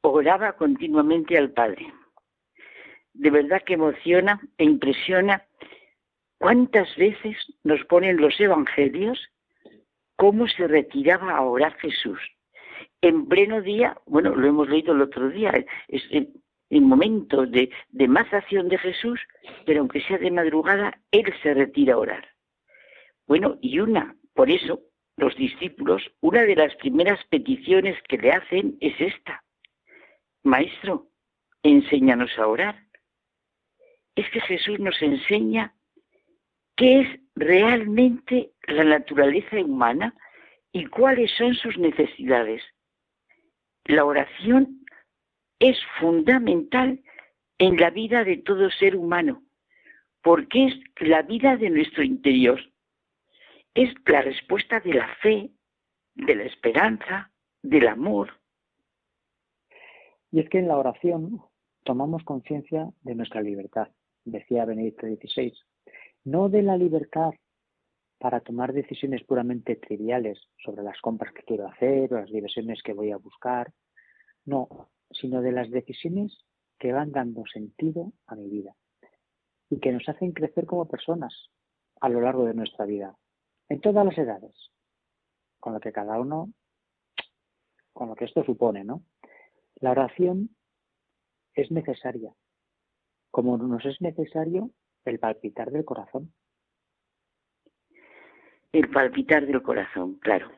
oraba 0.00 0.54
continuamente 0.54 1.36
al 1.36 1.50
Padre. 1.52 1.92
De 3.12 3.30
verdad 3.30 3.62
que 3.66 3.74
emociona 3.74 4.40
e 4.56 4.64
impresiona 4.64 5.44
cuántas 6.38 6.94
veces 6.96 7.36
nos 7.64 7.84
ponen 7.84 8.16
los 8.16 8.40
evangelios 8.40 9.18
cómo 10.16 10.46
se 10.48 10.66
retiraba 10.66 11.34
a 11.34 11.42
orar 11.42 11.74
Jesús. 11.78 12.20
En 13.00 13.26
pleno 13.26 13.62
día, 13.62 13.96
bueno, 14.04 14.34
lo 14.34 14.46
hemos 14.46 14.68
leído 14.68 14.92
el 14.92 15.00
otro 15.00 15.30
día, 15.30 15.50
es 15.88 16.02
en, 16.70 16.84
momentos 16.84 17.50
de, 17.50 17.70
de 17.90 18.08
más 18.08 18.32
acción 18.32 18.68
de 18.68 18.78
Jesús, 18.78 19.20
pero 19.66 19.80
aunque 19.80 20.00
sea 20.02 20.18
de 20.18 20.30
madrugada, 20.30 20.98
Él 21.10 21.32
se 21.42 21.54
retira 21.54 21.94
a 21.94 21.98
orar. 21.98 22.28
Bueno, 23.26 23.58
y 23.60 23.78
una, 23.80 24.16
por 24.34 24.50
eso, 24.50 24.80
los 25.16 25.36
discípulos, 25.36 26.02
una 26.20 26.42
de 26.42 26.56
las 26.56 26.74
primeras 26.76 27.22
peticiones 27.26 27.96
que 28.08 28.18
le 28.18 28.32
hacen 28.32 28.76
es 28.80 28.98
esta. 29.00 29.44
Maestro, 30.42 31.08
enséñanos 31.62 32.38
a 32.38 32.46
orar. 32.46 32.86
Es 34.16 34.28
que 34.30 34.40
Jesús 34.40 34.80
nos 34.80 35.00
enseña 35.02 35.74
qué 36.76 37.00
es 37.00 37.20
realmente 37.36 38.52
la 38.66 38.84
naturaleza 38.84 39.56
humana 39.58 40.14
y 40.72 40.86
cuáles 40.86 41.30
son 41.36 41.54
sus 41.54 41.76
necesidades. 41.78 42.62
La 43.84 44.04
oración 44.04 44.79
es 45.60 45.78
fundamental 46.00 47.00
en 47.58 47.76
la 47.76 47.90
vida 47.90 48.24
de 48.24 48.38
todo 48.38 48.70
ser 48.70 48.96
humano, 48.96 49.44
porque 50.22 50.66
es 50.66 51.08
la 51.08 51.22
vida 51.22 51.56
de 51.56 51.70
nuestro 51.70 52.02
interior. 52.02 52.58
Es 53.74 53.94
la 54.06 54.22
respuesta 54.22 54.80
de 54.80 54.94
la 54.94 55.14
fe, 55.16 55.50
de 56.14 56.34
la 56.34 56.44
esperanza, 56.44 57.30
del 57.62 57.86
amor. 57.86 58.30
Y 60.32 60.40
es 60.40 60.48
que 60.48 60.58
en 60.58 60.68
la 60.68 60.78
oración 60.78 61.42
tomamos 61.84 62.24
conciencia 62.24 62.88
de 63.02 63.14
nuestra 63.14 63.42
libertad, 63.42 63.88
decía 64.24 64.64
Benedicto 64.64 65.06
XVI, 65.06 65.52
no 66.24 66.48
de 66.48 66.62
la 66.62 66.76
libertad 66.76 67.32
para 68.18 68.40
tomar 68.40 68.72
decisiones 68.72 69.24
puramente 69.24 69.76
triviales 69.76 70.38
sobre 70.62 70.82
las 70.82 71.00
compras 71.00 71.32
que 71.32 71.42
quiero 71.42 71.66
hacer 71.66 72.12
o 72.12 72.20
las 72.20 72.30
diversiones 72.30 72.82
que 72.82 72.92
voy 72.92 73.10
a 73.10 73.16
buscar, 73.16 73.72
no, 74.44 74.90
sino 75.10 75.42
de 75.42 75.52
las 75.52 75.70
decisiones 75.70 76.44
que 76.78 76.92
van 76.92 77.12
dando 77.12 77.44
sentido 77.46 78.12
a 78.26 78.34
mi 78.34 78.48
vida 78.48 78.74
y 79.68 79.80
que 79.80 79.92
nos 79.92 80.08
hacen 80.08 80.32
crecer 80.32 80.66
como 80.66 80.88
personas 80.88 81.50
a 82.00 82.08
lo 82.08 82.20
largo 82.20 82.44
de 82.44 82.54
nuestra 82.54 82.86
vida, 82.86 83.16
en 83.68 83.80
todas 83.80 84.04
las 84.04 84.16
edades, 84.16 84.54
con 85.58 85.74
lo 85.74 85.80
que 85.80 85.92
cada 85.92 86.18
uno, 86.18 86.52
con 87.92 88.08
lo 88.08 88.14
que 88.14 88.24
esto 88.24 88.42
supone, 88.44 88.84
¿no? 88.84 89.02
La 89.76 89.90
oración 89.90 90.56
es 91.54 91.70
necesaria, 91.70 92.32
como 93.30 93.58
nos 93.58 93.84
es 93.84 94.00
necesario 94.00 94.70
el 95.04 95.18
palpitar 95.18 95.70
del 95.70 95.84
corazón 95.84 96.32
el 98.72 98.88
palpitar 98.90 99.46
del 99.46 99.62
corazón, 99.62 100.16
claro. 100.16 100.50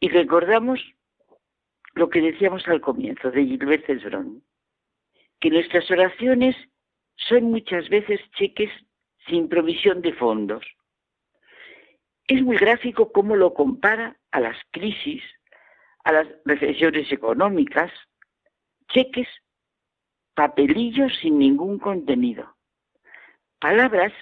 Y 0.00 0.08
recordamos 0.08 0.80
lo 1.96 2.10
que 2.10 2.20
decíamos 2.20 2.68
al 2.68 2.82
comienzo 2.82 3.30
de 3.30 3.44
Gilbert 3.44 3.86
Cesbron, 3.86 4.44
que 5.40 5.50
nuestras 5.50 5.90
oraciones 5.90 6.54
son 7.16 7.44
muchas 7.44 7.88
veces 7.88 8.20
cheques 8.32 8.70
sin 9.26 9.48
provisión 9.48 10.02
de 10.02 10.12
fondos. 10.12 10.62
Es 12.28 12.42
muy 12.42 12.58
gráfico 12.58 13.10
cómo 13.12 13.34
lo 13.34 13.54
compara 13.54 14.14
a 14.30 14.40
las 14.40 14.58
crisis, 14.72 15.22
a 16.04 16.12
las 16.12 16.28
recesiones 16.44 17.10
económicas, 17.10 17.90
cheques, 18.88 19.28
papelillos 20.34 21.12
sin 21.22 21.38
ningún 21.38 21.78
contenido, 21.78 22.56
palabras 23.58 24.12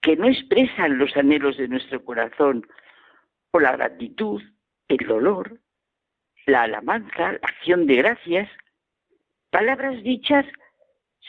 que 0.00 0.16
no 0.16 0.26
expresan 0.26 0.96
los 0.96 1.14
anhelos 1.18 1.58
de 1.58 1.68
nuestro 1.68 2.02
corazón, 2.02 2.66
o 3.50 3.60
la 3.60 3.72
gratitud, 3.72 4.42
el 4.88 5.06
dolor, 5.06 5.60
la 6.46 6.62
alabanza, 6.62 7.32
la 7.32 7.38
acción 7.42 7.86
de 7.86 7.96
gracias, 7.96 8.50
palabras 9.50 10.02
dichas 10.02 10.44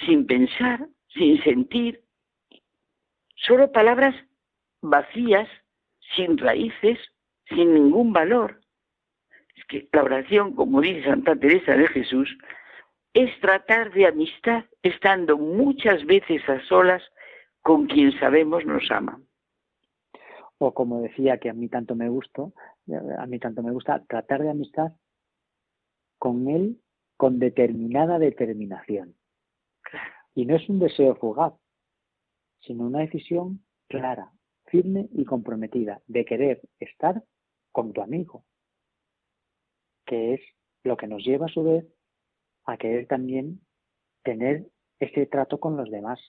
sin 0.06 0.26
pensar, 0.26 0.88
sin 1.14 1.42
sentir, 1.44 2.04
solo 3.36 3.72
palabras 3.72 4.16
vacías, 4.82 5.48
sin 6.16 6.38
raíces, 6.38 7.00
sin 7.50 7.74
ningún 7.74 8.14
valor. 8.14 8.62
Es 9.56 9.66
que 9.66 9.88
la 9.94 10.04
oración, 10.04 10.54
como 10.54 10.82
dice 10.82 11.04
Santa 11.04 11.36
Teresa 11.36 11.74
de 11.74 11.88
Jesús, 11.88 12.38
es 13.14 13.40
tratar 13.40 13.94
de 13.94 14.08
amistad 14.08 14.66
estando 14.84 15.38
muchas 15.38 16.06
veces 16.06 16.48
a 16.50 16.60
solas 16.66 17.02
con 17.62 17.88
quien 17.88 18.12
sabemos 18.20 18.66
nos 18.66 18.92
ama. 18.92 19.22
O 20.58 20.74
como 20.74 21.02
decía 21.02 21.38
que 21.38 21.50
a 21.50 21.54
mí 21.54 21.70
tanto 21.70 21.96
me 21.96 22.10
gustó, 22.10 22.54
a 23.18 23.26
mí 23.26 23.40
tanto 23.40 23.64
me 23.64 23.72
gusta 23.72 24.04
tratar 24.06 24.42
de 24.42 24.52
amistad 24.52 24.92
con 26.26 26.48
él 26.48 26.82
con 27.18 27.38
determinada 27.38 28.18
determinación. 28.18 29.14
Y 30.34 30.48
no 30.48 30.56
es 30.56 30.68
un 30.68 30.80
deseo 30.80 31.14
fugaz, 31.18 31.54
sino 32.62 32.88
una 32.88 33.02
decisión 33.02 33.64
clara, 33.88 34.32
firme 34.66 35.08
y 35.12 35.24
comprometida 35.24 36.02
de 36.08 36.26
querer 36.26 36.62
estar 36.80 37.22
con 37.72 37.94
tu 37.94 38.02
amigo, 38.02 38.44
que 40.04 40.34
es 40.34 40.42
lo 40.84 40.98
que 40.98 41.06
nos 41.06 41.24
lleva 41.24 41.46
a 41.46 41.50
su 41.50 41.64
vez 41.64 41.86
a 42.64 42.76
querer 42.78 43.06
también 43.06 43.62
tener 44.24 44.66
ese 45.00 45.28
trato 45.28 45.60
con 45.60 45.78
los 45.78 45.92
demás, 45.92 46.20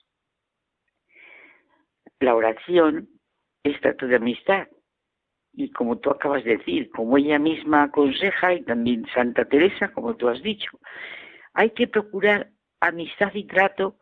la 2.19 2.35
oración 2.35 3.09
es 3.63 3.81
trato 3.81 4.05
de 4.05 4.17
amistad. 4.17 4.67
Y 5.59 5.71
como 5.71 5.97
tú 5.97 6.11
acabas 6.11 6.43
de 6.43 6.57
decir, 6.57 6.91
como 6.91 7.17
ella 7.17 7.39
misma 7.39 7.81
aconseja, 7.81 8.53
y 8.53 8.61
también 8.61 9.07
Santa 9.11 9.43
Teresa, 9.43 9.91
como 9.91 10.15
tú 10.15 10.29
has 10.29 10.39
dicho, 10.43 10.69
hay 11.55 11.71
que 11.71 11.87
procurar 11.87 12.51
amistad 12.79 13.33
y 13.33 13.45
trato 13.45 13.97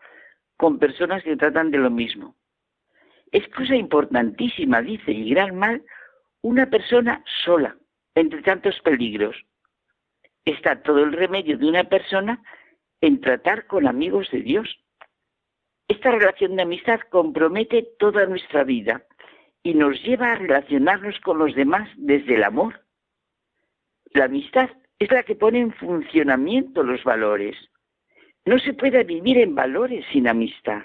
con 0.58 0.80
personas 0.80 1.24
que 1.24 1.38
tratan 1.38 1.72
de 1.72 1.78
lo 1.78 1.90
mismo. 1.90 2.36
Es 3.32 3.48
cosa 3.56 3.74
importantísima, 3.74 4.82
dice, 4.82 5.14
y 5.14 5.30
gran 5.30 5.58
mal, 5.58 5.82
una 6.42 6.70
persona 6.70 7.24
sola, 7.46 7.78
entre 8.16 8.42
tantos 8.42 8.78
peligros. 8.82 9.38
Está 10.44 10.82
todo 10.84 11.06
el 11.06 11.14
remedio 11.14 11.58
de 11.58 11.70
una 11.70 11.86
persona 11.86 12.44
en 13.00 13.22
tratar 13.22 13.66
con 13.68 13.88
amigos 13.88 14.30
de 14.30 14.42
Dios. 14.42 14.78
Esta 15.88 16.12
relación 16.12 16.58
de 16.58 16.64
amistad 16.64 17.00
compromete 17.10 17.88
toda 17.98 18.26
nuestra 18.26 18.66
vida 18.66 19.06
y 19.66 19.74
nos 19.74 20.00
lleva 20.04 20.32
a 20.32 20.36
relacionarnos 20.36 21.20
con 21.22 21.40
los 21.40 21.56
demás 21.56 21.90
desde 21.98 22.36
el 22.36 22.44
amor. 22.44 22.86
La 24.14 24.26
amistad 24.26 24.70
es 25.00 25.12
la 25.12 25.24
que 25.24 25.36
pone 25.36 25.60
en 25.60 25.74
funcionamiento 25.74 26.84
los 26.84 27.04
valores. 27.04 27.58
No 28.46 28.60
se 28.60 28.76
puede 28.76 29.04
vivir 29.04 29.40
en 29.40 29.56
valores 29.56 30.06
sin 30.14 30.28
amistad. 30.28 30.84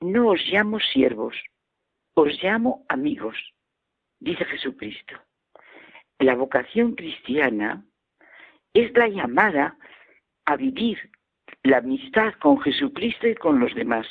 No 0.00 0.30
os 0.30 0.40
llamo 0.46 0.80
siervos, 0.80 1.36
os 2.14 2.42
llamo 2.42 2.86
amigos, 2.88 3.36
dice 4.20 4.46
Jesucristo. 4.46 5.16
La 6.18 6.36
vocación 6.36 6.94
cristiana 6.94 7.84
es 8.72 8.90
la 8.96 9.06
llamada 9.06 9.76
a 10.46 10.56
vivir 10.56 11.10
la 11.62 11.76
amistad 11.76 12.32
con 12.40 12.58
Jesucristo 12.62 13.28
y 13.28 13.34
con 13.34 13.60
los 13.60 13.74
demás, 13.74 14.06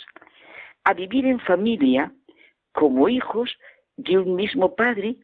a 0.83 0.93
vivir 0.93 1.25
en 1.25 1.39
familia 1.39 2.13
como 2.71 3.09
hijos 3.09 3.57
de 3.97 4.17
un 4.17 4.35
mismo 4.35 4.75
Padre 4.75 5.17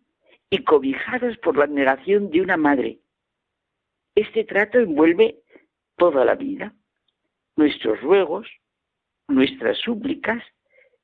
y 0.50 0.64
cobijados 0.64 1.38
por 1.40 1.58
la 1.58 1.68
negación 1.68 2.30
de 2.30 2.42
una 2.42 2.58
madre. 2.58 3.00
Este 4.16 4.44
trato 4.44 4.80
envuelve 4.80 5.40
toda 5.98 6.24
la 6.26 6.36
vida, 6.36 6.74
nuestros 7.56 8.00
ruegos, 8.02 8.48
nuestras 9.28 9.78
súplicas, 9.80 10.44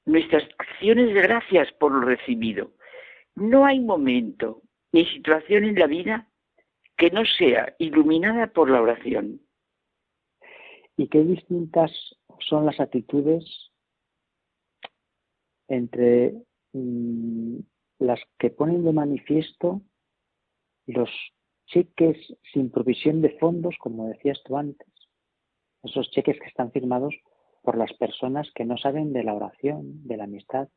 nuestras 0.06 0.44
acciones 0.58 1.14
de 1.14 1.22
gracias 1.22 1.72
por 1.74 1.92
lo 1.92 2.02
recibido. 2.02 2.72
No 3.36 3.66
hay 3.66 3.80
momento 3.80 4.62
ni 4.92 5.06
situación 5.06 5.64
en 5.64 5.80
la 5.80 5.88
vida 5.88 6.28
que 6.98 7.10
no 7.10 7.26
sea 7.26 7.74
iluminada 7.80 8.48
por 8.48 8.70
la 8.70 8.82
oración. 8.82 9.42
¿Y 10.98 11.08
qué 11.08 11.24
distintas 11.24 11.92
son 12.40 12.66
las 12.66 12.80
actitudes 12.80 13.70
entre 15.72 16.34
mm, 16.73 17.60
las 17.99 18.19
que 18.38 18.49
ponen 18.49 18.84
de 18.84 18.91
manifiesto 18.91 19.81
los 20.85 21.10
cheques 21.68 22.18
sin 22.52 22.69
provisión 22.69 23.22
de 23.22 23.38
fondos, 23.39 23.76
como 23.80 24.10
decías 24.10 24.41
tú 24.43 24.57
antes, 24.57 24.89
esos 25.84 26.11
cheques 26.11 26.38
que 26.39 26.48
están 26.48 26.73
firmados 26.73 27.15
por 27.64 27.77
las 27.77 27.93
personas 27.93 28.52
que 28.53 28.65
no 28.65 28.76
saben 28.76 29.14
de 29.14 29.23
la 29.23 29.34
oración, 29.34 30.06
de 30.06 30.18
la 30.18 30.26
amistad. 30.26 30.68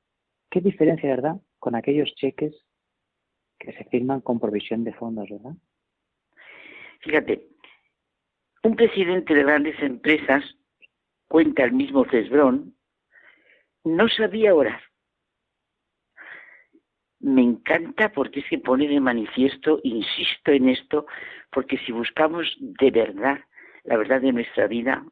¿Qué 0.48 0.60
diferencia, 0.60 1.08
verdad, 1.08 1.40
con 1.58 1.74
aquellos 1.74 2.14
cheques 2.14 2.54
que 3.58 3.72
se 3.72 3.84
firman 3.86 4.20
con 4.20 4.38
provisión 4.38 4.84
de 4.84 4.92
fondos, 4.92 5.28
verdad? 5.28 5.56
Fíjate, 7.00 7.48
un 8.62 8.76
presidente 8.76 9.34
de 9.34 9.42
grandes 9.42 9.82
empresas, 9.82 10.44
cuenta 11.26 11.64
el 11.64 11.72
mismo 11.72 12.04
Cesbrón, 12.04 12.76
no 13.82 14.08
sabía 14.08 14.54
orar. 14.54 14.80
Me 17.24 17.40
encanta 17.40 18.10
porque 18.10 18.40
es 18.40 18.46
que 18.50 18.58
pone 18.58 18.86
de 18.86 19.00
manifiesto, 19.00 19.80
insisto 19.82 20.52
en 20.52 20.68
esto, 20.68 21.06
porque 21.50 21.78
si 21.78 21.90
buscamos 21.90 22.54
de 22.60 22.90
verdad 22.90 23.38
la 23.84 23.96
verdad 23.96 24.20
de 24.20 24.30
nuestra 24.30 24.66
vida, 24.66 25.02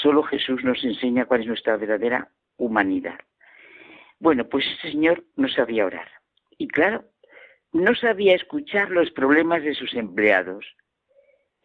solo 0.00 0.22
Jesús 0.22 0.64
nos 0.64 0.82
enseña 0.82 1.26
cuál 1.26 1.42
es 1.42 1.46
nuestra 1.46 1.76
verdadera 1.76 2.30
humanidad. 2.56 3.18
Bueno, 4.18 4.48
pues 4.48 4.64
ese 4.66 4.92
señor 4.92 5.24
no 5.36 5.46
sabía 5.48 5.84
orar. 5.84 6.08
Y 6.56 6.68
claro, 6.68 7.04
no 7.72 7.94
sabía 7.94 8.34
escuchar 8.34 8.90
los 8.90 9.10
problemas 9.10 9.62
de 9.62 9.74
sus 9.74 9.92
empleados. 9.92 10.64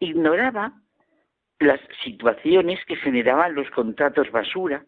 Ignoraba 0.00 0.82
las 1.60 1.80
situaciones 2.02 2.78
que 2.84 2.96
generaban 2.96 3.54
los 3.54 3.70
contratos 3.70 4.30
basura, 4.30 4.84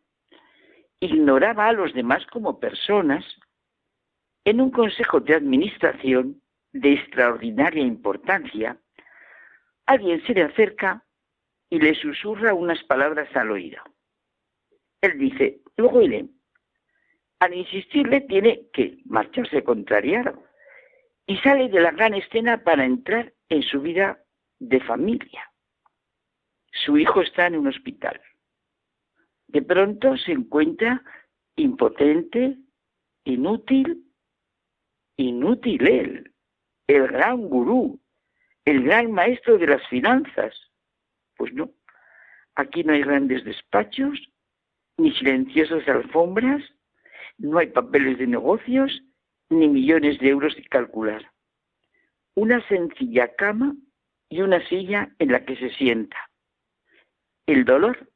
ignoraba 1.01 1.69
a 1.69 1.73
los 1.73 1.95
demás 1.95 2.27
como 2.27 2.61
personas, 2.61 3.25
en 4.47 4.61
un 4.61 4.71
consejo 4.71 5.19
de 5.19 5.35
administración 5.35 6.41
de 6.73 6.93
extraordinaria 6.93 7.83
importancia, 7.83 8.79
alguien 9.87 10.25
se 10.25 10.35
le 10.35 10.43
acerca 10.43 11.05
y 11.69 11.81
le 11.81 11.97
susurra 11.97 12.55
unas 12.55 12.83
palabras 12.85 13.29
al 13.35 13.51
oído. 13.51 13.83
Él 15.01 15.19
dice, 15.19 15.63
luego 15.77 16.01
iré. 16.01 16.27
Al 17.41 17.55
insistirle 17.55 18.21
tiene 18.21 18.69
que 18.73 18.99
marcharse 19.07 19.65
contrariado 19.65 20.45
y 21.27 21.37
sale 21.39 21.69
de 21.69 21.81
la 21.81 21.91
gran 21.91 22.15
escena 22.15 22.63
para 22.63 22.85
entrar 22.85 23.35
en 23.49 23.63
su 23.63 23.81
vida 23.81 24.21
de 24.61 24.81
familia. 24.81 25.51
Su 26.71 26.97
hijo 26.99 27.21
está 27.21 27.49
en 27.49 27.57
un 27.57 27.67
hospital. 27.67 28.21
De 29.49 29.63
pronto 29.63 30.17
se 30.17 30.31
encuentra 30.31 31.03
impotente, 31.57 32.59
inútil, 33.25 34.06
inútil 35.17 35.87
él, 35.87 36.33
el 36.87 37.09
gran 37.09 37.49
gurú, 37.49 38.01
el 38.65 38.85
gran 38.85 39.13
maestro 39.13 39.59
de 39.59 39.67
las 39.67 39.87
finanzas. 39.89 40.55
Pues 41.37 41.53
no, 41.53 41.71
aquí 42.55 42.85
no 42.85 42.93
hay 42.93 43.03
grandes 43.03 43.45
despachos, 43.45 44.31
ni 44.99 45.13
silenciosas 45.13 45.87
alfombras, 45.89 46.63
no 47.39 47.59
hay 47.59 47.69
papeles 47.69 48.19
de 48.19 48.27
negocios, 48.27 49.03
ni 49.51 49.69
millones 49.69 50.19
de 50.19 50.29
euros 50.29 50.55
que 50.55 50.65
calcular. 50.65 51.31
Una 52.35 52.67
sencilla 52.69 53.35
cama 53.35 53.75
y 54.29 54.41
una 54.41 54.67
silla 54.69 55.15
en 55.19 55.33
la 55.33 55.45
que 55.45 55.57
se 55.57 55.71
sienta 55.71 56.17
el 57.47 57.65
dolor 57.65 58.11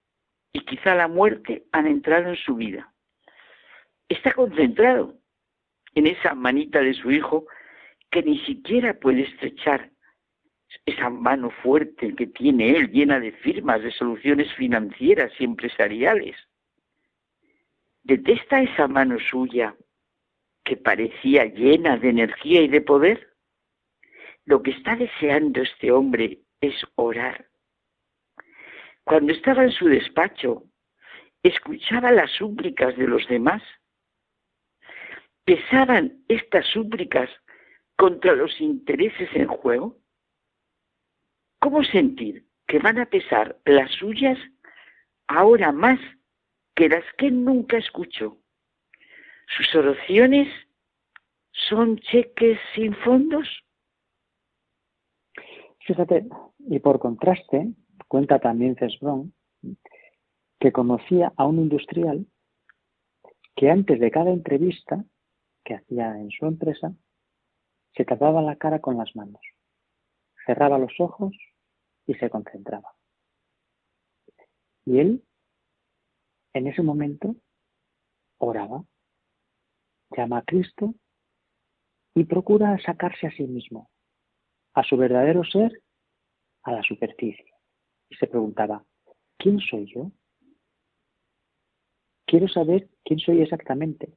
y 0.52 0.60
quizá 0.64 0.94
la 0.94 1.09
muerte 1.09 1.64
han 1.72 1.86
entrado 1.86 2.28
en 2.31 2.36
su 2.36 2.56
vida. 2.56 2.93
Está 4.09 4.32
concentrado 4.32 5.19
en 5.95 6.07
esa 6.07 6.35
manita 6.35 6.81
de 6.81 6.95
su 6.95 7.11
hijo 7.11 7.47
que 8.11 8.23
ni 8.23 8.39
siquiera 8.41 8.95
puede 8.95 9.23
estrechar 9.23 9.91
esa 10.87 11.11
mano 11.11 11.51
fuerte 11.62 12.15
que 12.15 12.27
tiene 12.29 12.71
él 12.71 12.91
llena 12.91 13.19
de 13.21 13.33
firmas, 13.33 13.83
de 13.83 13.91
soluciones 13.93 14.53
financieras 14.55 15.33
y 15.39 15.45
empresariales. 15.45 16.37
¿Detesta 18.03 18.62
esa 18.62 18.89
mano 18.89 19.19
suya 19.19 19.75
que 20.65 20.77
parecía 20.77 21.45
llena 21.45 21.97
de 21.97 22.11
energía 22.11 22.62
y 22.62 22.69
de 22.69 22.81
poder? 22.81 23.35
Lo 24.45 24.62
que 24.62 24.71
está 24.71 24.97
deseando 24.97 25.62
este 25.62 25.91
hombre 25.93 26.41
es 26.61 26.75
orar 26.95 27.51
cuando 29.11 29.33
estaba 29.33 29.65
en 29.65 29.73
su 29.73 29.87
despacho, 29.87 30.62
escuchaba 31.43 32.12
las 32.12 32.31
súplicas 32.31 32.97
de 32.97 33.09
los 33.09 33.27
demás. 33.27 33.61
¿Pesaban 35.45 36.25
estas 36.29 36.67
súplicas 36.67 37.29
contra 37.97 38.35
los 38.35 38.61
intereses 38.61 39.29
en 39.35 39.49
juego? 39.49 39.99
¿Cómo 41.61 41.83
sentir 41.85 42.47
que 42.67 42.79
van 42.79 42.99
a 42.99 43.07
pesar 43.07 43.59
las 43.65 43.91
suyas 43.93 44.39
ahora 45.27 45.73
más 45.73 45.99
que 46.75 46.89
las 46.89 47.05
que 47.19 47.31
nunca 47.31 47.79
escuchó? 47.79 48.39
¿Sus 49.57 49.75
oraciones 49.75 50.49
son 51.53 51.99
cheques 51.99 52.59
sin 52.75 52.95
fondos? 52.97 53.49
Fíjate, 55.81 56.27
y 56.59 56.79
por 56.79 57.01
contraste, 57.01 57.75
Cuenta 58.11 58.41
también 58.41 58.75
Cesbron 58.75 59.33
que 60.59 60.73
conocía 60.73 61.33
a 61.37 61.47
un 61.47 61.59
industrial 61.61 62.27
que 63.55 63.71
antes 63.71 64.01
de 64.01 64.11
cada 64.11 64.31
entrevista 64.31 65.05
que 65.70 65.76
hacía 65.76 66.18
en 66.18 66.32
su 66.32 66.47
empresa, 66.47 66.92
se 67.94 68.05
tapaba 68.05 68.42
la 68.42 68.56
cara 68.56 68.80
con 68.80 68.98
las 68.98 69.14
manos, 69.14 69.40
cerraba 70.44 70.78
los 70.78 70.92
ojos 70.98 71.32
y 72.06 72.14
se 72.14 72.28
concentraba. 72.28 72.92
Y 74.84 74.98
él, 74.98 75.24
en 76.55 76.66
ese 76.66 76.82
momento, 76.82 77.36
oraba, 78.38 78.84
llama 80.10 80.38
a 80.38 80.42
Cristo 80.42 80.92
y 82.16 82.24
procura 82.24 82.76
sacarse 82.84 83.28
a 83.28 83.30
sí 83.30 83.44
mismo, 83.44 83.92
a 84.74 84.82
su 84.82 84.97
verdadero 84.97 85.44
ser, 85.44 85.84
a 86.64 86.72
la 86.72 86.82
superficie 86.82 87.55
y 88.09 88.16
se 88.16 88.26
preguntaba, 88.26 88.84
¿quién 89.38 89.60
soy 89.60 89.86
yo? 89.94 90.10
Quiero 92.26 92.48
saber 92.48 92.88
quién 93.05 93.20
soy 93.20 93.42
exactamente, 93.42 94.12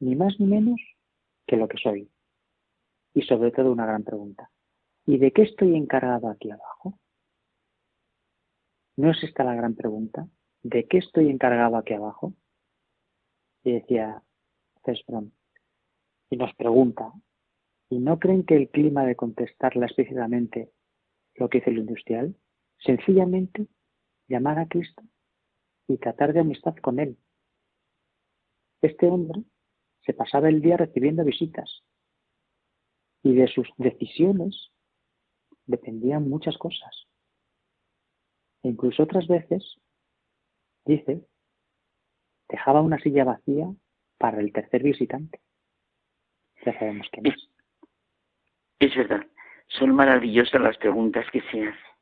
ni 0.00 0.16
más 0.16 0.38
ni 0.38 0.46
menos 0.46 0.80
que 1.46 1.56
lo 1.56 1.68
que 1.68 1.78
soy. 1.78 2.10
Y 3.14 3.22
sobre 3.22 3.52
todo 3.52 3.72
una 3.72 3.86
gran 3.86 4.04
pregunta, 4.04 4.50
¿y 5.06 5.18
de 5.18 5.32
qué 5.32 5.42
estoy 5.42 5.76
encargado 5.76 6.28
aquí 6.28 6.50
abajo? 6.50 6.98
¿No 8.96 9.10
es 9.10 9.22
esta 9.22 9.44
la 9.44 9.54
gran 9.54 9.74
pregunta? 9.74 10.28
¿De 10.62 10.86
qué 10.86 10.98
estoy 10.98 11.28
encargado 11.28 11.76
aquí 11.76 11.94
abajo? 11.94 12.34
Y 13.62 13.72
decía, 13.72 14.22
Cesbron 14.84 15.32
y 16.30 16.36
nos 16.36 16.54
pregunta, 16.54 17.12
¿y 17.88 17.98
no 17.98 18.18
creen 18.18 18.44
que 18.44 18.56
el 18.56 18.70
clima 18.70 19.04
de 19.04 19.16
contestarla 19.16 19.86
explícitamente 19.86 20.72
lo 21.34 21.48
que 21.48 21.58
dice 21.58 21.70
el 21.70 21.78
industrial? 21.78 22.36
Sencillamente 22.78 23.68
llamar 24.28 24.58
a 24.58 24.66
Cristo 24.66 25.02
y 25.86 25.98
tratar 25.98 26.32
de 26.32 26.40
amistad 26.40 26.74
con 26.76 26.98
Él. 26.98 27.16
Este 28.82 29.06
hombre 29.06 29.44
se 30.04 30.12
pasaba 30.12 30.48
el 30.48 30.60
día 30.60 30.76
recibiendo 30.76 31.24
visitas 31.24 31.82
y 33.22 33.34
de 33.34 33.48
sus 33.48 33.68
decisiones 33.78 34.70
dependían 35.66 36.28
muchas 36.28 36.56
cosas. 36.58 37.06
E 38.62 38.68
incluso 38.68 39.02
otras 39.02 39.26
veces, 39.26 39.76
dice, 40.84 41.26
dejaba 42.48 42.82
una 42.82 42.98
silla 42.98 43.24
vacía 43.24 43.74
para 44.18 44.40
el 44.40 44.52
tercer 44.52 44.82
visitante. 44.82 45.40
Ya 46.64 46.78
sabemos 46.78 47.08
quién 47.10 47.26
es. 47.26 47.48
Es 48.78 48.94
verdad, 48.94 49.26
son 49.68 49.94
maravillosas 49.94 50.60
las 50.60 50.76
preguntas 50.76 51.26
que 51.32 51.40
se 51.50 51.68
hacen. 51.68 51.94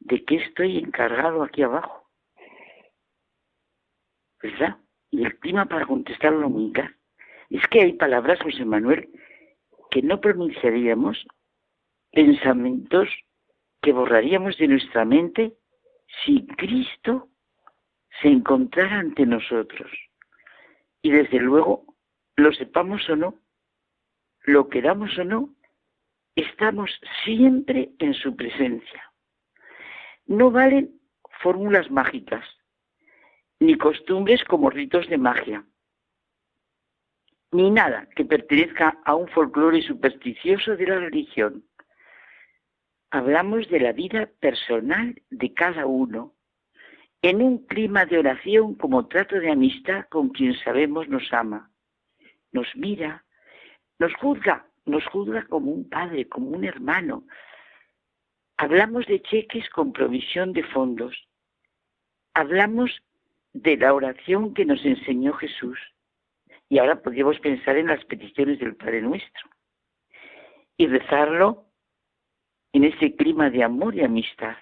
¿De 0.00 0.24
qué 0.24 0.36
estoy 0.36 0.78
encargado 0.78 1.42
aquí 1.42 1.62
abajo? 1.62 2.08
¿Verdad? 4.42 4.78
Y 5.10 5.24
el 5.24 5.38
clima 5.38 5.66
para 5.66 5.86
contestarlo 5.86 6.48
nunca. 6.48 6.96
Es 7.50 7.66
que 7.66 7.82
hay 7.82 7.92
palabras, 7.94 8.40
José 8.42 8.64
Manuel, 8.64 9.10
que 9.90 10.02
no 10.02 10.20
pronunciaríamos, 10.20 11.26
pensamientos 12.12 13.08
que 13.82 13.92
borraríamos 13.92 14.56
de 14.58 14.68
nuestra 14.68 15.04
mente 15.04 15.54
si 16.24 16.46
Cristo 16.46 17.28
se 18.20 18.28
encontrara 18.28 19.00
ante 19.00 19.26
nosotros. 19.26 19.90
Y 21.02 21.10
desde 21.10 21.40
luego, 21.40 21.84
lo 22.36 22.52
sepamos 22.52 23.08
o 23.08 23.16
no, 23.16 23.34
lo 24.44 24.68
queramos 24.68 25.16
o 25.18 25.24
no, 25.24 25.54
estamos 26.36 26.90
siempre 27.24 27.90
en 27.98 28.14
su 28.14 28.36
presencia. 28.36 29.12
No 30.26 30.50
valen 30.50 31.00
fórmulas 31.42 31.90
mágicas, 31.90 32.44
ni 33.58 33.76
costumbres 33.76 34.44
como 34.44 34.70
ritos 34.70 35.08
de 35.08 35.18
magia, 35.18 35.64
ni 37.52 37.70
nada 37.70 38.08
que 38.14 38.24
pertenezca 38.24 38.98
a 39.04 39.14
un 39.14 39.28
folclore 39.28 39.82
supersticioso 39.82 40.76
de 40.76 40.86
la 40.86 40.98
religión. 40.98 41.64
Hablamos 43.10 43.68
de 43.68 43.80
la 43.80 43.92
vida 43.92 44.30
personal 44.38 45.20
de 45.30 45.52
cada 45.52 45.86
uno, 45.86 46.34
en 47.22 47.42
un 47.42 47.66
clima 47.66 48.06
de 48.06 48.18
oración 48.18 48.74
como 48.76 49.08
trato 49.08 49.36
de 49.40 49.50
amistad 49.50 50.06
con 50.08 50.28
quien 50.30 50.54
sabemos 50.54 51.08
nos 51.08 51.32
ama. 51.32 51.70
Nos 52.52 52.68
mira, 52.76 53.24
nos 53.98 54.14
juzga, 54.14 54.66
nos 54.86 55.04
juzga 55.06 55.44
como 55.46 55.72
un 55.72 55.88
padre, 55.88 56.28
como 56.28 56.50
un 56.50 56.64
hermano. 56.64 57.24
Hablamos 58.56 59.06
de 59.06 59.20
cheques 59.22 59.68
con 59.70 59.92
provisión 59.92 60.52
de 60.52 60.62
fondos. 60.64 61.14
Hablamos 62.34 63.02
de 63.52 63.76
la 63.76 63.92
oración 63.92 64.54
que 64.54 64.64
nos 64.64 64.84
enseñó 64.84 65.32
Jesús. 65.32 65.78
Y 66.70 66.78
ahora 66.78 67.02
podríamos 67.02 67.38
pensar 67.40 67.76
en 67.76 67.88
las 67.88 68.02
peticiones 68.04 68.60
del 68.60 68.76
Padre 68.76 69.02
Nuestro 69.02 69.50
y 70.76 70.86
rezarlo 70.86 71.66
en 72.72 72.84
ese 72.84 73.16
clima 73.16 73.50
de 73.50 73.64
amor 73.64 73.96
y 73.96 74.04
amistad. 74.04 74.56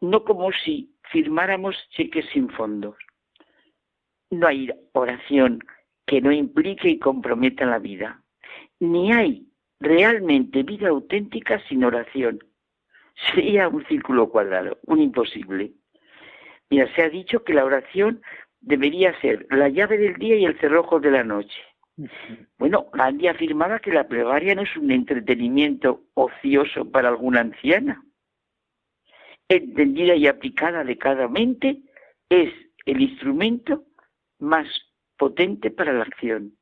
No 0.00 0.24
como 0.24 0.50
si 0.52 0.96
firmáramos 1.12 1.76
cheques 1.90 2.26
sin 2.32 2.50
fondos. 2.50 2.96
No 4.30 4.48
hay 4.48 4.68
oración 4.92 5.60
que 6.06 6.20
no 6.20 6.32
implique 6.32 6.88
y 6.88 6.98
comprometa 6.98 7.64
la 7.64 7.78
vida. 7.78 8.20
Ni 8.80 9.12
hay 9.12 9.46
realmente 9.78 10.64
vida 10.64 10.88
auténtica 10.88 11.62
sin 11.68 11.84
oración. 11.84 12.40
Sería 13.32 13.68
un 13.68 13.86
círculo 13.86 14.28
cuadrado, 14.28 14.78
un 14.86 15.00
imposible. 15.00 15.72
Mira, 16.68 16.92
se 16.94 17.02
ha 17.02 17.08
dicho 17.08 17.44
que 17.44 17.54
la 17.54 17.64
oración 17.64 18.22
debería 18.60 19.18
ser 19.20 19.46
la 19.50 19.68
llave 19.68 19.98
del 19.98 20.14
día 20.14 20.36
y 20.36 20.44
el 20.44 20.58
cerrojo 20.58 21.00
de 21.00 21.10
la 21.10 21.24
noche. 21.24 21.58
Bueno, 22.58 22.86
Gandhi 22.92 23.26
afirmaba 23.26 23.80
que 23.80 23.92
la 23.92 24.06
plegaria 24.06 24.54
no 24.54 24.62
es 24.62 24.76
un 24.76 24.90
entretenimiento 24.90 26.04
ocioso 26.14 26.90
para 26.90 27.08
alguna 27.08 27.40
anciana. 27.40 28.04
Entendida 29.48 30.14
y 30.14 30.26
aplicada 30.26 30.84
de 30.84 30.96
cada 30.96 31.26
mente, 31.28 31.82
es 32.28 32.52
el 32.86 33.00
instrumento 33.00 33.84
más 34.38 34.66
potente 35.16 35.70
para 35.70 35.92
la 35.92 36.04
acción. 36.04 36.54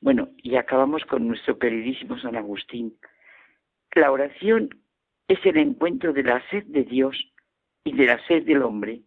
Bueno, 0.00 0.28
y 0.36 0.54
acabamos 0.56 1.04
con 1.04 1.26
nuestro 1.26 1.58
queridísimo 1.58 2.18
San 2.18 2.36
Agustín. 2.36 2.96
La 3.94 4.12
oración 4.12 4.68
es 5.26 5.44
el 5.44 5.56
encuentro 5.56 6.12
de 6.12 6.22
la 6.22 6.42
sed 6.50 6.64
de 6.66 6.84
Dios 6.84 7.16
y 7.84 7.92
de 7.96 8.06
la 8.06 8.24
sed 8.26 8.44
del 8.44 8.62
hombre. 8.62 9.02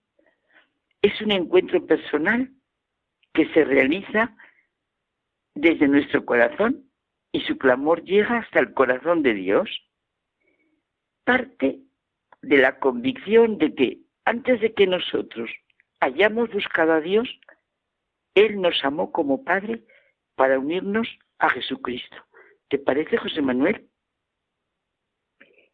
Es 1.01 1.19
un 1.21 1.31
encuentro 1.31 1.85
personal 1.85 2.51
que 3.33 3.47
se 3.53 3.63
realiza 3.63 4.35
desde 5.55 5.87
nuestro 5.87 6.25
corazón 6.25 6.91
y 7.31 7.41
su 7.41 7.57
clamor 7.57 8.03
llega 8.03 8.39
hasta 8.39 8.59
el 8.59 8.73
corazón 8.73 9.23
de 9.23 9.33
Dios. 9.33 9.69
Parte 11.23 11.81
de 12.41 12.57
la 12.57 12.79
convicción 12.79 13.57
de 13.57 13.73
que 13.73 13.99
antes 14.25 14.61
de 14.61 14.73
que 14.73 14.87
nosotros 14.87 15.49
hayamos 15.99 16.51
buscado 16.51 16.93
a 16.93 17.01
Dios, 17.01 17.27
Él 18.35 18.61
nos 18.61 18.83
amó 18.83 19.11
como 19.11 19.43
Padre 19.43 19.83
para 20.35 20.59
unirnos 20.59 21.07
a 21.39 21.49
Jesucristo. 21.49 22.17
¿Te 22.69 22.77
parece, 22.79 23.17
José 23.17 23.41
Manuel? 23.41 23.87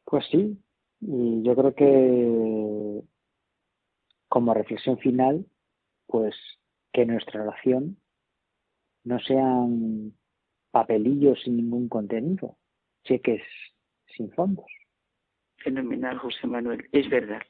Pues 0.06 0.26
sí, 0.32 0.58
y 1.02 1.44
yo 1.44 1.56
creo 1.56 1.76
que 1.76 3.04
como 4.30 4.54
reflexión 4.54 4.98
final, 4.98 5.46
pues 6.08 6.36
que 6.94 7.06
nuestra 7.06 7.44
oración 7.44 7.98
no 9.04 9.20
sean 9.20 10.14
papelillos 10.72 11.42
sin 11.44 11.58
ningún 11.58 11.90
contenido, 11.90 12.58
cheques 13.04 13.44
sin 14.16 14.32
fondos. 14.32 14.66
Fenomenal, 15.58 16.18
José 16.18 16.48
Manuel, 16.48 16.88
es 16.92 17.10
verdad. 17.10 17.42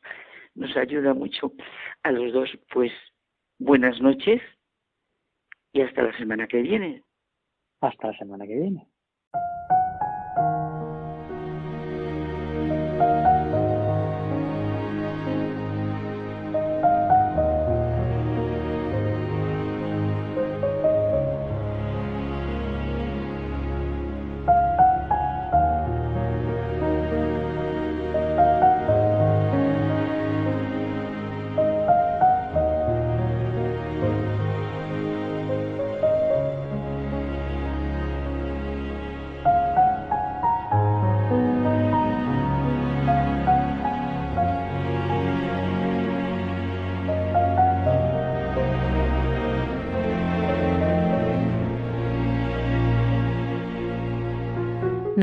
Nos 0.56 0.76
ayuda 0.78 1.14
mucho 1.14 1.54
a 2.04 2.12
los 2.12 2.34
dos, 2.34 2.50
pues 2.74 2.92
buenas 3.60 4.02
noches 4.02 4.42
y 5.74 5.82
hasta 5.82 6.04
la 6.04 6.18
semana 6.18 6.48
que 6.48 6.62
viene. 6.62 7.04
Hasta 7.82 8.08
la 8.08 8.18
semana 8.18 8.48
que 8.48 8.56
viene. 8.56 8.88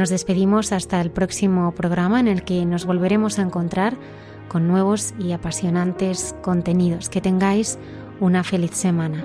Nos 0.05 0.11
despedimos 0.11 0.73
hasta 0.73 1.01
el 1.01 1.11
próximo 1.11 1.73
programa 1.73 2.21
en 2.21 2.29
el 2.29 2.45
que 2.45 2.67
nos 2.67 2.85
volveremos 2.85 3.39
a 3.39 3.43
encontrar 3.43 3.97
con 4.49 4.69
nuevos 4.69 5.15
y 5.19 5.33
apasionantes 5.33 6.37
contenidos. 6.43 7.09
Que 7.09 7.23
tengáis 7.23 7.79
una 8.21 8.45
feliz 8.45 8.73
semana. 8.73 9.25